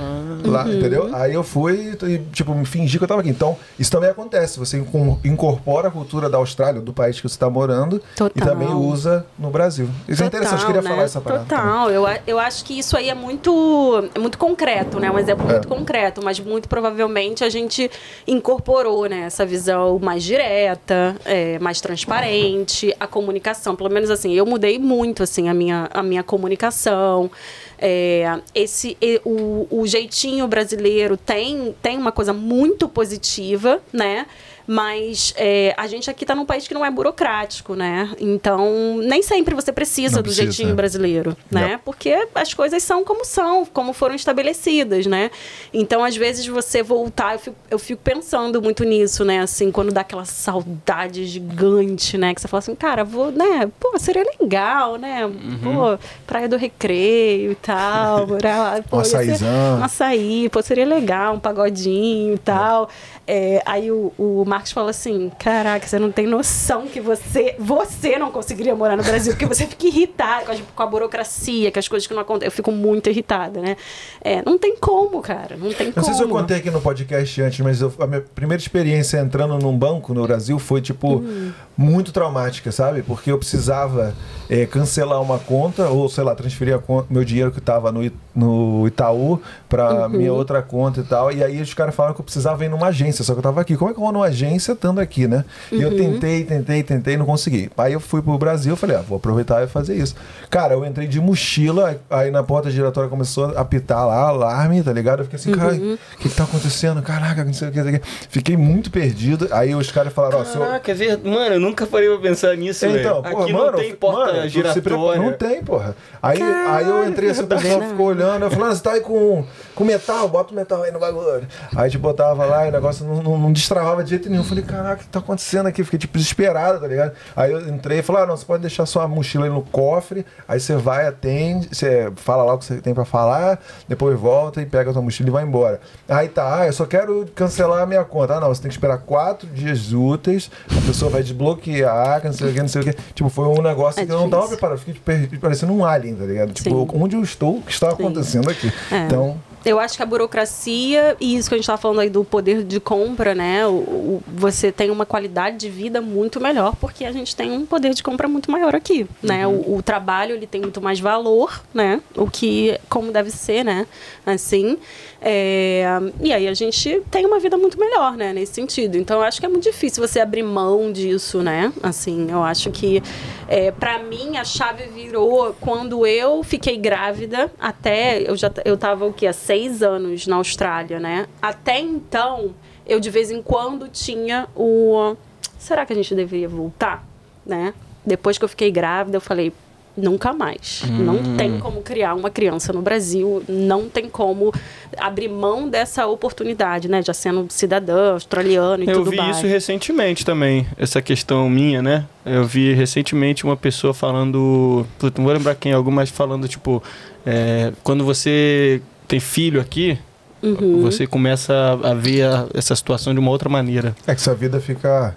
[0.44, 0.73] Lá, Uhum.
[0.74, 1.09] entendeu?
[1.15, 3.31] Aí eu fui e, tipo, me fingi que eu tava aqui.
[3.31, 4.59] Então, isso também acontece.
[4.59, 8.47] Você incor- incorpora a cultura da Austrália, do país que você tá morando, e Total.
[8.48, 9.89] também usa no Brasil.
[10.06, 10.90] Isso é interessante, eu queria né?
[10.90, 11.44] falar essa parada.
[11.47, 11.65] também.
[11.65, 11.90] Total.
[11.90, 15.10] Eu, eu acho que isso aí é muito, é muito concreto, né?
[15.10, 15.52] Um exemplo É.
[15.55, 17.90] muito concreto, mas muito provavelmente a gente
[18.27, 19.20] incorporou, né?
[19.23, 23.75] Essa visão mais direta, é, mais transparente, a comunicação.
[23.75, 27.31] Pelo menos assim, eu mudei muito assim a minha, a minha comunicação.
[27.79, 34.27] É, esse o, o jeitinho brasileiro tem, tem uma coisa muito positiva, né?
[34.70, 38.15] Mas é, a gente aqui está num país que não é burocrático, né?
[38.20, 40.74] Então, nem sempre você precisa Não do precisa, jeitinho é.
[40.74, 41.81] brasileiro, né?
[41.82, 45.31] Porque as coisas são como são, como foram estabelecidas, né?
[45.73, 49.40] Então, às vezes, você voltar, eu fico, eu fico pensando muito nisso, né?
[49.40, 52.35] Assim, quando dá aquela saudade gigante, né?
[52.35, 53.70] Que você fala assim, cara, vou, né?
[53.81, 55.24] Pô, seria legal, né?
[55.24, 55.59] Uhum.
[55.62, 58.27] Pô, Praia do Recreio e tal.
[58.39, 59.78] morar lá, pô, Um açaizão.
[59.81, 62.89] Um açaí, pô, seria legal, um pagodinho e tal.
[63.27, 68.18] É, aí o, o Marcos fala assim: Caraca, você não tem noção que você, você
[68.18, 71.78] não conseguiria morar no Brasil, porque você fica irritada com, as- com a burocracia, com
[71.78, 72.48] as coisas que não acontecem.
[72.48, 73.76] Eu fico muito irritada, né?
[74.20, 75.56] É, não tem como, cara.
[75.56, 76.06] Não tem Não como.
[76.06, 79.56] sei se eu contei aqui no podcast antes, mas eu- a minha primeira experiência entrando
[79.59, 81.52] num banco no Brasil foi, tipo, Hum.
[81.76, 83.02] muito traumática, sabe?
[83.02, 84.12] Porque eu precisava
[84.51, 88.02] eh, cancelar uma conta, ou sei lá, transferir a conta, meu dinheiro que estava no,
[88.39, 90.09] no Itaú para Uhum.
[90.10, 91.32] minha outra conta e tal.
[91.32, 93.60] E aí os caras falaram que eu precisava ir numa agência, só que eu tava
[93.60, 93.77] aqui.
[93.77, 95.44] Como é que eu vou numa agência estando aqui, né?
[95.73, 95.82] E Uhum.
[95.82, 97.70] eu tentei, tentei, tentei, não consegui.
[97.77, 100.15] Aí eu fui pro Brasil, falei, ah, vou aproveitar e fazer isso.
[100.48, 104.93] Cara, eu entrei de mochila, aí na porta giratória começou a apitar lá, alarme, tá
[104.93, 105.20] ligado?
[105.20, 105.94] Eu fiquei assim, cara, Uhum.
[105.94, 107.02] o que, que tá acontecendo?
[107.02, 108.06] Caraca, não sei o que, não sei o que.
[108.31, 109.48] Fiquei muito perdido.
[109.51, 110.60] Aí os caras falaram, ó, seu.
[110.60, 111.28] Caraca, é verdade.
[111.28, 112.86] Mano, eu nunca parei pra pensar nisso.
[112.86, 115.20] Então, porra, Aqui mano, não tem porta mano, giratória.
[115.23, 115.97] Não tem, porra.
[116.23, 119.01] Aí, aí eu entrei assim, o pessoal ficou olhando, eu falei, ah, você tá aí
[119.01, 119.45] com,
[119.75, 121.47] com metal, bota o metal aí no bagulho.
[121.75, 124.43] Aí a gente botava lá e o negócio não, não, não destravava de jeito nenhum.
[124.43, 125.83] Eu falei, caraca, o que tá acontecendo aqui?
[125.85, 127.13] Fiquei tipo desesperado, tá ligado?
[127.37, 130.25] Aí eu entrei e falei, ah, não, você pode deixar sua mochila aí no cofre,
[130.47, 134.61] aí você vai, atende, você fala lá o que você tem pra falar, depois volta
[134.61, 135.81] e pega a sua mochila e vai embora.
[136.09, 138.35] Aí tá, ah, eu só quero cancelar a minha conta.
[138.35, 142.35] Ah, não, você tem que esperar quatro dias úteis, a pessoa vai desbloquear, que não
[142.35, 142.93] sei o que, não sei o que.
[143.15, 144.59] Tipo, foi um negócio É que eu não tava difícil.
[144.59, 146.53] preparado, fiquei per- parecendo um alien, tá ligado?
[146.53, 146.89] Tipo, Sim.
[146.95, 148.18] onde eu estou, o que está acontecendo
[148.51, 148.73] aqui.
[148.90, 149.07] É.
[149.07, 152.24] Então, Eu acho que a burocracia e isso que a gente estava falando aí do
[152.24, 153.66] poder de compra, né?
[153.66, 157.66] O, o- você tem uma qualidade de vida muito melhor porque a gente tem um
[157.66, 159.47] poder de compra muito maior aqui, né?
[159.47, 162.01] O, o trabalho ele tem muito mais valor, né?
[162.16, 163.86] O que como deve ser, né?
[164.24, 164.78] Assim,
[165.20, 165.85] é,
[166.22, 168.32] e aí a gente tem uma vida muito melhor, né?
[168.32, 168.97] Nesse sentido.
[168.97, 171.72] Então eu acho que é muito difícil você abrir mão disso, né?
[171.82, 173.02] Assim, eu acho que
[173.48, 179.05] é, para mim a chave virou quando eu fiquei grávida até eu já eu tava
[179.06, 181.27] o que há seis anos na Austrália, né?
[181.41, 182.55] Até então
[182.87, 185.16] eu de vez em quando tinha o
[185.59, 187.03] será que a gente deveria voltar,
[187.47, 187.73] né?
[188.05, 189.51] Depois que eu fiquei grávida eu falei
[189.99, 190.83] Nunca mais.
[190.89, 194.55] Não tem como criar uma criança no Brasil, não tem como
[194.97, 197.03] abrir mão dessa oportunidade, né?
[197.03, 199.39] Já sendo cidadã australiano e Eu tudo vi mais.
[199.39, 202.07] isso recentemente também, essa questão minha, né?
[202.25, 204.87] Eu vi recentemente uma pessoa falando.
[205.16, 206.81] Não vou lembrar quem, algo, mas falando, tipo,
[207.27, 209.98] é, quando você tem filho aqui,
[210.43, 210.80] Uhum.
[210.82, 211.52] você começa
[211.82, 213.97] a ver a- essa situação de uma outra maneira.
[214.06, 215.16] é que sua vida fica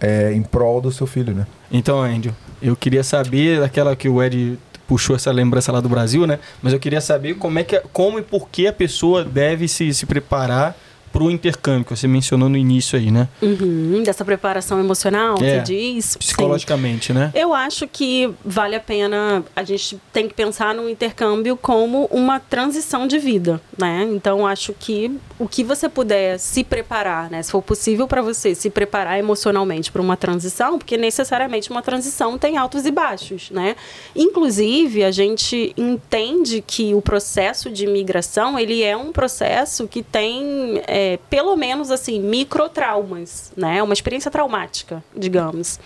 [0.00, 1.46] é, em prol do seu filho, né?
[1.72, 2.32] Então, Andy,
[2.62, 4.56] eu queria saber daquela que o Ed
[4.86, 6.38] puxou essa lembrança lá do Brasil, né?
[6.62, 9.92] Mas eu queria saber como é que como e por que a pessoa deve se,
[9.92, 10.76] se preparar
[11.12, 13.28] para o intercâmbio, que você mencionou no início aí, né?
[13.42, 16.04] Uhum, Dessa preparação emocional, É, você diz?
[16.12, 16.18] Sim.
[16.18, 17.30] Psicologicamente, né?
[17.34, 22.38] Eu acho que vale a pena, a gente tem que pensar no intercâmbio como uma
[22.40, 24.08] transição de vida, né?
[24.12, 27.42] Então acho que o que você puder se preparar, né?
[27.42, 32.36] Se for possível para você se preparar emocionalmente para uma transição, porque necessariamente uma transição
[32.38, 33.76] tem altos e baixos, né?
[34.14, 40.82] Inclusive, a gente entende que o processo de imigração, ele é um processo que tem,
[40.86, 40.97] é,
[41.30, 43.82] pelo menos assim, microtraumas, né?
[43.82, 45.78] Uma experiência traumática, digamos.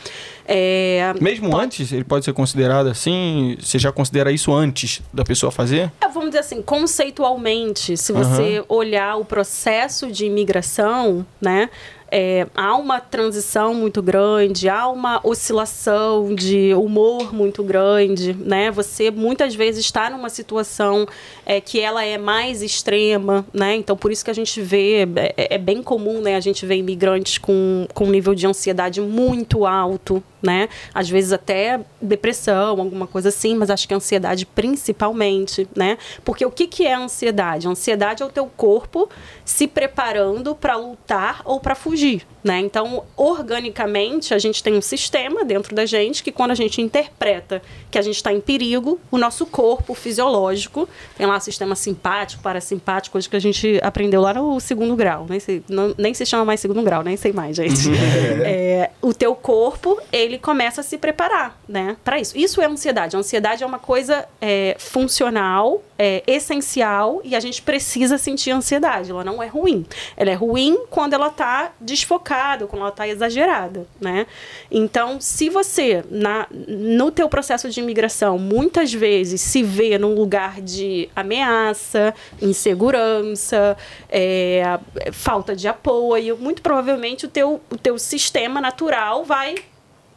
[0.46, 3.56] É, Mesmo antes, ele pode ser considerado assim?
[3.60, 5.92] Você já considera isso antes da pessoa fazer?
[6.00, 11.68] É, vamos dizer assim, conceitualmente, se você olhar o processo de imigração, né?
[12.14, 18.70] É, há uma transição muito grande, há uma oscilação de humor muito grande, né?
[18.70, 21.08] Você muitas vezes está numa situação
[21.46, 23.76] é, que ela é mais extrema, né?
[23.76, 26.36] Então por isso que a gente vê é, é bem comum, né?
[26.36, 30.68] A gente vê imigrantes com com um nível de ansiedade muito alto, né?
[30.92, 35.96] Às vezes até depressão, alguma coisa assim, mas acho que ansiedade principalmente, né?
[36.24, 37.66] Porque o que, que é a ansiedade?
[37.66, 39.08] A ansiedade é o teu corpo
[39.44, 42.31] se preparando para lutar ou para fugir, entendi.
[42.42, 42.58] Né?
[42.60, 47.62] Então, organicamente, a gente tem um sistema dentro da gente que quando a gente interpreta
[47.90, 53.12] que a gente está em perigo, o nosso corpo fisiológico, tem lá sistema simpático, parasimpático,
[53.12, 56.44] coisa que a gente aprendeu lá no segundo grau, nem, sei, não- nem se chama
[56.44, 57.90] mais segundo grau, nem sei mais, gente.
[58.44, 62.36] É, o teu corpo, ele começa a se preparar, né, para isso.
[62.36, 63.14] Isso é ansiedade.
[63.14, 69.10] A ansiedade é uma coisa é, funcional, é, essencial e a gente precisa sentir ansiedade.
[69.10, 69.86] Ela não é ruim.
[70.16, 72.31] Ela é ruim quando ela tá desfocada,
[72.66, 74.26] quando ela tá exagerada, né?
[74.70, 80.60] Então, se você na, no teu processo de imigração muitas vezes se vê num lugar
[80.60, 83.76] de ameaça, insegurança,
[84.08, 84.78] é,
[85.12, 89.54] falta de apoio, muito provavelmente o teu, o teu sistema natural vai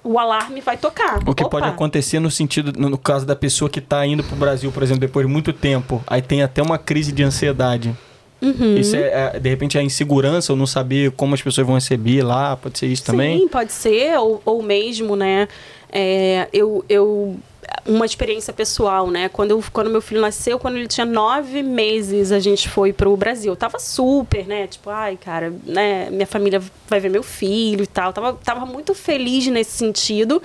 [0.06, 1.18] o alarme vai tocar.
[1.28, 1.58] O que Opa.
[1.58, 5.02] pode acontecer no sentido, no caso da pessoa que está indo pro Brasil, por exemplo,
[5.02, 7.96] depois de muito tempo, aí tem até uma crise de ansiedade.
[8.42, 8.78] Uhum.
[8.78, 12.22] Isso é, é, de repente, a insegurança ou não saber como as pessoas vão receber
[12.22, 13.40] lá, pode ser isso também?
[13.40, 15.48] Sim, pode ser, ou, ou mesmo, né?
[15.96, 17.38] é, eu, eu.
[17.86, 19.30] Uma experiência pessoal, né?
[19.30, 23.16] Quando, eu, quando meu filho nasceu, quando ele tinha nove meses, a gente foi pro
[23.16, 23.54] Brasil.
[23.54, 24.68] Eu tava super, né?
[24.68, 26.10] Tipo, ai, cara, né?
[26.12, 28.12] Minha família vai ver meu filho e tal.
[28.12, 30.44] Tava, tava muito feliz nesse sentido.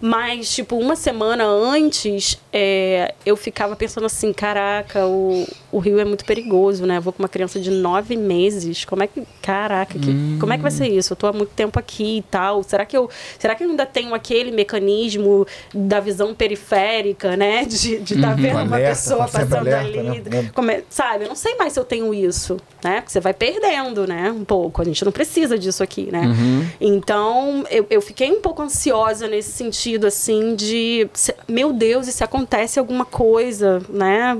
[0.00, 6.04] Mas, tipo, uma semana antes, é, eu ficava pensando assim, caraca, o, o Rio é
[6.04, 6.96] muito perigoso, né?
[6.98, 8.84] Eu vou com uma criança de nove meses.
[8.84, 9.22] Como é que.
[9.42, 10.36] Caraca, que, Hum.
[10.40, 11.12] como é que vai ser isso?
[11.12, 12.62] Eu tô há muito tempo aqui e tal.
[12.62, 17.64] Será que eu, será que eu ainda tenho aquele mecanismo da visão periférica, né?
[17.64, 20.22] De estar tá vendo uma Alerta, pessoa tá passando alerta, ali.
[20.28, 20.50] né?
[20.54, 21.24] Como é- sabe?
[21.24, 22.96] Eu não sei mais se eu tenho isso, né?
[23.00, 24.30] Porque você vai perdendo, né?
[24.32, 24.82] Um pouco.
[24.82, 26.22] A gente não precisa disso aqui, né?
[26.80, 31.08] Então, eu, eu fiquei um pouco ansiosa nesse sentido, assim, de...
[31.12, 34.36] se- meu Deus, e se acontece alguma coisa, né?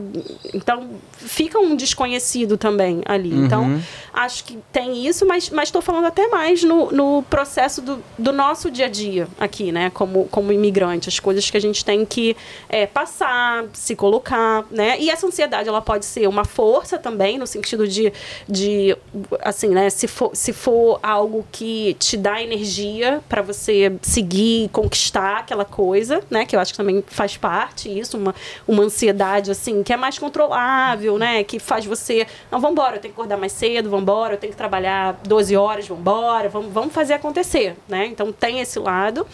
[0.54, 0.88] Então,
[1.26, 3.32] fica um desconhecido também ali.
[3.32, 3.80] Então,
[4.12, 8.70] acho que tem isso, mas estou falando até mais no, no processo do, do nosso
[8.70, 9.90] dia a dia aqui, né?
[9.90, 11.08] Como, como imigrante.
[11.08, 12.36] As coisas que a gente tem que
[12.68, 14.98] é, passar, se colocar, né?
[14.98, 18.12] E essa ansiedade, ela pode ser uma força também, no sentido de,
[18.48, 18.96] de
[19.40, 19.90] assim, né?
[19.90, 26.22] Se for, se for algo que te dá energia para você seguir, conquistar aquela coisa,
[26.30, 26.44] né?
[26.44, 28.34] Que eu acho que também faz parte isso, uma,
[28.66, 31.44] uma ansiedade, assim, que é mais controlável, né?
[31.44, 34.56] Que faz você, não, vambora, eu tenho que acordar mais cedo, vambora, eu tenho que
[34.56, 38.06] trabalhar 12 horas, vambora, vamos, vamos fazer acontecer, né?
[38.06, 39.26] Então tem esse lado,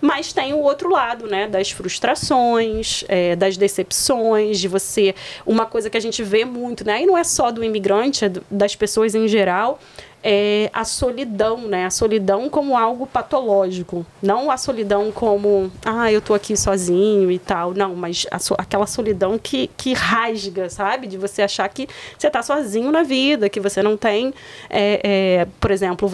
[0.00, 1.46] mas tem o outro lado, né?
[1.46, 5.14] Das frustrações, é, das decepções, de você.
[5.46, 7.02] Uma coisa que a gente vê muito, né?
[7.02, 9.78] E não é só do imigrante, é do- das pessoas em geral.
[10.26, 11.84] É a solidão, né?
[11.84, 14.06] A solidão como algo patológico.
[14.22, 17.74] Não a solidão como, ah, eu tô aqui sozinho e tal.
[17.74, 21.06] Não, mas a aquela solidão que, que rasga, sabe?
[21.06, 21.86] De você achar que
[22.18, 24.32] você tá sozinho na vida, que você não tem,
[24.70, 26.10] é, é, por exemplo,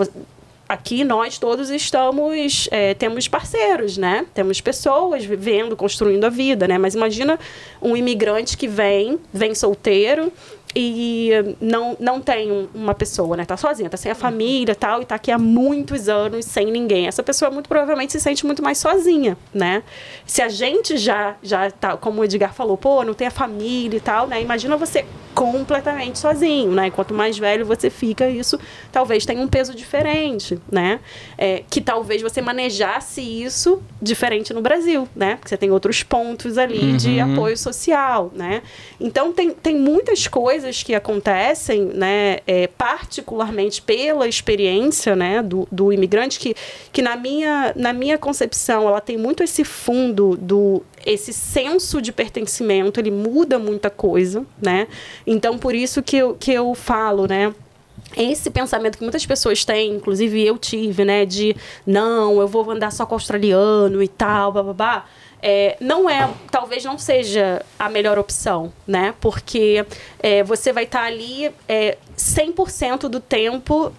[0.71, 6.79] aqui nós todos estamos é, temos parceiros né temos pessoas vivendo construindo a vida né
[6.79, 7.41] mas imagina
[7.83, 10.33] um imigrante que vem vem solteiro
[10.75, 11.31] e
[11.61, 13.45] não, não tem um- uma pessoa, né?
[13.45, 16.67] Tá sozinha, tá sem a família e tal, e tá aqui há muitos anos sem
[16.71, 17.07] ninguém.
[17.09, 19.83] Essa pessoa muito provavelmente se sente muito mais sozinha, né?
[20.27, 23.97] Se a gente já, já tá, como o Edgar falou, pô, não tem a família
[23.97, 24.41] e tal, né?
[24.41, 26.91] Imagina você completamente sozinho, né?
[26.91, 28.59] Quanto mais velho você fica, isso
[28.93, 31.01] talvez tenha um peso diferente, né?
[31.39, 35.37] É, que talvez você manejasse isso diferente no Brasil, né?
[35.37, 38.63] Porque você tem outros pontos ali de apoio social, né?
[39.01, 42.39] Então tem, tem muitas coisas que acontecem, né?
[42.47, 45.43] é, particularmente pela experiência, né?
[45.43, 46.55] Do, do imigrante que,
[46.93, 52.13] que na minha na minha concepção ela tem muito esse fundo do esse senso de
[52.13, 54.87] pertencimento, ele muda muita coisa, né?
[55.27, 57.55] Então por isso que eu, que eu falo, né?
[58.17, 61.55] esse pensamento que muitas pessoas têm, inclusive eu tive, né, de
[61.87, 65.05] não, eu vou andar só com australiano e tal, babá,
[65.43, 69.85] é, não é, talvez não seja a melhor opção, né, porque
[70.19, 73.93] é, você vai estar ali é, 100% do tempo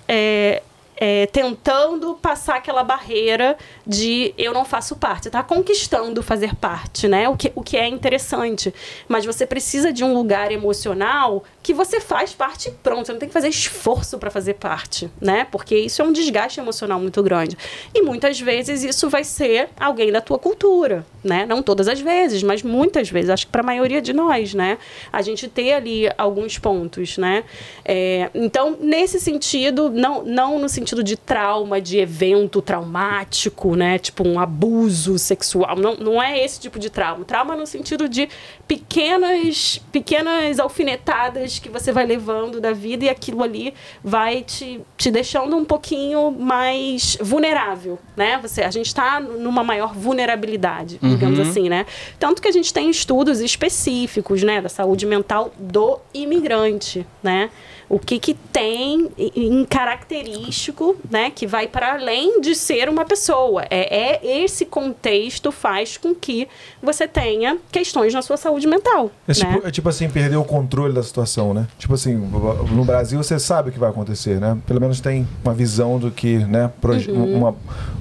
[1.02, 3.58] é, tentando passar aquela barreira
[3.88, 5.24] de eu não faço parte.
[5.24, 7.28] Você está conquistando fazer parte, né?
[7.28, 8.72] O que, o que é interessante.
[9.08, 13.08] Mas você precisa de um lugar emocional que você faz parte e pronto.
[13.08, 15.48] Você não tem que fazer esforço para fazer parte, né?
[15.52, 17.58] Porque isso é um desgaste emocional muito grande.
[17.96, 21.48] E muitas vezes isso vai ser alguém da tua cultura, né?
[21.48, 23.32] Não todas as vezes, mas muitas vezes.
[23.32, 24.78] Acho que para a maioria de nós, né?
[25.12, 27.44] A gente ter ali alguns pontos, né?
[27.84, 33.98] É, então, nesse sentido, não, não no sentido de trauma, de evento traumático, né?
[33.98, 35.76] Tipo um abuso sexual.
[35.78, 37.24] Não, não é esse tipo de trauma.
[37.24, 38.28] Trauma no sentido de
[38.68, 43.74] pequenas, pequenas alfinetadas que você vai levando da vida e aquilo ali
[44.04, 48.38] vai te, te deixando um pouquinho mais vulnerável, né?
[48.42, 51.86] Você, a gente está numa maior vulnerabilidade, digamos assim, né?
[52.20, 57.50] Tanto que a gente tem estudos específicos, né, da saúde mental do imigrante, né?
[57.94, 63.64] O que que tem em característico, né, que vai para além de ser uma pessoa.
[63.70, 66.48] É, é esse contexto faz com que
[66.82, 69.34] você tenha questões na sua saúde mental, É né?
[69.34, 71.68] tipo, é tipo assim, perder o controle da situação, né?
[71.78, 74.58] Tipo assim, no Brasil você sabe o que vai acontecer, né?
[74.66, 76.72] Pelo menos tem uma visão do que, né?
[77.10, 77.36] Uhum.
[77.38, 77.56] uma,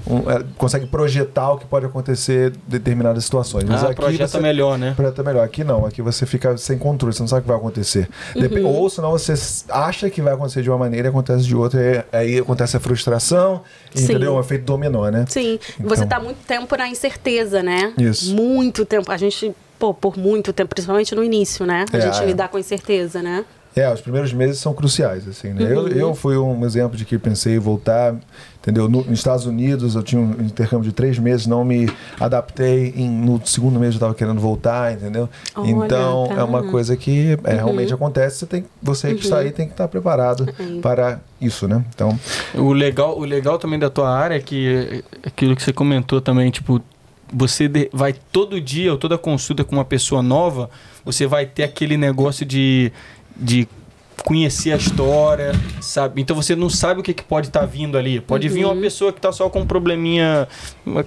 [0.07, 3.65] um- é, consegue projetar o que pode acontecer em determinadas situações.
[3.65, 4.93] Mas Ah, aqui projeta você, melhor, né?
[4.97, 5.45] Projeta melhor.
[5.45, 8.09] Aqui não, aqui você fica sem controle, você não sabe o que vai acontecer.
[8.35, 8.67] Dep- Uhum.
[8.67, 9.35] Ou senão você
[9.87, 13.63] acha que vai acontecer de uma maneira e acontece de outra, aí acontece a frustração,
[13.95, 14.05] Sim.
[14.05, 14.35] entendeu?
[14.35, 15.25] Um efeito dominó, né?
[15.29, 17.93] Sim, Então- você está muito tempo na incerteza, né?
[17.99, 18.35] Isso.
[18.35, 19.11] Muito tempo.
[19.11, 21.85] A gente, pô, por muito tempo, principalmente no início, né?
[21.93, 22.27] A É, gente é.
[22.27, 23.45] lidar com incerteza, né?
[23.77, 25.63] É, os primeiros meses são cruciais, assim, né?
[25.65, 25.87] Uhum.
[25.87, 28.17] Eu, eu fui um exemplo de que pensei em voltar,
[28.61, 28.89] entendeu?
[28.89, 31.89] No- nos Estados Unidos eu tinha um intercâmbio de três meses, não me
[32.19, 35.29] adaptei, em- no segundo mês eu estava querendo voltar, entendeu?
[35.57, 36.35] Olha, então tá.
[36.35, 39.73] é uma coisa que é, realmente acontece, você tem, você que está aí tem que
[39.73, 40.81] estar preparado Uhum.
[40.81, 41.85] para isso, né?
[41.95, 42.19] Então,
[42.55, 46.21] O legal, o legal também da tua área é que é aquilo que você comentou
[46.21, 46.81] também, tipo,
[47.33, 50.69] você vai todo dia ou toda consulta com uma pessoa nova,
[51.05, 52.93] você vai ter aquele negócio de
[53.43, 53.67] de
[54.25, 56.21] conhecer a história, sabe?
[56.21, 58.21] Então você não sabe o que, que pode estar tá vindo ali.
[58.21, 58.55] Pode uhum.
[58.55, 60.47] vir uma pessoa que está só com um probleminha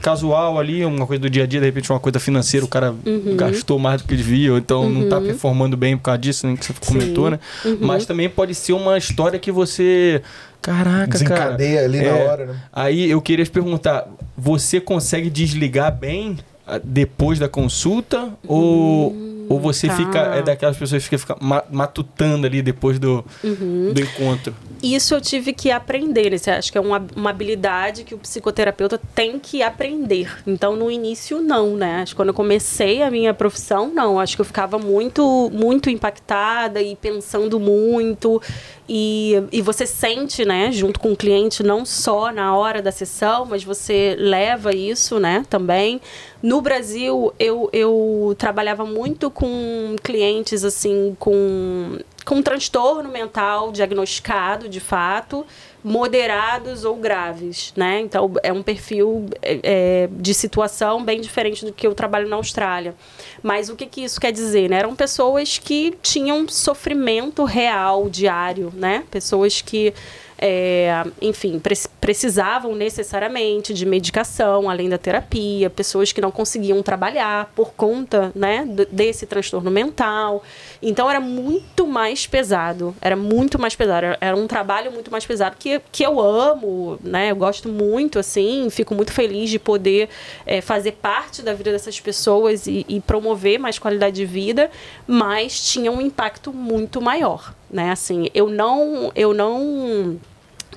[0.01, 2.93] casual ali, uma coisa do dia a dia, de repente uma coisa financeira, o cara
[3.05, 3.35] uhum.
[3.35, 4.93] gastou mais do que devia, ou então tá uhum.
[4.93, 7.31] não está performando bem por causa disso, nem que você comentou, Sim.
[7.31, 7.39] né?
[7.65, 7.77] Uhum.
[7.81, 10.21] Mas também pode ser uma história que você
[10.63, 11.85] Caraca, Desencadeia cara.
[11.85, 12.55] ali é, na hora, né?
[12.71, 14.07] Aí eu queria te perguntar,
[14.37, 16.37] você consegue desligar bem
[16.83, 18.23] depois da consulta?
[18.23, 18.47] Hum.
[18.47, 19.95] Ou ou você tá.
[19.95, 21.35] fica, é daquelas pessoas que fica
[21.69, 23.91] matutando ali depois do, uhum.
[23.93, 24.53] do encontro?
[24.83, 26.57] Isso eu tive que aprender, né?
[26.57, 30.43] Acho que é uma, uma habilidade que o psicoterapeuta tem que aprender.
[30.45, 32.01] Então, no início, não, né?
[32.01, 34.19] Acho que quando eu comecei a minha profissão, não.
[34.19, 38.41] Acho que eu ficava muito, muito impactada e pensando muito.
[38.87, 43.45] E, e você sente, né, junto com o cliente, não só na hora da sessão,
[43.45, 46.01] mas você leva isso, né, também.
[46.41, 54.79] No Brasil, eu, eu trabalhava muito com clientes, assim, com, com transtorno mental diagnosticado, de
[54.79, 55.45] fato,
[55.83, 57.99] moderados ou graves, né?
[57.99, 62.37] Então, é um perfil é, é, de situação bem diferente do que eu trabalho na
[62.37, 62.95] Austrália.
[63.41, 64.77] Mas o que, que isso quer dizer, né?
[64.77, 69.03] Eram pessoas que tinham sofrimento real, diário, né?
[69.11, 69.93] Pessoas que
[70.37, 77.49] é, enfim, pre precisavam necessariamente de medicação, além da terapia, pessoas que não conseguiam trabalhar
[77.55, 80.43] por conta né, desse transtorno mental.
[80.81, 85.55] Então era muito mais pesado, era muito mais pesado, era um trabalho muito mais pesado
[85.57, 87.31] que, que eu amo, né?
[87.31, 90.09] Eu gosto muito, assim, fico muito feliz de poder
[90.45, 94.69] é, fazer parte da vida dessas pessoas e, e promover mais qualidade de vida,
[95.07, 97.91] mas tinha um impacto muito maior, né?
[97.91, 100.19] Assim, eu não, eu não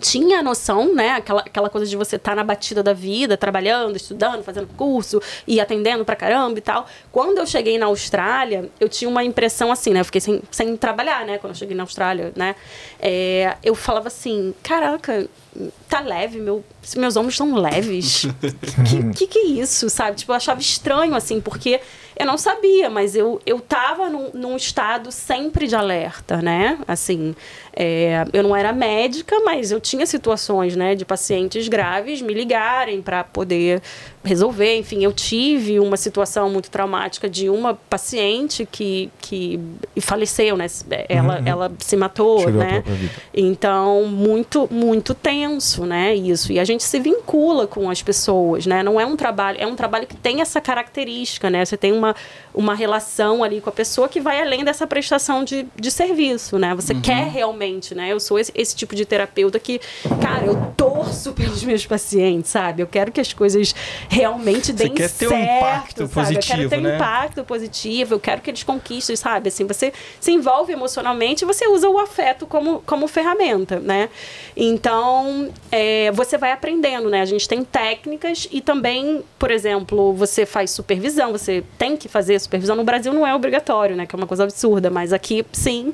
[0.01, 1.10] tinha a noção, né?
[1.10, 5.20] Aquela, aquela coisa de você estar tá na batida da vida, trabalhando, estudando, fazendo curso
[5.47, 6.86] e atendendo pra caramba e tal.
[7.10, 10.01] Quando eu cheguei na Austrália, eu tinha uma impressão assim, né?
[10.01, 11.39] Eu fiquei sem, sem trabalhar, né?
[11.39, 12.55] Quando eu cheguei na Austrália, né?
[13.01, 15.28] É, eu falava assim, caraca,
[15.89, 16.64] tá leve, meu,
[16.97, 18.27] meus ombros estão leves.
[18.89, 20.16] que, que que é isso, sabe?
[20.16, 21.81] Tipo, eu achava estranho, assim, porque
[22.18, 26.78] eu não sabia, mas eu, eu tava num, num estado sempre de alerta, né?
[26.88, 27.36] Assim,
[27.78, 33.03] é, eu não era médica, mas eu tinha situações, né, de pacientes graves me ligarem
[33.03, 33.82] para poder
[34.24, 34.77] resolver.
[34.77, 39.61] Enfim, eu tive uma situação muito traumática de uma paciente que, que
[40.01, 40.66] faleceu, né?
[41.09, 41.47] Ela, uhum.
[41.47, 42.82] ela se matou, Chegou né?
[43.35, 46.15] Então, muito, muito tenso, né?
[46.15, 46.53] Isso.
[46.53, 48.82] E a gente se vincula com as pessoas, né?
[48.82, 51.65] Não é um trabalho, é um trabalho que tem essa característica, né?
[51.65, 52.16] Você tem uma,
[52.57, 56.74] uma relação ali com a pessoa que vai além dessa prestação de, de serviço, né?
[56.74, 57.03] Você uhum.
[57.03, 58.11] quer realmente, né?
[58.11, 59.78] Eu sou esse, esse, tipo de terapeuta que,
[60.23, 62.83] cara, eu torço pelos meus pacientes, sabe?
[62.83, 63.74] Eu quero que as coisas
[64.09, 66.15] realmente deem você quer certo, ter um impacto sabe?
[66.15, 66.93] positivo, eu quero ter né?
[66.93, 69.49] um impacto positivo, eu quero que eles conquistem, sabe?
[69.49, 74.09] Assim, você se envolve emocionalmente e você usa o afeto como, como ferramenta, né?
[74.57, 77.20] Então, é, você vai aprendendo, né?
[77.20, 82.45] A gente tem técnicas e também, por exemplo, você faz supervisão, você tem que fazer
[82.47, 84.06] supervisão no Brasil não é obrigatório, né?
[84.06, 85.93] Que é uma coisa absurda, mas aqui sim,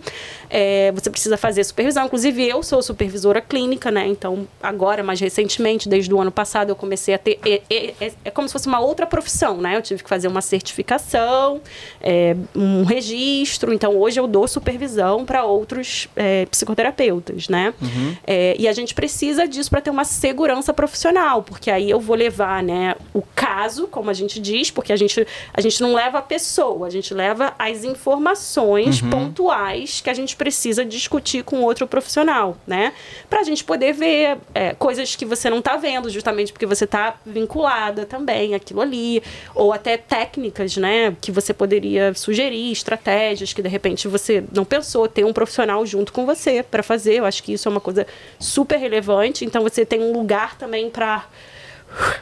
[0.52, 2.04] é, você precisa fazer supervisão.
[2.04, 4.06] Inclusive, eu sou supervisora clínica, né?
[4.06, 7.38] Então, agora, mais recentemente, desde o ano passado, eu comecei a ter.
[7.44, 9.76] É, é, é, é como se fosse uma outra profissão, né?
[9.76, 11.60] Eu tive que fazer uma certificação,
[12.00, 13.72] é, um registro.
[13.72, 17.72] Então, hoje eu dou supervisão para outros é, psicoterapeutas, né?
[17.80, 18.16] Uhum.
[18.58, 22.62] e a gente precisa disso para ter uma segurança profissional, porque aí eu vou levar,
[22.62, 26.22] né, o caso, como a gente diz, porque a gente, a gente não leva a
[26.22, 29.10] pessoa a gente leva as informações uhum.
[29.10, 32.92] pontuais que a gente precisa discutir com outro profissional, né?
[33.30, 36.82] Para a gente poder ver é, coisas que você não está vendo, justamente porque você
[36.82, 39.22] está vinculada também aquilo ali,
[39.54, 41.16] ou até técnicas, né?
[41.20, 46.12] Que você poderia sugerir, estratégias que de repente você não pensou, ter um profissional junto
[46.12, 47.20] com você para fazer.
[47.20, 48.04] Eu acho que isso é uma coisa
[48.40, 49.44] super relevante.
[49.44, 51.24] Então você tem um lugar também para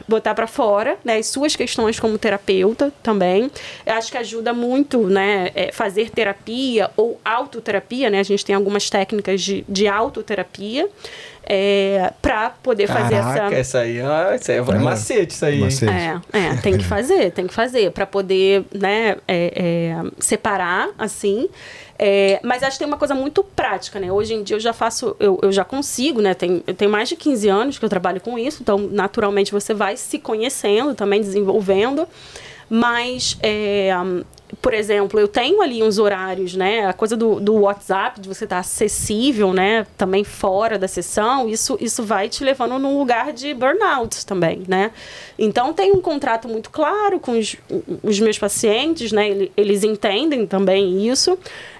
[0.07, 3.49] botar para fora, né, as suas questões como terapeuta também.
[3.85, 8.19] Eu acho que ajuda muito, né, é, fazer terapia ou autoterapia, né?
[8.19, 10.89] A gente tem algumas técnicas de, de autoterapia
[11.43, 13.55] é, para poder Caraca, fazer essa.
[13.55, 13.97] Essa aí,
[14.35, 15.59] isso aí é macete, isso aí.
[15.59, 15.91] Macete.
[15.91, 19.53] É, é, tem que fazer, tem que fazer para poder, né, é,
[19.97, 21.49] é, separar assim.
[22.03, 24.11] É, mas acho que tem uma coisa muito prática, né?
[24.11, 26.33] Hoje em dia eu já faço, eu, eu já consigo, né?
[26.33, 29.71] Tem, eu tenho mais de 15 anos que eu trabalho com isso, então naturalmente você
[29.71, 32.07] vai se conhecendo, também desenvolvendo.
[32.67, 33.91] Mas é,
[34.59, 36.85] por exemplo, eu tenho ali uns horários, né?
[36.85, 39.85] A coisa do, do WhatsApp, de você estar acessível, né?
[39.97, 44.91] Também fora da sessão, isso, isso vai te levando num lugar de burnout também, né?
[45.37, 47.55] Então, tem um contrato muito claro com os,
[48.03, 49.49] os meus pacientes, né?
[49.55, 51.37] Eles entendem também isso.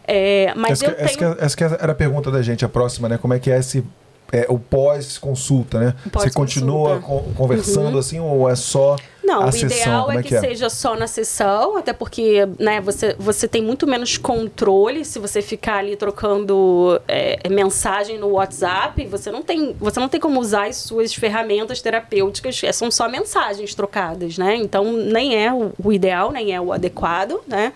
[0.07, 1.35] É, mas essa, eu que, tenho...
[1.39, 3.18] essa que era a pergunta da gente, a próxima, né?
[3.18, 3.84] Como é que é esse
[4.31, 5.95] é, o pós-consulta, né?
[6.11, 7.99] Pós Você continua con conversando uhum.
[7.99, 9.68] assim ou é só não, a o sessão?
[9.68, 10.39] ideal é, é que, que é?
[10.39, 15.41] seja só na sessão, até porque né, você, você tem muito menos controle se você
[15.41, 19.06] ficar ali trocando é, mensagem no WhatsApp.
[19.07, 23.07] Você não, tem, você não tem como usar as suas ferramentas terapêuticas, é, são só
[23.07, 24.56] mensagens trocadas, né?
[24.56, 27.73] Então, nem é o, o ideal, nem é o adequado, né?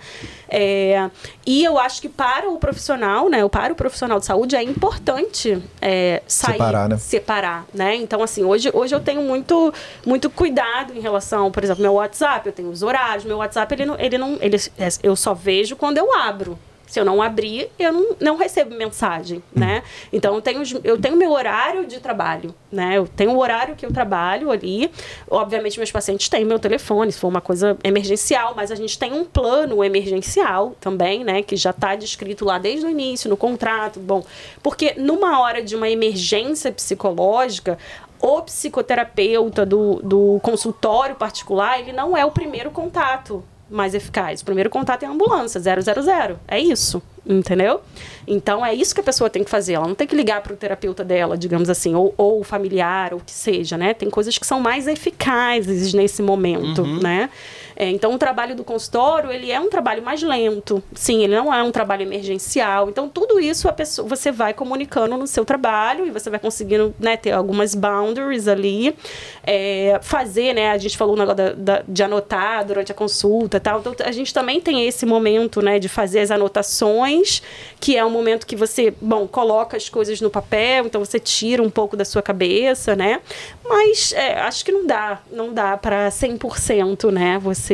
[0.49, 1.09] É,
[1.45, 5.61] e eu acho que para o profissional, né, para o profissional de saúde é importante
[5.81, 6.97] é, sair, separar, né?
[6.97, 7.95] separar, né?
[7.95, 9.73] Então assim, hoje, hoje eu tenho muito,
[10.05, 13.85] muito cuidado em relação, por exemplo, meu WhatsApp, eu tenho os horários, meu WhatsApp ele
[13.85, 14.57] não, ele não, ele,
[15.01, 16.57] eu só vejo quando eu abro.
[16.87, 19.59] Se eu não abrir, eu não, não recebo mensagem, hum.
[19.59, 19.83] né?
[20.13, 22.97] Então, eu tenho, eu tenho meu horário de trabalho, né?
[22.97, 24.91] Eu tenho o horário que eu trabalho ali.
[25.29, 29.13] Obviamente, meus pacientes têm meu telefone, se for uma coisa emergencial, mas a gente tem
[29.13, 31.41] um plano emergencial também, né?
[31.41, 33.99] Que já está descrito lá desde o início, no contrato.
[33.99, 34.23] Bom,
[34.61, 37.77] porque numa hora de uma emergência psicológica,
[38.19, 44.41] o psicoterapeuta do, do consultório particular, ele não é o primeiro contato mais eficaz.
[44.41, 46.39] O primeiro contato é a ambulância, 000.
[46.47, 47.81] É isso, entendeu?
[48.27, 49.73] Então é isso que a pessoa tem que fazer.
[49.73, 53.19] Ela não tem que ligar para o terapeuta dela, digamos assim, ou, ou familiar, ou
[53.19, 53.93] o que seja, né?
[53.93, 56.99] Tem coisas que são mais eficazes nesse momento, uhum.
[56.99, 57.29] né?
[57.75, 60.81] É, então, o trabalho do consultório, ele é um trabalho mais lento.
[60.93, 62.89] Sim, ele não é um trabalho emergencial.
[62.89, 67.17] Então, tudo isso pessoa, você vai comunicando no seu trabalho e você vai conseguindo né,
[67.17, 68.95] ter algumas boundaries ali.
[69.43, 70.71] É, fazer, né?
[70.71, 73.79] A gente falou o negócio da, da, de anotar durante a consulta tal.
[73.79, 75.77] Então, a gente também tem esse momento, né?
[75.77, 77.41] De fazer as anotações,
[77.79, 81.61] que é um momento que você, bom, coloca as coisas no papel, então você tira
[81.61, 83.19] um pouco da sua cabeça, né?
[83.67, 87.39] Mas é, acho que não dá, não dá para 100%, né?
[87.39, 87.64] Você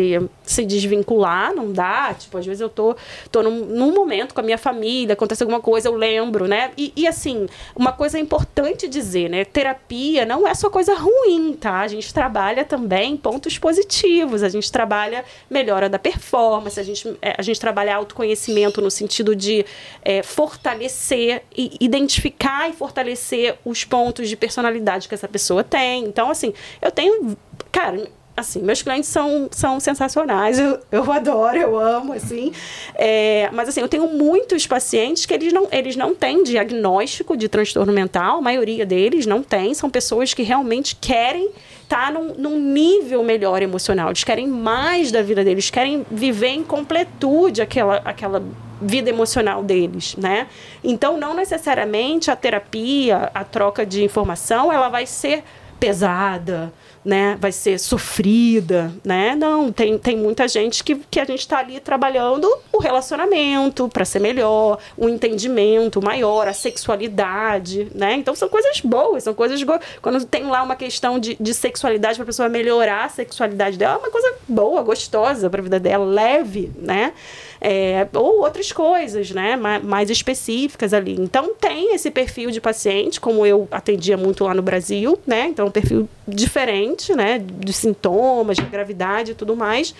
[0.43, 2.13] se desvincular, não dá.
[2.13, 2.95] Tipo, às vezes eu tô,
[3.31, 6.71] tô num, num momento com a minha família, acontece alguma coisa, eu lembro, né?
[6.77, 9.45] E, e, assim, uma coisa importante dizer, né?
[9.45, 11.81] Terapia não é só coisa ruim, tá?
[11.81, 17.35] A gente trabalha também pontos positivos, a gente trabalha melhora da performance, a gente, é,
[17.37, 19.65] a gente trabalha autoconhecimento no sentido de
[20.03, 26.05] é, fortalecer e identificar e fortalecer os pontos de personalidade que essa pessoa tem.
[26.05, 27.37] Então, assim, eu tenho.
[27.71, 32.51] Cara, assim, meus clientes são, são sensacionais, eu, eu adoro, eu amo, assim.
[32.95, 37.47] É, mas, assim, eu tenho muitos pacientes que eles não, eles não têm diagnóstico de
[37.47, 41.51] transtorno mental, a maioria deles não tem, são pessoas que realmente querem
[41.83, 46.47] estar tá num, num nível melhor emocional, eles querem mais da vida deles, querem viver
[46.47, 48.41] em completude aquela, aquela
[48.81, 50.47] vida emocional deles, né?
[50.83, 55.43] Então, não necessariamente a terapia, a troca de informação, ela vai ser
[55.79, 56.71] pesada,
[57.03, 57.37] né?
[57.39, 59.35] Vai ser sofrida, né?
[59.35, 64.05] Não, tem, tem muita gente que, que a gente está ali trabalhando o relacionamento para
[64.05, 68.13] ser melhor, o entendimento maior, a sexualidade, né?
[68.13, 69.61] Então são coisas boas, são coisas
[70.01, 73.95] quando tem lá uma questão de, de sexualidade para a pessoa melhorar a sexualidade dela,
[73.95, 77.13] é uma coisa boa, gostosa para a vida dela, leve, né?
[77.61, 81.15] É, ou outras coisas, né, mais específicas ali.
[81.19, 85.67] Então tem esse perfil de paciente, como eu atendia muito lá no Brasil, né, então
[85.67, 89.93] um perfil diferente, né, de sintomas, de gravidade e tudo mais,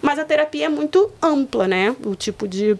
[0.00, 2.76] mas a terapia é muito ampla, né, o tipo de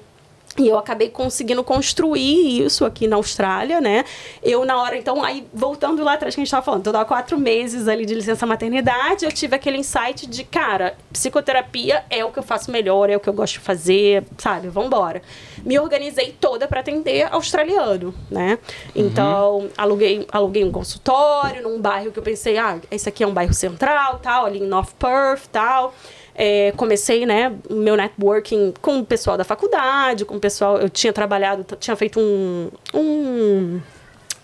[0.58, 4.04] e eu acabei conseguindo construir isso aqui na Austrália, né?
[4.42, 7.04] Eu, na hora, então, aí voltando lá atrás que a gente estava falando, então, há
[7.04, 12.30] quatro meses ali de licença maternidade, eu tive aquele insight de, cara, psicoterapia é o
[12.30, 14.68] que eu faço melhor, é o que eu gosto de fazer, sabe?
[14.68, 15.22] Vambora.
[15.64, 18.58] Me organizei toda para atender australiano, né?
[18.94, 19.70] Então, uhum.
[19.76, 23.54] aluguei, aluguei um consultório num bairro que eu pensei, ah, esse aqui é um bairro
[23.54, 25.94] central, tal, ali em North Perth, tal.
[26.40, 30.78] É, comecei, né, meu networking com o pessoal da faculdade, com o pessoal.
[30.78, 33.80] Eu tinha trabalhado, tinha feito um, um,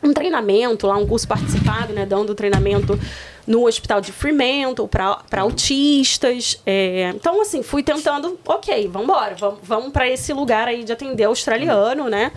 [0.02, 2.98] um treinamento lá, um curso participado, né, dando treinamento
[3.46, 6.60] no hospital de Fremantle para autistas.
[6.66, 11.24] É, então, assim, fui tentando, ok, vamos embora, vamos, para esse lugar aí de atender
[11.24, 12.32] australiano, né?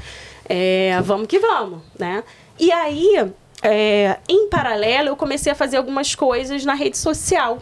[0.48, 2.24] É, vamos que vamos, né?
[2.60, 3.28] E aí,
[3.64, 7.58] é, em paralelo, eu comecei a fazer algumas coisas na rede social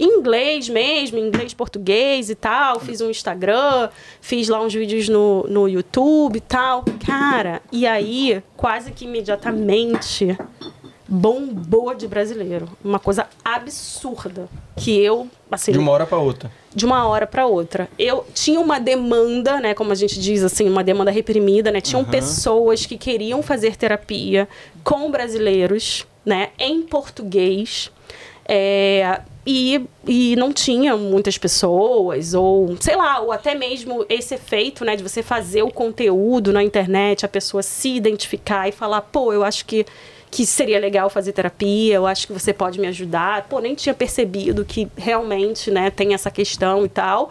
[0.00, 2.80] inglês mesmo, inglês português e tal.
[2.80, 3.90] Fiz um Instagram,
[4.20, 6.84] fiz lá uns vídeos no, no YouTube e tal.
[7.06, 10.36] Cara, e aí, quase que imediatamente
[11.06, 12.68] bombou de brasileiro.
[12.84, 14.48] Uma coisa absurda.
[14.76, 15.72] Que eu, assim.
[15.72, 16.50] De uma hora pra outra.
[16.72, 17.88] de uma hora para outra.
[17.98, 21.80] Eu tinha uma demanda, né, como a gente diz assim, uma demanda reprimida, né?
[21.80, 24.48] Tinham pessoas que queriam fazer terapia
[24.84, 27.90] com brasileiros, né, em português.
[28.48, 34.84] É, e, e não tinha muitas pessoas, ou sei lá, ou até mesmo esse efeito,
[34.84, 39.32] né, de você fazer o conteúdo na internet, a pessoa se identificar e falar, pô,
[39.32, 39.86] eu acho que
[40.30, 43.48] que seria legal fazer terapia, eu acho que você pode me ajudar.
[43.48, 47.30] Pô, nem tinha percebido que realmente, né, tem essa questão e tal.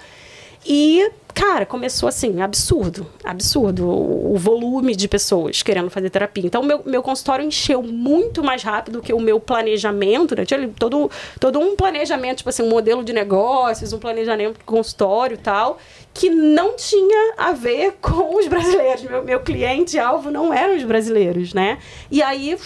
[0.65, 6.45] E, cara, começou assim, absurdo, absurdo o, volume de pessoas querendo fazer terapia.
[6.45, 10.45] Então, meu, meu consultório encheu muito mais rápido que o meu planejamento, né?
[10.45, 15.35] Tinha todo, todo um planejamento, tipo assim, um modelo de negócios, um planejamento de consultório
[15.35, 15.77] e tal,
[16.13, 19.03] que não tinha a ver com os brasileiros.
[19.03, 21.77] Meu, meu cliente-alvo não eram os brasileiros, né?
[22.11, 22.57] E aí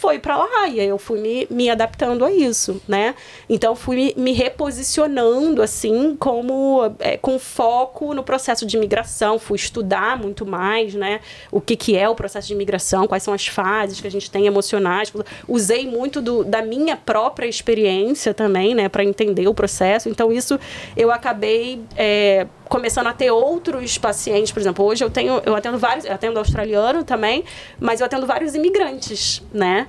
[0.00, 3.14] foi para lá e aí eu fui me, me adaptando a isso, né?
[3.48, 9.56] Então fui me, me reposicionando assim como é, com foco no processo de imigração, fui
[9.56, 11.20] estudar muito mais, né?
[11.52, 14.30] O que que é o processo de imigração, quais são as fases que a gente
[14.30, 15.12] tem emocionais,
[15.46, 20.08] usei muito do, da minha própria experiência também, né, para entender o processo.
[20.08, 20.58] Então isso
[20.96, 25.76] eu acabei é, começando a ter outros pacientes, por exemplo, hoje eu tenho, eu atendo
[25.76, 27.44] vários, eu atendo australiano também,
[27.80, 29.88] mas eu atendo vários imigrantes, né?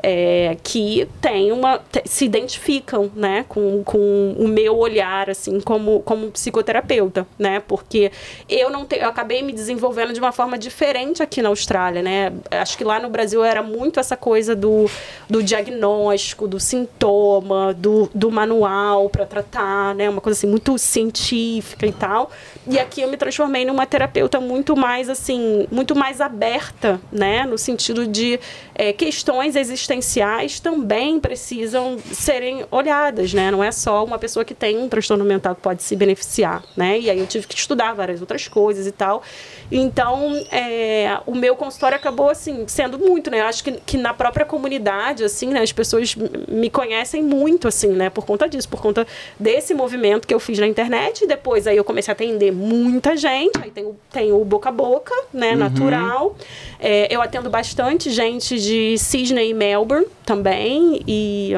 [0.00, 6.30] É, que tem uma se identificam né com, com o meu olhar assim como, como
[6.30, 7.60] psicoterapeuta né?
[7.66, 8.12] Porque
[8.48, 12.32] eu não eu acabei me desenvolvendo de uma forma diferente aqui na Austrália né?
[12.50, 14.88] Acho que lá no Brasil era muito essa coisa do,
[15.28, 20.08] do diagnóstico do sintoma do, do manual para tratar né?
[20.08, 22.30] Uma coisa assim muito científica e tal.
[22.66, 27.44] E aqui eu me transformei numa terapeuta muito mais assim muito mais aberta né?
[27.44, 28.38] No sentido de
[28.74, 29.56] é, questões
[29.88, 33.50] existenciais também precisam serem olhadas, né?
[33.50, 36.98] Não é só uma pessoa que tem um transtorno mental que pode se beneficiar, né?
[36.98, 39.22] E aí eu tive que estudar várias outras coisas e tal.
[39.70, 43.40] Então, é, o meu consultório acabou, assim, sendo muito, né?
[43.40, 45.60] Eu acho que, que na própria comunidade, assim, né?
[45.60, 46.14] As pessoas
[46.48, 48.10] me conhecem muito, assim, né?
[48.10, 49.06] Por conta disso, por conta
[49.38, 51.24] desse movimento que eu fiz na internet.
[51.24, 53.58] E depois aí eu comecei a atender muita gente.
[53.62, 55.52] Aí tem o, tem o boca a boca, né?
[55.52, 55.58] Uhum.
[55.58, 56.36] Natural.
[56.80, 61.02] É, eu atendo bastante gente de Sydney e Melbourne também.
[61.06, 61.52] E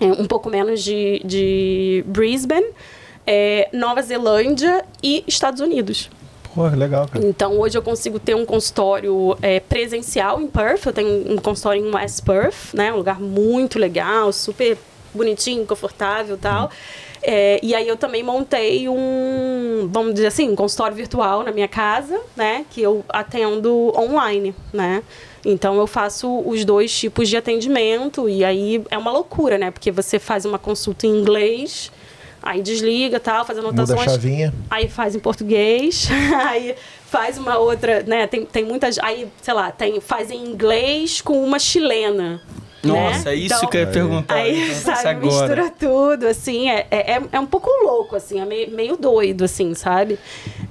[0.00, 2.66] um, um pouco menos de, de Brisbane.
[3.26, 6.10] É, Nova Zelândia e Estados Unidos.
[6.54, 7.24] Pô, legal, cara.
[7.24, 10.86] Então, hoje eu consigo ter um consultório é, presencial em Perth.
[10.86, 12.92] Eu tenho um consultório em West Perth, né?
[12.92, 14.76] Um lugar muito legal, super
[15.14, 16.70] bonitinho, confortável e tal.
[17.22, 21.68] É, e aí eu também montei um, vamos dizer assim, um consultório virtual na minha
[21.68, 22.66] casa, né?
[22.68, 25.02] Que eu atendo online, né?
[25.44, 29.70] Então eu faço os dois tipos de atendimento e aí é uma loucura, né?
[29.70, 31.90] Porque você faz uma consulta em inglês,
[32.42, 34.54] aí desliga tal, faz Muda a anotações chavinha.
[34.70, 36.08] aí faz em português,
[36.46, 38.26] aí faz uma outra, né?
[38.26, 38.98] Tem, tem muitas.
[39.00, 42.40] Aí, sei lá, tem, faz em inglês com uma chilena.
[42.82, 43.32] Nossa, né?
[43.32, 44.34] é isso Então, que eu ia perguntar.
[44.34, 45.56] Aí, então, sabe, agora.
[45.56, 49.74] mistura tudo, assim, é, é, é um pouco louco, assim, é meio, meio doido, assim,
[49.74, 50.18] sabe?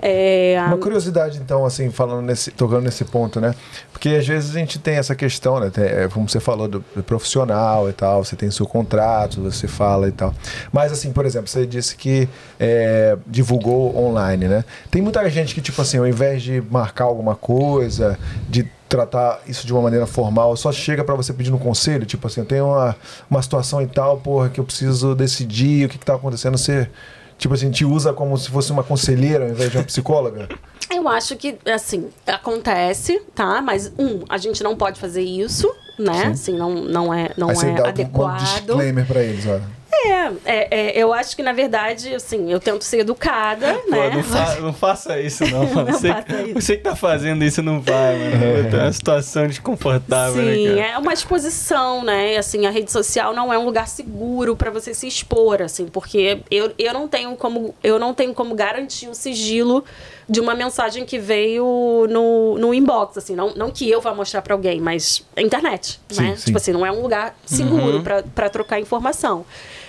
[0.02, 3.54] É, Uma curiosidade, então, assim, falando nesse, tocando nesse ponto, né?
[3.92, 5.70] Porque às vezes a gente tem essa questão, né?
[5.70, 9.68] Tem, é, como você falou, do, do profissional e tal, você tem seu contrato, você
[9.68, 10.34] fala e tal.
[10.72, 12.28] Mas, assim, por exemplo, você disse que
[12.60, 14.66] é, divulgou online, né?
[14.90, 18.18] Tem muita gente que, tipo assim, ao invés de marcar alguma coisa,
[18.50, 22.28] de tratar isso de uma maneira formal, só chega pra você pedindo um conselho, tipo
[22.28, 22.94] assim, eu tenho uma,
[23.30, 26.90] uma situação e tal, porra, que eu preciso decidir o que, que tá acontecendo, você,
[27.38, 30.50] tipo assim, te usa como se fosse uma conselheira ao invés de uma psicóloga?
[30.94, 33.62] Eu acho que, assim, acontece, tá?
[33.62, 36.26] Mas, um, a gente não pode fazer isso, né?
[36.28, 38.40] Assim, não, não é, não Aí você é dá um- um adequado.
[38.40, 39.60] disclaimer pra eles, ó.
[39.94, 44.10] É, é, é, eu acho que, na verdade, assim, eu tento ser educada, Pô, né?
[44.10, 45.92] não, fa- não faça isso, não, mano.
[45.92, 46.54] Não você, isso.
[46.56, 48.72] você que tá fazendo isso não vai, mano.
[48.72, 50.88] Tá uma situação desconfortável, Sim, né, cara?
[50.94, 52.38] é uma exposição, né?
[52.38, 56.40] Assim, a rede social não é um lugar seguro para você se expor, assim, porque
[56.50, 59.84] eu, eu não tenho como eu não tenho como garantir o sigilo
[60.30, 64.42] de uma mensagem que veio no, no inbox, assim, não, não que eu vá mostrar
[64.42, 66.36] para alguém, mas a internet, Sim, né?
[66.38, 66.46] sim.
[66.46, 68.04] Tipo assim, não é um lugar seguro Uhum.
[68.04, 69.46] pra para trocar informação.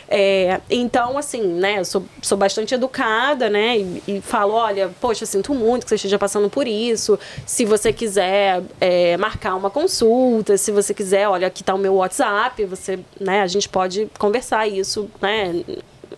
[0.08, 5.54] É, então, assim, né, sou, sou bastante educada, né, e, e falo, olha, poxa, sinto
[5.54, 7.18] muito que você esteja passando por isso.
[7.46, 11.94] Se você quiser é, marcar uma consulta, se você quiser, olha, aqui tá o meu
[11.94, 15.64] WhatsApp, você, né, a gente pode conversar isso, né,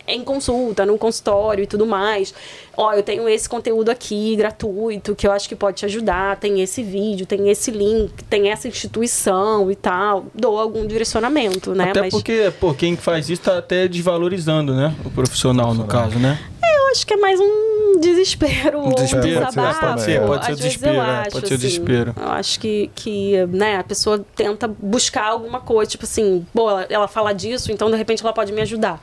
[0.07, 2.35] em consulta, no consultório e tudo mais.
[2.77, 6.37] Ó, eu tenho esse conteúdo aqui gratuito que eu acho que pode te ajudar.
[6.37, 10.27] Tem esse vídeo, tem esse link, tem essa instituição e tal.
[10.35, 11.91] Dou algum direcionamento, né?
[11.91, 14.95] Até Mas porque, pô, quem faz isso tá até desvalorizando, né?
[15.05, 16.39] O profissional, no caso, né?
[16.85, 18.81] eu acho que é mais um desespero.
[18.81, 19.81] Um desespero, um pode ser, desabafo.
[19.81, 22.15] pode ser, pode ser Às desespero, eu é, acho, pode ser assim, desespero.
[22.17, 27.09] Eu acho que, que né, a pessoa tenta buscar alguma coisa, tipo assim, ela, ela
[27.09, 29.01] fala disso, então de repente ela pode me ajudar.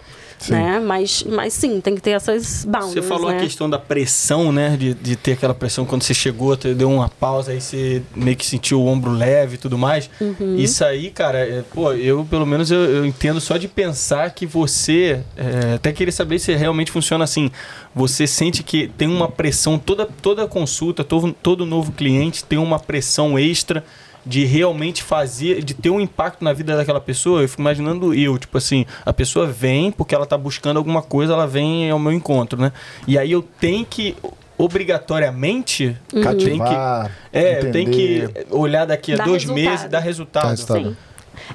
[0.49, 0.79] Né?
[0.79, 3.37] Mas, mas sim, tem que ter essas boundaries, Você falou né?
[3.37, 4.75] a questão da pressão, né?
[4.77, 8.45] De, de ter aquela pressão quando você chegou, deu uma pausa, aí você meio que
[8.45, 10.09] sentiu o ombro leve e tudo mais.
[10.19, 10.55] Uhum.
[10.57, 14.45] Isso aí, cara, é, pô, eu pelo menos eu, eu entendo só de pensar que
[14.45, 15.21] você.
[15.35, 17.51] é, até queria saber se realmente funciona assim.
[17.93, 22.79] Você sente que tem uma pressão, toda, toda consulta, todo, todo novo cliente tem uma
[22.79, 23.83] pressão extra
[24.25, 27.41] de realmente fazer, de ter um impacto na vida daquela pessoa.
[27.41, 31.33] Eu fico imaginando eu, tipo assim, a pessoa vem porque ela tá buscando alguma coisa,
[31.33, 32.71] ela vem ao meu encontro, né?
[33.07, 34.15] E aí eu tenho que
[34.57, 36.21] obrigatoriamente Uhum.
[36.21, 39.65] tem que Cativar, é, eu tenho que olhar daqui a Dar dois resultado.
[39.71, 40.43] meses dar resultado.
[40.43, 40.83] Dar resultado.
[40.89, 40.97] Sim.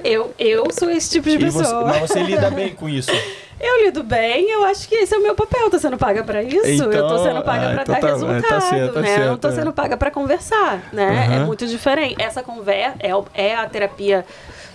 [0.03, 1.85] Eu, eu sou esse tipo de E você, pessoa.
[1.87, 3.11] mas você lida bem com isso.
[3.59, 5.71] Eu lido bem, eu acho que esse é o meu papel.
[5.71, 8.07] Tô sendo paga pra isso, eu tô Então, sendo paga ah, pra então dar tá-
[8.09, 9.09] resultado, tá certo, tá né?
[9.15, 9.53] eu não certo, tô é.
[9.53, 11.29] sendo paga pra conversar, né?
[11.33, 11.47] É Aham.
[11.47, 12.21] muito diferente.
[12.21, 14.27] Essa conversa é, é a terapia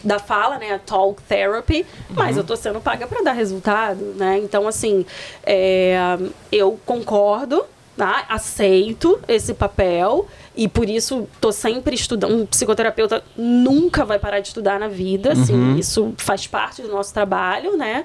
[0.03, 0.73] da fala, né?
[0.73, 2.41] A talk therapy, mas Uhum.
[2.41, 4.39] eu tô sendo paga pra dar resultado, né?
[4.43, 5.05] Então, assim,
[5.45, 6.17] é,
[6.51, 7.63] eu concordo,
[7.95, 8.25] tá?
[8.29, 10.27] aceito esse papel.
[10.55, 12.35] E por isso tô sempre estudando.
[12.35, 15.77] Um psicoterapeuta nunca vai parar de estudar na vida, assim, Uhum.
[15.77, 18.03] isso faz parte do nosso trabalho, né?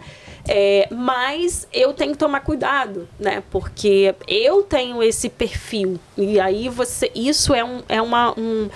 [0.48, 3.43] É, mas eu tenho que tomar cuidado, né?
[3.51, 5.98] Porque eu tenho esse perfil.
[6.16, 7.10] E aí você.
[7.14, 8.68] Isso é um, é uma, um,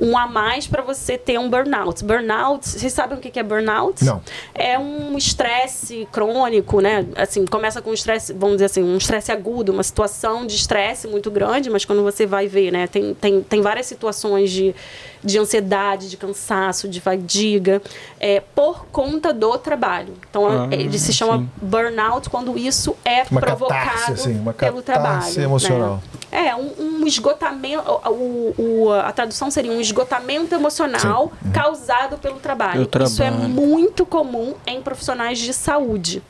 [0.00, 2.04] um a mais para você ter um burnout.
[2.04, 4.04] Burnout, vocês sabem o que é burnout?
[4.04, 4.20] Não.
[4.54, 7.06] É um estresse crônico, né?
[7.16, 11.06] Assim, começa com um estresse, vamos dizer assim, um estresse agudo, uma situação de estresse
[11.08, 12.86] muito grande, mas quando você vai ver, né?
[12.86, 14.74] Tem, tem, tem várias situações de,
[15.22, 17.82] de ansiedade, de cansaço, de fadiga,
[18.20, 20.14] é, por conta do trabalho.
[20.30, 21.48] Então, Ah, ele se chama sim.
[21.60, 25.40] burnout quando isso é Uma provocado catarse, assim, uma pelo trabalho.
[25.40, 25.94] emocional.
[25.96, 26.17] Né?
[26.30, 27.82] É, um, um esgotamento.
[28.06, 28.54] O,
[28.86, 32.86] o- a tradução seria um esgotamento emocional causado pelo trabalho.
[32.86, 33.48] Pelo Isso é trabalho.
[33.48, 36.22] muito comum em profissionais de saúde.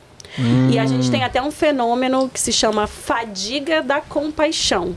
[0.71, 4.95] E a gente tem até um fenômeno que se chama fadiga da compaixão.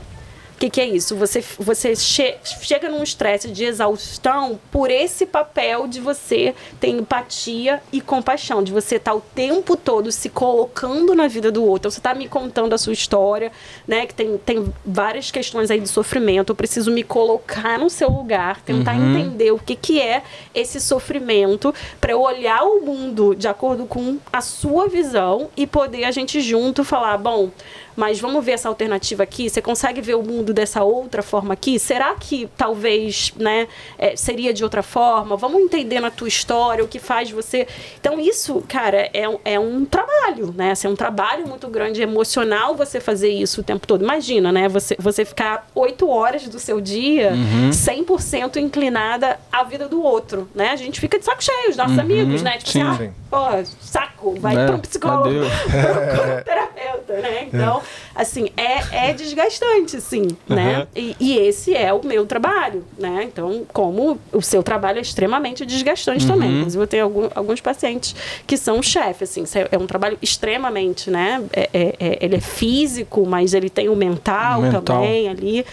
[0.62, 1.16] O que, que é isso?
[1.16, 7.82] Você, você che- chega num estresse de exaustão por esse papel de você ter empatia
[7.92, 11.90] e compaixão, de você estar o tempo todo se colocando na vida do outro.
[11.90, 13.50] Você está me contando a sua história,
[13.88, 14.06] né?
[14.06, 16.50] Que tem, tem várias questões aí de sofrimento.
[16.52, 20.22] Eu preciso me colocar no seu lugar, tentar entender o que, que é
[20.54, 26.04] esse sofrimento, para eu olhar o mundo de acordo com a sua visão e poder
[26.04, 27.50] a gente junto falar, bom,
[27.96, 29.48] mas vamos ver essa alternativa aqui.
[29.50, 31.78] Você consegue ver o mundo dessa outra forma aqui?
[31.78, 35.36] Será que talvez, né, é, seria de outra forma?
[35.36, 37.66] Vamos entender na tua história o que faz você.
[38.00, 40.72] Então isso, cara, é, um- é um trabalho, né?
[40.72, 44.02] Assim, é um trabalho muito grande emocional você fazer isso o tempo todo.
[44.02, 44.68] Imagina, né?
[44.68, 47.32] Você, você ficar oito horas do seu dia
[47.72, 50.70] 100% inclinada à vida do outro, né?
[50.70, 52.58] A gente fica de saco cheio, os nossos amigos, né?
[52.58, 53.12] Tipo Sim, assim, sim.
[53.32, 55.28] ah, pô, saco, vai É, para um psicólogo,
[55.70, 57.48] para um terapeuta, né?
[57.52, 57.81] Então,
[58.14, 60.80] assim, é, é desgastante, sim, né?
[60.80, 60.86] Uhum.
[60.96, 63.24] E, e esse é o meu trabalho, né?
[63.24, 66.48] Então, como o seu trabalho é extremamente desgastante também.
[66.48, 66.58] Uhum.
[66.60, 68.14] Inclusive, eu tenho algum- alguns pacientes
[68.46, 71.42] que são chefe, assim, é é um trabalho extremamente, né?
[71.52, 74.82] É, é- é- ele é físico, mas ele tem o mental, Mental.
[74.82, 75.64] também ali.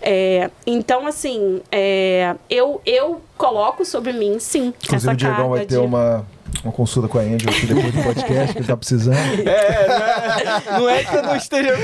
[0.00, 5.50] É, então, assim, é, eu, eu coloco sobre mim, sim, Inclusive, essa o Diegão carga
[5.50, 5.78] vai ter de...
[5.78, 6.24] uma,
[6.68, 9.18] uma consulta com a Angel aqui depois do podcast, que ele tá precisando.
[9.48, 11.74] É, não é, não é que eu não esteja.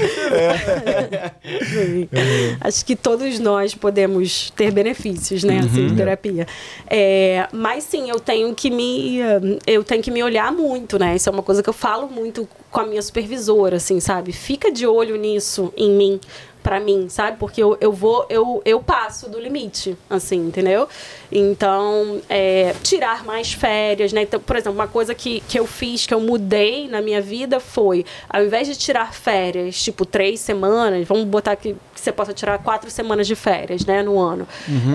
[2.61, 6.47] Acho que todos nós podemos ter benefícios, né, assim, de terapia.
[6.89, 9.19] É, mas sim, eu tenho que me
[9.67, 11.17] eu tenho que me olhar muito, né?
[11.17, 14.33] Isso é uma coisa que eu falo muito com a minha supervisora, assim, sabe?
[14.33, 16.21] Fica de olho nisso em mim.
[16.65, 17.37] Pra mim, sabe?
[17.37, 20.89] Porque eu, eu vou, eu, eu passo do limite, assim, entendeu?
[21.31, 24.23] Então, é, tirar mais férias, né?
[24.23, 27.61] Então, por exemplo, uma coisa que, que eu fiz, que eu mudei na minha vida
[27.61, 32.33] foi, ao invés de tirar férias, tipo, três semanas, vamos botar que, que você possa
[32.33, 34.49] tirar quatro semanas de férias, né, no ano.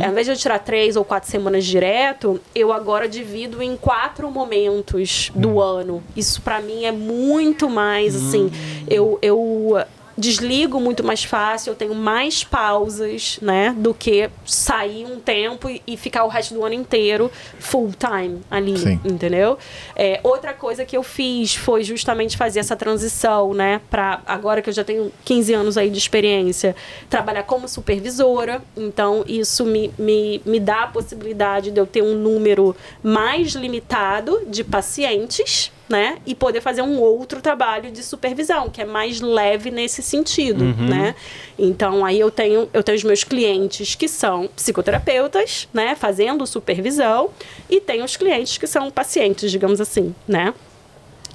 [0.03, 4.31] Ao invés de eu tirar três ou quatro semanas direto, eu agora divido em quatro
[4.31, 6.01] momentos do ano.
[6.15, 8.51] Isso pra mim é muito mais, assim,
[8.89, 9.19] eu...
[9.21, 9.77] eu
[10.19, 13.73] desligo muito mais fácil, eu tenho mais pausas, né?
[13.77, 18.41] Do que sair um tempo e, e ficar o resto do ano inteiro full time
[18.51, 18.99] ali, Sim.
[19.03, 19.57] entendeu?
[19.95, 23.81] É, outra coisa que eu fiz foi justamente fazer essa transição, né?
[23.89, 26.75] Pra agora que eu já tenho 15 anos aí de experiência,
[27.09, 28.61] trabalhar como supervisora.
[28.75, 34.43] Então, isso me, me, me dá a possibilidade de eu ter um número mais limitado
[34.47, 36.19] de pacientes, né?
[36.25, 41.15] E poder fazer um outro trabalho de supervisão, que é mais leve nesse sentido, né?
[41.57, 45.95] Então, aí eu tenho, eu tenho os meus clientes que são psicoterapeutas, né?
[45.95, 47.31] Fazendo supervisão,
[47.69, 50.53] e tenho os clientes que são pacientes, digamos assim, né?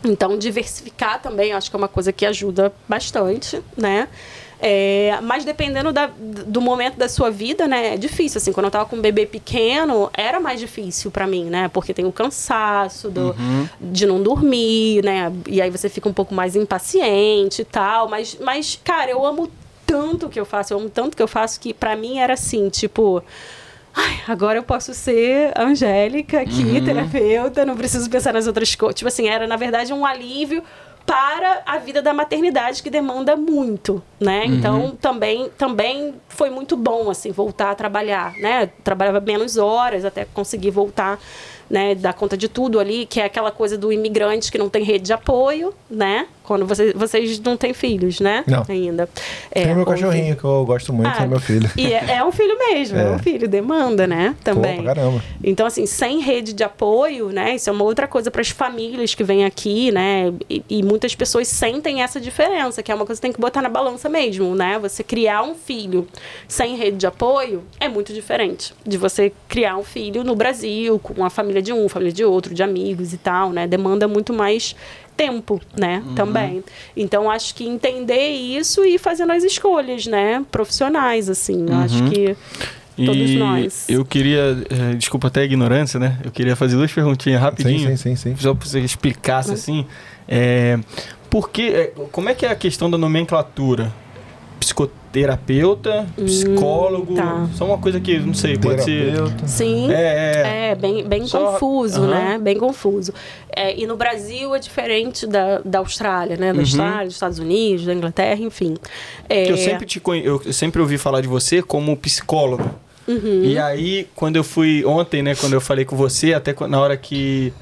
[0.05, 4.09] Então, diversificar também, acho que é uma coisa que ajuda bastante, né?
[4.61, 7.95] É, mas dependendo da- do momento da sua vida, né?
[7.95, 8.39] É difícil.
[8.39, 11.69] Assim, quando eu tava com um bebê pequeno, era mais difícil pra mim, né?
[11.73, 13.35] Porque tem o cansaço do,
[13.81, 15.33] de não dormir, né?
[15.47, 18.09] E aí você fica um pouco mais impaciente e tal.
[18.09, 19.51] Mas, mas, cara, eu amo
[19.87, 22.19] tanto o que eu faço, eu amo tanto o que eu faço que pra mim
[22.19, 23.23] era assim, tipo.
[23.97, 28.97] Ai, agora eu posso ser Angélica aqui, terapeuta, não preciso pensar nas outras coisas.
[28.97, 30.65] Tipo assim, era na verdade um alívio
[31.07, 34.45] para a vida da maternidade que demanda muito, né?
[34.47, 38.71] Então também também foi muito bom assim voltar a trabalhar, né?
[38.83, 41.19] Trabalhava menos horas até conseguir voltar,
[41.69, 44.83] né, dar conta de tudo ali, que é aquela coisa do imigrante que não tem
[44.83, 46.27] rede de apoio, né?
[46.45, 48.45] Quando você, vocês não têm filhos, né?
[48.47, 48.63] Não.
[48.69, 49.09] Ainda.
[49.51, 51.71] É, Tem meu cachorrinho, que eu gosto muito, ah, é meu filho.
[51.77, 53.03] E é, é um filho mesmo, é.
[53.03, 53.11] É.
[53.11, 54.37] um filho, demanda, né?
[54.45, 54.77] Também.
[54.77, 55.25] Pô, pra caramba.
[55.43, 57.55] Então, assim, sem rede de apoio, né?
[57.55, 60.33] Isso é uma outra coisa para as famílias que vêm aqui, né?
[60.49, 63.63] E, e muitas pessoas sentem essa diferença, que é uma coisa que tem que botar
[63.63, 64.79] na balança mesmo, né?
[64.79, 66.07] Você criar um filho
[66.47, 71.15] sem rede de apoio é muito diferente de você criar um filho no Brasil, com
[71.15, 73.67] uma família de um, família de outro, de amigos e tal, né?
[73.67, 74.77] Demanda muito mais
[75.17, 76.03] tempo, né?
[76.15, 76.63] Também.
[76.97, 80.45] Então, acho que entender isso e fazendo as escolhas, né?
[80.51, 81.67] Profissionais, assim.
[81.69, 82.37] Eu Acho que
[82.97, 83.89] todos e nós.
[83.89, 86.19] Eu queria, eh, desculpa até a ignorância, né?
[86.25, 87.91] Eu queria fazer duas perguntinhas rapidinho.
[87.91, 88.37] Sim, sim, sim, sim.
[88.37, 89.87] Só para você explicasse assim.
[90.29, 90.79] É,
[91.29, 93.93] por que, é, como é que é a questão da nomenclatura?
[94.65, 97.49] Psicoterapeuta, psicólogo, tá.
[97.55, 99.13] só uma coisa que, não sei, pode ser...
[99.47, 99.93] Sim.
[99.93, 100.71] É, é.
[100.71, 102.09] É, bem, bem Só- confuso, Aham.
[102.09, 102.39] né?
[102.41, 103.13] Bem confuso.
[103.55, 106.53] É, e no Brasil é diferente da, da Austrália, né?
[106.53, 108.75] Da Austrália, dos Estados Unidos, da Inglaterra, enfim.
[109.29, 110.25] É, eu sempre te conhe...
[110.25, 112.69] eu sempre ouvi falar de você como psicólogo.
[113.07, 113.45] Uhum.
[113.45, 116.97] E aí, quando eu fui ontem, né, quando eu falei com você, até na hora
[116.97, 117.53] que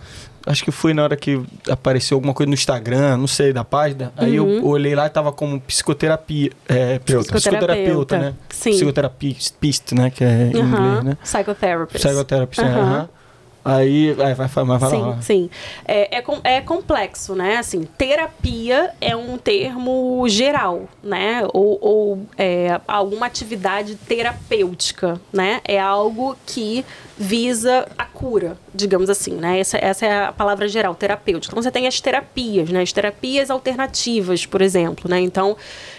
[0.46, 4.12] acho que foi na hora que apareceu alguma coisa no Instagram, não sei, da página.
[4.16, 8.34] Aí eu olhei lá e tava como psicoterapia, é, psicoterapeuta, Psicoterapeuta, né?
[8.48, 8.70] sim.
[8.70, 11.16] Psicoterapista, né, que é em aham, inglês, né?
[11.22, 12.04] Psychotherapist.
[12.06, 12.80] Psicoterapista, Aham.
[12.80, 13.08] aham.
[13.64, 15.22] Aí, aí vai, vai, vai, vai sim, lá.
[15.22, 15.50] sim.
[15.86, 16.24] É, é,
[16.56, 17.58] é complexo, né?
[17.58, 21.46] Assim, terapia é um termo geral, né?
[21.52, 25.60] Ou, ou é, alguma atividade terapêutica, né?
[25.64, 26.84] É algo que
[27.16, 29.58] visa a cura, digamos assim, né?
[29.60, 31.52] Essa, essa é a palavra geral, terapêutica.
[31.52, 32.82] Então, você tem as terapias, né?
[32.82, 35.20] As terapias alternativas, por exemplo, né?
[35.20, 35.56] Então,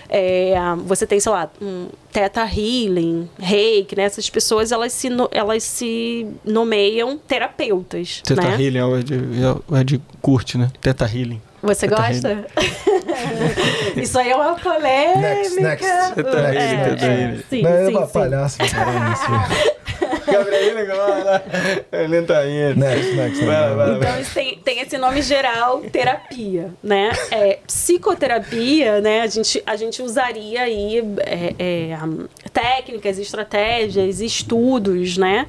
[0.09, 0.53] é,
[0.85, 4.03] você tem, sei lá, um Theta Healing, Reiki, né?
[4.03, 8.51] Essas pessoas, elas se, no- elas se nomeiam terapeutas, Teta né?
[8.63, 10.69] Healing é o Ed, é o Ed curte, né?
[10.81, 11.41] Teta Healing.
[11.61, 12.45] Você Teta gosta?
[13.95, 15.19] Isso aí é uma polêmica.
[15.19, 15.87] Next, next.
[16.15, 17.43] Teta É, Healing, Teta é, Healing.
[17.49, 18.13] sim, Não, é sim, uma sim.
[18.13, 18.57] palhaça.
[20.25, 20.51] cara, isso.
[20.51, 21.43] Gabriel agora.
[21.91, 22.79] Ele tá indo.
[22.79, 23.45] Next, next.
[23.45, 23.95] Vai.
[23.95, 27.11] Então, isso tem, tem esse nome geral, terapia, né?
[27.31, 29.21] É, psicoterapia, né?
[29.21, 31.97] A gente, a gente usaria aí é, é,
[32.51, 35.47] técnicas, estratégias, estudos, né?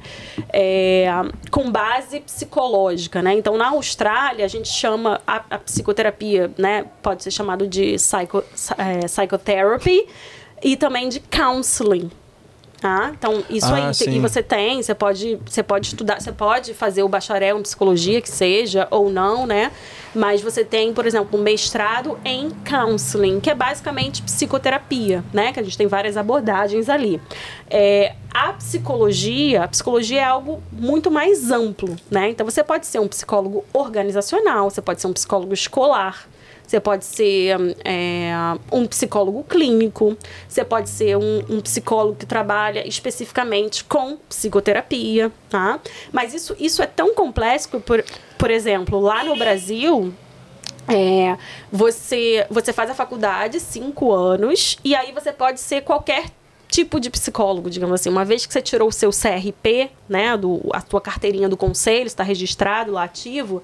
[0.51, 1.07] É,
[1.51, 3.33] com base psicológica, né?
[3.33, 6.85] Então, na Austrália, a gente chama a, a psicoterapia, né?
[7.01, 8.43] Pode ser chamado de psycho,
[8.77, 10.07] é, psychotherapy
[10.63, 12.09] e também de counseling,
[12.85, 13.11] Tá?
[13.17, 13.93] Então, isso Ah, aí.
[13.95, 14.11] sim.
[14.15, 18.21] E você tem, você pode, você pode estudar, você pode fazer o bacharel em psicologia,
[18.21, 19.71] que seja, ou não, né?
[20.13, 25.51] Mas você tem, por exemplo, um mestrado em counseling, que é basicamente psicoterapia, né?
[25.51, 27.19] Que a gente tem várias abordagens ali.
[27.71, 32.29] É, a psicologia, a psicologia é algo muito mais amplo, né?
[32.29, 36.27] Então você pode ser um psicólogo organizacional, você pode ser um psicólogo escolar,
[36.71, 38.31] você pode ser é,
[38.71, 40.17] um psicólogo clínico,
[40.47, 45.79] você pode ser um, um psicólogo que trabalha especificamente com psicoterapia, tá?
[46.11, 48.03] Mas isso, isso é tão complexo por,
[48.37, 50.13] por exemplo, lá no Brasil,
[50.87, 51.37] é,
[51.71, 56.25] você, você faz a faculdade, cinco anos, e aí você pode ser qualquer
[56.67, 58.09] tipo de psicólogo, digamos assim.
[58.09, 62.07] Uma vez que você tirou o seu CRP, né, do, a tua carteirinha do conselho,
[62.07, 63.63] está registrado lá ativo,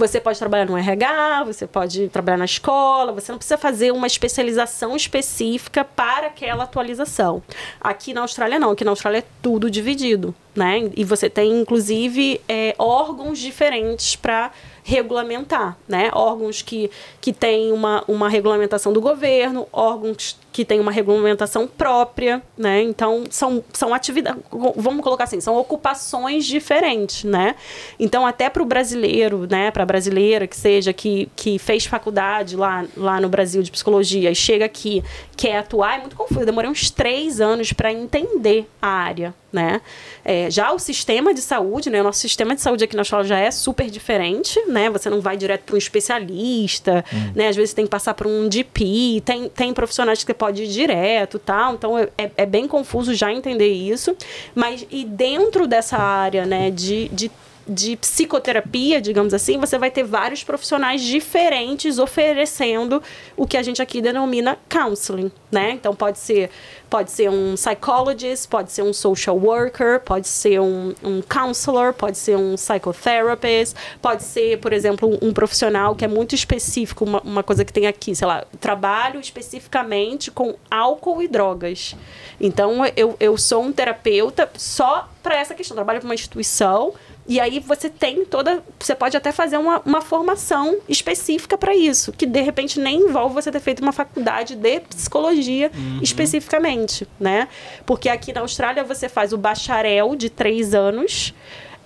[0.00, 4.06] Você pode trabalhar no RH, você pode trabalhar na escola, você não precisa fazer uma
[4.06, 7.42] especialização específica para aquela atualização.
[7.78, 10.90] Aqui na Austrália não, aqui na Austrália é tudo dividido, né?
[10.96, 14.50] E você tem inclusive é, órgãos diferentes para
[14.82, 16.10] regulamentar, né?
[16.14, 16.90] Órgãos que,
[17.20, 22.82] que têm uma, uma regulamentação do governo, órgãos que têm uma regulamentação própria, né?
[22.82, 24.42] Então, são, são atividades,
[24.76, 27.54] vamos colocar assim, são ocupações diferentes, né?
[27.98, 29.70] Então, até para o brasileiro, né?
[29.70, 34.30] Para a brasileira que seja, que, que fez faculdade lá, lá no Brasil de psicologia
[34.30, 35.04] e chega aqui,
[35.36, 36.40] quer atuar, é muito confuso.
[36.40, 39.80] Eu demorei uns três anos para entender a área, né?
[40.24, 42.00] É, já o sistema de saúde, né?
[42.00, 44.90] O nosso sistema de saúde aqui na escola já é super diferente, né?
[44.90, 47.32] Você não vai direto para um especialista, hum.
[47.34, 47.48] né?
[47.48, 51.38] Às vezes tem que passar por um DP, tem, tem profissionais que pode ir direto
[51.38, 51.74] tal.
[51.74, 54.16] Então é, é, é bem confuso já entender isso.
[54.54, 57.30] Mas e dentro dessa área, né, de, de
[57.70, 63.00] de psicoterapia, digamos assim, você vai ter vários profissionais diferentes oferecendo
[63.36, 65.70] o que a gente aqui denomina counseling, né?
[65.70, 66.50] Então pode ser
[66.90, 72.18] pode ser um psychologist, pode ser um social worker, pode ser um, um counselor, pode
[72.18, 77.20] ser um psychotherapist, pode ser, por exemplo, um, um profissional que é muito específico, uma,
[77.20, 81.94] uma coisa que tem aqui, sei lá, trabalho especificamente com álcool e drogas.
[82.40, 86.92] Então eu, eu sou um terapeuta só para essa questão, trabalho para uma instituição
[87.30, 88.60] e aí você tem toda.
[88.76, 93.36] Você pode até fazer uma, uma formação específica para isso, que de repente nem envolve
[93.36, 96.00] você ter feito uma faculdade de psicologia uhum.
[96.02, 97.46] especificamente, né?
[97.86, 101.32] Porque aqui na Austrália você faz o bacharel de três anos.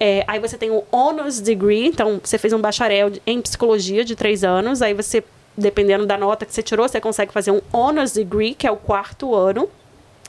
[0.01, 4.17] É, aí você tem o honors degree, então você fez um bacharel em psicologia de
[4.17, 5.23] três anos, aí você,
[5.59, 8.77] dependendo da nota que você tirou, você consegue fazer um honors degree, que é o
[8.77, 9.69] quarto ano.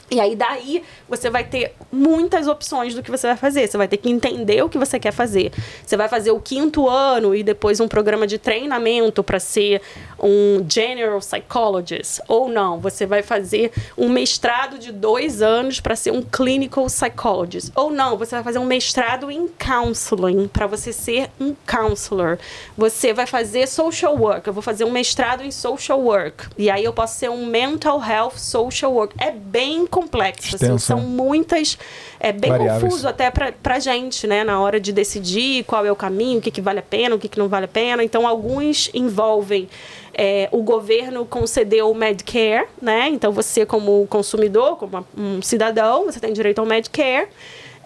[0.10, 3.68] E aí daí você vai ter muitas opções do que você vai fazer.
[3.68, 5.52] Você vai ter que entender o que você quer fazer.
[5.86, 9.82] Você vai fazer o quinto ano e depois um programa de treinamento para ser
[10.19, 12.80] um general psychologist ou não.
[12.80, 18.15] Você vai fazer um mestrado de dois anos para ser um clinical psychologist ou não.
[18.18, 22.38] Você vai fazer um mestrado em counseling para você ser um counselor.
[22.77, 24.48] Você vai fazer social work.
[24.48, 27.99] Eu vou fazer um mestrado em social work e aí eu posso ser um mental
[28.03, 29.15] health social work.
[29.18, 30.57] É bem complexo.
[30.57, 31.05] Assim, são né?
[31.07, 31.77] muitas.
[32.19, 32.84] É bem Variáveis.
[32.84, 34.43] confuso até para a gente, né?
[34.43, 37.19] Na hora de decidir qual é o caminho, o que, que vale a pena, o
[37.19, 38.03] que, que não vale a pena.
[38.03, 39.69] Então, alguns envolvem.
[40.17, 43.09] É, o governo concedeu o Medicare, né?
[43.09, 47.27] Então, você, como consumidor, como um cidadão, você tem direito ao Medicare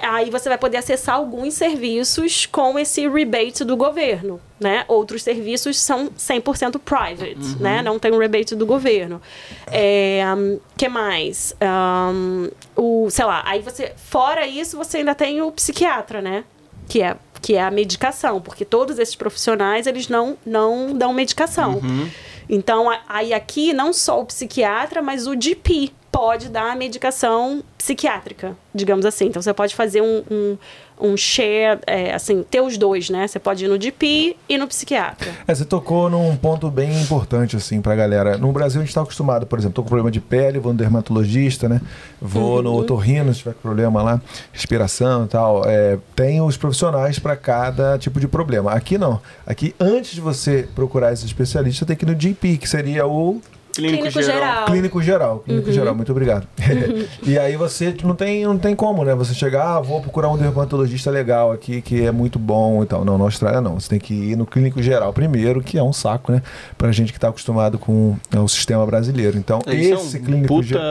[0.01, 4.85] aí você vai poder acessar alguns serviços com esse rebate do governo, né?
[4.87, 7.55] Outros serviços são 100% private, uhum.
[7.59, 7.81] né?
[7.81, 9.21] Não tem um rebate do governo.
[9.67, 11.55] É, um, que mais?
[11.61, 13.93] Um, o, sei lá, aí você...
[13.95, 16.43] Fora isso, você ainda tem o psiquiatra, né?
[16.87, 21.79] Que é, que é a medicação, porque todos esses profissionais, eles não, não dão medicação.
[21.83, 22.09] Uhum.
[22.49, 29.05] Então, aí aqui, não só o psiquiatra, mas o GP, pode dar medicação psiquiátrica, digamos
[29.05, 29.27] assim.
[29.27, 30.57] Então você pode fazer um, um,
[30.99, 33.27] um share, é, assim, ter os dois, né?
[33.27, 35.31] Você pode ir no DP e no psiquiatra.
[35.47, 38.37] É, você tocou num ponto bem importante, assim, pra galera.
[38.37, 40.77] No Brasil a gente tá acostumado, por exemplo, tô com problema de pele, vou no
[40.77, 41.79] dermatologista, né?
[42.21, 42.63] Vou uhum.
[42.63, 44.21] no otorrino se tiver problema lá,
[44.51, 45.63] respiração e tal.
[45.65, 48.73] É, tem os profissionais para cada tipo de problema.
[48.73, 49.21] Aqui não.
[49.45, 53.41] Aqui, antes de você procurar esse especialista, tem que ir no GP, que seria o
[53.79, 54.39] Clínico, clínico geral.
[54.39, 54.65] geral.
[54.65, 55.73] Clínico geral, clínico uhum.
[55.73, 56.47] geral, muito obrigado.
[56.59, 57.05] Uhum.
[57.23, 59.15] e aí você não tem, não tem como, né?
[59.15, 63.03] Você chegar, ah, vou procurar um dermatologista legal aqui, que é muito bom e tal.
[63.03, 63.79] Não, na Austrália não.
[63.79, 66.41] Você tem que ir no clínico geral primeiro, que é um saco, né?
[66.77, 69.37] Pra gente que tá acostumado com é, o sistema brasileiro.
[69.37, 70.67] Então, é, esse é um clínico puta...
[70.67, 70.85] geral.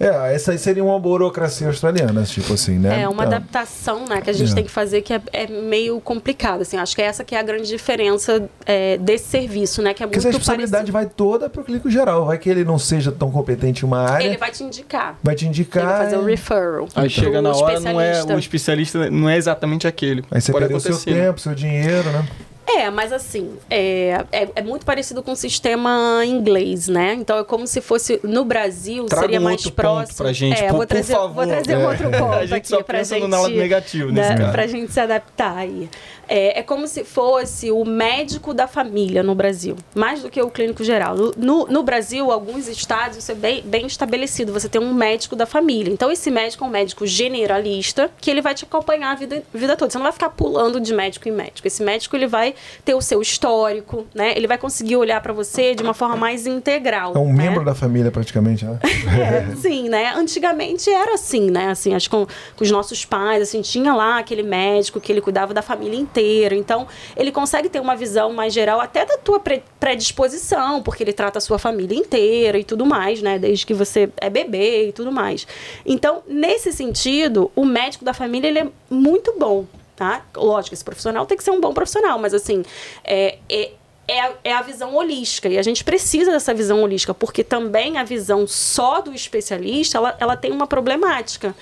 [0.00, 3.02] É, essa aí seria uma burocracia australiana, tipo assim, né?
[3.02, 3.36] É uma então...
[3.36, 4.54] adaptação, né, que a gente é.
[4.54, 6.76] tem que fazer que é, é, meio complicado, assim.
[6.76, 9.94] Acho que é essa que é a grande diferença é, desse serviço, né?
[9.94, 10.92] Que é Porque muito Porque a responsabilidade parecido.
[10.92, 12.01] vai toda pro clínico geral.
[12.04, 14.24] Vai que ele não seja tão competente em uma área.
[14.24, 15.18] Ele vai te indicar.
[15.22, 15.82] Vai te indicar.
[15.82, 16.88] Ele vai fazer um referral.
[16.94, 20.24] Aí chega na hora, não é, o especialista não é exatamente aquele.
[20.30, 22.26] Aí você Pode perdeu seu tempo, seu dinheiro, né?
[22.66, 27.14] É, mas assim, é, é, é, muito parecido com o sistema inglês, né?
[27.14, 30.06] Então é como se fosse no Brasil Traga seria um mais outro próximo.
[30.06, 31.34] Ponto pra gente, é, por, vou trazer, por favor.
[31.34, 33.26] Vou trazer um outro ponto a gente aqui só pra gente.
[33.26, 35.90] No negativo nesse né, Pra gente se adaptar aí.
[36.34, 40.48] É, é, como se fosse o médico da família no Brasil, mais do que o
[40.48, 41.14] clínico geral.
[41.36, 44.50] No, no Brasil, alguns estados, isso é bem, bem estabelecido.
[44.50, 45.92] Você tem um médico da família.
[45.92, 49.76] Então, esse médico é um médico generalista que ele vai te acompanhar a vida, vida
[49.76, 49.90] toda.
[49.90, 51.68] Você não vai ficar pulando de médico em médico.
[51.68, 54.32] Esse médico ele vai ter o seu histórico, né?
[54.34, 57.12] Ele vai conseguir olhar para você de uma forma mais integral.
[57.14, 57.44] É um né?
[57.44, 58.78] membro da família, praticamente, né?
[58.82, 60.14] É, sim, né?
[60.16, 61.66] Antigamente era assim, né?
[61.66, 62.26] Assim, acho que com,
[62.56, 66.21] com os nossos pais, assim, tinha lá aquele médico que ele cuidava da família inteira.
[66.56, 66.86] Então,
[67.16, 71.38] ele consegue ter uma visão mais geral até da tua pre- predisposição, porque ele trata
[71.38, 73.38] a sua família inteira e tudo mais, né?
[73.38, 75.46] Desde que você é bebê e tudo mais.
[75.84, 79.66] Então, nesse sentido, o médico da família, ele é muito bom,
[79.96, 80.24] tá?
[80.36, 82.64] Lógico, esse profissional tem que ser um bom profissional, mas assim,
[83.04, 83.70] é, é,
[84.08, 85.48] é a, é a visão holística.
[85.48, 90.16] E a gente precisa dessa visão holística, porque também a visão só do especialista, ela,
[90.18, 91.54] ela tem uma problemática.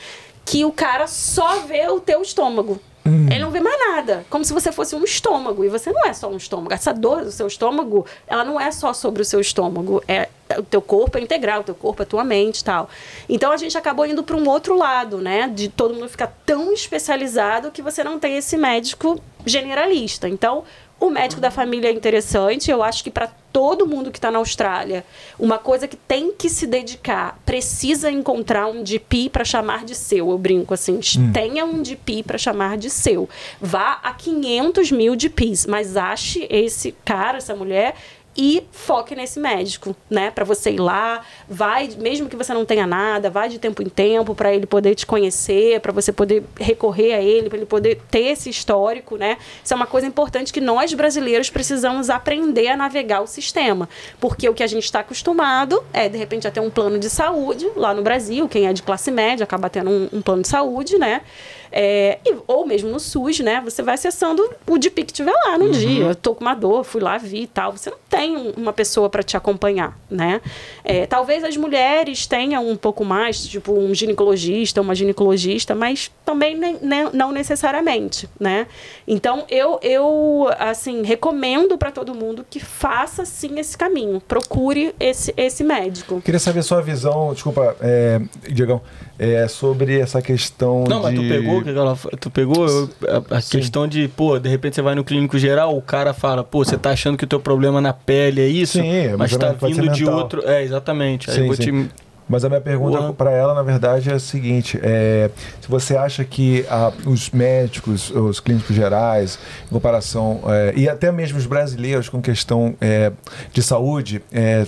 [0.43, 2.81] Que o cara só vê o teu estômago.
[3.31, 4.25] Ele não vê mais nada.
[4.31, 5.65] Como se você fosse um estômago.
[5.65, 6.73] E você não é só um estômago.
[6.73, 10.03] Essa dor do seu estômago, ela não é só sobre o seu estômago.
[10.07, 10.29] É
[10.59, 12.89] o teu corpo é integral, o teu corpo é tua mente tal.
[13.29, 15.49] Então a gente acabou indo para um outro lado, né?
[15.49, 20.29] De todo mundo ficar tão especializado que você não tem esse médico generalista.
[20.29, 20.65] Então,
[21.01, 22.71] o médico da família é interessante.
[22.71, 25.05] Eu acho que para todo mundo que está na Austrália,
[25.39, 30.31] uma coisa que tem que se dedicar, precisa encontrar um DP para chamar de seu.
[30.31, 31.01] Eu brinco assim,
[31.33, 33.29] tenha um DP para chamar de seu.
[33.61, 37.95] Vá a 500 mil DPs, mas ache esse cara, essa mulher
[38.43, 40.31] e foque nesse médico, né?
[40.31, 43.89] Para você ir lá, vai, mesmo que você não tenha nada, vai de tempo em
[43.91, 48.01] tempo para ele poder te conhecer, para você poder recorrer a ele, para ele poder
[48.11, 49.37] ter esse histórico, né?
[49.63, 53.87] Isso é uma coisa importante que nós brasileiros precisamos aprender a navegar o sistema,
[54.19, 57.11] porque o que a gente está acostumado é de repente a ter um plano de
[57.11, 60.49] saúde lá no Brasil, quem é de classe média acaba tendo um, um plano de
[60.49, 61.21] saúde, né?
[61.73, 63.61] É, e- ou mesmo no SUS, né?
[63.65, 66.07] Você vai acessando o DP que tiver lá no dia.
[66.07, 67.73] Eu tô com uma dor, fui lá, vi e tal.
[67.73, 70.41] Você não tem um- uma pessoa para te acompanhar, né?
[70.85, 76.57] É, talvez as mulheres tenham um pouco mais, tipo um ginecologista, uma ginecologista, mas também
[76.57, 78.67] nem- nem- não necessariamente, né?
[79.07, 84.21] Então eu, eu assim recomendo para todo mundo que faça sim esse caminho.
[84.27, 86.21] Procure esse, esse médico.
[86.21, 88.21] Queria saber sua visão, desculpa, é,
[88.51, 88.81] Diegão,
[89.21, 91.03] é, sobre essa questão Não, de...
[91.03, 92.89] mas tu pegou, que ela, tu pegou eu-
[93.31, 96.43] a, a questão de, pô, de repente você vai no clínico geral, o cara fala,
[96.43, 99.37] pô, você tá achando que o teu problema na pele é isso, Sim, mas mas
[99.37, 100.43] tá ser vindo de outro.
[100.49, 101.29] É, exatamente.
[101.29, 101.85] Aí Sim, eu vou sim.
[101.85, 101.91] te.
[102.27, 105.29] Mas a minha pergunta para ela, na verdade, é a seguinte: é,
[105.61, 111.11] se você acha que ah, os médicos, os clínicos gerais, em comparação, é, e até
[111.13, 113.11] mesmo os brasileiros com questão é,
[113.53, 114.65] de saúde, é,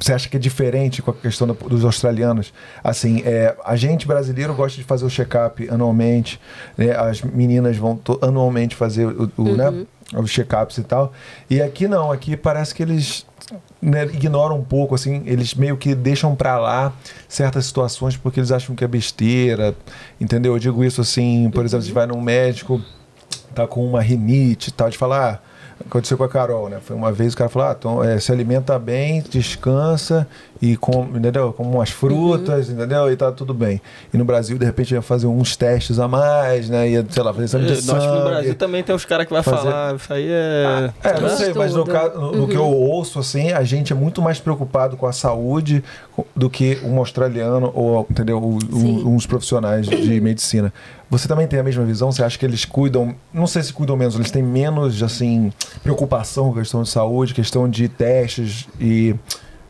[0.00, 2.52] você acha que é diferente com a questão do- dos australianos?
[2.82, 6.40] Assim, é, a gente brasileiro gosta de fazer o check-up anualmente,
[6.76, 6.90] né?
[6.96, 9.84] as meninas vão anualmente fazer o, o, né?
[10.16, 11.12] os check-ups e tal.
[11.48, 13.24] E aqui não, aqui parece que eles
[13.80, 16.92] né, ignoram um pouco, assim, eles meio que deixam pra lá
[17.28, 19.74] certas situações porque eles acham que é besteira,
[20.20, 20.54] entendeu?
[20.54, 22.80] Eu digo isso assim, por exemplo, você vai num médico,
[23.54, 26.78] tá com uma rinite e tal, de falar, ah, aconteceu com a Carol, né?
[26.82, 30.26] Foi uma vez o cara falou, ah, então, é, se alimenta bem, descansa
[30.62, 31.52] e com, entendeu?
[31.52, 33.10] Como umas frutas, entendeu?
[33.12, 33.80] E tá tudo bem.
[34.12, 36.88] E no Brasil, de repente, ia fazer uns testes a mais, né?
[36.88, 38.24] Ia, sei lá, fazer exame de Eu acho que no sangue.
[38.30, 40.90] Brasil também tem uns caras que vai fazer- falar, isso aí é.
[41.02, 43.96] É, não sei, mas no, caso, no, no que eu ouço, assim, a gente é
[43.96, 45.82] muito mais preocupado com a saúde
[46.34, 50.72] do que um australiano ou, entendeu, o- o- uns profissionais de medicina.
[51.10, 52.10] Você também tem a mesma visão?
[52.10, 55.52] Você acha que eles cuidam, não sei se cuidam menos, eles têm menos, assim,
[55.82, 59.14] preocupação com a questão de saúde, questão de testes e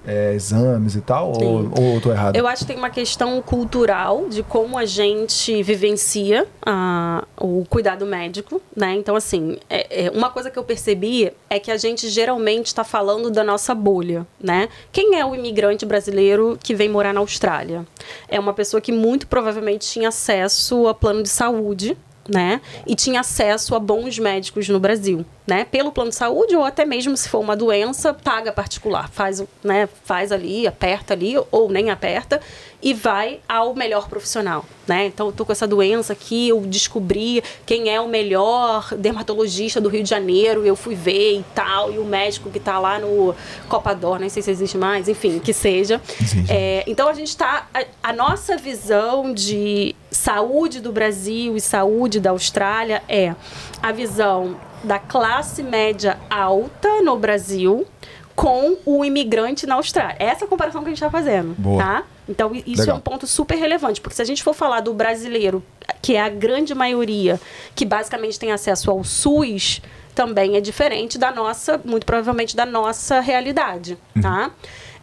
[0.07, 1.29] é, exames e tal?
[1.29, 1.71] Ou, Sim.
[1.79, 2.37] ou eu tô errado?
[2.37, 8.05] Eu acho que tem uma questão cultural de como a gente vivencia ah, o cuidado
[8.07, 8.95] médico, né?
[8.95, 12.85] Então, assim, é- é, uma coisa que eu percebi é que a gente geralmente está
[12.85, 14.69] falando da nossa bolha, né?
[14.93, 17.87] Quem é o imigrante brasileiro que vem morar na Austrália?
[18.29, 21.97] É uma pessoa que muito provavelmente tinha acesso a plano de saúde,
[22.29, 22.61] né?
[22.87, 25.65] E tinha acesso a bons médicos no Brasil, né?
[25.65, 29.89] Pelo plano de saúde ou até mesmo se for uma doença, paga particular, faz, né,
[30.05, 32.41] faz ali, aperta ali ou nem aperta
[32.85, 35.07] e vai ao melhor profissional, né?
[35.07, 39.89] Então eu tô com essa doença aqui, eu descobri quem é o melhor dermatologista do
[39.89, 43.35] Rio de Janeiro, eu fui ver e tal, e o médico que tá lá no
[43.71, 45.99] Copador, nem sei se existe mais, enfim, que seja.
[46.47, 47.69] É, então a gente está.
[47.73, 53.35] A, a nossa visão de saúde do Brasil e saúde da Austrália é
[53.83, 57.87] a visão da classe média alta no Brasil
[58.35, 60.17] com o imigrante na Austrália.
[60.19, 61.83] Essa é a comparação que a gente está fazendo, Boa.
[61.83, 62.03] tá?
[62.29, 62.97] Então, isso Legal.
[62.97, 65.63] é um ponto super relevante, porque se a gente for falar do brasileiro,
[66.01, 67.41] que é a grande maioria,
[67.75, 69.83] que basicamente tem acesso ao SUS,
[70.15, 74.51] também é diferente da nossa, muito provavelmente da nossa realidade, tá?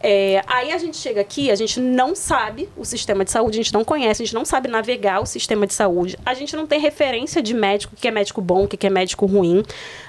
[0.02, 3.62] É, aí a gente chega aqui, a gente não sabe o sistema de saúde, a
[3.62, 6.66] gente não conhece, a gente não sabe navegar o sistema de saúde, a gente não
[6.66, 9.62] tem referência de médico, o que é médico bom, o que é médico ruim.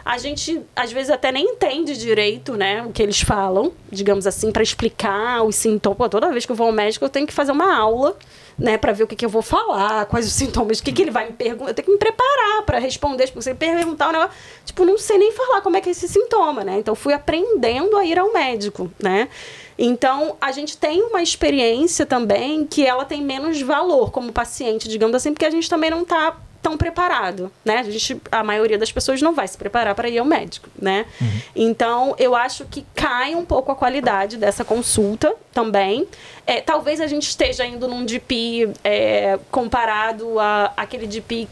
[0.04, 4.52] A gente, às vezes, até nem entende direito, né, o que eles falam, digamos assim,
[4.52, 6.10] para explicar os sintomas.
[6.10, 8.18] Toda vez que eu vou ao médico, eu tenho que fazer uma aula
[8.58, 11.02] né, para ver o que, que eu vou falar, quais os sintomas, o que, que
[11.02, 11.72] ele vai me perguntar.
[11.72, 13.26] Eu tenho que me preparar para responder.
[13.26, 14.36] Tipo, você perguntar um negócio,
[14.66, 16.80] tipo, não sei nem falar como é que é esse sintoma, né?
[16.80, 19.30] Então, fui aprendendo a ir ao médico, né?
[19.78, 25.16] Então, a gente tem uma experiência também que ela tem menos valor como paciente, digamos
[25.16, 27.80] assim, porque a gente também não está tão preparado, né?
[27.80, 31.06] A, gente, a maioria das pessoas não vai se preparar para ir ao médico, né?
[31.20, 31.42] Uhum.
[31.54, 36.08] Então, eu acho que cai um pouco a qualidade dessa consulta também.
[36.48, 41.50] É, talvez a gente esteja indo num DP é, comparado a aquele DP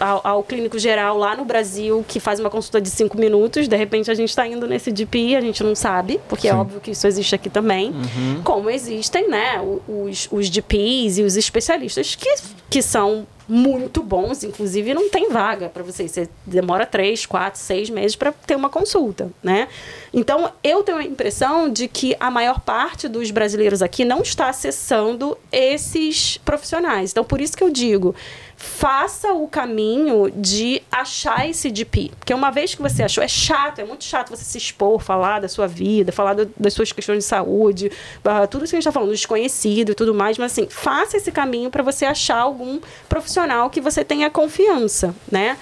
[0.00, 3.68] ao, ao, clínico geral lá no Brasil que faz uma consulta de cinco minutos.
[3.68, 6.56] De repente a gente está indo nesse DP, a gente não sabe, porque é Sim.
[6.56, 7.90] é óbvio que isso existe aqui também.
[7.90, 8.42] Uhum.
[8.42, 12.34] Como existem, né, os, os DPs e os especialistas que,
[12.68, 16.10] que são muito bons, inclusive não tem vaga para vocês.
[16.10, 19.68] Você demora três, quatro, seis meses para ter uma consulta, né?
[20.12, 24.50] Então, eu tenho a impressão de que a maior parte dos brasileiros aqui não está
[24.50, 27.10] acessando esses profissionais.
[27.10, 28.14] Então, por isso que eu digo,
[28.58, 32.10] faça o caminho de achar esse DP.
[32.18, 35.38] Porque uma vez que você achou, é chato, é muito chato você se expor, falar
[35.38, 37.92] da sua vida, falar do, das suas questões de saúde,
[38.50, 41.30] tudo isso que a gente está falando, desconhecido e tudo mais, mas assim, faça esse
[41.30, 45.56] caminho para você achar algum profissional que você tenha confiança, né?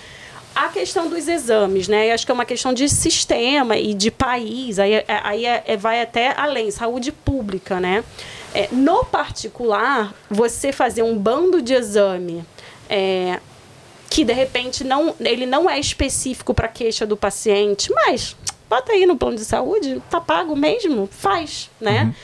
[0.55, 2.09] A questão dos exames, né?
[2.09, 5.63] Eu acho que é uma questão de sistema e de país, aí, é, aí é,
[5.67, 8.03] é, vai até além, saúde pública, né?
[8.55, 12.43] É, no particular, você fazer um bando de exame
[12.89, 13.41] é,
[14.09, 18.37] que de repente não, ele não é específico para queixa do paciente, mas
[18.69, 22.05] bota aí no plano de saúde, tá pago mesmo, faz, né?
[22.05, 22.15] Uhum.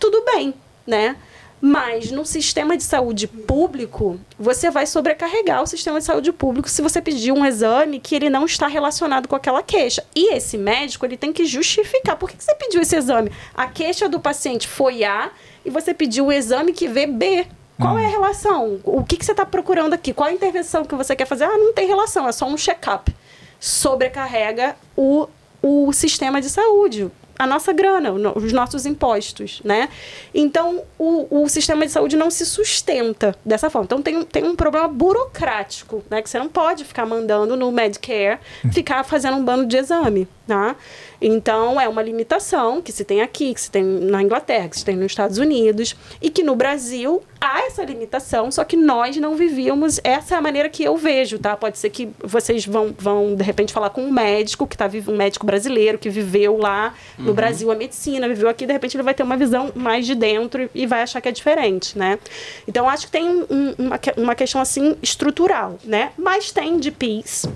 [0.00, 0.54] Tudo bem,
[0.86, 1.16] né?
[1.64, 6.82] Mas no sistema de saúde público, você vai sobrecarregar o sistema de saúde público se
[6.82, 10.04] você pedir um exame que ele não está relacionado com aquela queixa.
[10.12, 12.16] E esse médico, ele tem que justificar.
[12.16, 13.30] Por que você pediu esse exame?
[13.54, 15.30] A queixa do paciente foi A
[15.64, 17.46] e você pediu o exame que vê B.
[17.80, 18.10] Qual é a hum.
[18.10, 18.80] relação?
[18.84, 20.12] O que, que você está procurando aqui?
[20.12, 21.44] Qual a intervenção que você quer fazer?
[21.44, 23.14] Ah, não tem relação, é só um check-up.
[23.58, 25.28] Sobrecarrega o,
[25.62, 27.10] o sistema de saúde
[27.42, 29.88] a nossa grana, os nossos impostos, né?
[30.32, 33.84] Então, o, o sistema de saúde não se sustenta dessa forma.
[33.84, 36.22] Então, tem, tem um problema burocrático, né?
[36.22, 38.72] Que você não pode ficar mandando no Medicare, hum.
[38.72, 40.76] ficar fazendo um bando de exame, tá?
[41.20, 44.84] Então, é uma limitação que se tem aqui, que se tem na Inglaterra, que se
[44.84, 49.34] tem nos Estados Unidos, e que no Brasil há essa limitação, só que nós não
[49.34, 50.00] vivíamos.
[50.02, 51.56] Essa é a maneira que eu vejo, tá?
[51.56, 55.16] Pode ser que vocês vão, vão de repente, falar com um médico que está um
[55.16, 57.34] médico brasileiro que viveu lá no uhum.
[57.34, 60.68] Brasil a medicina, viveu aqui, de repente ele vai ter uma visão mais de dentro
[60.74, 62.18] e vai achar que é diferente, né?
[62.66, 66.12] Então, acho que tem um, uma, uma questão assim estrutural, né?
[66.16, 67.46] Mas tem de PIS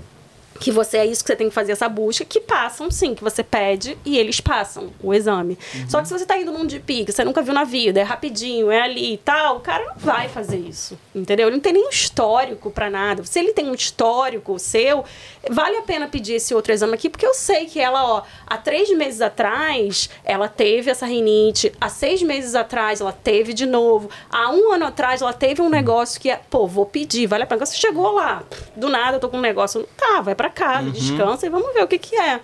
[0.59, 3.23] que você é isso que você tem que fazer essa busca, que passam sim, que
[3.23, 5.57] você pede e eles passam o exame.
[5.75, 5.89] Uhum.
[5.89, 8.03] Só que se você está indo num DP que você nunca viu na vida, é
[8.03, 11.47] rapidinho, é ali e tal, o cara não vai fazer isso, entendeu?
[11.47, 13.23] Ele não tem nenhum histórico para nada.
[13.23, 15.03] Se ele tem um histórico seu,
[15.49, 18.57] vale a pena pedir esse outro exame aqui, porque eu sei que ela, ó, há
[18.57, 24.09] três meses atrás, ela teve essa rinite, há seis meses atrás, ela teve de novo,
[24.29, 27.47] há um ano atrás, ela teve um negócio que é, pô, vou pedir, vale a
[27.47, 27.65] pena.
[27.65, 28.43] Você chegou lá,
[28.75, 30.91] do nada, eu tô com um negócio, tá, vai para casa, uhum.
[30.91, 32.39] descansa e vamos ver o que que é,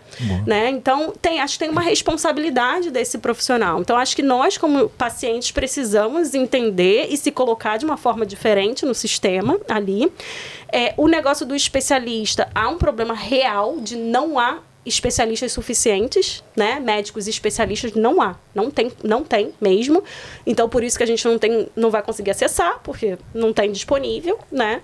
[0.46, 0.70] né?
[0.70, 3.80] Então, tem, acho que tem uma responsabilidade desse profissional.
[3.80, 8.86] Então, acho que nós, como pacientes, precisamos entender e se colocar de uma forma diferente
[8.86, 10.12] no sistema ali.
[10.72, 16.80] É, o negócio do especialista, há um problema real de não há especialistas suficientes, né?
[16.80, 20.04] Médicos especialistas não há, não tem, não tem mesmo.
[20.46, 23.72] Então por isso que a gente não tem, não vai conseguir acessar, porque não tem
[23.72, 24.82] disponível, né?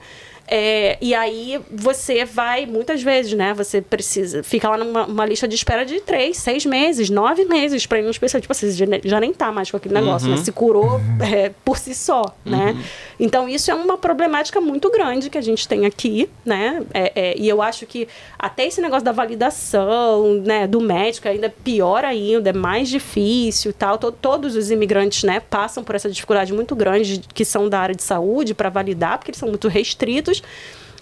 [0.51, 3.53] É, e aí você vai, muitas vezes, né?
[3.53, 4.41] Você precisa.
[4.41, 8.09] Fica lá numa lista de espera de três, seis meses, nove meses para ir num
[8.09, 8.41] especialista.
[8.41, 10.33] Tipo, você já, já, nem tá mais com aquele negócio, né?
[10.33, 10.39] uhum.
[10.39, 10.45] né?
[10.45, 12.57] Se curou é, por si só, né?
[12.57, 12.73] uhum.
[12.73, 12.85] né?
[13.19, 16.83] Então, isso é uma problemática muito grande que a gente tem aqui, né?
[16.93, 21.47] É, é, e eu acho que até esse negócio da validação, né, do médico ainda
[21.47, 23.97] é pior ainda, é mais difícil e tal.
[23.97, 28.03] todos os imigrantes, né, passam por essa dificuldade muito grande que são da área de
[28.03, 30.38] saúde para validar, porque eles são muito restritos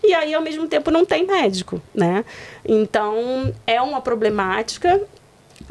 [0.04, 2.24] e aí, ao mesmo tempo, não tem médico, né?
[2.66, 5.02] Então, é uma problemática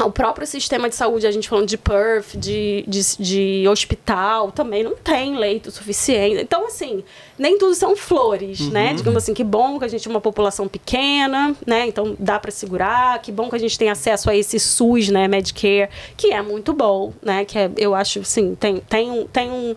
[0.04, 4.82] o próprio sistema de saúde, a gente falando de PERF, de, de, de hospital, também
[4.82, 6.42] não tem leito suficiente.
[6.42, 7.02] Então, assim,
[7.38, 8.92] nem tudo são flores, né?
[8.94, 11.86] Digamos assim, que bom que a gente tem uma população pequena, né?
[11.86, 13.20] Então dá para segurar.
[13.22, 15.26] Que bom que a gente tem acesso a esse SUS, né?
[15.28, 17.44] Medicare, que é muito bom, né?
[17.44, 19.74] Que é, eu acho, assim, tem, tem, um, tem um,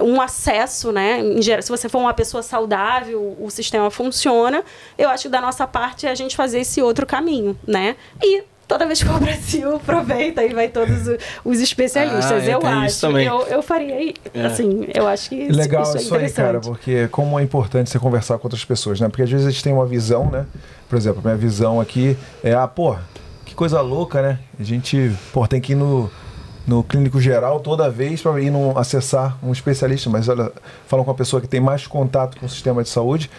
[0.00, 1.20] um acesso, né?
[1.20, 4.62] Em geral, se você for uma pessoa saudável, o sistema funciona.
[4.96, 7.96] Eu acho que da nossa parte é a gente fazer esse outro caminho, né?
[8.22, 11.08] E toda vez que for ao Brasil, aproveita e vai todos
[11.44, 12.44] os especialistas.
[12.44, 13.00] Ah, é, eu isso acho.
[13.00, 13.26] também.
[13.26, 14.46] Eu, eu faria, É.
[14.46, 17.90] assim, eu acho que isso, Legal isso isso, é aí, cara, porque como é importante
[17.90, 19.08] você conversar com outras pessoas, né?
[19.08, 20.46] Porque às vezes a gente tem uma visão, né?
[20.88, 22.96] Por exemplo, a minha visão aqui é, ah, pô,
[23.44, 24.38] que coisa louca, né?
[24.58, 26.10] A gente, pô, tem que ir no,
[26.66, 30.52] no clínico geral toda vez para ir no, acessar um especialista, mas olha,
[30.86, 33.30] falam com uma pessoa que tem mais contato com o sistema de saúde,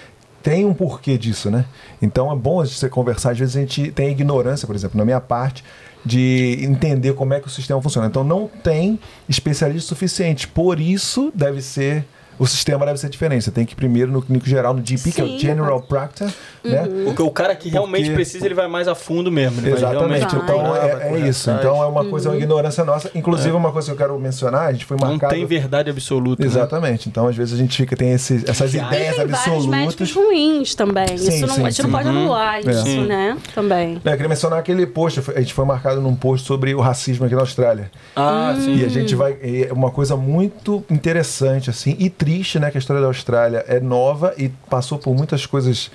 [0.43, 1.65] tem um porquê disso, né?
[2.01, 3.31] Então é bom você conversar.
[3.31, 5.63] Às vezes a gente tem ignorância, por exemplo, na minha parte,
[6.05, 8.07] de entender como é que o sistema funciona.
[8.07, 10.47] Então não tem especialista suficiente.
[10.47, 12.05] Por isso deve ser.
[12.37, 13.45] O sistema deve ser diferente.
[13.45, 15.39] Você tem que ir primeiro no clínico geral, no GP, que é o Sim.
[15.39, 16.87] General Practice, né?
[17.05, 19.59] Porque o cara que realmente Porque- precisa, ele vai mais a fundo mesmo.
[19.59, 20.19] Ele vai Exatamente.
[20.21, 21.51] realmente Então é, é isso.
[21.51, 23.11] Então é uma coisa, uma ignorância nossa.
[23.13, 25.33] Inclusive, uma coisa que eu quero mencionar, a gente foi Não marcado.
[25.33, 26.41] tem verdade absoluta.
[26.41, 26.47] né?
[26.47, 27.09] Exatamente.
[27.09, 30.11] Então, às vezes, a gente fica, tem esse, essas E ideias tem vários médicos absolutas.
[30.13, 31.17] ruins também.
[31.17, 31.95] Sim, isso não, sim, a gente não sim.
[31.95, 33.05] pode anular isso, Sim.
[33.05, 33.37] né?
[33.53, 34.01] Também.
[34.03, 37.25] É, eu queria mencionar aquele post, a gente foi marcado num post sobre o racismo
[37.25, 37.91] aqui na Austrália.
[38.15, 38.75] Ah, sim.
[38.77, 39.37] E a gente vai.
[39.41, 42.71] É uma coisa muito interessante, assim, e triste, né?
[42.71, 45.91] Que a história da Austrália é nova e passou por muitas coisas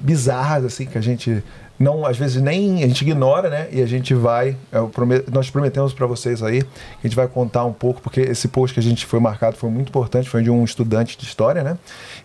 [0.00, 1.42] bizarras, assim, que a gente
[1.78, 3.68] não, às vezes nem a gente ignora, né?
[3.72, 6.68] E a gente vai, eu prome- nós prometemos para vocês aí, que
[7.02, 9.70] a gente vai contar um pouco, porque esse post que a gente foi marcado foi
[9.70, 11.78] muito importante, foi de um estudante de história, né?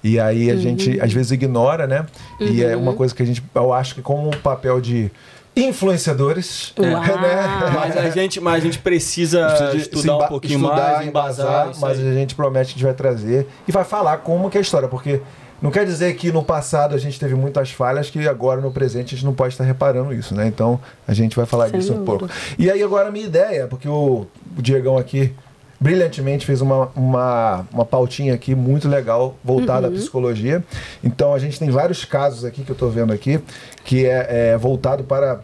[0.03, 2.05] E aí a gente às vezes ignora, né?
[2.39, 5.09] E é uma coisa que a gente, eu acho que como um papel de
[5.55, 6.89] influenciadores, Uau.
[7.21, 7.71] né?
[7.73, 11.07] Mas a gente, mas a gente precisa Precisa de se estudar um pouquinho estudar, mais,
[11.07, 11.71] embasar.
[11.71, 12.09] isso mas aí.
[12.09, 14.61] a gente promete que a gente vai trazer e vai falar como que é a
[14.61, 15.21] história, porque
[15.61, 19.15] não quer dizer que no passado a gente teve muitas falhas que agora no presente
[19.15, 20.47] a gente não pode estar reparando isso, né?
[20.47, 22.27] Então a gente vai falar Sem disso um dúvida.
[22.27, 22.33] pouco.
[22.57, 24.27] E aí agora a minha ideia, porque o,
[24.57, 25.33] o Diegão aqui
[25.79, 30.63] brilhantemente fez uma, uma, uma pautinha aqui muito legal voltada à psicologia.
[31.03, 33.39] Então a gente tem vários casos aqui que eu estou vendo aqui
[33.83, 35.41] que é, é voltado para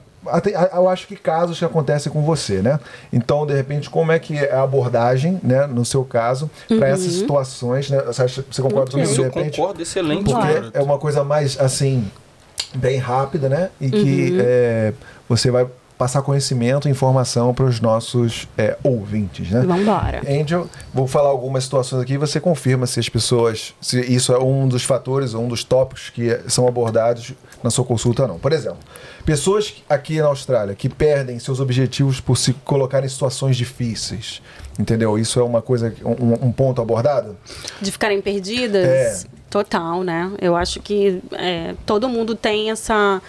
[0.74, 2.80] eu acho que casos que acontecem com você, né?
[3.12, 7.14] Então, de repente, como é que é a abordagem, né, no seu caso, para essas
[7.14, 8.02] situações, né?
[8.02, 9.58] Você, acha, você concorda comigo, Isso de eu repente?
[9.58, 10.24] concordo, excelente.
[10.24, 10.72] Porque cara.
[10.74, 12.10] é uma coisa mais, assim,
[12.76, 13.70] bem rápida, né?
[13.80, 14.94] E que é,
[15.28, 15.68] você vai
[16.02, 19.62] passar conhecimento e informação para os nossos é, ouvintes, né?
[19.62, 20.22] Vambora.
[20.28, 24.40] Angel, vou falar algumas situações aqui e você confirma se as pessoas, se isso é
[24.40, 28.40] um dos fatores, um dos tópicos que são abordados na sua consulta ou não.
[28.40, 28.80] Por exemplo,
[29.22, 34.42] pessoas aqui na Austrália que perdem seus objetivos por se colocar em situações difíceis,
[34.80, 35.18] entendeu?
[35.18, 37.38] Isso é uma coisa, um, um ponto abordado?
[37.82, 38.86] De ficarem perdidas?
[38.86, 39.24] É.
[39.50, 40.32] Total, né?
[40.42, 43.22] Eu acho que é, todo mundo tem essa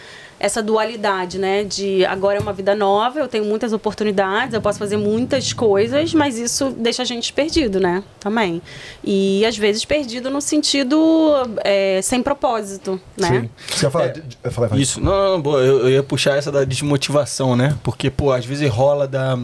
[0.43, 1.63] essa dualidade, né?
[1.65, 6.13] De agora é uma vida nova, eu tenho muitas oportunidades, eu posso fazer muitas coisas,
[6.13, 8.03] mas isso deixa a gente perdido, né?
[8.19, 8.61] Também.
[9.05, 11.33] E às vezes perdido no sentido
[11.65, 13.29] é, sem propósito, né?
[13.43, 13.51] Sim.
[13.77, 14.81] Você ia falar, de- de- falar, falar.
[14.81, 17.77] Isso, não, não, boa, eu, eu ia puxar essa da desmotivação, né?
[17.83, 19.39] Porque, pô, às vezes rola da.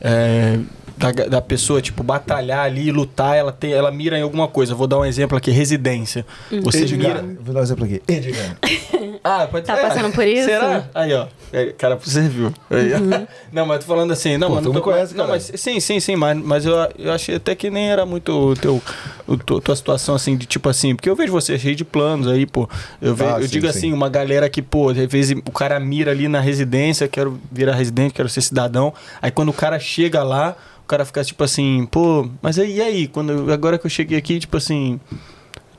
[0.00, 0.58] é,
[0.94, 4.72] da, da pessoa, tipo, batalhar ali, lutar, ela, tem, ela mira em alguma coisa.
[4.74, 6.24] Vou dar um exemplo aqui, residência.
[6.62, 7.38] Você Edgar, mira.
[7.40, 8.02] vou dar um exemplo aqui.
[8.06, 8.56] Edgar.
[9.24, 9.82] Ah, pode Tá é.
[9.88, 10.46] passando por isso?
[10.46, 10.84] Será?
[10.94, 11.26] Aí, ó.
[11.52, 12.52] É, Cara, você viu.
[12.70, 12.98] Aí, ó.
[13.52, 14.36] Não, mas tô falando assim.
[14.36, 15.28] Não, Pô, mas tu não tô, conhece, Não, cara.
[15.38, 16.16] mas sim, sim, sim.
[16.16, 18.82] Mas, mas eu, eu achei até que nem era muito o teu,
[19.28, 20.96] o, tu- tua situação assim, de tipo assim.
[20.96, 22.68] Porque eu vejo você cheio de planos aí, pô.
[23.00, 23.78] Eu, ve- Ah, eu sim, digo sim.
[23.78, 27.74] assim, uma galera que, pô, às vezes o cara mira ali na residência, quero virar
[27.74, 28.92] residente, quero ser cidadão.
[29.20, 32.80] Aí quando o cara chega lá, o cara fica tipo assim, pô, mas aí, e
[32.82, 33.06] aí?
[33.06, 34.98] Quando, agora que eu cheguei aqui, tipo assim.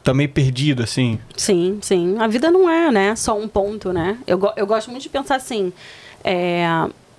[0.04, 1.18] Tá meio perdido, assim.
[1.38, 2.18] Sim, sim.
[2.20, 4.18] A vida não é, né, só um ponto, né?
[4.28, 5.72] Eu, eu gosto muito de pensar assim,
[6.24, 6.66] é,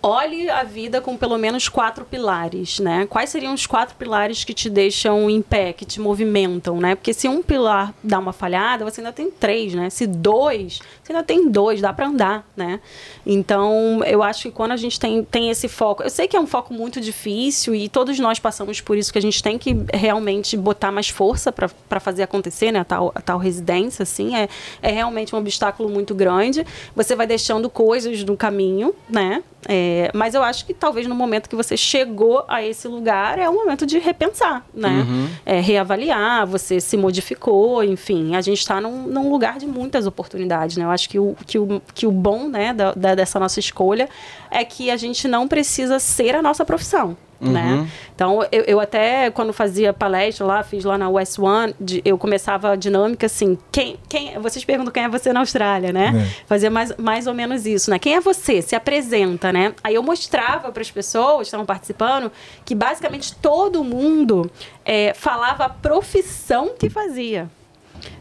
[0.04, 3.06] olhe a vida com pelo menos quatro pilares, né?
[3.08, 6.94] Quais seriam os quatro pilares que te deixam em pé, que te movimentam, né?
[6.94, 9.88] Porque se um pilar dá uma falhada, você ainda tem três, né?
[9.88, 12.80] Se dois, você ainda tem dois, dá para andar, né?
[13.24, 16.40] Então, eu acho que quando a gente tem, tem esse foco, eu sei que é
[16.40, 19.74] um foco muito difícil e todos nós passamos por isso, que a gente tem que
[19.92, 22.80] realmente botar mais força para fazer acontecer, né?
[22.80, 24.50] A tal, a tal residência, assim, é,
[24.82, 26.66] é realmente um obstáculo muito grande.
[26.94, 29.42] Você vai deixando coisas no caminho, né?
[29.68, 33.48] É, mas eu acho que talvez no momento que você chegou a esse lugar é
[33.48, 35.04] o momento de repensar, né?
[35.08, 35.28] Uhum.
[35.46, 38.36] É, reavaliar, você se modificou, enfim.
[38.36, 40.84] A gente está num, num lugar de muitas oportunidades, né?
[40.84, 44.08] Eu acho que o, que o, que o bom né, da, da- dessa nossa escolha
[44.50, 47.16] é que a gente não precisa ser a nossa profissão.
[47.50, 47.88] Né?
[48.14, 52.16] Então, eu, eu até, quando fazia palestra lá, fiz lá na West One, de- eu
[52.16, 56.12] começava a dinâmica assim: quem, quem, vocês perguntam quem é você na Austrália, né?
[56.46, 57.98] Fazia mais, mais ou menos isso, né?
[57.98, 58.62] Quem é você?
[58.62, 59.74] Se apresenta, né?
[59.82, 62.30] Aí eu mostrava para as pessoas que estavam participando
[62.64, 64.50] que basicamente todo mundo
[64.84, 67.48] é, falava a profissão que fazia.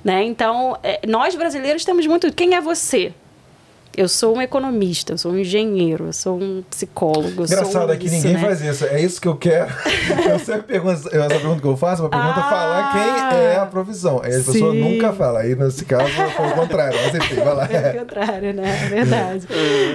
[0.03, 0.23] Né?
[0.23, 2.31] Então, é, nós brasileiros temos muito.
[2.33, 3.13] Quem é você?
[3.95, 7.43] Eu sou um economista, eu sou um engenheiro, eu sou um psicólogo.
[7.43, 8.39] Engraçado é que isso, ninguém né?
[8.39, 8.85] faz isso.
[8.85, 9.71] É isso que eu quero.
[10.27, 12.49] Eu sempre pergunto, essa pergunta que eu faço, uma pergunta Ah!
[12.49, 14.21] falar quem é a profissão.
[14.23, 14.79] Aí a pessoa Sim.
[14.79, 15.39] nunca fala.
[15.41, 16.97] Aí nesse caso foi o contrário.
[17.03, 17.69] Mas enfim, vai lá.
[17.73, 18.85] É o contrário, né?
[18.85, 19.47] É verdade.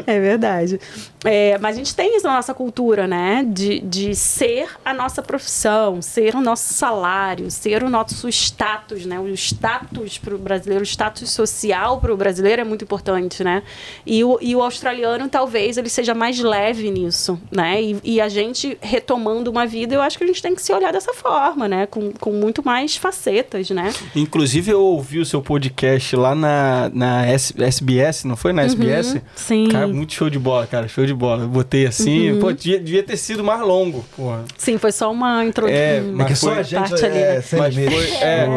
[0.07, 0.81] É verdade.
[1.25, 3.45] É, mas a gente tem isso na nossa cultura, né?
[3.49, 9.19] De, de ser a nossa profissão, ser o nosso salário, ser o nosso status, né?
[9.19, 13.63] O status para o brasileiro, o status social para o brasileiro é muito importante, né?
[14.07, 17.81] E o, e o australiano, talvez, ele seja mais leve nisso, né?
[17.83, 20.73] E, e a gente retomando uma vida, eu acho que a gente tem que se
[20.73, 21.87] olhar dessa forma, né?
[21.87, 23.93] Com, com muito mais facetas, né?
[24.15, 28.53] Inclusive, eu ouvi o seu podcast lá na, na S- SBS, não foi?
[28.53, 29.15] Na SBS?
[29.15, 29.69] Uhum, sim.
[29.69, 30.89] Cara, muito show de bola, cara.
[30.89, 31.43] Show de bola.
[31.45, 32.41] Eu botei assim, Uhum.
[32.41, 34.45] pô, devia, devia ter sido mais longo, porra.
[34.57, 35.79] Sim, foi só uma introdução.
[35.79, 37.41] É, É mas que só foi a gente parte é né?
[37.43, 37.95] sem Mas limite.
[37.95, 38.49] foi- é,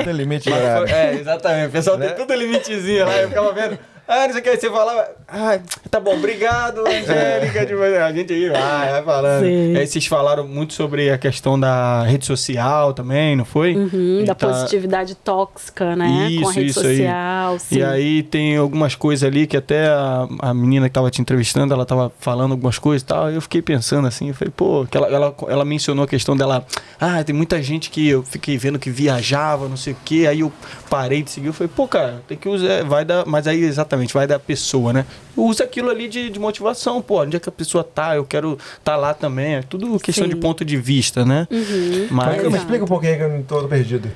[0.00, 0.04] é.
[0.04, 1.68] tem limite, Mas foi- é, exatamente.
[1.68, 2.08] O pessoal Né?
[2.08, 3.16] tem tudo limitezinho lá.
[3.16, 3.78] Eu ficava vendo.
[4.12, 4.56] Ah, não sei o que.
[4.56, 5.08] Você falava.
[5.28, 7.64] Ah, tá bom, obrigado, Angélica.
[7.64, 9.44] Tipo, a gente aí vai, vai falando.
[9.44, 9.76] Sim.
[9.76, 13.76] Aí vocês falaram muito sobre a questão da rede social também, não foi?
[13.76, 16.06] Uhum, da tá- positividade tóxica, né?
[16.08, 16.96] com a Isso, rede isso aí.
[16.98, 17.58] social.
[17.60, 17.78] sim.
[17.78, 21.72] E aí tem algumas coisas ali que até a, a menina que tava te entrevistando,
[21.72, 23.30] ela tava falando algumas coisas e tal.
[23.30, 26.66] Eu fiquei pensando assim, eu falei, pô, que ela, ela, ela mencionou a questão dela.
[27.00, 30.26] Ah, tem muita gente que eu fiquei vendo que viajava, não sei o quê.
[30.28, 30.52] Aí eu
[30.90, 31.46] parei de seguir.
[31.46, 32.82] Eu falei, pô, cara, tem que usar.
[32.84, 33.24] Vai dar.
[33.24, 35.04] Mas aí exatamente, vai da pessoa, né?
[35.36, 37.22] Usa aquilo ali de, de motivação, pô.
[37.22, 38.16] Onde é que a pessoa tá?
[38.16, 39.56] Eu quero estar tá lá também.
[39.56, 40.30] É tudo questão Sim.
[40.30, 41.46] de ponto de vista, né?
[41.50, 42.08] Uhum.
[42.10, 42.56] Mas Mas me Exato.
[42.56, 44.10] explica um pouquinho que eu não tô perdido.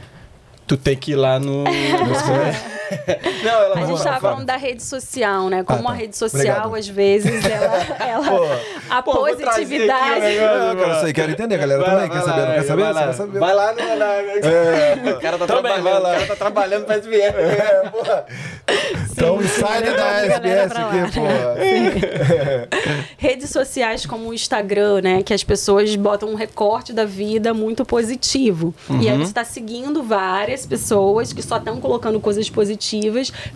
[0.66, 1.64] tu tem que ir lá no.
[3.44, 5.62] não, ela A gente estava falando da rede social, né?
[5.64, 5.90] Como Ah, tá.
[5.90, 6.74] a rede social, Obrigado.
[6.76, 7.76] às vezes, ela.
[8.06, 8.46] ela Pô,
[8.90, 10.20] a Pô, aqui positividade.
[10.20, 10.54] negócio.
[10.70, 11.80] eu quero, saber, quero entender, galera.
[11.80, 12.40] Vai também lá, quer vai saber?
[12.42, 12.82] lá, Não quer saber?
[12.82, 13.38] Vai lá, quer saber?
[13.38, 15.14] vai lá no, na...
[15.16, 16.08] O cara tá Também, trabalhando, vai lá.
[16.10, 17.20] o cara tá trabalhando pra SBR.
[17.20, 18.26] É, porra.
[19.12, 21.10] Então, insider leva da SBS aqui, lá.
[21.14, 22.68] porra.
[23.16, 25.22] redes sociais como o Instagram, né?
[25.22, 28.74] Que as pessoas botam um recorte da vida muito positivo.
[29.00, 32.73] E aí você está seguindo várias pessoas que só estão colocando coisas positivas.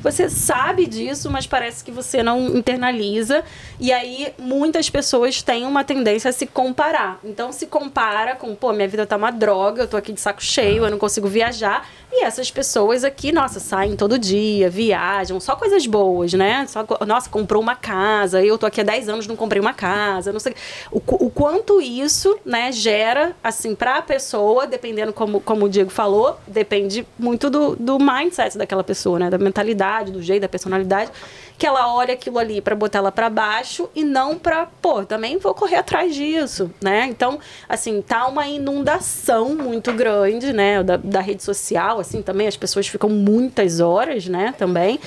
[0.02, 3.44] Você sabe disso, mas parece que você não internaliza.
[3.78, 7.20] E aí muitas pessoas têm uma tendência a se comparar.
[7.24, 10.42] Então se compara com, pô, minha vida tá uma droga, eu tô aqui de saco
[10.42, 11.88] cheio, eu não consigo viajar.
[12.10, 16.66] E essas pessoas aqui, nossa, saem todo dia, viajam, só coisas boas, né?
[16.66, 20.32] Só, nossa, comprou uma casa, eu tô aqui há 10 anos não comprei uma casa,
[20.32, 20.55] não sei.
[20.90, 26.38] O, o quanto isso, né, gera, assim, pra pessoa, dependendo como, como o Diego falou,
[26.47, 29.30] depende muito do, do mindset daquela pessoa, né?
[29.30, 31.12] Da mentalidade, do jeito, da personalidade,
[31.56, 35.38] que ela olha aquilo ali pra botar ela pra baixo e não pra, pô, também
[35.38, 37.06] vou correr atrás disso, né?
[37.06, 37.38] Então,
[37.68, 42.86] assim, tá uma inundação muito grande, né, da, da rede social, assim, também as pessoas
[42.86, 45.00] ficam muitas horas, né, também.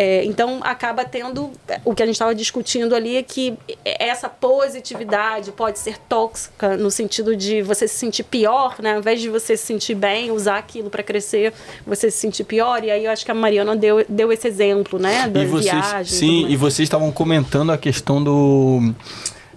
[0.00, 1.50] É, então, acaba tendo,
[1.84, 6.88] o que a gente estava discutindo ali é que essa positividade pode ser tóxica no
[6.88, 10.58] sentido de você se sentir pior, né, ao invés de você se sentir bem, usar
[10.58, 11.52] aquilo para crescer,
[11.84, 12.84] você se sentir pior.
[12.84, 15.72] E aí eu acho que a Mariana deu, deu esse exemplo, né, da E vocês,
[15.72, 16.16] viagem.
[16.16, 18.94] sim, e vocês estavam comentando a questão do.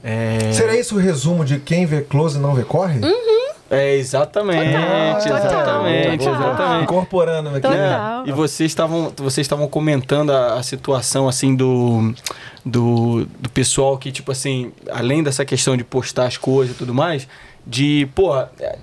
[0.03, 2.99] É, Será isso o resumo de quem vê close e não vê corre?
[3.71, 6.41] É exatamente, Total, exatamente, total.
[6.41, 6.83] exatamente.
[6.83, 7.61] Incorporando aqui.
[7.61, 8.25] Total.
[8.25, 12.13] É, e vocês estavam vocês estavam comentando a, a situação assim do,
[12.65, 16.93] do do pessoal que tipo assim além dessa questão de postar as coisas e tudo
[16.93, 17.27] mais
[17.65, 18.31] de pô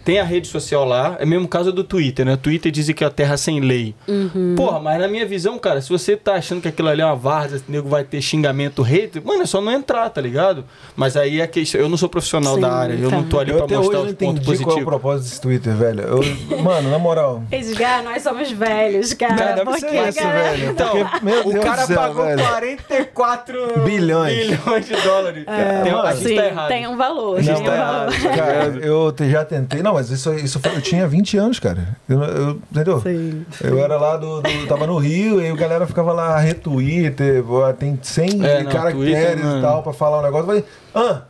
[0.05, 3.03] tem a rede social lá é o mesmo caso do Twitter né Twitter dizem que
[3.03, 4.55] é a terra sem lei Uhum.
[4.57, 7.17] porra mas na minha visão cara se você tá achando que aquilo ali é uma
[7.17, 10.65] várzea o nego vai ter xingamento hater mano é só não entrar tá ligado
[10.97, 13.17] mas aí é questão eu não sou profissional Sim, da área eu tá.
[13.17, 14.85] não tô ali Eu pra até hoje mostrar não os pontos entendi qual é o
[14.85, 16.01] positivos propósito desse Twitter, velho.
[16.03, 17.43] Eu- mano, na moral.
[17.51, 19.35] Edgar, nós somos velhos, cara.
[19.37, 20.71] Cara, deve porque ser isso, velho.
[20.71, 22.43] Então, Porque, meu o Deus cara do céu, pagou velho.
[22.43, 24.35] 44 Bilhões.
[24.49, 25.45] bilhões de dólares.
[25.45, 26.69] Tem- a gente Sim, tá errado.
[26.69, 27.43] tem um valor.
[27.43, 28.13] Não, tem um tá valor.
[28.15, 28.37] errado.
[28.37, 29.83] Cara, eu já tentei.
[29.83, 31.97] Não, mas isso, isso foi, eu tinha 20 anos, cara.
[32.09, 33.01] Eu, eu- entendeu?
[33.01, 33.45] Sim.
[33.63, 37.17] Eu era lá do, do- Tava no Rio e a galera ficava lá, retweet,
[37.49, 39.63] ó, tem 100 É, não, caracteres Twitter, e mano.
[39.63, 40.43] tal pra falar um negócio.
[40.43, 41.23] Eu falei, ah,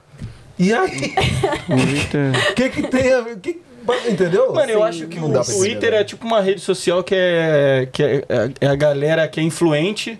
[0.58, 1.14] e aí?
[1.66, 2.32] Twitter.
[2.50, 3.38] O que que tem a ver?
[3.38, 3.60] Que,
[4.08, 4.52] entendeu?
[4.52, 4.84] Mano, eu Sim.
[4.84, 6.00] acho que Não o dá pra Twitter né?
[6.00, 8.24] é tipo uma rede social que é, que é,
[8.60, 10.18] é a galera que é influente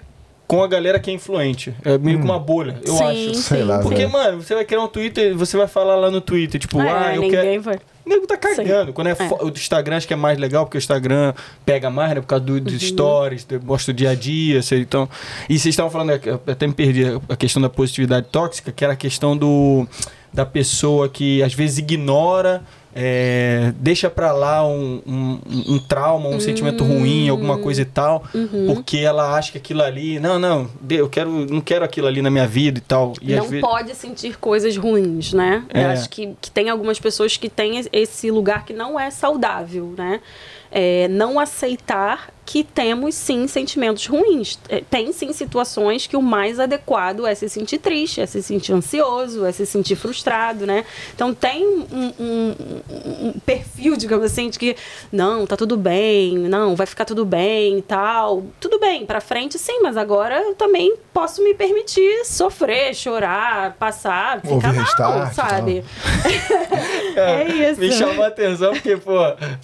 [0.48, 1.72] com a galera que é influente.
[1.84, 3.34] É meio que uma bolha, eu sim, acho.
[3.42, 3.64] Sei sim.
[3.64, 4.10] lá, Porque, velho.
[4.10, 7.14] mano, você vai criar um Twitter, você vai falar lá no Twitter, tipo, É, ah,
[7.14, 7.62] eu ninguém quero.
[7.62, 7.76] vai.
[8.04, 8.94] O nego tá cagando.
[8.94, 11.34] Quando é, fo- o do Instagram, acho que é mais legal, porque o Instagram
[11.66, 12.20] pega mais, né?
[12.22, 12.88] Por causa do- dos Uhum.
[12.88, 14.62] stories, do- mostra o dia a dia.
[14.62, 15.06] sei, então...
[15.50, 18.94] E vocês estavam falando, eu até me perdi, a questão da positividade tóxica, que era
[18.94, 19.86] a questão do
[20.32, 22.62] da pessoa que às vezes ignora,
[23.00, 28.24] é, deixa pra lá um, um, um trauma, um sentimento ruim, alguma coisa e tal,
[28.66, 32.28] porque ela acha que aquilo ali, não, não, eu quero, não quero aquilo ali na
[32.28, 33.12] minha vida e tal.
[33.22, 35.64] E não vezes, pode sentir coisas ruins, né?
[35.72, 35.84] É.
[35.84, 39.94] Eu acho que, que tem algumas pessoas que têm esse lugar que não é saudável,
[39.96, 40.20] né?
[40.68, 44.58] É, não aceitar que temos sim sentimentos ruins.
[44.70, 48.72] É, tem sim situações que o mais adequado é se sentir triste, é se sentir
[48.72, 50.82] ansioso, é se sentir frustrado, né?
[51.14, 51.86] Então tem um,
[52.18, 52.54] um-
[52.88, 54.74] um- perfil, digamos assim, de que
[55.12, 58.42] não, tá tudo bem, não, vai ficar tudo bem e tal.
[58.58, 64.40] Tudo bem, pra frente sim, mas agora eu também posso me permitir sofrer, chorar, passar,
[64.42, 65.84] Ouvir ficar mal, restart sabe?
[67.14, 67.80] é isso.
[67.80, 69.18] Me chamou a atenção porque, pô,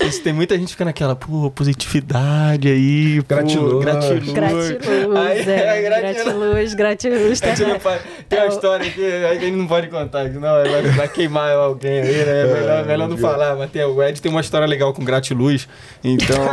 [0.05, 3.85] isso, tem muita gente ficando naquela, pô, positividade aí, pô, Gratiluz.
[3.85, 4.33] gratiluz.
[4.33, 6.75] Gratiluz, Aí, é, gratiluz.
[6.75, 11.09] gratiluz, não pode- Tem uma história que a gente não pode contar, senão vai, vai
[11.09, 12.43] queimar alguém aí, né?
[12.43, 15.67] É melhor, melhor não falar, mas tem, o Ed tem uma história legal com gratiluz,
[16.03, 16.37] então...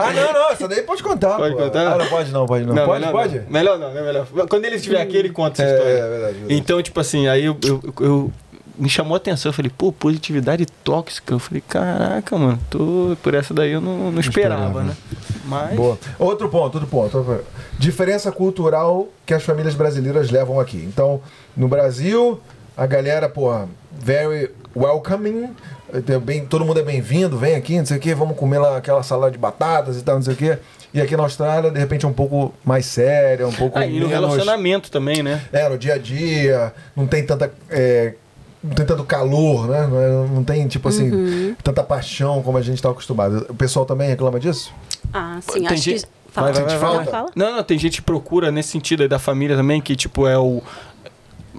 [0.00, 1.36] Ah, não, não, essa daí pode contar.
[1.36, 1.62] Pode pô.
[1.62, 1.94] contar?
[1.94, 2.74] Ah, não pode não, pode não.
[2.86, 3.38] pode, melhor pode?
[3.40, 3.44] Não.
[3.50, 4.26] Melhor não, é melhor.
[4.48, 5.92] Quando ele estiver aqui, ele conta essa É, história.
[5.92, 6.54] é verdade, verdade.
[6.54, 8.32] Então, tipo assim, aí eu, eu, eu-
[8.78, 9.50] me chamou a atenção.
[9.50, 11.34] Eu falei, pô, positividade tóxica.
[11.34, 14.82] Eu falei, caraca, mano, tô, por essa daí eu não, não esperava, esperava.
[14.84, 14.96] né?
[15.44, 15.74] Mas.
[15.76, 15.98] Boa.
[16.18, 17.44] Outro ponto, outro ponto.
[17.78, 20.78] Diferença cultural que as famílias brasileiras levam aqui.
[20.78, 21.20] Então,
[21.56, 22.40] no Brasil,
[22.76, 25.50] a galera, porra, very welcoming.
[25.92, 28.76] é Bem, todo mundo é bem-vindo, vem aqui, não sei o quê, vamos comer lá
[28.76, 30.58] aquela salada de batatas e tal, não sei o quê.
[30.92, 34.00] E aqui na Austrália, de repente, é um pouco mais séria, um pouco Ah, e
[34.00, 34.10] no menos...
[34.10, 35.42] relacionamento também, né?
[35.52, 37.52] É, no dia a dia, não tem tanta.
[37.70, 38.14] é,
[38.74, 39.86] tem tanto calor, né?
[39.86, 41.54] Não, é- não tem, tipo assim, Uhum.
[41.62, 43.46] tanta paixão como a gente tá acostumado.
[43.48, 44.72] O pessoal também reclama disso?
[45.12, 46.08] Ah, sim, Tem acho gente- que.
[46.30, 47.06] Fala, Vai, vai, vai, fala, vai.
[47.06, 47.30] fala.
[47.34, 50.38] Não, não, tem gente que procura nesse sentido aí da família também, que tipo é
[50.38, 50.62] o.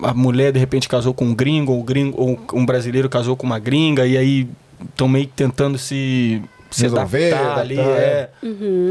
[0.01, 3.35] A mulher de repente casou com um gringo, ou, um gringo, ou um brasileiro casou
[3.35, 4.47] com uma gringa, e aí
[4.85, 7.79] estão meio que tentando se, se Resolver, adaptar ali.
[7.79, 8.29] adaptar, É.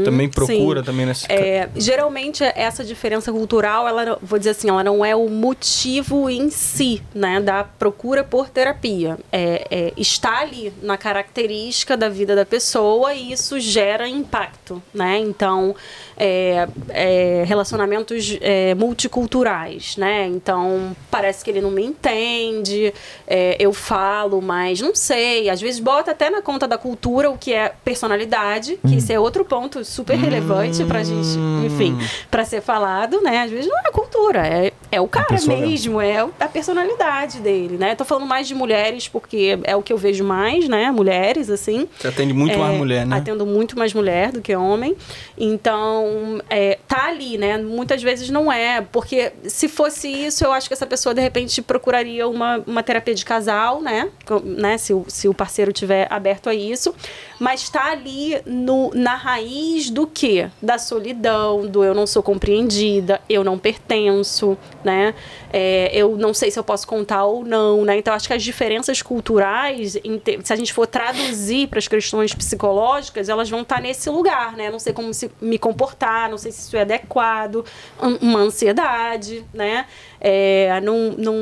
[0.03, 0.85] Também procura sim.
[0.85, 5.29] também nesse É, geralmente essa diferença cultural, ela vou dizer assim, ela não é o
[5.29, 9.17] motivo em si, né, da procura por terapia.
[9.31, 15.17] É, é, está ali na característica da vida da pessoa e isso gera impacto, né?
[15.19, 15.75] Então,
[16.19, 20.27] é, é, relacionamentos é, multiculturais, né?
[20.27, 22.93] Então, parece que ele não me entende,
[23.25, 25.49] é, eu falo, mas não sei.
[25.49, 29.19] Às vezes bota até na conta da cultura o que é personalidade, que isso é
[29.19, 31.97] outro ponto super relevante pra gente, enfim,
[32.29, 33.43] pra ser falado, né?
[33.43, 37.95] Às vezes não é cultura, é, é o cara mesmo, é a personalidade dele, né?
[37.95, 40.91] Tô falando mais de mulheres porque é o que eu vejo mais, né?
[40.91, 41.87] Mulheres, assim.
[41.97, 43.17] Você atende muito mais É, mulher, né?
[43.17, 44.95] Atendo muito mais mulher do que homem.
[45.37, 46.08] Então,
[46.49, 47.57] é, tá ali, né?
[47.57, 48.81] Muitas vezes não é.
[48.81, 53.15] Porque se fosse isso, eu acho que essa pessoa, de repente, procuraria uma, uma terapia
[53.15, 54.09] de casal, né?
[54.43, 54.77] Né?
[54.77, 56.93] Se, o, se o parceiro tiver aberto a isso.
[57.39, 60.49] Mas tá ali no, na raiz do quê?
[60.61, 65.13] Da solidão, do eu não sou compreendida, eu não pertenço, né?
[65.51, 67.97] É, eu não sei se eu posso contar ou não, né?
[67.97, 69.97] Então, acho que as diferenças culturais,
[70.43, 74.69] se a gente for traduzir para as questões psicológicas, elas vão estar nesse lugar, né?
[74.69, 75.98] Não sei como se me comportar,
[76.29, 77.65] não sei se isso é adequado,
[78.01, 79.85] um- uma ansiedade, né?
[80.21, 81.33] É, não, não,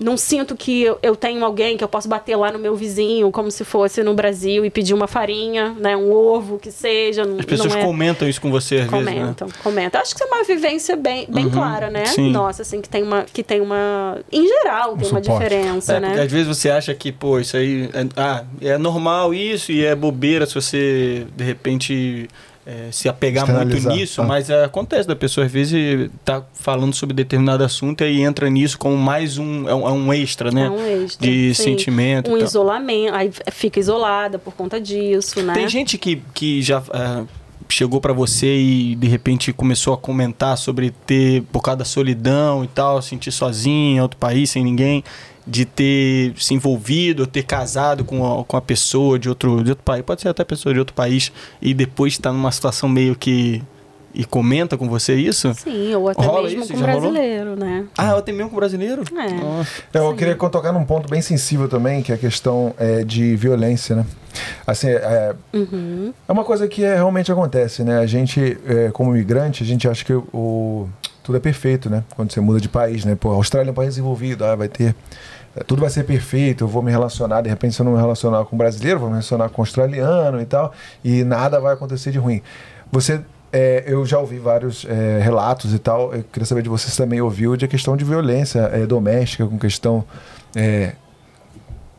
[0.00, 3.30] não sinto que eu, eu tenho alguém que eu posso bater lá no meu vizinho,
[3.30, 5.96] como se fosse no Brasil, e pedir uma farinha, né?
[5.96, 7.24] Um ovo, que seja.
[7.24, 7.84] não- As pessoas não é...
[7.84, 9.14] comentam isso com você às vezes, né?
[9.14, 10.00] Comentam, comentam.
[10.00, 12.04] Acho que isso é uma vivência bem, bem Uhum, clara, né?
[12.06, 12.30] sim.
[12.32, 13.24] Nossa, assim, que tem uma.
[13.24, 14.18] Que tem uma.
[14.32, 16.22] Em geral, tem uma diferença, É, porque né?
[16.22, 17.88] às vezes você acha que, pô, isso aí.
[17.92, 22.28] É, ah, é normal isso e é bobeira se você, de repente.
[22.66, 24.24] É, se apegar muito nisso, ah.
[24.24, 28.50] mas é, acontece da pessoa às vezes tá falando sobre determinado assunto e aí entra
[28.50, 30.66] nisso como mais um, é um, é um extra, né?
[30.66, 31.62] É um extra, De sim.
[31.62, 32.28] sentimento.
[32.28, 32.44] Um tal.
[32.44, 35.54] isolamento, aí fica isolada por conta disso, né?
[35.54, 37.24] Tem gente que, que já é,
[37.68, 42.64] chegou pra você e de repente começou a comentar sobre ter, por causa da solidão
[42.64, 45.04] e tal, sentir sozinho em outro país, sem ninguém.
[45.46, 49.70] De ter se envolvido, ou ter casado com a, com a pessoa de outro, de
[49.70, 51.30] outro país, pode ser até pessoa de outro país,
[51.62, 53.62] e depois estar numa situação meio que.
[54.18, 55.52] E comenta com você isso?
[55.52, 56.72] Sim, ou até Rola mesmo isso?
[56.72, 57.00] com Já rolou?
[57.12, 57.84] brasileiro, né?
[57.98, 59.02] Ah, até mesmo com brasileiro?
[59.14, 59.30] É.
[59.34, 59.70] Nossa.
[59.92, 60.16] É, Eu Sim.
[60.16, 64.06] queria tocar num ponto bem sensível também, que é a questão é, de violência, né?
[64.66, 66.14] Assim, é, Uhum.
[66.26, 67.98] é uma coisa que é- realmente acontece, né?
[67.98, 70.88] A gente, é, como imigrante, a gente acha que o,
[71.22, 72.02] tudo é perfeito, né?
[72.14, 73.16] Quando você muda de país, né?
[73.20, 74.94] Pô, a Austrália é um país desenvolvido, ah, vai ter...
[75.56, 77.98] é, Tudo vai ser perfeito, eu vou me relacionar, de repente se eu não me
[77.98, 80.72] relacionar com brasileiro, vou me relacionar com australiano e tal,
[81.04, 82.42] e nada vai acontecer de ruim.
[82.92, 83.20] Você...
[83.52, 86.12] é, eu já ouvi vários é, relatos e tal.
[86.12, 90.04] Eu queria saber de vocês também ouviu de questão de violência é, doméstica, com questão
[90.54, 90.92] é,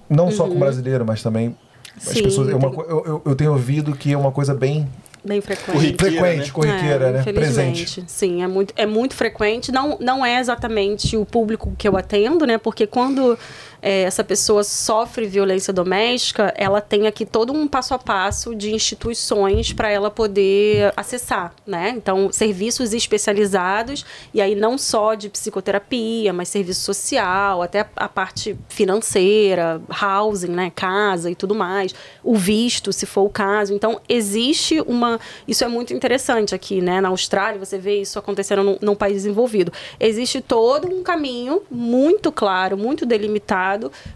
[0.10, 1.56] não só com brasileiro, mas também
[1.98, 2.14] as Uhum.
[2.14, 2.50] Sim, pessoas.
[2.50, 4.88] é uma eu- eu tenho ouvido que é uma coisa bem
[5.28, 5.72] Bem frequente.
[5.74, 6.52] Corriqueira, frequente, né?
[6.54, 7.20] corriqueira, É, né?
[7.22, 7.84] infelizmente.
[7.84, 8.04] Presente.
[8.08, 9.72] Sim, é muito, é muito frequente.
[9.72, 12.58] Não, não é exatamente o público que eu atendo, né?
[12.58, 13.38] Porque quando
[13.82, 18.74] é, essa pessoa sofre violência doméstica, ela tem aqui todo um passo a passo de
[18.74, 21.94] instituições para ela poder acessar, né?
[21.96, 28.58] Então, serviços especializados, e aí não só de psicoterapia, mas serviço social, até a parte
[28.68, 30.72] financeira, housing, né?
[30.76, 31.94] Casa e tudo mais.
[32.24, 33.74] O visto, se for o caso.
[33.74, 35.20] Então, existe uma.
[35.48, 37.00] Isso é muito interessante aqui, né?
[37.02, 39.72] Na Austrália, você vê isso acontecendo num, num país desenvolvido.
[40.00, 43.67] Existe todo um caminho muito claro, muito delimitado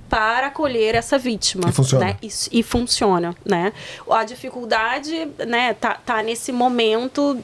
[0.10, 1.70] para acolher essa vítima.
[1.70, 2.06] E funciona.
[2.06, 2.18] Né?
[2.22, 3.74] Isso- e funciona, né?
[4.10, 7.38] A dificuldade, né, tá, tá nesse momento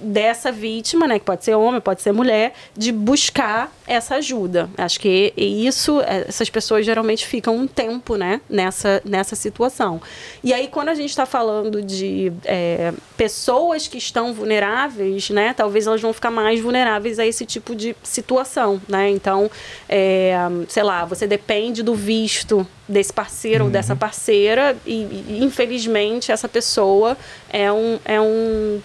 [0.00, 4.70] dessa vítima, né, que pode ser homem, pode ser mulher, de buscar essa ajuda.
[4.76, 10.00] Acho que isso, eh, essas pessoas geralmente ficam um tempo, né, nessa, nessa situação.
[10.42, 15.86] E aí, quando a gente está falando de eh, pessoas que estão vulneráveis, né, talvez
[15.86, 19.10] elas vão ficar mais vulneráveis a esse tipo de situação, né?
[19.10, 19.50] Então,
[19.88, 20.34] eh,
[20.68, 26.48] sei lá, você depende do visto desse parceiro ou dessa parceira e, e, infelizmente essa
[26.48, 27.16] pessoa
[27.48, 28.80] é um é um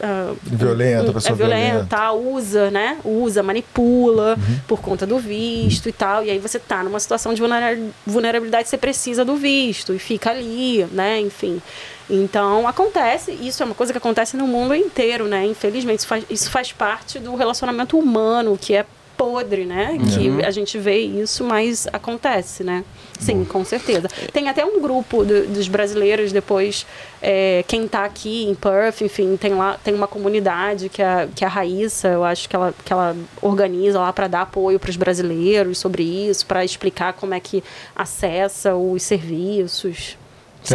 [0.00, 2.12] ah, Violenta, pessoa é violenta, violenta.
[2.12, 2.98] usa, né?
[3.04, 6.24] Usa, manipula por conta do visto e tal.
[6.24, 10.30] E aí você tá numa situação de vulnera- vulnerabilidade, você precisa do visto e fica
[10.30, 11.20] ali, né?
[11.20, 11.60] Enfim.
[12.08, 15.46] Então, acontece, isso é uma coisa que acontece no mundo inteiro, né?
[15.46, 18.84] Infelizmente, isso faz, isso faz parte do relacionamento humano, que é
[19.16, 19.98] podre, né?
[20.16, 22.82] Que a gente vê isso, mas acontece, né?
[23.20, 24.08] Sim, com certeza.
[24.32, 26.86] Tem até um grupo do- dos brasileiros depois,
[27.22, 31.44] é, quem tá aqui em Perth, enfim, tem lá tem uma comunidade que a, que
[31.44, 34.96] a Raíssa, eu acho que ela, que ela organiza lá para dar apoio para os
[34.96, 37.62] brasileiros sobre isso, para explicar como é que
[37.94, 40.16] acessa os serviços.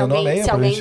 [0.07, 0.73] Nome aí se, alguém,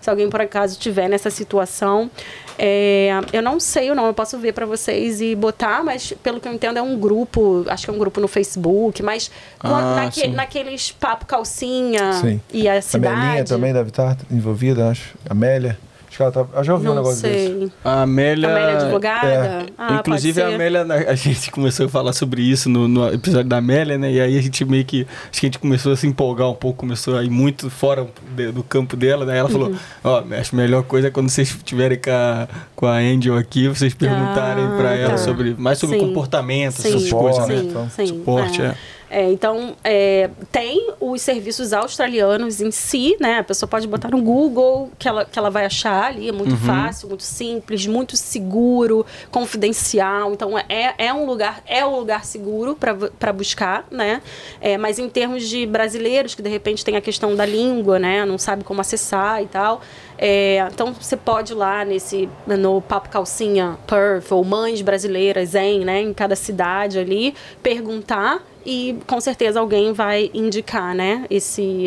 [0.00, 2.10] se alguém por acaso tiver nessa situação,
[2.58, 6.40] é, eu não sei o nome, eu posso ver para vocês e botar, mas pelo
[6.40, 9.30] que eu entendo é um grupo, acho que é um grupo no Facebook, mas
[9.60, 12.40] Ah, naque- naqueles papo calcinha Sim.
[12.52, 13.16] e a A cidade.
[13.20, 15.14] Melinha também deve estar envolvida, acho.
[15.28, 15.78] A Amélia.
[16.18, 16.58] Acho que ela tá.
[16.58, 17.46] Eu já ouvi um Não negócio desse.
[17.46, 17.72] sei.
[17.84, 18.48] A Amélia.
[18.50, 19.66] Amélia advogada?
[19.78, 20.62] Ah, Inclusive, a pode ser.
[20.62, 24.10] Amélia, a gente começou a falar sobre isso no, no episódio da Amélia, né?
[24.12, 25.06] E aí a gente meio que.
[25.30, 28.06] Acho que a gente começou a se empolgar um pouco, começou a ir muito fora
[28.34, 29.38] de- do campo dela, né?
[29.38, 29.52] Ela Uhum.
[29.52, 29.72] falou:
[30.02, 33.36] Ó, acho que a melhor coisa é quando vocês estiverem com a, com a Angel
[33.36, 35.18] aqui, vocês perguntarem Ah, pra ela tá.
[35.18, 35.54] sobre.
[35.56, 36.06] Mais sobre Sim.
[36.08, 37.60] comportamento, Sim, essas Suporte, coisas, né?
[37.62, 38.06] sim, Então, sim.
[38.06, 38.64] Suporte, é.
[38.64, 38.74] É,
[39.10, 43.38] então, é, tem os serviços australianos em si, né?
[43.38, 46.56] A pessoa pode botar no Google que ela, que ela vai achar ali, é muito
[46.56, 50.32] fácil, muito simples, muito seguro, confidencial.
[50.32, 54.20] Então, é, é um lugar, é um lugar seguro para buscar, né?
[54.60, 58.24] É, mas em termos de brasileiros, que de repente tem a questão da língua, né?
[58.26, 59.80] Não sabe como acessar e tal.
[60.18, 65.84] É, então, você pode ir lá nesse, no Papo Calcinha Perth, ou Mães Brasileiras em,
[65.84, 66.02] né?
[66.02, 71.86] Em cada cidade ali, perguntar e com certeza alguém vai indicar, né, esse,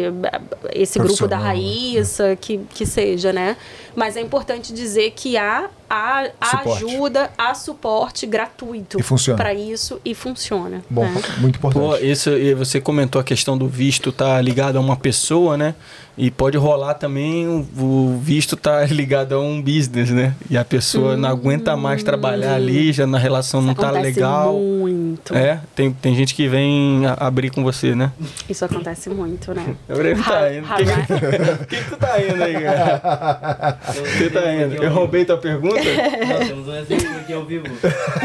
[0.74, 3.56] esse grupo da Profissional, Raíssa, que, que seja, né?
[3.96, 6.30] Mas é importante dizer que há, há,
[6.66, 9.38] ajuda, há suporte gratuito E funciona.
[9.38, 10.82] para isso e funciona.
[10.90, 11.22] Bom, né?
[11.40, 11.84] muito importante.
[11.84, 15.76] Pô, isso, e você comentou a questão do visto tá ligado a uma pessoa, né?
[16.18, 20.36] E pode rolar também o, o visto tá ligado a um business, né?
[20.50, 24.16] E a pessoa não aguenta mais trabalhar ali, já na relação não Isso tá acontece
[24.20, 24.54] legal.
[24.54, 25.34] muito.
[25.34, 28.12] É, tem, tem gente que vem a- abrir com você, né?
[28.48, 29.74] Isso acontece muito, né?
[29.88, 30.68] Gabriel tá indo.
[30.68, 33.80] Quem que, quem que tu tá indo aí, cara?
[33.88, 34.84] Você tá indo.
[34.84, 35.82] Eu roubei tua pergunta?
[35.84, 37.66] Não, temos um exemplo aqui ao vivo.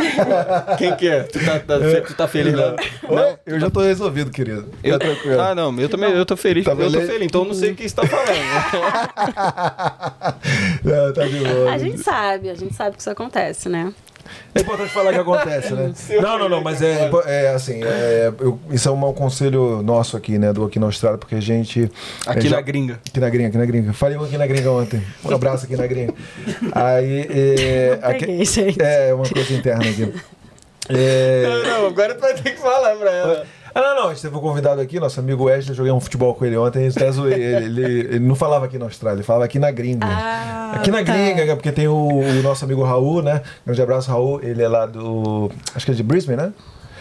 [0.78, 1.22] Quem que é?
[1.22, 2.76] Tu tá, tá, tu tá feliz lá?
[3.08, 3.36] Oi?
[3.46, 4.68] Eu já tô resolvido, querido.
[4.84, 5.40] Eu, Tá tranquilo.
[5.40, 6.64] ah, não, eu também, eu tô feliz.
[6.64, 8.26] Tá eu tô feliz, então eu não sei o que você tá falando.
[10.84, 11.72] Não, tá de boa.
[11.72, 13.92] A gente sabe, a gente sabe que isso acontece, né?
[14.54, 15.92] É importante falar que acontece, né?
[16.20, 20.38] Não, não, não, mas é, é assim, é, eu- isso é um conselho nosso aqui,
[20.38, 21.90] né, do Aqui na Austrália, porque a gente...
[22.26, 23.00] Aqui é, já- na gringa.
[23.08, 23.92] Aqui na gringa, aqui na gringa.
[23.92, 25.02] Falei um aqui na gringa ontem.
[25.24, 26.14] Um abraço aqui na gringa.
[26.72, 28.82] Aí, é, aqui- Peguei, gente.
[28.82, 30.12] é uma coisa interna aqui.
[30.88, 33.46] É, não, agora tu vai ter que falar pra ela.
[33.76, 36.00] Ah, não, não, a gente teve um convidado aqui, nosso amigo Wesley, eu joguei um
[36.00, 39.22] futebol com ele ontem, até zoei ele, ele, ele não falava aqui na Austrália, ele
[39.22, 40.06] falava aqui na gringa.
[40.06, 41.12] Ah, aqui na tá.
[41.12, 43.42] gringa, porque tem o, o nosso amigo Raul, né?
[43.66, 45.50] Grande abraço, Raul, ele é lá do.
[45.74, 46.52] Acho que é de Brisbane, né?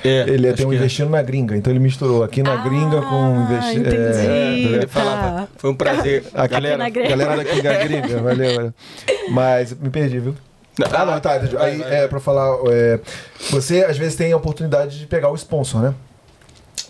[0.04, 0.76] É, Ele acho tem um é.
[0.76, 3.88] investindo na gringa, então ele misturou aqui na gringa com investindo.
[3.88, 4.68] entendi.
[4.68, 4.88] Ele Tá.
[4.90, 6.26] falava, foi um prazer.
[6.34, 7.10] Aqui Galera, na gringa.
[7.10, 8.74] Galera daqui da gringa, valeu, valeu.
[9.32, 10.36] Mas me perdi, viu?
[10.92, 11.38] Ah, não, tá.
[11.38, 11.56] entendi.
[11.58, 13.00] Aí, é, pra falar, é,
[13.50, 15.94] você às vezes tem a oportunidade de pegar o sponsor, né?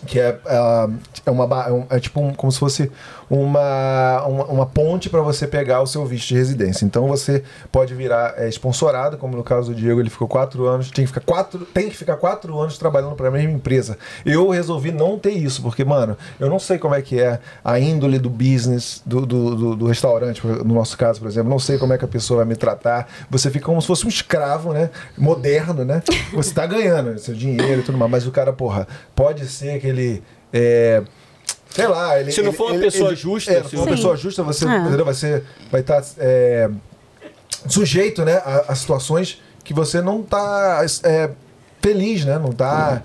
[0.06, 0.88] Que é, ah,
[1.24, 2.90] é uma é, um- é tipo um- como se fosse
[3.28, 6.84] uma, uma, uma ponte para você pegar o seu visto de residência.
[6.84, 10.90] Então você pode virar é, sponsorado, como no caso do Diego, ele ficou quatro anos,
[10.90, 13.98] tem que ficar quatro, tem que ficar quatro anos trabalhando para a mesma empresa.
[14.24, 17.78] Eu resolvi não ter isso, porque, mano, eu não sei como é que é a
[17.80, 21.50] índole do business, do, do, do- do restaurante, no nosso caso, por exemplo.
[21.50, 23.08] Não sei como é que a pessoa vai me tratar.
[23.30, 24.90] Você fica como se fosse um escravo, né?
[25.18, 26.02] Moderno, né?
[26.32, 29.86] Você tá ganhando seu dinheiro e tudo mais, mas o cara, porra, pode ser que
[29.86, 30.22] ele.
[30.52, 31.02] é,
[31.76, 32.32] Sei lá, ele.
[32.32, 34.66] Se não ele- for uma pessoa ele- justa, É, se for uma pessoa justa, você,
[34.66, 34.78] Ah.
[34.78, 35.04] entendeu?
[35.04, 36.68] Você vai estar é,
[37.68, 41.30] sujeito, né, a, a situações que você não tá é,
[41.82, 42.38] feliz, né?
[42.38, 43.02] Não tá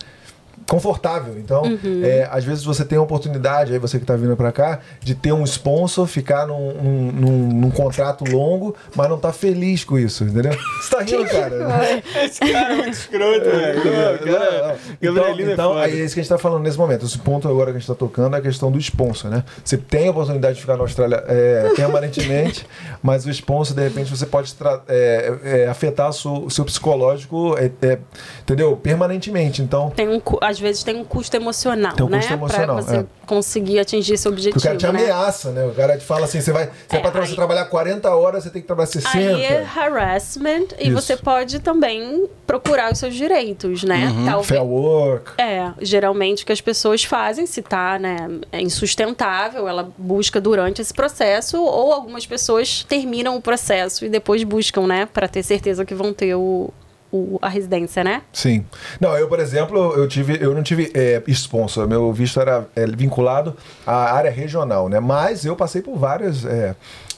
[0.71, 1.37] confortável.
[1.37, 2.01] Então, Uhum.
[2.01, 5.13] é, às vezes você tem a oportunidade, aí você que tá vindo para cá, de
[5.13, 9.99] ter um sponsor, ficar num, num, num- num contrato longo, mas não tá feliz com
[9.99, 10.53] isso, entendeu?
[10.81, 12.01] Você tá rindo, cara?
[12.23, 13.81] Esse cara é muito escroto, velho.
[14.23, 15.13] Cara, não.
[15.13, 17.05] Gabrielino é Então, então aí é isso que a gente está falando nesse momento.
[17.05, 19.43] Esse ponto agora que a gente está tocando é a questão do sponsor, né?
[19.65, 22.65] Você tem a oportunidade de ficar na Austrália é, permanentemente,
[23.03, 24.55] mas o sponsor, de repente, você pode
[24.87, 27.99] é, é, afetar o seu, seu psicológico, é, é,
[28.41, 28.77] entendeu?
[28.77, 29.61] Permanentemente.
[29.61, 32.19] Então, Tem um, às vezes tem um custo emocional, Tem um né?
[32.19, 33.05] custo emocional, pra você é.
[33.25, 34.89] conseguir atingir esse porque objetivo, o cara te né?
[34.89, 35.65] ameaça, né?
[35.65, 36.65] O cara te fala assim: você vai.
[36.87, 39.17] Se é, É, pra tra- você aí- trabalhar 40 horas, você tem que trabalhar 60.
[39.17, 40.93] Aí é harassment e Isso.
[41.01, 44.07] você pode também procurar os seus direitos, né?
[44.07, 44.25] Uhum.
[44.25, 45.31] Talvez, Fair work.
[45.37, 48.17] É, geralmente o que as pessoas fazem, se tá, né,
[48.51, 54.43] é insustentável, ela busca durante esse processo, ou algumas pessoas terminam o processo e depois
[54.43, 56.69] buscam, né, para ter certeza que vão ter o,
[57.11, 58.21] o- a residência, né?
[58.31, 58.65] Sim.
[58.99, 61.87] Não, eu, por exemplo, eu tive, eu não tive é, sponsor.
[61.87, 64.99] Meu visto era é, vinculado à área regional, né?
[64.99, 66.75] Mas eu passei por várias é,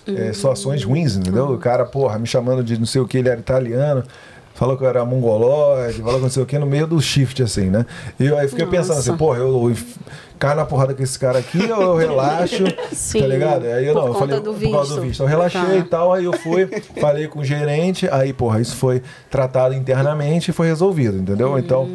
[0.08, 1.52] é, situações ruins, entendeu?
[1.52, 4.04] O cara, porra, me chamando de não sei o que, ele era italiano.
[4.56, 7.42] Falou que eu era mongoloide, falou que não sei o que, no meio do shift,
[7.42, 7.86] assim, né?
[8.20, 9.18] E eu aí fiquei pensando assim, Nossa.
[9.18, 9.74] porra, eu,
[10.44, 13.66] eu caio na porrada com esse cara aqui ou eu relaxo, Sim, tá ligado?
[13.66, 15.02] Aí eu não, eu falei, por causa do visto.
[15.02, 15.24] visto.
[15.24, 15.76] Eu relaxei Tá.
[15.76, 16.68] e tal, aí eu fui,
[17.00, 21.58] falei com o gerente, aí, porra, isso foi tratado internamente e foi resolvido, entendeu?
[21.58, 21.88] Então,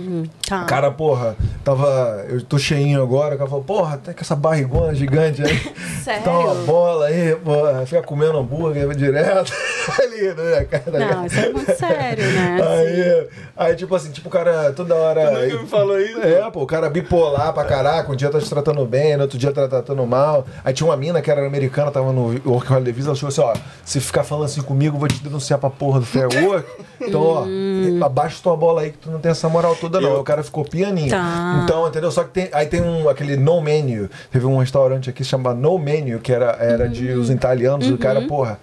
[0.49, 0.63] Tá.
[0.63, 2.25] o cara, porra, tava.
[2.29, 5.59] Eu tô cheinho agora, o cara falou, porra, tem com essa barrigona gigante aí.
[6.03, 6.25] Sério?
[6.25, 9.53] Dá uma bola aí, porra, fica comendo hambúrguer direto.
[10.01, 11.15] Ali, né, cara?
[11.15, 12.59] Não, isso é muito sério, né?
[12.63, 15.31] Aí, aí, tipo assim, tipo, o cara toda hora.
[15.47, 16.21] nunca me falou isso?
[16.21, 18.13] É, pô, o cara bipolar pra caraca.
[18.13, 20.47] Um dia tá te tratando bem, no outro dia tá tratando mal.
[20.65, 23.41] Aí tinha uma mina que era americana, tava no Work Holiday Visa, ela chegou assim:
[23.41, 26.69] ó, se ficar falando assim comigo, eu vou te denunciar pra porra do Fair Work.
[27.01, 28.01] Então, ó, Hum.
[28.03, 30.13] abaixa tua bola aí que tu não tem essa moral toda, não.
[30.15, 31.11] Aí O cara ficou pianinho.
[31.11, 31.61] Tá.
[31.65, 32.11] Então, entendeu?
[32.11, 34.09] Só que tem, aí tem um, aquele no menu.
[34.31, 37.21] Teve um restaurante aqui chamado No Menu, que era, era de Hum.
[37.21, 37.87] os italianos.
[37.89, 37.97] O Uhum.
[37.97, 38.59] cara, porra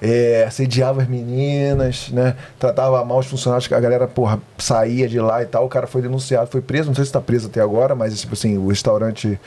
[0.00, 2.36] é, assediava as meninas, né?
[2.58, 5.64] Tratava mal os funcionários, que a galera, porra, saía de lá e tal.
[5.64, 6.88] O cara foi denunciado, foi preso.
[6.88, 9.40] Não sei se tá preso até agora, mas, tipo assim, o restaurante.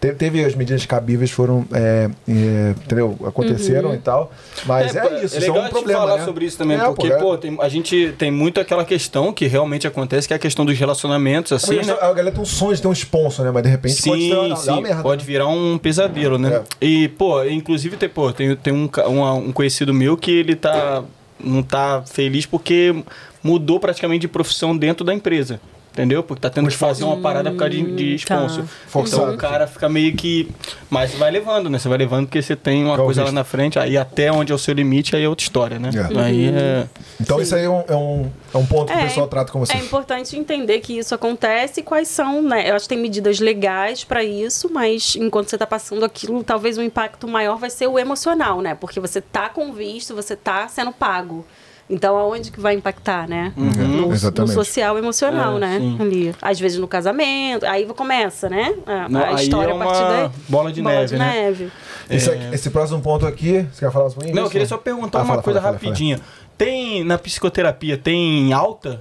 [0.00, 1.64] Te- Teve as medidas cabíveis, foram.
[1.72, 3.18] é, é, entendeu?
[3.26, 4.30] Aconteceram e tal.
[4.64, 6.00] Mas é, pô, isso, é isso legal é um a gente problema.
[6.00, 6.24] falar né?
[6.24, 9.46] sobre isso também, É, porque, é- pô, tem- a gente tem muito aquela questão que
[9.46, 11.92] realmente acontece, que é a questão dos relacionamentos, assim, né?
[12.00, 13.50] A galera tem um sonho de ter um sponsor, né?
[13.52, 15.02] Mas de repente pode Sim, uma, dar sim, uma merda.
[15.02, 15.26] pode né?
[15.26, 16.62] virar um pesadelo, né?
[16.80, 16.84] É.
[16.86, 21.02] E, pô, inclusive tem, pô, tem, tem um, uma- um conhecido meu que ele tá
[21.38, 22.94] não tá feliz porque
[23.42, 25.60] mudou praticamente de profissão dentro da empresa.
[25.96, 26.22] Entendeu?
[26.22, 28.36] Porque tá tendo que fazer uma parada por causa de, de tá.
[28.36, 28.64] sponsor.
[28.86, 29.22] Forçado.
[29.22, 30.50] Então o cara fica meio que.
[30.90, 31.78] Mas você vai levando, né?
[31.78, 34.52] Você vai levando porque você tem uma Qual coisa lá na frente, aí até onde
[34.52, 35.88] é o seu limite, aí é outra história, né?
[35.94, 36.20] É.
[36.20, 36.86] Aí é.
[37.18, 39.58] Então isso aí é um, é um, é um ponto que o pessoal trata com
[39.58, 39.72] você.
[39.72, 42.68] É importante entender que isso acontece e quais são, né?
[42.68, 46.76] Eu acho que tem medidas legais para isso, mas enquanto você tá passando aquilo, talvez
[46.76, 48.74] o impacto maior vai ser o emocional, né?
[48.74, 51.42] Porque você tá com visto, você tá sendo pago.
[51.88, 53.52] Então, aonde que vai impactar, né?
[53.56, 53.70] Uhum.
[53.70, 55.78] No, no social emocional, É, né?
[55.78, 55.96] sim.
[56.00, 56.34] Ali.
[56.42, 58.74] Às vezes no casamento, aí começa, né?
[58.84, 60.30] A, Não, a aí história é a partir uma daí.
[60.48, 61.32] bola de neve, né?
[61.42, 61.70] neve.
[62.10, 64.34] Esse, aqui- esse próximo ponto aqui, você quer falar um pouquinho?
[64.34, 65.90] Não, eu queria só perguntar Ah, uma fala, coisa fala, fala, fala.
[65.92, 66.20] rapidinha.
[66.58, 69.00] Tem, na psicoterapia, tem alta?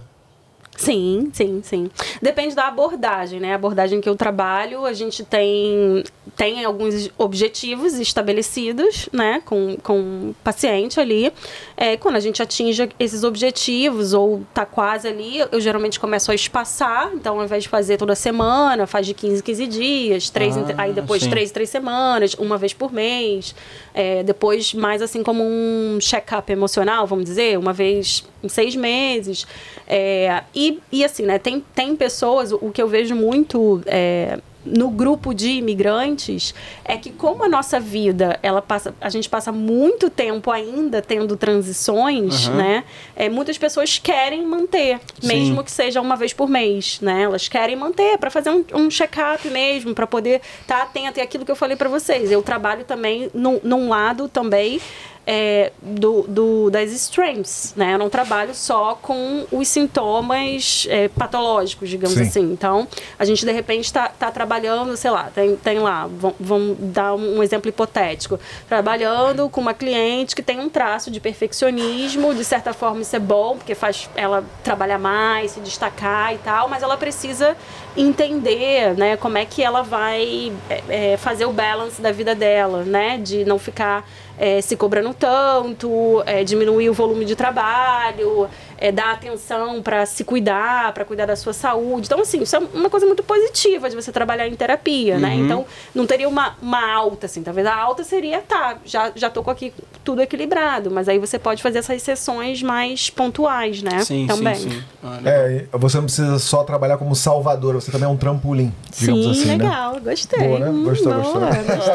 [0.78, 1.90] Sim, sim, sim.
[2.22, 3.54] Depende da abordagem, né?
[3.54, 6.04] A abordagem que eu trabalho, a gente tem,
[6.36, 9.42] tem alguns objetivos estabelecidos, né?
[9.46, 11.32] Com, com o paciente ali.
[11.78, 16.36] É, quando a gente atinge esses objetivos ou tá quase ali, eu geralmente começo a
[16.36, 17.12] espaçar.
[17.14, 20.66] Então, ao invés de fazer toda semana, faz de 15 em 15 dias, três, Ah,
[20.78, 21.30] aí depois sim.
[21.30, 23.56] três, três semanas, uma vez por mês.
[23.94, 29.46] É, depois, mais assim como um check-up emocional, vamos dizer, uma vez em seis meses.
[29.88, 34.90] É, e, e assim, né, tem, tem pessoas, o que eu vejo muito é, no
[34.90, 40.10] grupo de imigrantes é que como a nossa vida, ela passa, a gente passa muito
[40.10, 42.58] tempo ainda tendo transições, Aham.
[42.58, 42.84] né?
[43.16, 45.28] É, muitas pessoas querem manter, Sim.
[45.28, 47.24] mesmo que seja uma vez por mês, né?
[47.24, 51.20] Elas querem manter para fazer um, um check-up mesmo, para poder estar atento.
[51.20, 54.82] E aquilo que eu falei para vocês, eu trabalho também num, num lado também
[55.28, 57.94] é, do, do- das strengths, né?
[57.94, 62.24] Eu não trabalho só com os sintomas é, patológicos, digamos Sim.
[62.24, 62.52] assim.
[62.52, 62.88] Então,
[63.18, 66.08] a gente de repente está tá trabalhando, sei lá, tem, tem lá,
[66.40, 68.40] vamos, dar um exemplo hipotético,
[68.70, 73.20] trabalhando com uma cliente que tem um traço de perfeccionismo, de certa forma isso é
[73.20, 77.56] bom, porque faz ela trabalhar mais, se destacar e tal, mas ela precisa
[77.98, 82.84] entender, né, como é que ela vai é, é, fazer o balance da vida dela,
[82.84, 84.08] né, de não ficar
[84.38, 88.48] é, se cobrando tanto, é, diminuir o volume de trabalho,
[88.78, 92.08] é, dar atenção para se cuidar, para cuidar da sua saúde.
[92.08, 95.30] Então, assim, isso é uma coisa muito positiva de você trabalhar em terapia, né?
[95.36, 95.46] Uhum.
[95.46, 97.42] Então, não teria uma, uma alta, assim.
[97.44, 99.74] Talvez a alta seria, tá, já, já tô com aqui
[100.04, 104.00] tudo equilibrado, mas aí você pode fazer essas sessões mais pontuais, né?
[104.04, 104.56] Sim, Também.
[104.56, 104.84] sim, sim.
[105.04, 105.20] Ah.
[105.26, 109.32] É, você não precisa só trabalhar como salvadora, você também é um trampolim, digamos Sim,
[109.32, 109.64] assim, né?
[109.64, 110.48] legal, gostei.
[110.48, 110.84] Boa, né?
[110.84, 111.40] Gostou, Hum, gostou.
[111.42, 111.86] boa, gostei.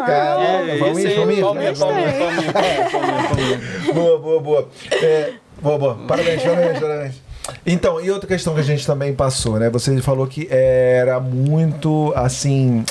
[0.00, 0.40] Caraca,
[3.94, 4.68] boa, boa, boa.
[4.92, 5.32] É,
[5.62, 5.94] boa, boa.
[6.06, 7.30] Parabéns, parabéns, parabéns.
[7.66, 9.70] Então, e outra questão que a gente também passou, né?
[9.70, 12.84] Você falou que era muito, assim,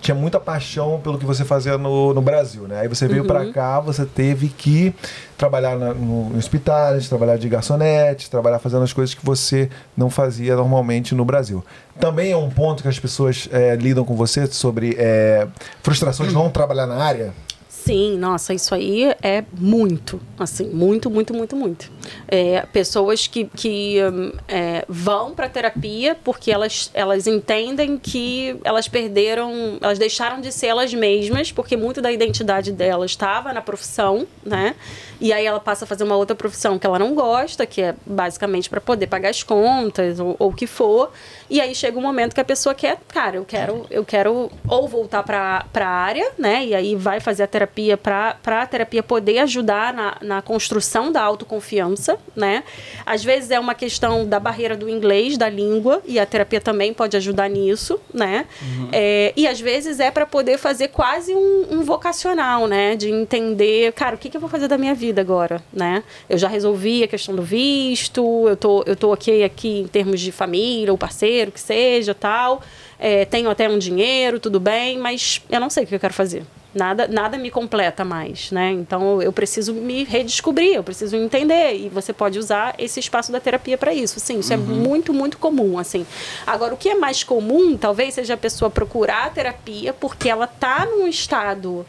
[0.00, 2.80] tinha muita paixão pelo que você fazia no, no Brasil, né?
[2.80, 4.94] Aí você veio pra cá, você teve que
[5.36, 10.10] trabalhar na, no, em hospitais, trabalhar de garçonete, trabalhar fazendo as coisas que você não
[10.10, 11.64] fazia normalmente no Brasil.
[11.98, 15.46] Também é um ponto que as pessoas é, lidam com você sobre é,
[15.82, 17.32] frustrações de não trabalhar na área?
[17.84, 21.92] Sim, nossa, isso aí é muito, assim, muito, muito, muito, muito.
[22.26, 28.88] É, pessoas que, que hum, é, vão para terapia porque elas, elas entendem que elas
[28.88, 34.26] perderam, elas deixaram de ser elas mesmas, porque muito da identidade delas estava na profissão,
[34.42, 34.74] né?
[35.20, 37.94] E aí ela passa a fazer uma outra profissão que ela não gosta, que é
[38.06, 41.12] basicamente para poder pagar as contas ou, ou o que for.
[41.50, 44.88] E aí chega um momento que a pessoa quer, cara, eu quero, eu quero ou
[44.88, 46.64] voltar para a área, né?
[46.64, 51.22] E aí vai fazer a terapia para a terapia poder ajudar na, na construção da
[51.22, 52.62] autoconfiança, né?
[53.04, 56.92] Às vezes é uma questão da barreira do inglês, da língua, e a terapia também
[56.94, 58.46] pode ajudar nisso, né?
[58.92, 62.96] É, e às vezes é para poder fazer quase um, um vocacional, né?
[62.96, 66.02] De entender, cara, o que, que eu vou fazer da minha vida agora, né?
[66.28, 70.20] Eu já resolvi a questão do visto, eu tô, eu tô ok aqui em termos
[70.20, 72.62] de família ou parceiro, que seja, tal.
[72.98, 76.14] É, tenho até um dinheiro, tudo bem, mas eu não sei o que eu quero
[76.14, 76.44] fazer.
[76.74, 78.72] Nada, nada me completa mais, né?
[78.72, 83.38] Então eu preciso me redescobrir, eu preciso entender e você pode usar esse espaço da
[83.38, 84.18] terapia para isso.
[84.18, 86.04] Sim, isso é muito, muito comum, assim.
[86.46, 90.46] Agora o que é mais comum, talvez seja a pessoa procurar a terapia porque ela
[90.46, 91.86] tá num estado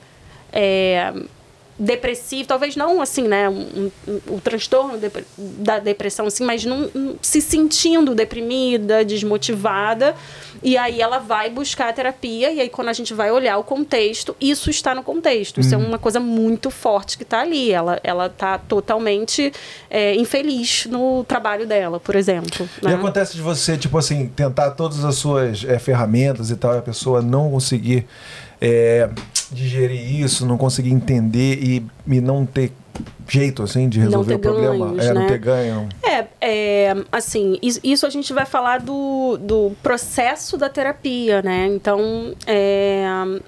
[0.53, 1.11] é,
[1.77, 6.89] depressivo, talvez não assim, né, um, um- o transtorno depre- da depressão assim, mas não,
[6.93, 10.15] não- se sentindo deprimida, desmotivada,
[10.63, 13.63] e aí ela vai buscar a terapia e aí quando a gente vai olhar o
[13.63, 17.99] contexto, isso está no contexto, isso é uma coisa muito forte que está ali, ela
[18.03, 19.51] ela tá totalmente
[19.89, 22.69] é, infeliz no trabalho dela, por exemplo.
[22.81, 22.93] E né?
[22.95, 26.81] acontece de você, tipo assim, tentar todas as suas é, ferramentas e tal, e a
[26.81, 28.05] pessoa não conseguir
[28.61, 29.09] é,
[29.55, 32.71] digerir isso, não conseguir entender e, e não ter
[33.27, 34.85] jeito, assim, de Não resolver o problema.
[34.87, 35.27] ganhos, é, não né?
[35.27, 35.89] ter ganho.
[36.03, 41.67] É, é, assim, is- isso a gente vai falar do, do processo da terapia, né?
[41.67, 43.05] Então, é,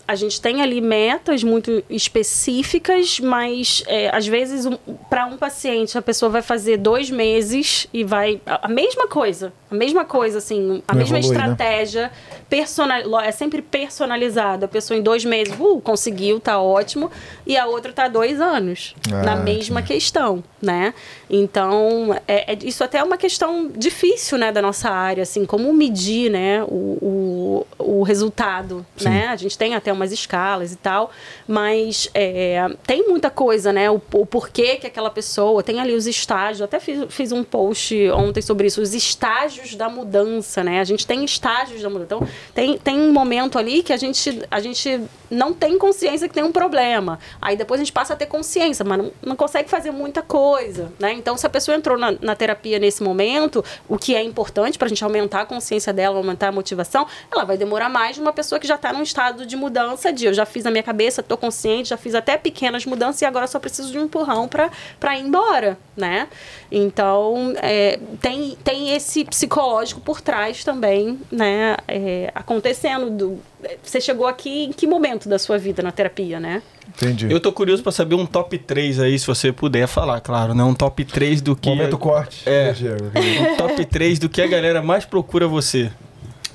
[0.07, 4.77] a gente tem ali metas muito específicas, mas é, às vezes um,
[5.09, 9.53] para um paciente a pessoa vai fazer dois meses e vai a, a mesma coisa,
[9.72, 11.43] a mesma coisa, assim, a Não mesma evolui, né?
[11.43, 12.11] estratégia
[12.49, 14.65] personal, é sempre personalizado.
[14.65, 17.11] A pessoa em dois meses, uh, conseguiu, tá ótimo,
[17.45, 20.94] e a outra tá dois anos Ah, na mesma questão, né?
[21.30, 25.72] Então, é, é- isso até é uma questão difícil, né, da nossa área, assim, como
[25.73, 29.27] medir, né, o, o, o resultado, né?
[29.27, 31.11] A gente tem até umas escalas e tal,
[31.47, 33.89] mas é, tem muita coisa, né?
[33.89, 36.61] O, o porquê que aquela pessoa tem ali os estágios.
[36.61, 40.80] Até fiz, fiz um post ontem sobre isso, os estágios da mudança, né?
[40.80, 42.06] A gente tem estágios da mudança.
[42.06, 46.33] Então, tem, tem um momento ali que a gente, a gente não tem consciência que
[46.33, 47.19] tem um problema.
[47.41, 50.91] Aí depois a gente passa a ter consciência, mas não, não consegue fazer muita coisa,
[50.99, 51.17] né?
[51.18, 54.86] Então, se a pessoa entrou na, na terapia nesse momento, o que é importante para
[54.86, 58.34] a gente aumentar a consciência dela, aumentar a motivação, ela vai demorar mais de uma
[58.34, 61.22] pessoa que já está num estado de mudança de eu já fiz a minha cabeça,
[61.22, 65.18] estou consciente, já fiz até pequenas mudanças e agora só preciso de um empurrão para
[65.18, 66.28] ir embora, né?
[66.72, 71.78] Então, é, tem, tem esse psicológico por trás também, né?
[71.88, 73.10] é, acontecendo.
[73.10, 73.40] Do,
[73.82, 76.62] você chegou aqui em que momento da sua vida na terapia, né?
[76.88, 77.32] Entendi.
[77.32, 80.64] Eu tô curioso pra saber um top 3 aí, se você puder falar, claro, né?
[80.64, 81.69] Um top 3 do que.
[81.69, 82.41] Momento corte.
[82.48, 82.74] É.
[82.74, 83.51] né?
[83.53, 85.91] Um top 3 do que a galera mais procura você.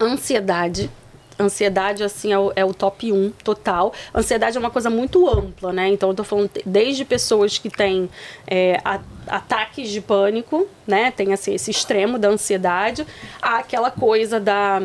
[0.01, 0.91] Ansiedade.
[1.39, 3.93] Ansiedade, assim, é o, é o top 1 total.
[4.15, 5.89] Ansiedade é uma coisa muito ampla, né?
[5.89, 8.09] Então, eu tô falando desde pessoas que têm
[8.47, 11.11] é, a- ataques de pânico, né?
[11.11, 13.07] Tem, assim, esse extremo da ansiedade,
[13.41, 14.81] a aquela coisa da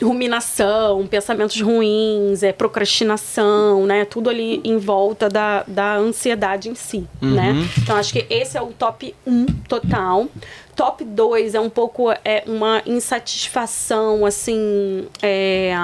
[0.00, 4.04] ruminação, pensamentos ruins, é, procrastinação, né?
[4.04, 7.54] Tudo ali em volta da, da ansiedade em si, né?
[7.78, 10.28] Então, acho que esse é o top 1 total.
[10.74, 15.74] Top 2 é um pouco é, uma insatisfação, assim, é,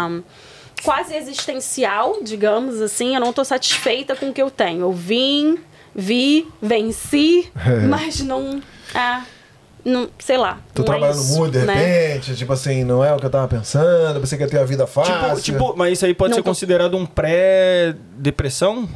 [0.82, 3.14] quase existencial, digamos assim.
[3.14, 4.82] Eu não estou satisfeita com o que eu tenho.
[4.82, 5.58] Eu vim,
[5.94, 7.50] vi, venci,
[7.88, 8.62] mas não...
[8.94, 9.37] É,
[9.84, 10.58] não sei lá.
[10.78, 11.74] É trabalhando isso, muito de né?
[11.74, 14.66] repente, tipo assim, não é o que eu tava pensando, pensei que ia ter uma
[14.66, 15.14] vida fácil.
[15.42, 18.88] Tipo, tipo, mas isso aí pode Não ser tô- considerado um pré-depressão?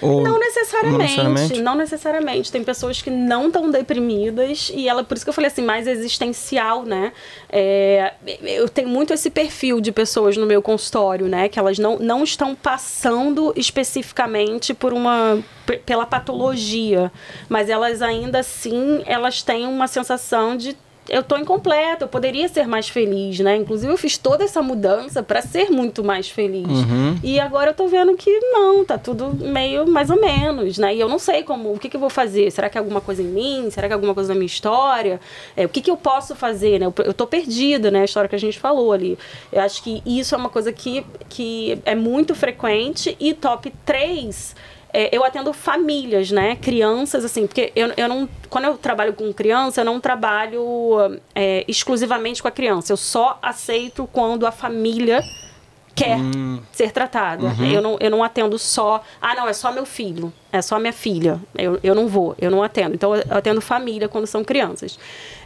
[0.00, 0.98] Ou Não necessariamente, Não
[1.32, 1.62] necessariamente?
[1.62, 2.52] não necessariamente.
[2.52, 5.86] Tem pessoas que não estão deprimidas e ela, por isso que eu falei assim, mais
[5.86, 7.12] existencial, né?
[7.48, 11.48] É, eu tenho muito esse perfil de pessoas no meu consultório, né?
[11.48, 15.42] Que elas não, não estão passando especificamente por uma
[15.86, 17.12] pela patologia,
[17.48, 20.76] mas elas ainda assim elas têm uma sensação de
[21.10, 23.56] eu tô incompleta, eu poderia ser mais feliz, né?
[23.56, 26.68] Inclusive eu fiz toda essa mudança para ser muito mais feliz.
[27.22, 30.94] E agora eu tô vendo que não, tá tudo meio mais ou menos, né?
[30.94, 32.50] E eu não sei como, o que, que eu vou fazer?
[32.52, 33.68] Será que é alguma coisa em mim?
[33.70, 35.20] Será que é alguma coisa na minha história?
[35.56, 36.86] É, o que, que eu posso fazer, né?
[36.86, 38.02] Eu, eu tô perdida, né?
[38.02, 39.18] A história que a gente falou ali.
[39.52, 43.16] Eu acho que isso é uma coisa que, que é muito frequente.
[43.18, 44.54] E top 3
[44.92, 46.56] é, eu atendo famílias, né?
[46.56, 48.28] Crianças, assim, porque eu, eu não.
[48.48, 52.92] Quando eu trabalho com criança, eu não trabalho é, exclusivamente com a criança.
[52.92, 55.22] Eu só aceito quando a família
[55.94, 56.18] quer
[56.72, 57.54] ser tratada.
[57.60, 59.02] Eu, não, eu não atendo só.
[59.20, 60.32] Ah, não, é só meu filho.
[60.52, 61.40] É só minha filha.
[61.56, 62.94] Eu, eu não vou, eu não atendo.
[62.94, 64.98] Então, eu atendo família quando são crianças.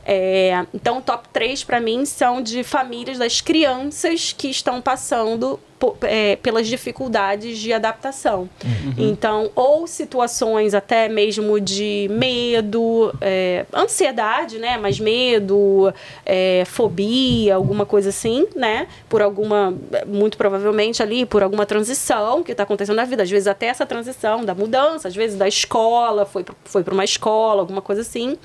[0.05, 5.59] É, então, o top 3 para mim são de famílias das crianças que estão passando
[6.03, 8.49] é, pelas dificuldades de adaptação.
[8.97, 14.79] Então, ou situações até mesmo de medo, é, ansiedade, né?
[14.79, 15.93] Mas medo,
[16.25, 18.87] é, fobia, alguma coisa assim, né?
[19.09, 19.75] Por alguma,
[20.07, 23.23] muito provavelmente ali, por alguma transição que está acontecendo na vida.
[23.23, 27.05] Às vezes até essa transição da mudança, às vezes da escola, foi, foi para uma
[27.05, 28.39] escola, alguma coisa assim.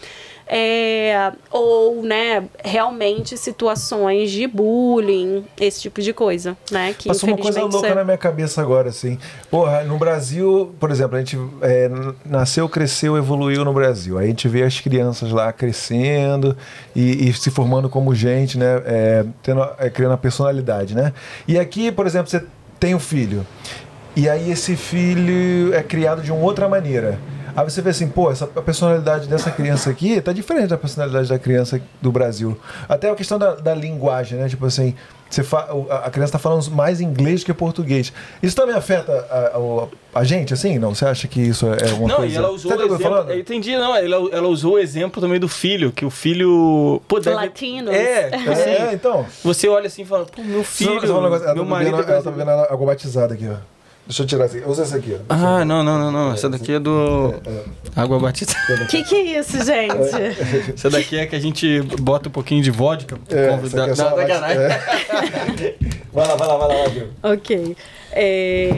[0.52, 6.96] É, ou, né, realmente situações de bullying, esse tipo de coisa, né?
[6.98, 9.20] Que Passou uma coisa louca é- na minha cabeça agora, assim.
[9.52, 11.92] Porra, no Brasil, por exemplo, a gente é,
[12.26, 14.18] nasceu, cresceu, evoluiu no Brasil.
[14.18, 16.58] Aí a gente vê as crianças lá crescendo
[16.96, 18.82] e, e se formando como gente, né?
[18.86, 21.14] É, tendo, é, criando a personalidade, né?
[21.48, 22.44] E aqui, por exemplo, você
[22.80, 23.46] tem um filho.
[24.16, 27.20] E aí esse filho é criado de uma outra maneira.
[27.56, 31.30] Aí você vê assim, pô, essa, a personalidade dessa criança aqui tá diferente da personalidade
[31.30, 32.58] da criança do Brasil.
[32.88, 34.48] Até a questão da, da linguagem, né?
[34.50, 34.94] Tipo assim,
[35.30, 35.68] você fa,
[36.04, 38.12] a criança tá falando mais inglês que português.
[38.42, 39.88] Isso também afeta a, a-
[40.22, 40.80] a gente, assim?
[40.80, 40.96] Não?
[40.96, 42.34] Você acha que isso é uma Não, coisa...
[42.34, 43.40] e ela usou Você o entendeu o exemplo.
[43.40, 43.96] entendi, não.
[43.96, 47.00] Ela, ela usou o exemplo também do filho, que o filho.
[47.08, 47.36] Pô, deve...
[47.36, 47.94] Latinos.
[47.94, 48.70] É, tipo assim.
[48.70, 49.26] É, então.
[49.44, 52.02] Você olha assim e fala, pô, meu Filho, ela, meu tá marido.
[52.02, 53.79] é ela tá bebendo água batizada aqui, ó.
[54.10, 54.68] Deixa eu tirar essa aqui.
[54.68, 55.20] Usa essa aqui, ó.
[55.30, 56.34] Ah, não, não, não, não.
[56.34, 57.32] Essa daqui é do.
[57.96, 58.52] Água batida.
[58.90, 59.94] Que que é isso, gente?
[60.74, 63.78] Essa daqui é que a gente bota um pouquinho de vodka pro É, é só
[63.78, 64.58] Não, a bate- sacanagem.
[64.64, 65.76] é.
[66.12, 67.10] Vai lá, vai lá, vai lá, vai lá, Diego.
[67.22, 67.78] ok.
[68.12, 68.70] É,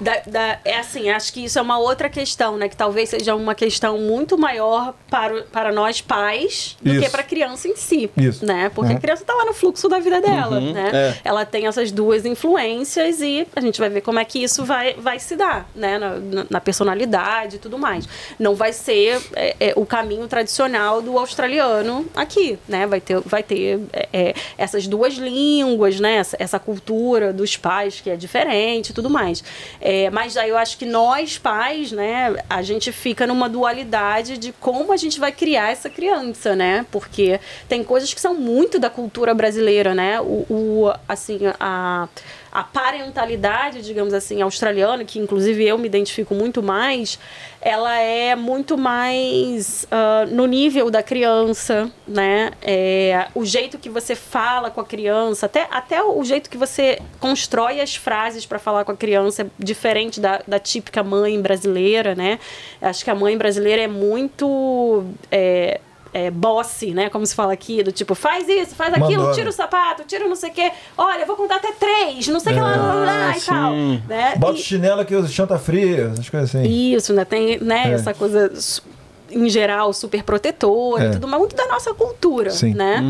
[0.00, 2.68] da- da- é assim, acho que isso é uma outra questão, né?
[2.68, 7.02] Que talvez seja uma questão muito maior para, para nós pais do Isso.
[7.04, 8.10] que para a criança em si.
[8.16, 8.44] Isso.
[8.44, 8.70] Né?
[8.74, 8.96] Porque Uhum.
[8.98, 10.90] a criança está lá no fluxo da vida dela, Uhum, né?
[10.92, 11.16] é.
[11.24, 14.94] Ela tem essas duas influências e a gente vai ver como é que isso vai,
[14.94, 15.98] vai se dar, né?
[15.98, 18.08] Na, na- na personalidade e tudo mais.
[18.38, 22.86] Não vai ser é, é, o caminho tradicional do australiano aqui, né?
[22.86, 26.16] Vai ter, vai ter é, é, essas duas línguas, né?
[26.16, 29.42] Essa, essa cultura dos pais que é diferente e tudo mais.
[29.80, 32.36] É, mas aí eu acho que nós, pais, né?
[32.48, 36.86] A gente fica numa dualidade de como a gente vai criar essa criança, né?
[36.90, 40.20] Porque tem coisas que são muito da cultura brasileira, né?
[40.20, 42.08] O, o- assim, a,
[42.52, 47.18] a parentalidade, digamos assim, australiana, que inclusive eu me identifico muito mais,
[47.60, 52.50] ela é muito mais ah, no nível da criança, né?
[52.62, 57.00] É, o jeito que você fala com a criança, até, até o jeito que você
[57.20, 62.14] constrói as frases para falar com a criança é diferente da, da típica mãe brasileira,
[62.14, 62.38] né?
[62.80, 65.04] Acho que a mãe brasileira é muito.
[65.30, 65.80] É,
[66.12, 67.08] é, bossy, né?
[67.10, 70.36] Como se fala aqui, do tipo, faz isso, faz aquilo, tira o sapato, tira não
[70.36, 70.72] sei o quê.
[70.96, 73.40] Olha, eu vou contar até três, não sei o que lá, lá, lá, lá, e
[73.40, 73.46] sim.
[73.46, 73.72] tal.
[74.08, 74.34] Né?
[74.36, 76.62] Bota o E- chinelo que o chão tá frio, essas coisas assim.
[76.68, 77.24] isso, né?
[77.24, 77.92] Tem né, É.
[77.92, 78.50] essa coisa,
[79.30, 81.08] em geral, super protetora É.
[81.08, 82.74] e tudo, mas muito da nossa cultura, Sim.
[82.74, 83.00] né?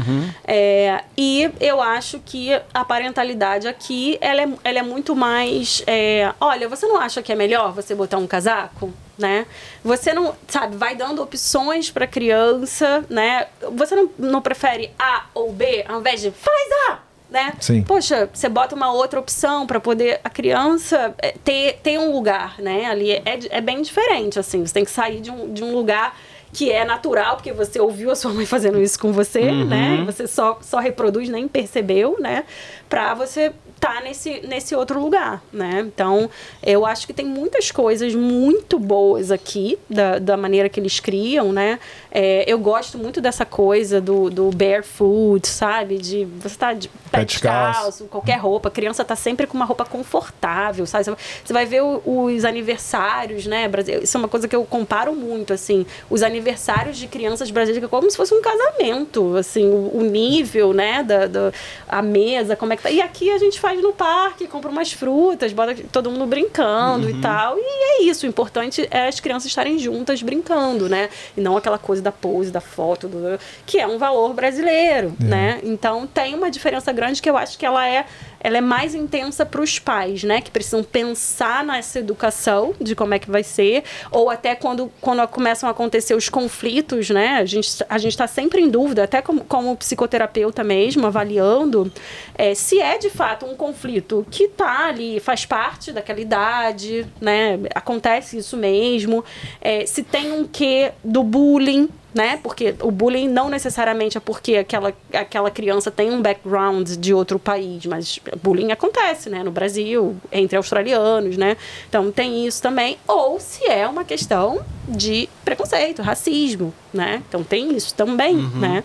[0.44, 5.82] É, e eu acho que a parentalidade aqui, ela é, ela é muito mais...
[5.86, 8.92] é, olha, você não acha que é melhor você botar um casaco?
[9.20, 9.46] Né?
[9.84, 13.46] Você não, sabe, vai dando opções para criança, né?
[13.72, 17.00] Você não, não prefere A ou B ao invés de faz A,
[17.30, 17.52] né?
[17.60, 17.82] Sim.
[17.82, 22.58] Poxa, você bota uma outra opção para poder a criança é, ter, ter um lugar,
[22.60, 22.86] né?
[22.86, 24.64] Ali é, é bem diferente, assim.
[24.66, 26.16] Você tem que sair de um, de um lugar
[26.52, 29.98] que é natural, porque você ouviu a sua mãe fazendo isso com você, né?
[30.00, 32.44] E você só, só reproduz, nem percebeu, né?
[32.88, 35.80] Pra você tá nesse, nesse outro lugar, né?
[35.86, 36.28] Então,
[36.62, 41.50] eu acho que tem muitas coisas muito boas aqui, da, da maneira que eles criam,
[41.50, 41.78] né?
[42.12, 45.96] É, eu gosto muito dessa coisa do, do barefoot, sabe?
[45.96, 48.04] De você tá de Pé descalço.
[48.04, 48.68] qualquer roupa.
[48.68, 51.04] A criança tá sempre com uma roupa confortável, sabe?
[51.44, 53.66] Você- vai ver os aniversários, né?
[53.68, 55.84] Brasil- Isso é uma coisa que eu comparo muito, assim.
[56.08, 59.66] Os aniversários de crianças brasileiras, é como se fosse um casamento, assim.
[59.68, 61.02] O, o nível, né?
[61.02, 61.52] Da, da-
[61.88, 62.90] a mesa, como é que tá.
[62.90, 67.20] E aqui a gente faz no parque, compra umas frutas, bota todo mundo brincando e
[67.20, 67.56] tal.
[67.58, 68.26] E é isso.
[68.26, 71.08] O importante é as crianças estarem juntas brincando, né?
[71.36, 75.60] E não aquela coisa da pose, da foto, do, que é um valor brasileiro, né?
[75.62, 78.06] Então tem uma diferença grande que eu acho que ela é
[78.40, 80.40] ela é mais intensa para os pais, né?
[80.40, 85.26] Que precisam pensar nessa educação de como é que vai ser, ou até quando, quando
[85.28, 87.36] começam a acontecer os conflitos, né?
[87.36, 91.92] A gente a gente está sempre em dúvida, até como, como psicoterapeuta mesmo, avaliando
[92.36, 97.58] é, se é de fato um conflito que tá ali, faz parte daquela idade, né?
[97.74, 99.24] Acontece isso mesmo,
[99.60, 102.38] é, se tem um quê do bullying, né?
[102.42, 107.38] Porque o bullying não necessariamente é porque aquela, aquela criança tem um background de outro
[107.38, 109.42] país, mas bullying acontece, né?
[109.42, 111.56] No Brasil, entre australianos, né?
[111.88, 112.98] Então tem isso também.
[113.06, 117.22] Ou se é uma questão de preconceito, racismo, né?
[117.28, 118.84] Então tem isso também, né?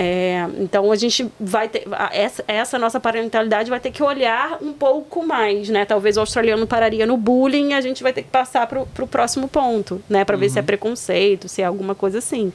[0.00, 4.72] É, então a gente vai ter essa, essa nossa parentalidade vai ter que olhar um
[4.72, 5.84] pouco mais, né?
[5.84, 9.48] Talvez o australiano pararia no bullying, a gente vai ter que passar pro, pro próximo
[9.48, 10.24] ponto, né?
[10.24, 12.52] Para ver se é preconceito, se é alguma coisa assim.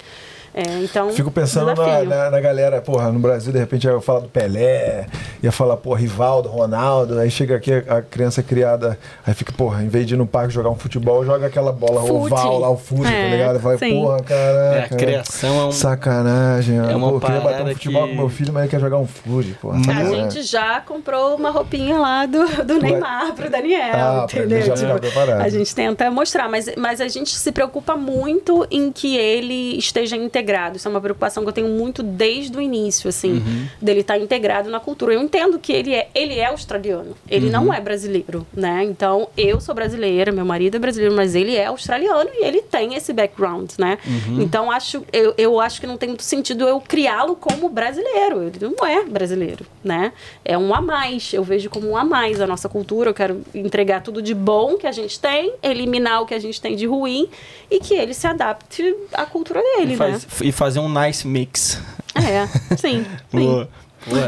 [0.54, 4.20] É, então Fico pensando na, na, na galera, porra, no Brasil, de repente ia falar
[4.20, 5.08] do Pelé,
[5.42, 9.52] ia falar, pô, Rivaldo, Ronaldo, aí chega aqui a, a criança é criada, aí fica,
[9.52, 12.34] porra, em vez de ir no parque jogar um futebol, joga aquela bola Fute.
[12.34, 13.60] oval lá, o fute, É, tá ligado?
[13.60, 14.78] Vai, porra, caraca.
[14.78, 18.10] É, a criação é um- Sacanagem, é uma pô, eu queria bater um futebol que-
[18.10, 19.78] com meu filho, mas ele quer jogar um fute, porra.
[19.92, 24.62] A gente já comprou uma roupinha lá do, do Neymar pro Daniel, Ah, entendeu?
[24.62, 25.42] já ficar preparado.
[25.42, 30.16] a gente tenta mostrar, mas, mas a gente se preocupa muito em que ele esteja
[30.16, 30.43] integrado.
[30.76, 33.68] Isso é uma preocupação que eu tenho muito desde o início, assim, Uhum.
[33.82, 35.14] dele estar integrado na cultura.
[35.14, 37.52] Eu entendo que ele é, ele é australiano, ele Uhum.
[37.52, 38.84] não é brasileiro, né?
[38.84, 42.94] Então, eu sou brasileira, meu marido é brasileiro, mas ele é australiano e ele tem
[42.96, 43.98] esse background, né?
[44.06, 44.42] Uhum.
[44.42, 48.44] Então, acho, eu, eu acho que não tem muito sentido eu criá-lo como brasileiro.
[48.44, 50.12] Ele não é brasileiro, né?
[50.44, 51.34] É um a mais.
[51.34, 53.10] Eu vejo como um a mais a nossa cultura.
[53.10, 56.60] Eu quero entregar tudo de bom que a gente tem, eliminar o que a gente
[56.62, 57.30] tem de ruim
[57.70, 60.20] e que ele se adapte à cultura dele, E, né?
[60.42, 61.80] E fazer um nice mix.
[62.16, 62.48] É,
[62.78, 63.06] sim.
[63.30, 63.46] sim.
[63.46, 63.70] Boa.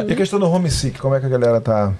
[0.08, 1.94] E a questão do homesick, como é que a galera tá...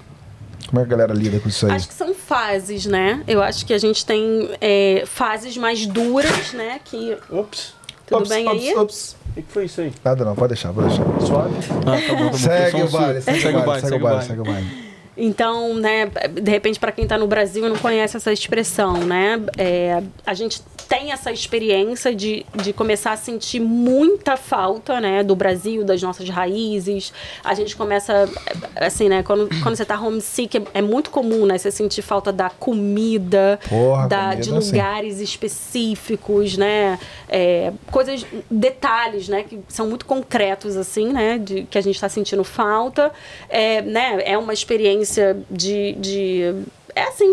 [0.68, 1.72] Como é que a galera lida com isso aí?
[1.72, 3.22] Acho que são fases, né?
[3.28, 6.80] Eu acho que a gente tem é, fases mais duras, né?
[6.84, 7.16] Que.
[7.30, 7.72] Ops.
[8.04, 8.74] Tudo Ops, bem ops, aí?
[8.76, 9.16] ops.
[9.36, 9.92] O que foi isso aí?
[10.04, 11.04] Nada não, pode deixar, pode deixar.
[11.20, 11.54] Suave.
[11.86, 12.38] Ah, tá bom, tá bom.
[12.38, 13.40] Segue o baile, susto.
[13.40, 14.85] segue o baile, segue o baile, segue o baile.
[15.16, 19.40] Então, né, de repente, para quem está no Brasil e não conhece essa expressão, né,
[19.56, 25.34] é, a gente tem essa experiência de, de começar a sentir muita falta, né, do
[25.34, 27.12] Brasil, das nossas raízes.
[27.42, 28.28] A gente começa,
[28.76, 32.30] assim, né, quando, quando você tá homesick, é, é muito comum, né, você sentir falta
[32.30, 39.88] da comida, Porra, da, comida, de lugares específicos, né, é, coisas, detalhes, né, que são
[39.88, 43.10] muito concretos, assim, né, de, que a gente está sentindo falta.
[43.48, 45.05] É, né, é uma experiência
[45.50, 45.92] de...
[45.92, 46.54] de
[46.96, 47.30] é assim,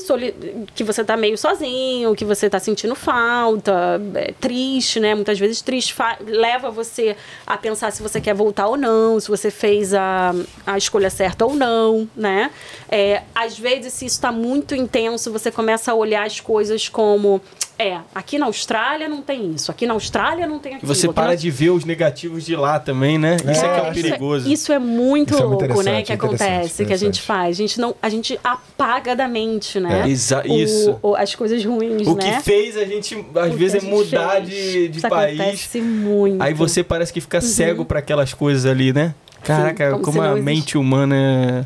[0.75, 5.15] que você tá meio sozinho, que você tá sentindo falta, é triste, né?
[5.15, 7.15] Muitas vezes triste leva você
[7.47, 10.35] a pensar se você quer voltar ou não, se você fez a,
[10.67, 12.51] a escolha certa ou não, né?
[12.89, 17.41] É, às vezes, se isso tá muito intenso, você começa a olhar as coisas como.
[17.77, 20.93] É, aqui na Austrália não tem isso, aqui na Austrália não tem E aquilo.
[20.93, 23.35] você aqui para na- de ver os negativos de lá também, né?
[23.37, 24.51] Isso é, que é o isso é- perigoso.
[24.51, 25.99] Isso é muito Isso é muito louco, né?
[25.99, 27.57] interessante, Que acontece, que a gente faz.
[27.57, 30.03] A gente não, a gente apaga da mente, né?
[30.05, 30.09] É.
[30.09, 30.99] Exa- O- isso.
[31.01, 32.37] o- as coisas ruins, O né?
[32.37, 34.49] que fez a gente, às O que vezes, a é gente mudar fez.
[34.49, 35.39] de, de Isso país.
[35.39, 36.41] acontece muito.
[36.41, 39.15] Aí você parece que fica cego pra aquelas coisas ali, né?
[39.43, 41.65] Caraca, como como, não a mente humana é.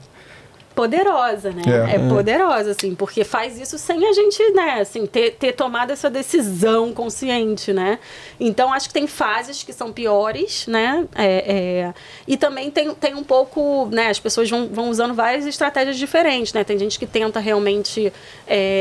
[0.78, 1.64] Poderosa, né?
[1.66, 1.96] É.
[1.96, 6.08] É, poderosa, assim, porque faz isso sem a gente, né, assim, ter, ter tomado essa
[6.08, 7.98] decisão consciente, né?
[8.40, 11.08] Então, acho que tem fases que são piores, né?
[11.16, 11.94] É, é,
[12.28, 16.54] e também tem, tem um pouco, né, as pessoas vão, vão usando várias estratégias diferentes,
[16.54, 16.64] né?
[16.64, 18.14] Tem gente que tenta realmente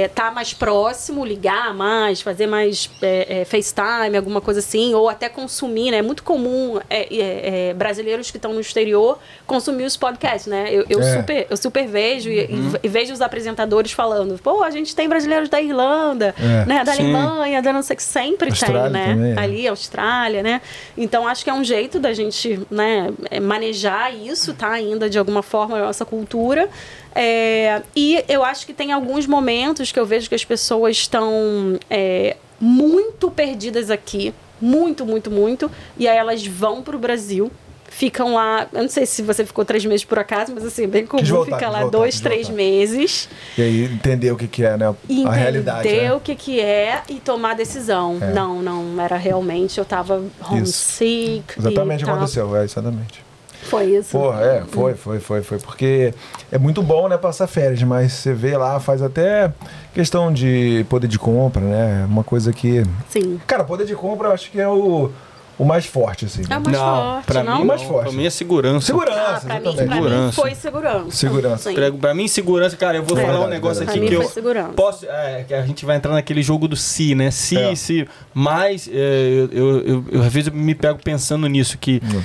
[0.05, 5.31] estar mais próximo, ligar mais, fazer mais é, é, FaceTime, alguma coisa assim, ou até
[5.31, 5.97] consumir, né?
[5.99, 10.69] É muito comum é, é, é, brasileiros que estão no exterior consumir os podcasts, né?
[10.71, 11.17] Eu, eu É.
[11.17, 15.09] super eu super vejo e, e- e vejo os apresentadores falando, pô, a gente tem
[15.09, 16.65] brasileiros da Irlanda, É.
[16.67, 17.03] né, da Sim.
[17.15, 19.07] Alemanha, da não sei que sempre Austrália tem, né?
[19.15, 19.39] também, é.
[19.39, 20.61] Ali, Austrália, né?
[20.97, 24.71] Então acho que é um jeito da gente, né, é, manejar isso, tá?
[24.71, 26.69] Ainda de alguma forma a nossa cultura.
[27.15, 31.79] É, e eu acho que tem alguns momentos que eu vejo que as pessoas estão
[31.89, 37.51] é, muito perdidas aqui, muito, muito, muito, e aí elas vão pro Brasil.
[37.89, 40.87] Ficam lá, eu não sei se você ficou três meses por acaso, mas assim, é
[40.87, 44.47] bem comum voltar, ficar quis lá voltar, dois, três meses E aí entender o que,
[44.47, 44.95] que é, né?
[45.09, 45.89] e a entender realidade.
[45.89, 46.13] né?
[46.13, 48.19] o que, que é e tomar decisão.
[48.21, 48.33] É.
[48.33, 51.59] Não, não, era realmente, eu tava homesick.
[51.59, 52.15] Exatamente e o que tal.
[52.17, 53.27] aconteceu, é, exatamente.
[53.67, 54.17] Foi isso.
[54.17, 55.59] Pô, é, foi, foi, foi, foi.
[55.59, 56.15] Porque
[56.51, 59.53] é muito bom, né, passar férias, mas você vê lá, faz até
[59.93, 62.07] questão de poder de compra, né?
[62.09, 62.85] Uma coisa que.
[63.09, 63.41] Sim.
[63.47, 65.11] Cara, poder de compra eu acho que é o,
[65.59, 66.43] o mais forte, assim.
[66.49, 67.59] É o mais não, forte, pra não?
[67.61, 67.89] mim, Mais não.
[67.89, 68.09] forte.
[68.09, 68.87] Pra mim é segurança.
[68.87, 70.33] Segurança, Ah, pra mim, pra mim Segurança.
[70.41, 71.11] foi segurança.
[71.11, 71.71] Segurança.
[71.71, 71.99] Sim.
[71.99, 73.99] Pra, mim, segurança, cara, eu vou É falar um negócio verdade.
[73.99, 74.33] aqui Pra mim que eu.
[74.35, 74.73] segurança.
[74.75, 77.31] Posso, é, que a gente vai entrar naquele jogo do se, né?
[77.31, 77.75] Se, É.
[77.75, 78.07] se.
[78.35, 82.23] Mas é, eu, eu, eu, eu, às vezes eu me pego pensando nisso, que, Hum.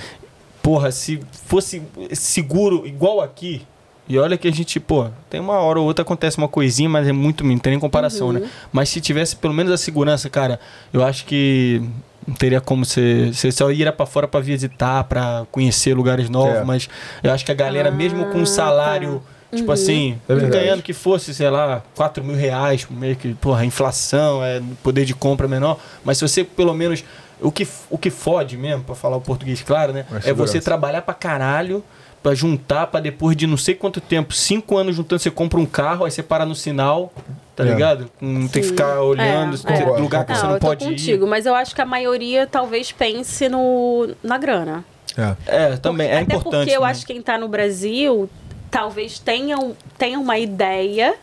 [0.62, 1.82] porra, se fosse
[2.14, 3.62] seguro igual aqui.
[4.10, 7.08] E olha que a gente, pô, tem uma hora ou outra acontece uma coisinha, mas
[7.08, 8.34] é muito, não tem nem comparação, Uhum.
[8.34, 8.50] né?
[8.74, 10.60] Mas se tivesse pelo menos a segurança, cara,
[10.92, 11.82] eu acho que
[12.28, 13.32] não teria como você.
[13.34, 16.64] Você só ir pra fora pra visitar, pra conhecer lugares novos, É.
[16.64, 16.90] mas
[17.24, 18.46] eu acho que a galera, Ah, mesmo com um tá.
[18.48, 19.22] salário,
[19.54, 19.74] tipo Uhum.
[19.74, 24.62] assim, É ganhando que fosse, sei lá, 4 mil reais, meio que, porra, inflação, é
[24.84, 27.04] poder de compra menor, mas se você pelo menos.
[27.44, 30.06] O que, o que fode mesmo, pra falar o português claro, né?
[30.24, 31.84] É você trabalhar pra caralho,
[32.22, 35.66] pra juntar, pra depois de não sei quanto tempo, cinco anos juntando, você compra um
[35.66, 37.12] carro, aí você para no sinal,
[37.56, 37.68] tá É.
[37.68, 38.10] ligado?
[38.22, 39.98] Não tem que ficar olhando, É, tem é.
[39.98, 41.30] lugar que Não, você não eu tô pode contigo, ir.
[41.30, 44.86] mas eu acho que a maioria talvez pense no, na grana.
[45.18, 45.36] É.
[45.74, 46.52] É, também, é Até importante.
[46.52, 46.90] porque eu também.
[46.92, 48.30] acho que quem tá no Brasil
[48.70, 49.58] talvez tenha,
[49.98, 51.16] tenha uma ideia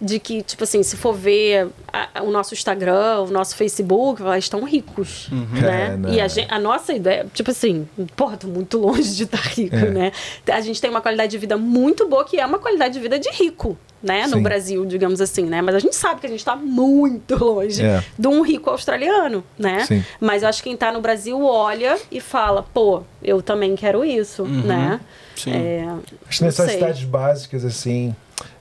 [0.00, 4.44] de que, tipo assim, se for ver a- o nosso Instagram, o nosso Facebook, elas
[4.44, 5.90] estão ricos, né?
[5.92, 6.14] É, né?
[6.14, 9.76] E a, gen- a nossa ideia, tipo assim, porra, tô muito longe de estar rico,
[9.76, 9.90] É.
[9.90, 10.12] né?
[10.50, 13.18] A gente tem uma qualidade de vida muito boa, que é uma qualidade de vida
[13.18, 14.26] de rico, né?
[14.26, 14.42] No Sim.
[14.42, 15.60] Brasil, digamos assim, né?
[15.60, 18.02] Mas a gente sabe que a gente tá muito longe É.
[18.18, 19.84] de um rico australiano, né?
[19.84, 20.02] Sim.
[20.18, 24.02] Mas eu acho que quem tá no Brasil olha e fala, pô, eu também quero
[24.02, 24.98] isso, né?
[25.36, 25.52] Sim.
[25.52, 25.84] É,
[26.28, 26.64] Acho que não sei.
[26.66, 28.14] necessidades básicas, assim,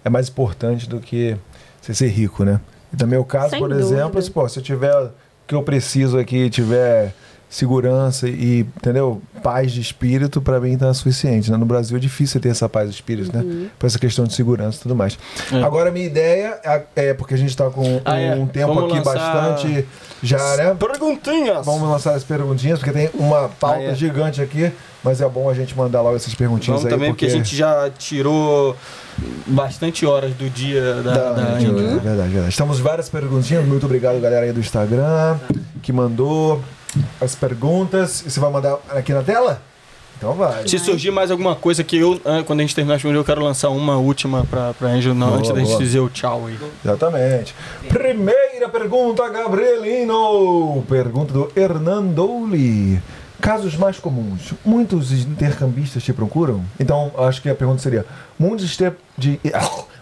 [0.04, 1.36] é mais importante do que
[1.82, 2.60] você ser rico, né?
[2.94, 3.86] E no meu caso, Sem por dúvida.
[3.88, 5.12] exemplo, se, pô, se eu tiver o
[5.48, 7.14] que eu preciso aqui, tiver
[7.50, 9.22] segurança e, entendeu?
[9.42, 11.50] Paz de espírito, pra mim tá suficiente.
[11.50, 11.58] Né?
[11.58, 13.44] No Brasil é difícil ter essa paz de espírito, Uhum.
[13.44, 13.68] né?
[13.80, 15.18] Por essa questão de segurança e tudo mais.
[15.52, 15.64] É.
[15.64, 18.36] Agora, minha ideia é, é porque a gente tá com Ah, é.
[18.36, 19.86] um tempo Vamos aqui bastante
[20.22, 20.76] já, né?
[20.80, 21.66] Perguntinhas!
[21.66, 23.96] Vamos lançar as perguntinhas, porque tem uma pauta Ah, é.
[23.96, 24.72] gigante aqui,
[25.04, 27.00] mas é bom a gente mandar logo essas perguntinhas Vamos aí.
[27.00, 28.76] também, porque a gente já tirou
[29.48, 31.82] bastante horas do dia da, Da- da Índia.
[31.82, 32.50] É verdade, verdade.
[32.50, 33.66] Estamos várias perguntinhas.
[33.66, 35.38] Muito obrigado, galera aí do Instagram,
[35.82, 36.62] que mandou
[37.20, 38.24] as perguntas.
[38.28, 39.62] Você vai mandar aqui na tela?
[40.18, 40.68] Então vai.
[40.68, 43.42] Se surgir mais alguma coisa que eu, ah, quando a gente terminar responder, eu quero
[43.42, 45.80] lançar uma última pra, pra Angel, não, Boa, antes da gente boa.
[45.80, 46.60] dizer o tchau aí.
[46.84, 47.56] Exatamente.
[47.88, 50.84] Primeira pergunta, Gabrielino.
[50.90, 53.02] Pergunta do Hernandoli.
[53.40, 54.54] Casos mais comuns.
[54.66, 56.66] Muitos intercambistas te procuram?
[56.78, 58.06] Então, acho que a pergunta seria:
[58.38, 58.98] muitos, inter...
[59.18, 59.40] de...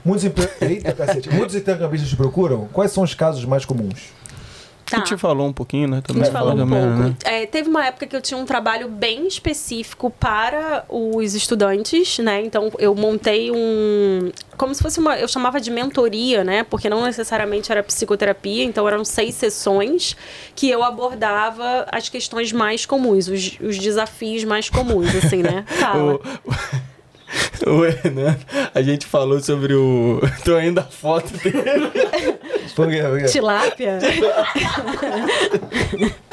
[0.03, 0.25] muitos,
[0.59, 1.29] Eita, cacete.
[1.29, 2.67] muitos intercambistas te procuram?
[2.73, 4.11] Quais são os casos mais comuns?
[4.91, 5.97] A gente falou um pouquinho, né?
[5.97, 6.71] A Também gente falou um pouco.
[6.71, 7.15] menos, né?
[7.25, 12.41] É, teve uma época que eu tinha um trabalho bem específico para os estudantes, né?
[12.41, 14.31] Então eu montei um.
[14.57, 15.17] Como se fosse uma.
[15.17, 16.63] Eu chamava de mentoria, né?
[16.63, 20.15] Porque não necessariamente era psicoterapia, então eram seis sessões
[20.55, 25.65] que eu abordava as questões mais comuns, os, os desafios mais comuns, assim, né?
[25.79, 26.13] Fala.
[26.13, 28.37] O, o Renan,
[28.73, 30.21] a gente falou sobre o.
[30.45, 31.59] Tô ainda a foto dele.
[32.75, 33.01] Por quê?
[33.01, 33.25] Por quê?
[33.25, 33.99] Tilápia?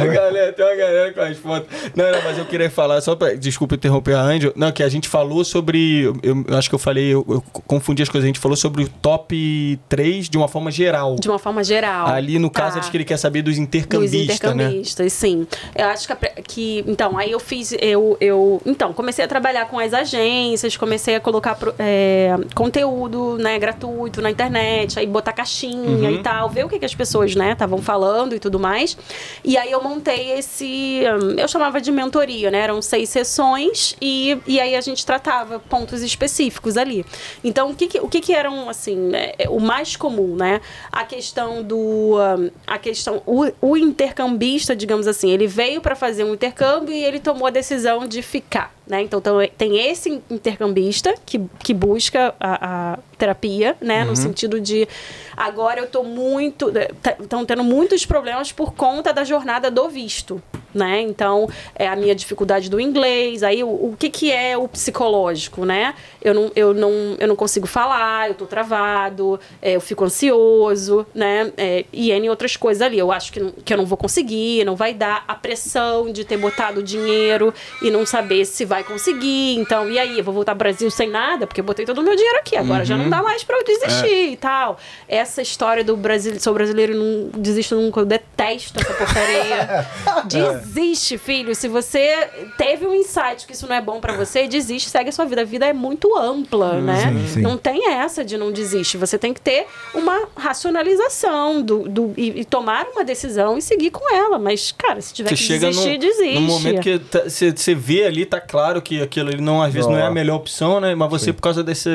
[0.00, 1.68] A galera, tem uma galera com as fotos.
[1.94, 3.34] Não, não, mas eu queria falar, só pra.
[3.34, 4.52] Desculpa interromper a Angel.
[4.56, 6.04] Não, que a gente falou sobre.
[6.22, 8.24] Eu, eu acho que eu falei, eu, eu confundi as coisas.
[8.24, 11.16] A gente falou sobre o top 3 de uma forma geral.
[11.16, 12.08] De uma forma geral.
[12.08, 12.80] Ali, no caso, Tá.
[12.80, 14.64] acho que ele quer saber dos Dos intercambistas, né?
[14.64, 15.46] intercambistas, sim.
[15.74, 16.84] Eu acho que, que.
[16.86, 17.74] Então, aí eu fiz.
[17.80, 23.58] Eu, eu, então, comecei a trabalhar com as agências, comecei a colocar é, conteúdo né,
[23.58, 26.10] gratuito na internet, aí botar caixinha Uhum.
[26.10, 28.96] e tal, ver o que, que as pessoas né estavam falando e tudo mais.
[29.44, 31.00] E aí eu montei esse.
[31.20, 32.58] hum, Eu chamava de mentoria, né?
[32.58, 37.04] Eram seis sessões e, e aí a gente tratava pontos específicos ali.
[37.42, 40.60] Então, o que, que- o que, que eram, assim, né, o mais comum, né?
[40.90, 42.16] A questão do.
[42.18, 43.22] hum, a questão.
[43.26, 47.50] O, o intercambista, digamos assim, ele veio para fazer um intercâmbio e ele tomou a
[47.50, 48.72] decisão de ficar.
[48.86, 49.02] Né?
[49.02, 54.04] Então, então, tem esse intercambista que, que busca a, a terapia, né?
[54.04, 54.88] No sentido de
[55.36, 56.72] agora eu tô muito.
[57.20, 60.42] Estão tendo muitos problemas por conta da jornada do visto.
[60.74, 61.02] Né?
[61.02, 63.42] Então, é a minha dificuldade do inglês.
[63.42, 65.94] Aí, o, o que, que é o psicológico, né?
[66.22, 71.06] Eu não, eu não, eu não consigo falar, eu tô travado, é, eu fico ansioso,
[71.14, 71.52] né?
[71.58, 72.98] É, e N outras coisas ali.
[72.98, 75.24] Eu acho que, não- que eu não vou conseguir, não vai dar.
[75.28, 77.52] A pressão de ter botado dinheiro
[77.82, 79.56] e não saber se vai conseguir.
[79.58, 80.16] Então, e aí?
[80.18, 81.46] Eu vou voltar ao Brasil sem nada?
[81.46, 82.56] Porque eu botei todo o meu dinheiro aqui.
[82.56, 84.78] Agora já não dá mais pra eu desistir e tal.
[85.06, 88.00] Essa história do Brasil, sou brasileiro e não desisto nunca.
[88.00, 89.86] Eu detesto essa porcaria.
[90.24, 91.54] Desiste, filho.
[91.54, 95.12] Se você teve um insight que isso não é bom pra você, desiste, segue a
[95.12, 95.42] sua vida.
[95.42, 97.12] A vida é muito ampla, né?
[97.12, 97.40] Sim, sim.
[97.42, 98.96] Não tem essa de não desiste.
[98.96, 103.90] Você tem que ter uma racionalização do, do, e, e tomar uma decisão e seguir
[103.90, 104.38] com ela.
[104.38, 106.34] Mas, cara, se tiver Você que chega desistir, num, desiste.
[106.34, 109.72] num momento que tá- você você vê ali, tá claro que aquilo ali não, às
[109.72, 110.94] vezes não é a melhor opção, né?
[110.94, 111.32] Mas você, Sim.
[111.32, 111.90] por causa desse,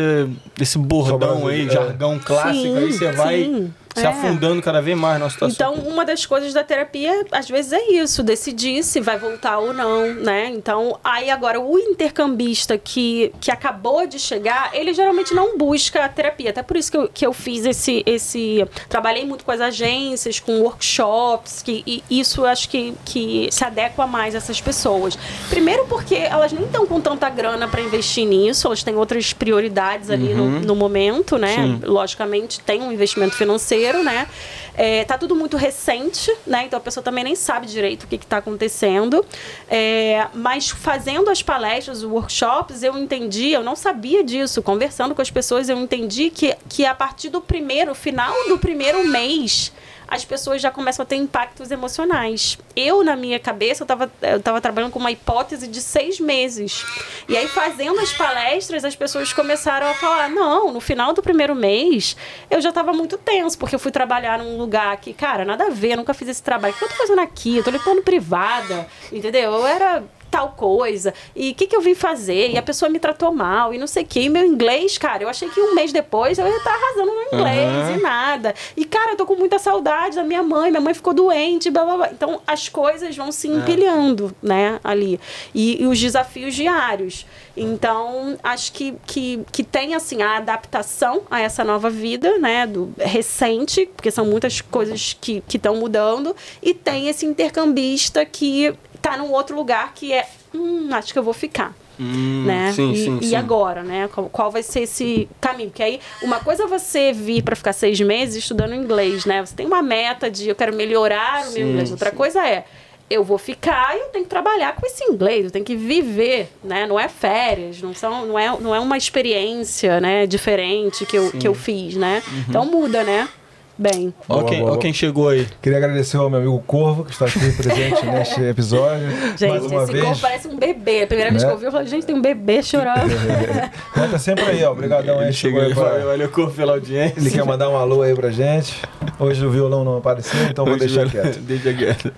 [0.57, 1.69] desse bordão aí, é.
[1.69, 4.09] jargão clássico, Sim, aí você vai sim, se é.
[4.09, 5.73] afundando cada vez mais na situação.
[5.73, 9.73] Então, uma das coisas da terapia, às vezes, é isso, decidir se vai voltar ou
[9.73, 10.49] não, né?
[10.53, 16.09] Então, aí agora, o intercambista que, que acabou de chegar, ele geralmente não busca a
[16.09, 16.51] terapia.
[16.51, 18.65] Até por isso que eu, que eu fiz esse, esse.
[18.87, 23.63] Trabalhei muito com as agências, com workshops, que, e isso eu acho que, que se
[23.63, 25.17] adequa mais a essas pessoas.
[25.49, 30.09] Primeiro, porque elas nem estão com tanta grana para investir nisso, elas têm outras prioridades
[30.09, 31.55] ali no, no momento, né?
[31.55, 31.81] Sim.
[31.83, 34.27] logicamente tem um investimento financeiro, né?
[34.73, 36.65] É, tá tudo muito recente, né?
[36.65, 39.25] Então a pessoa também nem sabe direito o que está acontecendo.
[39.67, 44.61] É, mas fazendo as palestras, os workshops, eu entendi, eu não sabia disso.
[44.61, 49.07] Conversando com as pessoas, eu entendi que, que a partir do primeiro, final do primeiro
[49.07, 49.71] mês,
[50.07, 52.57] as pessoas já começam a ter impactos emocionais.
[52.75, 56.85] Eu, na minha cabeça, eu estava eu tava trabalhando com uma hipótese de seis meses.
[57.27, 61.53] E aí, fazendo as palestras, as pessoas começaram a falar: não, no final do primeiro
[61.53, 62.15] mês,
[62.49, 65.69] eu já estava muito tenso, porque eu fui trabalhar num lugar que, cara, nada a
[65.69, 66.73] ver, nunca fiz esse trabalho.
[66.73, 67.57] O que eu tô fazendo aqui?
[67.57, 69.53] Eu tô limpando privada, entendeu?
[69.53, 71.13] Eu era tal coisa.
[71.35, 72.51] E o que, que eu vim fazer?
[72.51, 74.21] E a pessoa me tratou mal e não sei o que.
[74.21, 77.37] E meu inglês, cara, eu achei que um mês depois eu ia estar arrasando no
[77.37, 77.97] inglês Aham.
[77.97, 78.55] e nada.
[78.75, 80.71] E, cara, eu tô com muita saudade da minha mãe.
[80.71, 82.09] Minha mãe ficou doente, blá, blá, blá.
[82.11, 85.19] Então, as coisas vão se empilhando, né, ali.
[85.53, 87.25] E, e os desafios diários.
[87.55, 92.93] Então, acho que, que, que tem, assim, a adaptação a essa nova vida, né, do
[92.97, 96.35] recente, porque são muitas coisas que estão mudando.
[96.61, 101.23] E tem esse intercambista que tá num outro lugar que é, hum, acho que eu
[101.23, 102.71] vou ficar Hum, né?
[102.73, 103.35] Sim, e, sim, e sim.
[103.35, 104.07] agora, né?
[104.13, 105.69] Qual, qual vai ser esse caminho?
[105.69, 109.43] Porque aí, uma coisa é você vir para ficar seis meses estudando inglês, né?
[109.43, 111.91] Você tem uma meta de eu quero melhorar o meu inglês.
[111.91, 112.65] Outra coisa é
[113.09, 116.49] eu vou ficar e eu tenho que trabalhar com esse inglês, eu tenho que viver,
[116.61, 116.85] né?
[116.85, 121.31] Não é férias, não, são, não, é, não é uma experiência, né, diferente que eu,
[121.31, 122.21] que eu fiz, né?
[122.27, 122.43] Uhum.
[122.49, 123.29] Então muda, né?
[123.77, 124.13] Bem.
[124.27, 125.47] Ó, Boa, quem, ó quem chegou aí.
[125.61, 129.07] Queria agradecer ao meu amigo Corvo, que está aqui presente neste episódio.
[129.37, 130.03] Gente, mais uma esse vez.
[130.05, 131.03] corpo parece um bebê.
[131.03, 131.49] A primeira vez Né?
[131.49, 133.11] que eu vi, eu falei, gente, tem um bebê chorando.
[133.93, 134.71] Conta sempre aí, ó.
[134.71, 135.31] Obrigadão aí.
[135.33, 135.97] Chegou aí pra...
[136.05, 137.19] Valeu, Corpo, pela audiência.
[137.19, 138.81] Ele quer mandar um alô aí pra gente.
[139.19, 141.39] Hoje o violão não apareceu, então vou Hoje deixar eu- quieto.
[141.47, 142.13] Deixa quieto.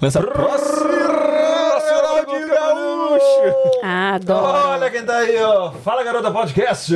[0.00, 0.83] Nessa próxima.
[3.82, 4.68] Ah, adoro.
[4.70, 5.70] Olha quem tá aí, ó.
[5.70, 6.94] Fala Garota Podcast.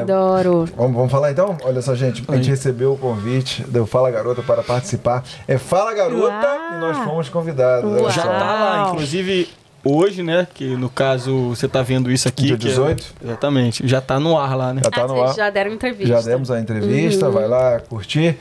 [0.00, 0.66] Adoro.
[0.76, 1.56] Vamos, vamos falar então?
[1.62, 5.22] Olha só, gente, a gente recebeu o convite do Fala Garota para participar.
[5.46, 6.74] É Fala Garota Uau.
[6.74, 7.90] e nós fomos convidados.
[7.90, 8.10] Uau.
[8.10, 9.48] Já tá lá, inclusive
[9.84, 10.46] hoje, né?
[10.54, 12.46] Que no caso você tá vendo isso aqui.
[12.46, 13.14] Dia que é- 18?
[13.22, 13.86] exatamente.
[13.86, 14.80] Já tá no ar lá, né?
[14.84, 15.36] Já tá ah, no vocês ar.
[15.36, 16.14] já deram entrevista.
[16.14, 18.38] Já demos a entrevista, vai lá curtir.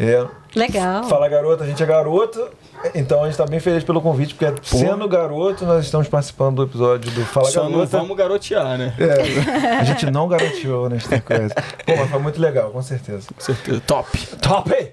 [0.00, 1.04] É, Legal.
[1.04, 2.48] Fala Garota, a gente é garoto,
[2.94, 6.62] então a gente tá bem feliz pelo convite, porque sendo garoto, nós estamos participando do
[6.64, 7.98] episódio do Fala Só não Garota.
[7.98, 8.94] vamos garotear, né?
[8.98, 11.54] É, a gente não garantiu nesta coisa.
[11.54, 13.26] Pô, mas foi muito legal, com certeza.
[13.34, 13.80] Com certeza.
[13.86, 14.26] Top.
[14.40, 14.92] Top!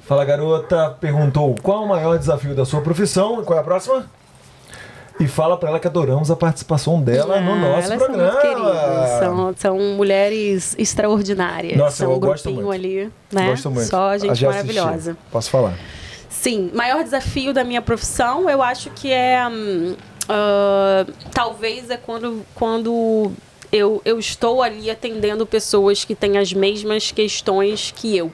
[0.00, 4.04] Fala Garota perguntou qual o maior desafio da sua profissão e qual é a próxima?
[5.18, 8.32] E fala pra ela que adoramos a participação dela no Ah, nosso elas programa.
[8.32, 11.76] São, muito queridas, são, são mulheres extraordinárias.
[11.78, 12.72] Nossa, são eu um gosto grupinho muito.
[12.78, 13.50] ali, né?
[13.50, 13.88] Gosto muito.
[13.88, 14.74] Só gente Já assisti.
[14.74, 15.16] maravilhosa.
[15.30, 15.74] Posso falar?
[16.44, 19.38] Sim, maior desafio da minha profissão, eu acho que é.
[20.28, 23.32] ah, talvez é quando, quando
[23.72, 28.30] eu, eu estou ali atendendo pessoas que têm as mesmas questões que eu.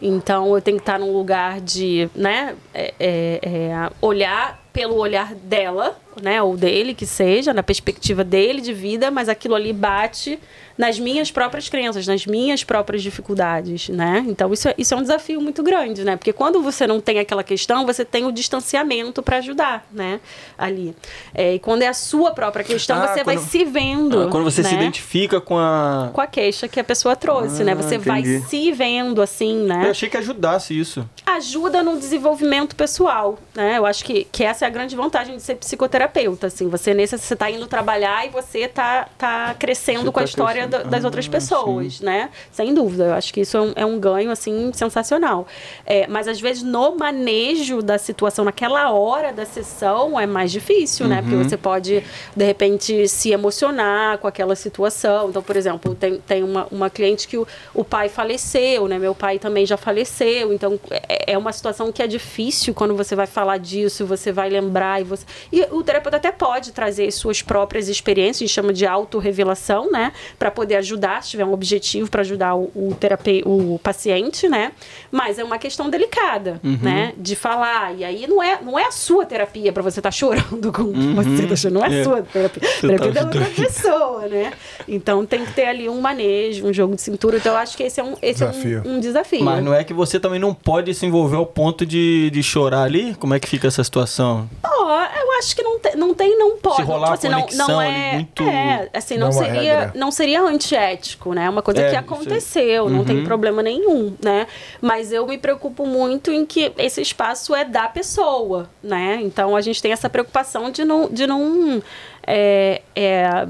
[0.00, 5.34] Então eu tenho que estar num lugar de, né, é, é, é, olhar pelo olhar
[5.34, 10.38] dela, né, ou dele que seja, na perspectiva dele de vida, mas aquilo ali bate
[10.76, 14.24] nas minhas próprias crenças, nas minhas próprias dificuldades, né?
[14.26, 16.16] Então isso é, isso é um desafio muito grande, né?
[16.16, 20.18] Porque quando você não tem aquela questão, você tem o distanciamento para ajudar, né?
[20.56, 20.94] Ali.
[21.34, 24.22] É, e quando é a sua própria questão, Ah, você vai quando- se vendo.
[24.22, 24.80] Ah, quando você se né?
[24.80, 26.10] identifica com a.
[26.12, 27.72] com a queixa que a pessoa trouxe, né?
[27.72, 28.46] Ah, Você vai entendi.
[28.48, 29.86] se vendo assim, né?
[29.86, 31.06] Eu achei que ajudasse isso.
[31.26, 33.76] ajuda no desenvolvimento pessoal, né?
[33.78, 36.68] Eu acho que, que essa é a grande vantagem de ser psicoterapeuta, assim.
[36.68, 40.28] Você nesse você tá indo trabalhar e você tá, tá crescendo Você com a tá
[40.28, 40.84] história crescendo.
[40.84, 42.30] da- das Ah, outras pessoas, né?
[42.50, 43.04] Sem dúvida.
[43.04, 45.46] Eu acho que isso é um, é um ganho, assim, sensacional.
[45.86, 51.06] É, mas às vezes no manejo da situação, naquela hora da sessão, é mais difícil,
[51.06, 51.16] né?
[51.16, 51.22] Uhum.
[51.22, 52.04] Porque você pode,
[52.36, 55.28] de repente, se emocionar com aquela situação.
[55.30, 58.98] Então, por exemplo, tem, tem uma, uma cliente que o, o pai faleceu, né?
[58.98, 60.52] Meu pai também já faleceu.
[60.52, 64.48] Então, é, é uma situação que é difícil quando você vai falar disso, você vai
[64.52, 65.24] lembrar e você.
[65.52, 70.12] E o terapeuta até pode trazer suas próprias experiências, a gente chama de autorrevelação, né?
[70.38, 73.42] Para poder ajudar, se tiver um objetivo para ajudar o, o, terape...
[73.46, 74.72] o paciente, né?
[75.10, 77.12] Mas é uma questão delicada, né?
[77.16, 77.94] De falar.
[77.96, 81.46] E aí não é, não é a sua terapia para você estar chorando com você
[81.46, 82.04] tá chorando, não é a É.
[82.04, 82.68] sua terapia.
[82.68, 84.52] Você terapia tá da outra pessoa, né?
[84.86, 87.36] Então tem que ter ali um manejo, um jogo de cintura.
[87.36, 88.82] Então eu acho que esse é um, esse Desafio.
[88.84, 89.44] É um, um desafio.
[89.44, 92.82] Mas não é que você também não pode se envolver ao ponto de, de chorar
[92.82, 93.14] ali?
[93.14, 94.41] Como é que fica essa situação?
[94.64, 96.76] Ó, eu acho que não, te- não tem, não pode.
[96.76, 99.78] Se rolar Tipo não, conexão não ali é, muito- é, assim, não, Não é seria,
[99.80, 99.92] regra.
[99.94, 101.44] não seria antiético, né?
[101.44, 103.24] É uma coisa É, que aconteceu, não tem Uhum.
[103.24, 104.46] problema nenhum, né?
[104.80, 109.18] Mas eu me preocupo muito em que esse espaço é da pessoa, né?
[109.22, 111.82] Então a gente tem essa preocupação de não, de não
[112.26, 113.46] é, é,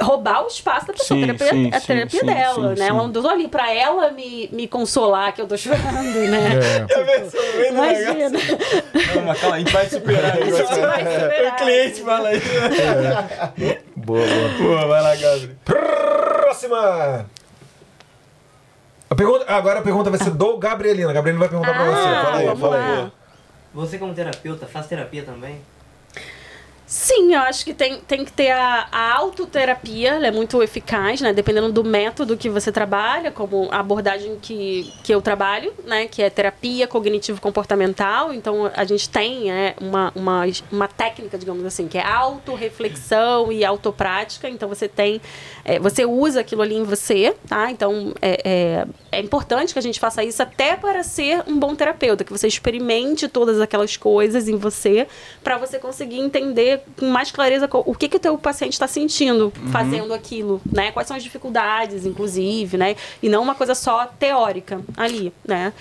[0.00, 1.18] roubar o espaço da pessoa.
[1.18, 2.76] Sim, a terapia, sim, a sim, terapia sim, dela, sim, né?
[2.76, 2.82] sim.
[2.82, 6.50] Ela não tô ali pra ela me, me consolar que eu tô chorando, né?
[6.88, 7.68] É.
[7.68, 8.38] Imagina.
[9.14, 10.56] Calma, calma, a gente vai superar isso.
[10.62, 11.52] A gente vai superar.
[11.52, 12.48] O cliente fala isso.
[13.96, 14.26] Boa, boa.
[14.58, 15.56] Pô, vai lá, Gabriel.
[15.64, 17.26] Próxima!
[19.08, 21.12] A pergunta, agora a pergunta vai ser do Gabrielina.
[21.12, 22.24] Gabrielina vai perguntar pra você.
[22.26, 22.98] Fala aí, Ah, fala aí.
[23.02, 23.12] lá.
[23.72, 25.60] Você como terapeuta, faz terapia também?
[26.88, 31.20] Sim, eu acho que tem, tem que ter a, a autoterapia, ela é muito eficaz,
[31.20, 31.32] né?
[31.32, 36.06] Dependendo do método que você trabalha, como a abordagem que, que eu trabalho, né?
[36.06, 38.32] Que é terapia cognitivo-comportamental.
[38.32, 43.64] Então, a gente tem é, uma, uma, uma técnica, digamos assim, que é autorreflexão e
[43.64, 44.48] autoprática.
[44.48, 45.20] Então, você tem...
[45.64, 47.68] é, você usa aquilo ali em você, tá?
[47.68, 51.74] Então, é, é, é importante que a gente faça isso até para ser um bom
[51.74, 55.08] terapeuta, que você experimente todas aquelas coisas em você,
[55.42, 59.52] para você conseguir entender com mais clareza o que, que o teu paciente está sentindo
[59.70, 60.92] fazendo aquilo, né?
[60.92, 62.96] Quais são as dificuldades, inclusive, né?
[63.22, 65.72] E não uma coisa só teórica ali, né?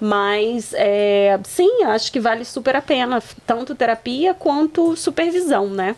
[0.00, 5.94] Mas, é, sim, acho que vale super a pena, tanto terapia quanto supervisão, né?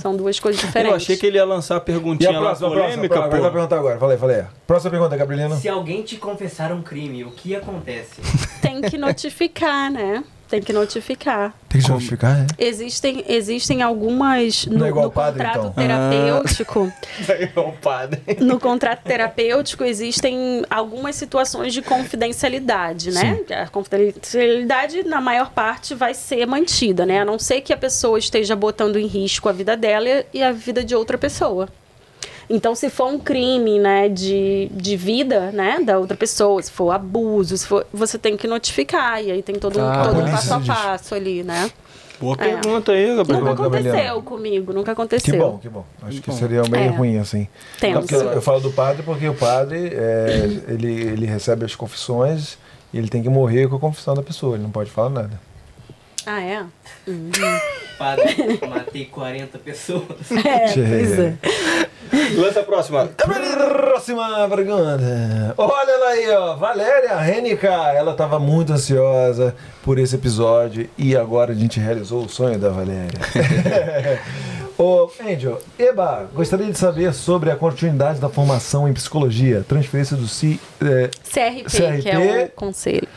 [0.00, 0.90] São duas coisas diferentes.
[0.90, 3.14] Eu achei que ele ia lançar a E perguntinha a lá próxima, a próxima, polêmica,
[3.14, 3.54] próxima, vai pô.
[3.54, 3.98] perguntar agora.
[3.98, 4.44] Falei, falei.
[4.66, 5.56] Próxima pergunta, Gabrielina.
[5.56, 8.20] Se alguém te confessar um crime, o que acontece?
[8.60, 10.22] Tem que notificar, né?
[10.48, 11.52] Tem que notificar.
[11.68, 12.46] Tem que justificar, é?
[12.64, 15.72] Existem, existem algumas no, Não é igual no padre, contrato então.
[15.72, 16.92] terapêutico.
[17.28, 18.20] É o padre.
[18.40, 23.40] No contrato terapêutico existem algumas situações de confidencialidade, né?
[23.50, 27.20] A confidencialidade, na maior parte, vai ser mantida, né?
[27.20, 30.52] A não ser que a pessoa esteja botando em risco a vida dela e a
[30.52, 31.68] vida de outra pessoa.
[32.48, 36.92] Então, se for um crime, né, de, de vida, né, da outra pessoa, se for
[36.92, 39.22] abuso, se for, você tem que notificar.
[39.22, 41.70] E aí tem todo um, Ah, a todo um passo a passo ali, né?
[42.20, 42.48] Boa É.
[42.56, 43.40] pergunta aí, Gabriel.
[43.44, 45.38] Nunca aconteceu comigo, nunca Que aconteceu.
[45.38, 45.84] bom, que bom.
[46.02, 46.88] Acho que seria meio É.
[46.88, 47.46] ruim, assim.
[47.78, 52.56] Porque eu, eu falo do padre porque o padre, é, ele, ele recebe as confissões
[52.92, 54.54] e ele tem que morrer com a confissão da pessoa.
[54.54, 55.40] Ele não pode falar nada.
[56.26, 56.64] Ah, é?
[57.06, 57.30] Hum.
[57.98, 60.02] Padre, matei 40 pessoas.
[60.44, 61.36] É, pois é.
[62.36, 63.06] Lança a próxima.
[63.06, 65.54] Próxima pergunta.
[65.56, 66.56] Olha ela aí, ó.
[66.56, 67.68] Valéria Renica.
[67.68, 72.70] Ela estava muito ansiosa por esse episódio e agora a gente realizou o sonho da
[72.70, 73.18] Valéria.
[74.78, 80.28] Ô, Angel, Eba, gostaria de saber sobre a continuidade da formação em psicologia, transferência do
[80.28, 80.60] CI.
[80.82, 82.02] é, CRP, CRP.
[82.02, 83.08] que é o conselho.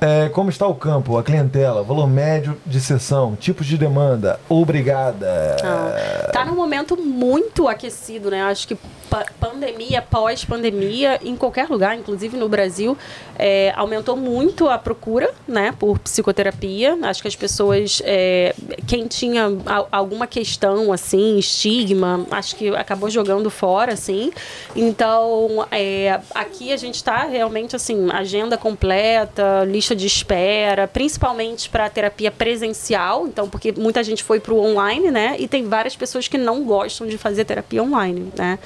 [0.00, 4.40] É, como está o campo, a clientela, valor médio de sessão, tipos de demanda?
[4.48, 5.56] Obrigada.
[5.62, 8.42] Ah, tá num momento muito aquecido, né?
[8.42, 8.76] Acho que
[9.10, 12.96] pa- pandemia, pós-pandemia, em qualquer lugar, inclusive no Brasil,
[13.38, 16.98] é, aumentou muito a procura, né, por psicoterapia.
[17.02, 18.54] Acho que as pessoas, é,
[18.86, 19.44] quem tinha
[19.90, 24.30] alguma questão, assim, estigma, acho que acabou jogando fora, assim.
[24.74, 31.88] Então, é, aqui a gente está realmente, assim, agenda completa, lista de espera, principalmente para
[31.88, 35.36] terapia presencial, então, porque muita gente foi para o online, né?
[35.38, 38.58] E tem várias pessoas que não gostam de fazer terapia online, né?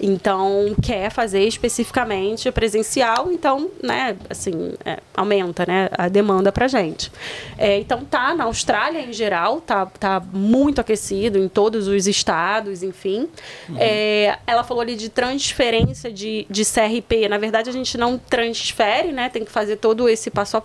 [0.00, 7.10] Então, quer fazer especificamente presencial, então, né, assim, é, aumenta, né, a demanda pra gente.
[7.58, 12.82] É, então, tá na Austrália em geral, tá, tá muito aquecido em todos os estados,
[12.82, 13.28] enfim.
[13.76, 17.28] É, ela falou ali de transferência de, de CRP.
[17.28, 19.28] Na verdade, a gente não transfere, né?
[19.28, 20.60] Tem que fazer todo esse passo a passo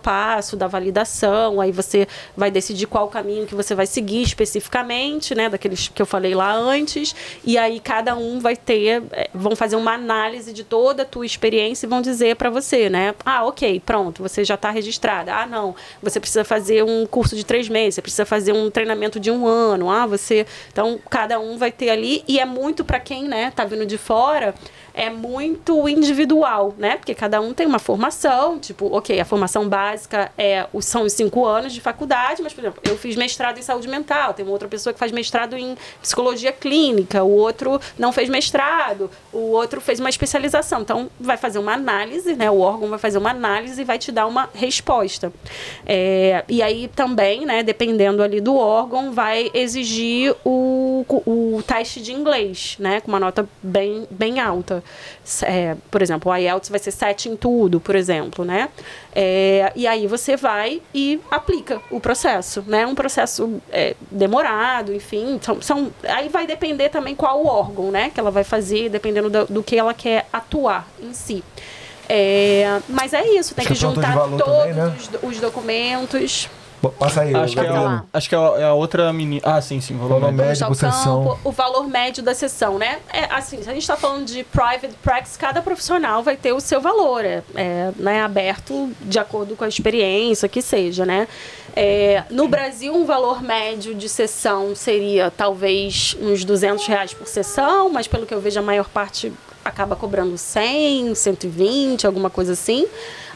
[0.56, 1.60] da validação.
[1.60, 2.06] Aí você
[2.36, 5.48] vai decidir qual caminho que você vai seguir especificamente, né?
[5.48, 7.14] Daqueles que eu falei lá antes.
[7.44, 11.26] E aí cada um vai ter, é, vão fazer uma análise de toda a tua
[11.26, 13.14] experiência e vão dizer para você, né?
[13.24, 15.34] Ah, ok, pronto, você já está registrada.
[15.34, 19.20] Ah, não, você precisa fazer um curso de três meses, você precisa fazer um treinamento
[19.20, 19.90] de um ano.
[19.90, 20.46] Ah, você.
[20.72, 23.98] Então, cada um vai ter ali, e é muito para quem, né, tá vindo de
[23.98, 24.54] fora,
[24.94, 26.96] é muito individual, né?
[26.96, 29.97] Porque cada um tem uma formação, tipo, ok, a formação básica
[30.36, 33.62] é, os- são os cinco anos de faculdade, mas, por exemplo, eu fiz mestrado em
[33.62, 38.12] saúde mental, tem uma outra pessoa que faz mestrado em psicologia clínica, o outro não
[38.12, 40.82] fez mestrado, o outro fez uma especialização.
[40.82, 42.50] Então, vai fazer uma análise, né?
[42.50, 45.32] O órgão vai fazer uma análise e vai te dar uma resposta.
[45.86, 52.12] É, e aí também, né, dependendo ali do órgão, vai exigir o, o teste de
[52.12, 53.00] inglês, né?
[53.00, 54.82] Com uma nota bem, bem alta.
[55.42, 58.68] É, por exemplo, o IELTS vai ser 7 em tudo, por exemplo, né?
[59.20, 62.86] É, e aí você vai e aplica o processo, né?
[62.86, 65.40] Um processo é, demorado, enfim.
[65.42, 68.10] São, são, aí vai depender também qual órgão, né?
[68.10, 71.42] Que ela vai fazer, dependendo do, do que ela quer atuar em si.
[72.08, 74.96] É, mas é isso, tem Acho que de juntar todos também, né?
[74.96, 76.48] os, os documentos.
[76.98, 79.42] Passa aí, Acho que, é a, acho que é a, é a outra menina.
[79.44, 79.96] Ah, sim, sim.
[79.96, 80.70] Valor Valor médio.
[80.70, 81.38] o sessão.
[81.42, 83.00] o valor médio da sessão, né?
[83.12, 86.60] É, assim, se a gente está falando de private practice, cada profissional vai ter o
[86.60, 91.26] seu valor, é, é, né, aberto de acordo com a experiência, que seja, né?
[91.74, 97.90] É, no Brasil, um valor médio de sessão seria talvez uns 200 reais por sessão,
[97.90, 99.32] mas pelo que eu vejo, a maior parte
[99.68, 102.86] acaba cobrando 100, 120, alguma coisa assim.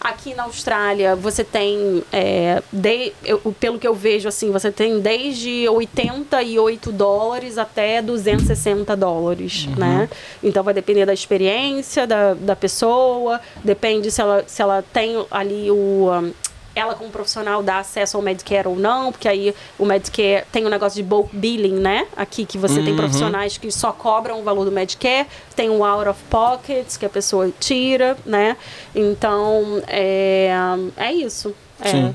[0.01, 4.99] Aqui na Austrália, você tem, é, de- eu- pelo que eu vejo, assim, você tem
[4.99, 10.09] desde 88 dólares até 260 dólares, né?
[10.43, 15.70] Então, vai depender da experiência da, da pessoa, depende se ela, se ela tem ali
[15.70, 16.11] o...
[16.11, 16.33] um,
[16.75, 20.68] ela como profissional dá acesso ao Medicare ou não, porque aí o Medicare tem um
[20.68, 22.07] negócio de bulk billing, né?
[22.17, 26.09] Aqui que você tem profissionais que só cobram o valor do Medicare, tem o out
[26.09, 28.57] of pockets que a pessoa tira, né?
[28.94, 30.51] Então, é,
[30.97, 31.55] é isso.
[31.81, 31.89] É.
[31.89, 32.15] Sim.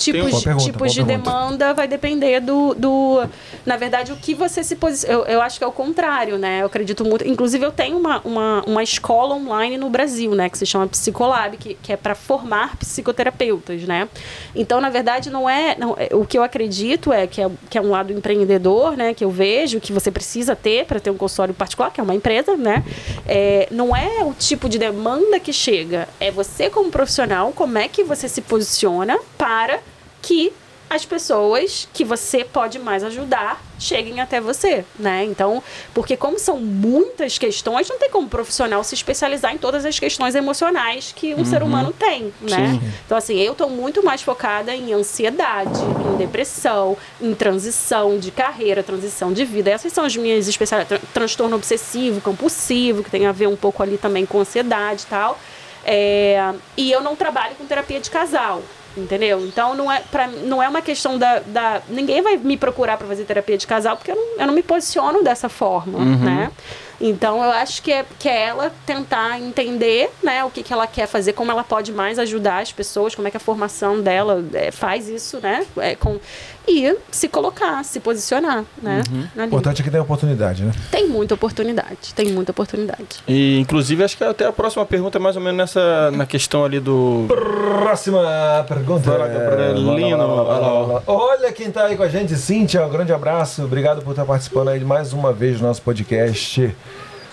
[0.00, 3.22] Tipos, Boa pergunta, tipos de demanda vai depender do, do.
[3.66, 5.14] Na verdade, o que você se posiciona.
[5.14, 6.62] Eu, eu acho que é o contrário, né?
[6.62, 7.28] Eu acredito muito.
[7.28, 10.48] Inclusive, eu tenho uma, uma, uma escola online no Brasil, né?
[10.48, 14.08] Que se chama Psicolab, que, que é para formar psicoterapeutas, né?
[14.54, 15.76] Então, na verdade, não é.
[15.78, 19.12] Não, é- o que eu acredito é que, é que é um lado empreendedor, né?
[19.12, 22.14] Que eu vejo que você precisa ter para ter um consultório particular, que é uma
[22.14, 22.82] empresa, né?
[23.28, 26.08] É, não é o tipo de demanda que chega.
[26.18, 29.78] É você, como profissional, como é que você se posiciona para
[30.22, 30.52] que
[30.88, 35.24] as pessoas que você pode mais ajudar cheguem até você, né?
[35.24, 35.62] Então,
[35.94, 40.34] porque como são muitas questões, não tem como profissional se especializar em todas as questões
[40.34, 42.72] emocionais que um ser humano tem, né?
[42.72, 42.92] Sim.
[43.06, 45.80] Então, assim, eu tô muito mais focada em ansiedade,
[46.12, 49.70] em depressão, em transição de carreira, transição de vida.
[49.70, 50.98] Essas são as minhas especialidades.
[50.98, 55.06] Tran- transtorno obsessivo, compulsivo, que tem a ver um pouco ali também com ansiedade e
[55.06, 55.38] tal.
[55.84, 58.60] É, e eu não trabalho com terapia de casal.
[58.96, 59.46] Entendeu?
[59.46, 61.80] Então não é, pra, não é uma questão da, da.
[61.88, 64.62] Ninguém vai me procurar para fazer terapia de casal porque eu não, eu não me
[64.62, 66.50] posiciono dessa forma, né?
[67.00, 70.86] Então eu acho que é, que é ela tentar entender né, o que, que ela
[70.86, 74.44] quer fazer, como ela pode mais ajudar as pessoas, como é que a formação dela
[74.52, 75.66] é, faz isso, né?
[75.78, 76.20] É, com,
[76.70, 79.02] e se colocar, se posicionar, né?
[79.36, 79.46] O ali.
[79.48, 80.72] importante é que tem oportunidade, né?
[80.90, 83.20] Tem muita oportunidade, tem muita oportunidade.
[83.26, 86.64] E, inclusive, acho que até a próxima pergunta é mais ou menos nessa na questão
[86.64, 87.26] ali do.
[87.26, 89.10] Próxima pergunta.
[89.10, 92.86] Lá, Olha quem tá aí com a gente, Cíntia.
[92.86, 93.64] Um grande abraço.
[93.64, 96.74] Obrigado por estar participando aí mais uma vez do nosso podcast.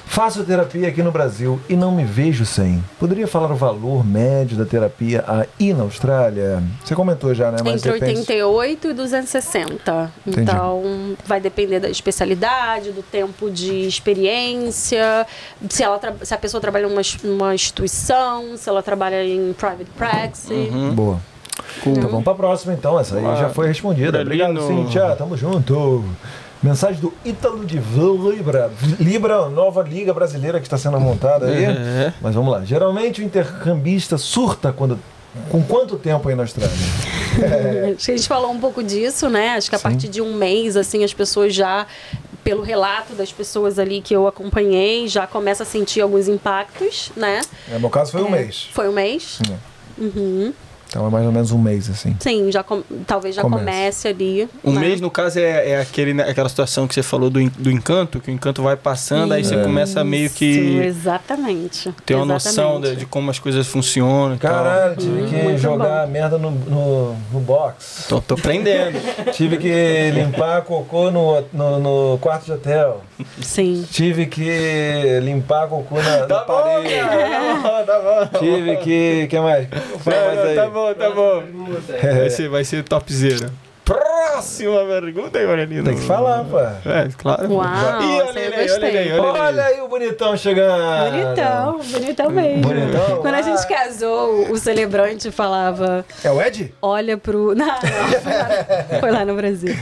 [0.08, 2.84] Faço terapia aqui no Brasil e não me vejo sem.
[3.00, 6.64] Poderia falar o valor médio da terapia aí na Austrália?
[6.84, 7.58] Você comentou já, né?
[7.64, 10.12] Mas Entre depende- 88 e 260.
[10.26, 10.42] Entendi.
[10.50, 15.28] Então, vai depender da especialidade, do tempo de experiência,
[15.70, 19.92] se, ela tra- se a pessoa trabalha numa, numa instituição, se ela trabalha em private
[19.98, 20.52] practice.
[20.54, 20.92] Hum?
[20.96, 21.20] Boa.
[21.86, 23.00] Então vamos pra próxima então.
[23.00, 24.22] Essa aí Ah, já foi respondida.
[24.22, 24.62] Obrigado.
[24.66, 25.16] Cíntia.
[25.16, 26.04] Tamo junto.
[26.68, 28.70] Mensagem do Ítalo de Libra.
[29.00, 31.64] Libra, nova liga brasileira que está sendo montada aí.
[31.64, 32.14] É.
[32.22, 32.66] Mas vamos lá.
[32.66, 35.00] Geralmente o intercambista surta quando.
[35.50, 36.74] Com quanto tempo aí na Austrália?
[37.96, 39.50] Acho que a gente falou um pouco disso, né?
[39.52, 41.86] Acho que a partir de um mês, assim, as pessoas já,
[42.44, 47.42] pelo relato das pessoas ali que eu acompanhei, já começa a sentir alguns impactos, né?
[47.72, 48.68] No meu caso foi um É, mês.
[48.74, 49.40] Foi um mês?
[49.98, 50.52] Uhum.
[50.90, 52.16] Então é mais ou menos um mês, assim.
[52.20, 53.60] Sim, já com- talvez já Começa.
[53.64, 54.50] comece ali.
[54.64, 54.80] Um né?
[54.82, 58.20] mês, no caso, é, é aquele, né, aquela situação que você falou do, do encanto,
[58.20, 61.94] que o encanto vai passando, aí você começa meio Isso, que Exatamente.
[62.06, 64.52] ter uma noção de, de como as coisas funcionam tal.
[64.52, 68.06] Caralho, tive que Muito jogar a merda no, no, no box.
[68.08, 68.98] Tô, tô aprendendo.
[69.34, 71.80] Tive que limpar cocô no, no,
[72.14, 73.02] no quarto de hotel.
[73.42, 73.86] Sim.
[73.92, 76.96] Tive que limpar cocô na, na Tá bom, parede.
[76.96, 78.40] cara, tá bom, tá bom.
[78.40, 79.28] Tive que.
[79.30, 79.68] que mais?
[80.00, 80.56] Fala mais aí.
[80.56, 81.44] tá bom, tá bom.
[82.02, 83.52] Vai ser, vai ser topzera.
[84.18, 85.84] Próxima pergunta aí, Aurelino.
[85.84, 86.60] Tem que falar, pô.
[86.60, 87.54] É, claro.
[87.54, 87.66] Uau,
[88.02, 89.40] Ih, olha ele aí, olha ele aí, olha aí.
[89.48, 91.12] Olha aí o bonitão chegando.
[91.12, 92.62] Bonitão, bonitão mesmo.
[92.62, 93.18] Bonitão?
[93.22, 93.66] Quando a gente Ah.
[93.66, 96.74] casou, o celebrante falava: É o Ed?
[96.82, 97.54] olha pro.
[97.58, 97.74] Não, não,
[98.22, 99.76] foi lá, foi lá no Brasil.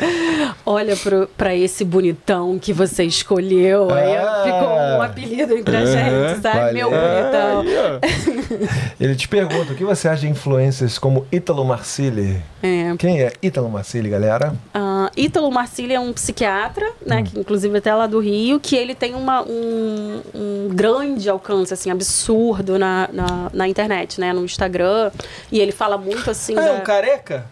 [0.66, 3.92] Olha pro, pra esse bonitão que você escolheu.
[3.94, 4.42] Aí Ah.
[4.44, 6.58] ficou um apelido entre a gente, sabe?
[6.60, 6.74] Valeu.
[6.74, 7.62] Meu bonitão.
[7.62, 8.96] Aí, ó.
[9.00, 12.42] Ele te pergunta o que você acha de influências como Ítalo Marcilli?
[12.64, 12.96] É.
[12.98, 14.25] Quem é Ítalo Marcilli, galera?
[14.74, 18.94] Ah, Ítalo Marcilli é um psiquiatra, né, que inclusive até lá do Rio, que ele
[18.95, 25.12] tem uma, um, um grande alcance, assim, absurdo na, na, na internet, né, no Instagram.
[25.52, 27.45] E ele fala muito, assim, Ah, é da- um careca?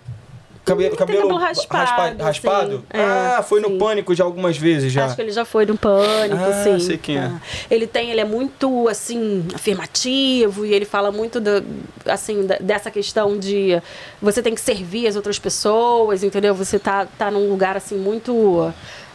[0.66, 1.84] Cabelo, cabelo cabelo raspado,
[2.18, 2.86] raspa- raspado?
[2.90, 3.78] É, ah, foi no sim.
[3.78, 5.06] pânico já algumas vezes já.
[5.06, 6.80] Acho que ele já foi no pânico, Ah, sim.
[6.80, 7.32] sei quem é.
[7.70, 11.64] Ele tem, ele é muito assim afirmativo e ele fala muito do,
[12.06, 13.82] assim da- dessa questão de
[14.22, 16.56] você tem que servir as outras pessoas, entendeu?
[16.56, 18.74] Você tá tá num lugar assim muito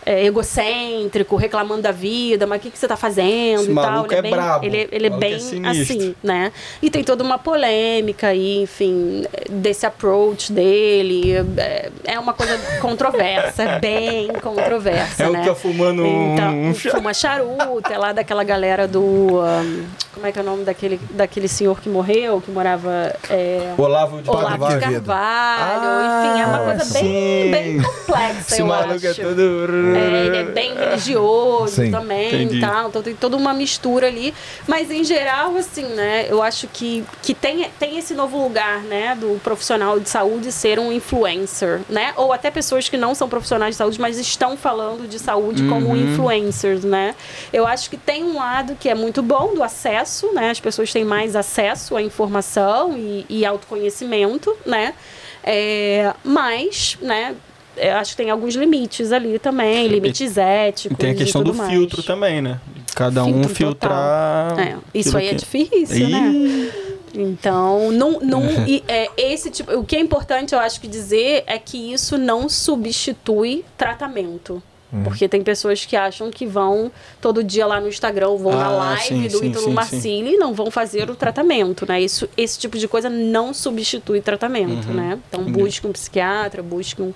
[0.09, 4.07] é, egocêntrico, reclamando da vida, mas o que, que você tá fazendo Esse e tal.
[4.07, 4.65] Ele é, é bem, brabo.
[4.65, 5.83] ele, ele é é bem sinistro.
[5.97, 6.51] assim, né?
[6.81, 11.35] E tem toda uma polêmica aí, enfim, desse approach dele.
[11.59, 15.43] É, é uma coisa controversa, é bem controversa, É o né?
[15.43, 19.41] que tá fumando um- então, um cha- fuma charuto, é lá daquela galera do...
[19.41, 23.15] ahn, como é que é o nome daquele, daquele senhor que morreu, que morava...
[23.31, 25.07] É, Olavo de Olavo de Quevedo.
[25.07, 29.20] Carvalho, Ah, enfim, é uma coisa bem, bem complexa, Esse eu maluco acho.
[29.20, 29.98] é todo.
[29.99, 32.57] É, ele é bem religioso Sim, também entendi.
[32.59, 32.89] e tal.
[32.89, 34.33] Então tem toda uma mistura ali.
[34.67, 36.27] Mas em geral, assim, né?
[36.28, 39.17] Eu acho que, que tem, tem esse novo lugar, né?
[39.18, 42.12] Do profissional de saúde ser um influencer, né?
[42.17, 45.89] Ou até pessoas que não são profissionais de saúde, mas estão falando de saúde como
[45.89, 45.97] Uhum.
[45.97, 47.15] influencers, né?
[47.52, 50.51] Eu acho que tem um lado que é muito bom do acesso, né?
[50.51, 54.94] As pessoas têm mais acesso à informação e, e autoconhecimento, né?
[55.43, 57.35] É, mas, né?
[57.81, 60.97] Eu acho que tem alguns limites ali também, limites E éticos.
[60.99, 61.71] tem a questão e do mais.
[61.71, 62.61] filtro também, né?
[62.95, 64.59] Cada um Filtro filtrar.
[64.59, 66.71] É, isso aí é que- difícil, né?
[67.15, 71.45] Então, não, não, e, é, esse tipo, o que é importante eu acho que dizer
[71.47, 74.63] é que isso não substitui tratamento.
[74.91, 75.03] Uhum.
[75.05, 76.91] Porque tem pessoas que acham que vão
[77.21, 80.37] todo dia lá no Instagram, vão na Ah, live sim, do Ítalo sim, Marcilli e
[80.39, 82.01] não vão fazer o tratamento, né?
[82.01, 85.19] Isso, esse tipo de coisa não substitui tratamento, né?
[85.29, 87.13] Então busque um psiquiatra, busque um,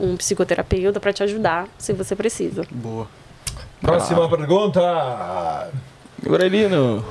[0.00, 2.64] um psicoterapeuta para te ajudar se você precisa.
[2.70, 3.06] Boa.
[3.80, 5.70] Próxima pergunta.
[6.26, 7.04] Aurelino.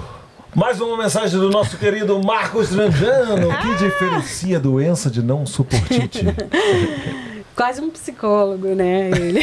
[0.55, 3.49] Mais uma mensagem do nosso querido Marcos Trajano.
[3.49, 6.25] O que diferencia a doença de não suportite?
[7.55, 9.09] Quase um psicólogo, né?
[9.09, 9.41] Ele.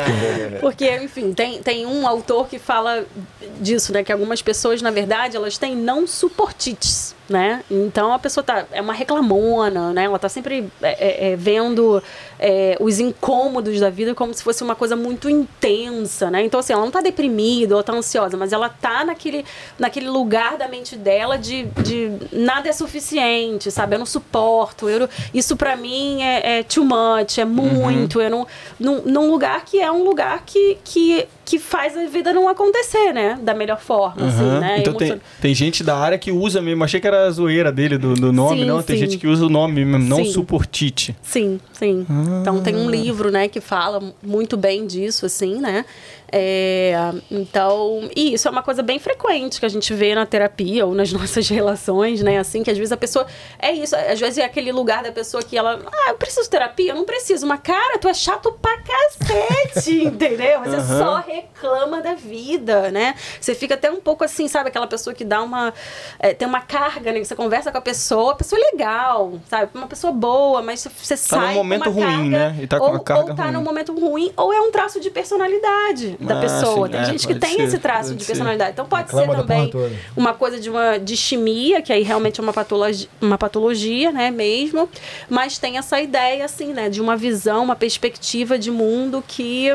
[0.60, 3.04] Porque, enfim, tem, tem um autor que fala
[3.60, 4.04] disso, né?
[4.04, 7.62] Que algumas pessoas, na verdade, elas têm não suportites, né?
[7.70, 10.04] Então a pessoa tá, é uma reclamona, né?
[10.04, 12.02] Ela tá sempre é, é, é, vendo
[12.38, 16.42] é, os incômodos da vida como se fosse uma coisa muito intensa, né?
[16.44, 19.44] Então, assim, ela não tá deprimida ou tá ansiosa, mas ela tá naquele,
[19.78, 23.96] naquele lugar da mente dela de, de nada é suficiente, sabe?
[23.96, 28.46] Eu não suporto, eu, isso pra mim é, é too much, é muito, eu não,
[28.80, 33.10] num, num lugar que é um lugar que, que, que faz a vida não acontecer,
[33.14, 33.38] né?
[33.42, 34.60] Da melhor forma, assim, Aham.
[34.60, 34.76] né?
[34.80, 36.84] Então tem, tem gente da área que usa mesmo.
[36.84, 38.82] Achei que era a zoeira dele, do, do nome, Sim, não.
[38.82, 39.06] Tem sim.
[39.06, 40.30] gente que usa o nome mesmo, não Sim.
[40.30, 41.16] suportite.
[41.22, 42.06] Sim, sim.
[42.42, 42.78] Então tem Ah.
[42.78, 45.86] um livro, né, que fala muito bem disso, assim, né?
[46.30, 46.94] É,
[47.30, 50.94] então, e isso é uma coisa bem frequente que a gente vê na terapia ou
[50.94, 52.38] nas nossas relações, né?
[52.38, 53.26] Assim, que às vezes a pessoa.
[53.58, 55.80] É isso, às vezes é aquele lugar da pessoa que ela.
[55.90, 56.92] Ah, eu preciso de terapia?
[56.92, 57.46] Eu não preciso.
[57.46, 60.60] Mas, cara, tu é chato pra cacete, entendeu?
[60.60, 60.98] Você Aham.
[60.98, 63.14] só reclama da vida, né?
[63.40, 64.68] Você fica até um pouco assim, sabe?
[64.68, 65.72] Aquela pessoa que dá uma.
[66.18, 67.24] é, tem uma carga, né?
[67.24, 69.70] Você conversa com a pessoa, a pessoa é legal, sabe?
[69.74, 71.38] Uma pessoa boa, mas você sai.
[71.40, 72.58] num com momento uma ruim, carga- né?
[72.62, 73.52] E tá com ou, uma carga ou tá ruim.
[73.52, 76.86] num momento ruim, ou é um traço de personalidade da Ah, pessoa.
[76.86, 78.32] sim, tem é, gente que tem ser, esse traço de ser.
[78.32, 78.72] personalidade.
[78.72, 79.70] Então pode ser também
[80.16, 84.88] uma coisa de uma distimia, que aí realmente é uma patologia, uma patologia, né, mesmo,
[85.28, 89.70] mas tem essa ideia, assim, né, de uma visão, uma perspectiva de mundo que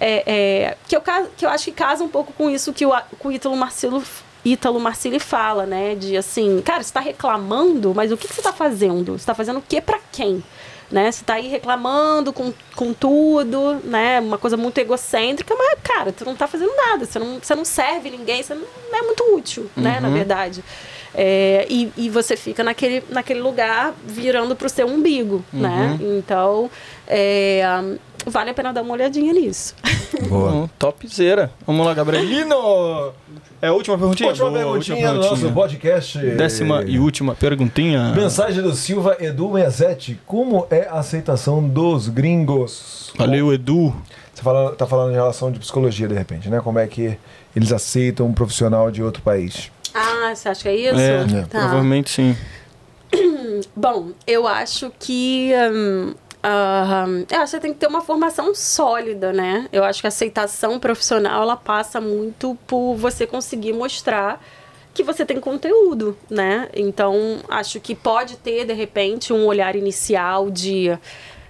[0.00, 1.02] é, é, que, eu,
[1.36, 4.02] que eu acho que casa um pouco com isso que o, que o Ítalo Marcelo
[4.44, 8.42] Ítalo Marcilli fala, né, de assim, cara, você tá reclamando, mas o que, que você
[8.42, 9.16] tá fazendo?
[9.16, 10.42] Você tá fazendo o que para quem?
[10.92, 11.10] Né?
[11.10, 14.20] Você tá aí reclamando com, com tudo, né?
[14.20, 17.64] Uma coisa muito egocêntrica, mas, cara, tu não tá fazendo nada, você não, você não
[17.64, 19.98] serve ninguém, você não é muito útil, né?
[20.00, 20.62] Na verdade.
[21.14, 25.98] É, e, e você fica naquele, naquele lugar virando pro seu umbigo, né?
[26.00, 26.70] Então,
[27.06, 27.62] é,
[28.26, 29.74] vale a pena dar uma olhadinha nisso.
[30.28, 31.50] Bom, topzera.
[31.66, 33.12] Vamos lá, Gabrielino.
[33.60, 34.28] É a última perguntinha?
[34.30, 36.18] Última Boa, perguntinha do nosso podcast.
[36.18, 38.12] Décima e última perguntinha.
[38.14, 40.18] Mensagem do Silva Edu Mezetti.
[40.26, 43.12] Como é a aceitação dos gringos?
[43.16, 43.94] Valeu, Edu.
[44.34, 46.60] Você fala, tá falando em relação de psicologia, de repente, né?
[46.60, 47.16] Como é que
[47.54, 49.70] eles aceitam um profissional de outro país?
[49.94, 50.98] Ah, você acha que é isso?
[50.98, 51.58] É, Tá.
[51.60, 52.36] provavelmente sim.
[53.76, 55.52] Bom, eu acho que.
[55.72, 56.14] hum,
[57.30, 59.68] eu acho que você tem que ter uma formação sólida, né?
[59.72, 64.42] Eu acho que a aceitação profissional ela passa muito por você conseguir mostrar
[64.92, 66.68] que você tem conteúdo, né?
[66.74, 70.98] Então, acho que pode ter, de repente, um olhar inicial de.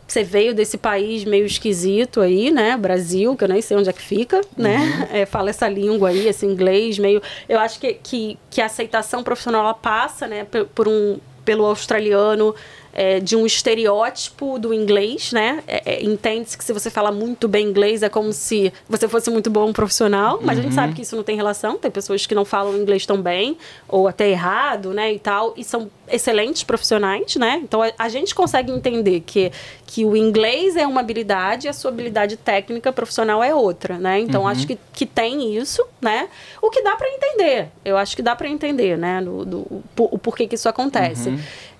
[0.06, 2.76] Você veio desse país meio esquisito aí, né?
[2.76, 5.08] Brasil, que eu nem sei onde é que fica, né?
[5.10, 7.22] É, fala essa língua aí, esse inglês meio.
[7.48, 10.44] Eu acho que, que, que a aceitação profissional ela passa, né?
[10.44, 12.54] Por, por um, pelo australiano
[12.92, 15.62] é, de um estereótipo do inglês, né?
[15.66, 19.30] É, é, Entende-se que se você fala muito bem inglês é como se você fosse
[19.30, 21.76] muito bom profissional, mas a gente sabe que isso não tem relação.
[21.76, 23.56] Tem pessoas que não falam inglês tão bem
[23.88, 25.12] ou até errado, né?
[25.12, 27.60] E tal, e são excelentes profissionais, né?
[27.62, 29.50] Então a, a gente consegue entender que
[29.86, 34.20] que o inglês é uma habilidade e a sua habilidade técnica profissional é outra, né?
[34.20, 36.28] Então acho que, que tem isso, né?
[36.62, 39.20] O que dá para entender, eu acho que dá para entender, né?
[39.20, 41.28] Do, do, o, o porquê que isso acontece.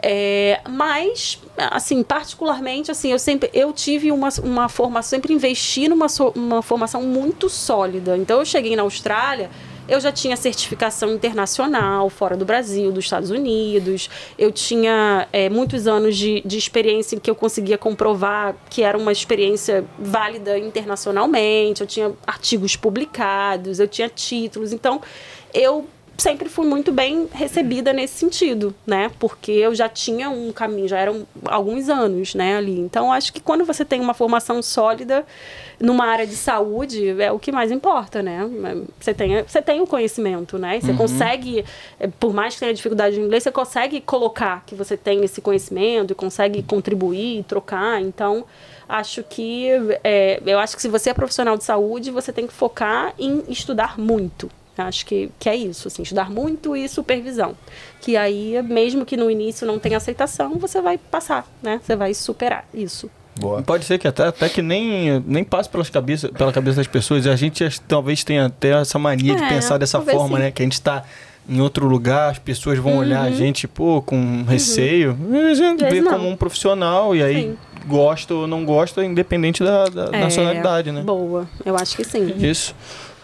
[0.03, 6.09] É, mas, assim, particularmente, assim, eu sempre eu tive uma, uma formação, sempre investi numa
[6.09, 8.17] so- uma formação muito sólida.
[8.17, 9.49] Então eu cheguei na Austrália
[9.89, 14.09] eu já tinha certificação internacional fora do Brasil, dos Estados Unidos.
[14.39, 18.97] Eu tinha é, muitos anos de, de experiência em que eu conseguia comprovar que era
[18.97, 21.81] uma experiência válida internacionalmente.
[21.81, 24.73] Eu tinha artigos publicados, eu tinha títulos.
[24.73, 25.01] Então,
[25.53, 25.87] eu
[26.23, 29.11] sempre fui muito bem recebida nesse sentido, né?
[29.19, 32.79] Porque eu já tinha um caminho, já eram alguns anos, né, ali.
[32.79, 35.27] Então, acho que quando você tem uma formação sólida
[35.81, 38.49] numa área de saúde, é o que mais importa, né?
[39.01, 40.81] Você tem, você tem o conhecimento, né?
[40.81, 41.65] Você consegue,
[41.99, 45.41] eh, por mais que tenha dificuldade de inglês, você consegue colocar que você tem esse
[45.41, 48.01] conhecimento e consegue contribuir, trocar.
[48.01, 48.45] Então,
[48.89, 49.71] acho que
[50.05, 53.43] é, eu acho que se você é profissional de saúde, você tem que focar em
[53.49, 54.49] estudar muito.
[54.77, 57.55] Acho que, que é isso, assim, estudar muito e supervisão.
[58.01, 61.81] Que aí, mesmo que no início não tenha aceitação, você vai passar, né?
[61.85, 63.11] Você vai superar isso.
[63.39, 63.63] Boa.
[63.63, 67.25] Pode ser que até, até que nem, nem passe pelas cabeça, pela cabeça das pessoas.
[67.27, 70.43] E a gente talvez tenha até essa mania de É, pensar dessa forma, sim.
[70.45, 70.51] né?
[70.51, 71.05] Que a gente tá
[71.49, 75.17] em outro lugar, as pessoas vão olhar a gente, pô, com receio.
[75.31, 75.91] E a gente Uhum.
[75.91, 77.59] Vê como um profissional e aí Sim.
[77.87, 81.03] gosta ou não gosta, independente da, da É, nacionalidade, né?
[81.03, 82.35] Boa, eu acho que sim.
[82.39, 82.75] Isso.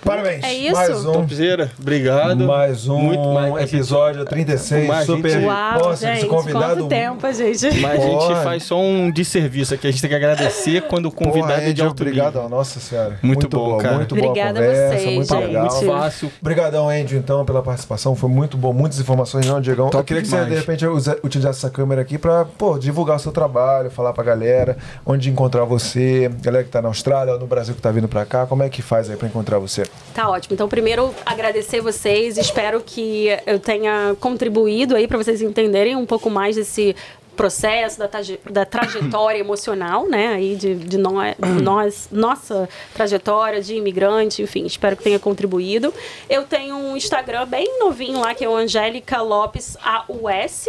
[0.05, 0.43] Parabéns.
[0.45, 0.75] É isso?
[0.75, 1.13] Mais um.
[1.13, 2.47] Topzera, obrigado.
[2.47, 5.31] Mais um Muito mais- a gente- episódio 36, mais super.
[5.31, 6.75] gente- Uau, Nossa, gente, convidado.
[6.77, 7.81] quanto tempo, gente.
[7.81, 9.87] Mas a gente faz só um desserviço aqui.
[9.87, 12.49] A gente tem que agradecer quando o convidado Porra, é de alto obrigado, nível.
[12.49, 13.19] nossa senhora.
[13.23, 13.97] Muito bom, boa, cara.
[13.97, 15.47] Muito boa Obrigada a conversa, vocês, muito gente.
[15.47, 15.63] legal.
[15.67, 16.33] Muito fácil.
[16.41, 18.15] Obrigadão, Andy, então, pela participação.
[18.15, 19.87] Foi muito bom, muitas informações, não, Diegão.
[19.87, 20.53] Eu Top queria que você, demais.
[20.53, 24.23] de repente, usa- utilizasse essa câmera aqui pra, pô, divulgar o seu trabalho, falar pra
[24.25, 28.09] galera onde encontrar você, galera que tá na Austrália ou no Brasil que tá vindo
[28.09, 29.83] pra cá, como é que faz aí pra encontrar você?
[30.15, 30.55] Tá ótimo.
[30.55, 32.37] Então, primeiro, agradecer vocês.
[32.37, 36.97] Espero que eu tenha contribuído aí para vocês entenderem um pouco mais desse
[37.39, 38.11] processo, da,
[38.51, 44.97] da trajetória emocional, né, aí de, de nós, nós, nossa trajetória de imigrante, enfim, espero
[44.97, 45.95] que tenha contribuído.
[46.29, 50.67] Eu tenho um Instagram bem novinho lá, que é o Angélica Lopes AUS,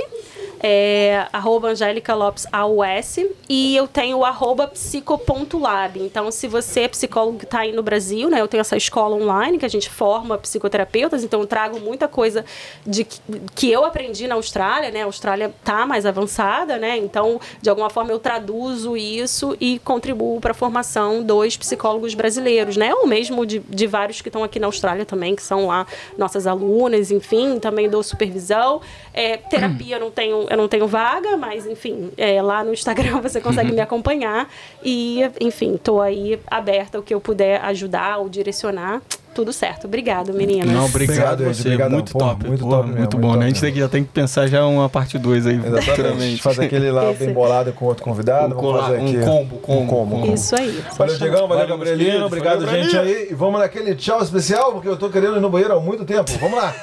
[0.61, 3.17] é, arroba Angélica Lopes AUS,
[3.49, 5.99] e eu tenho o arroba psico.lab.
[5.99, 9.15] Então, se você é psicólogo que está aí no Brasil, né, eu tenho essa escola
[9.15, 12.45] online que a gente forma psicoterapeutas, então eu trago muita coisa
[12.85, 13.19] de que,
[13.55, 15.01] que eu aprendi na Austrália, né?
[15.01, 16.97] A Austrália tá mais avançada, né?
[16.97, 22.77] Então, de alguma forma eu traduzo isso e contribuo para a formação dos psicólogos brasileiros,
[22.77, 22.93] né?
[22.93, 25.85] Ou mesmo de, de vários que estão aqui na Austrália também, que são lá
[26.17, 28.81] nossas alunas, enfim, também dou supervisão.
[29.13, 33.21] É, terapia eu não tenho, eu não tenho vaga, mas enfim, é, lá no Instagram
[33.21, 34.49] você consegue me acompanhar
[34.83, 39.01] e, enfim, tô aí aberta o que eu puder ajudar ou direcionar.
[39.39, 39.85] Tudo certo.
[39.87, 40.67] Obrigado, meninas.
[40.69, 41.61] Não, obrigado, Obrigado, você.
[41.61, 41.91] obrigadão.
[41.95, 42.47] muito Porra, top.
[42.47, 43.45] muito Porra, top mesmo, muito muito bom, top né?
[43.45, 45.55] A gente tem que, já tem que pensar já uma parte 2 aí.
[45.55, 45.85] Exatamente.
[45.89, 46.41] futuramente.
[46.41, 48.53] Fazer aquele lá bem bolado com outro convidado.
[48.53, 49.17] Um vamos fazer colar- aqui.
[49.17, 49.81] um combo, combo,
[50.17, 50.33] Um combo.
[50.33, 50.83] Isso aí.
[50.97, 51.47] Valeu, Diegão.
[51.47, 52.25] Valeu, Gabrielino.
[52.25, 53.27] Obrigado, Valeu, gente aí.
[53.31, 56.29] E vamos naquele tchau especial, porque eu tô querendo ir no banheiro há muito tempo.
[56.41, 56.75] Vamos lá.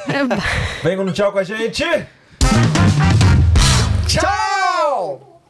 [0.82, 1.84] Vem no tchau com a gente.
[4.08, 5.42] Tchau!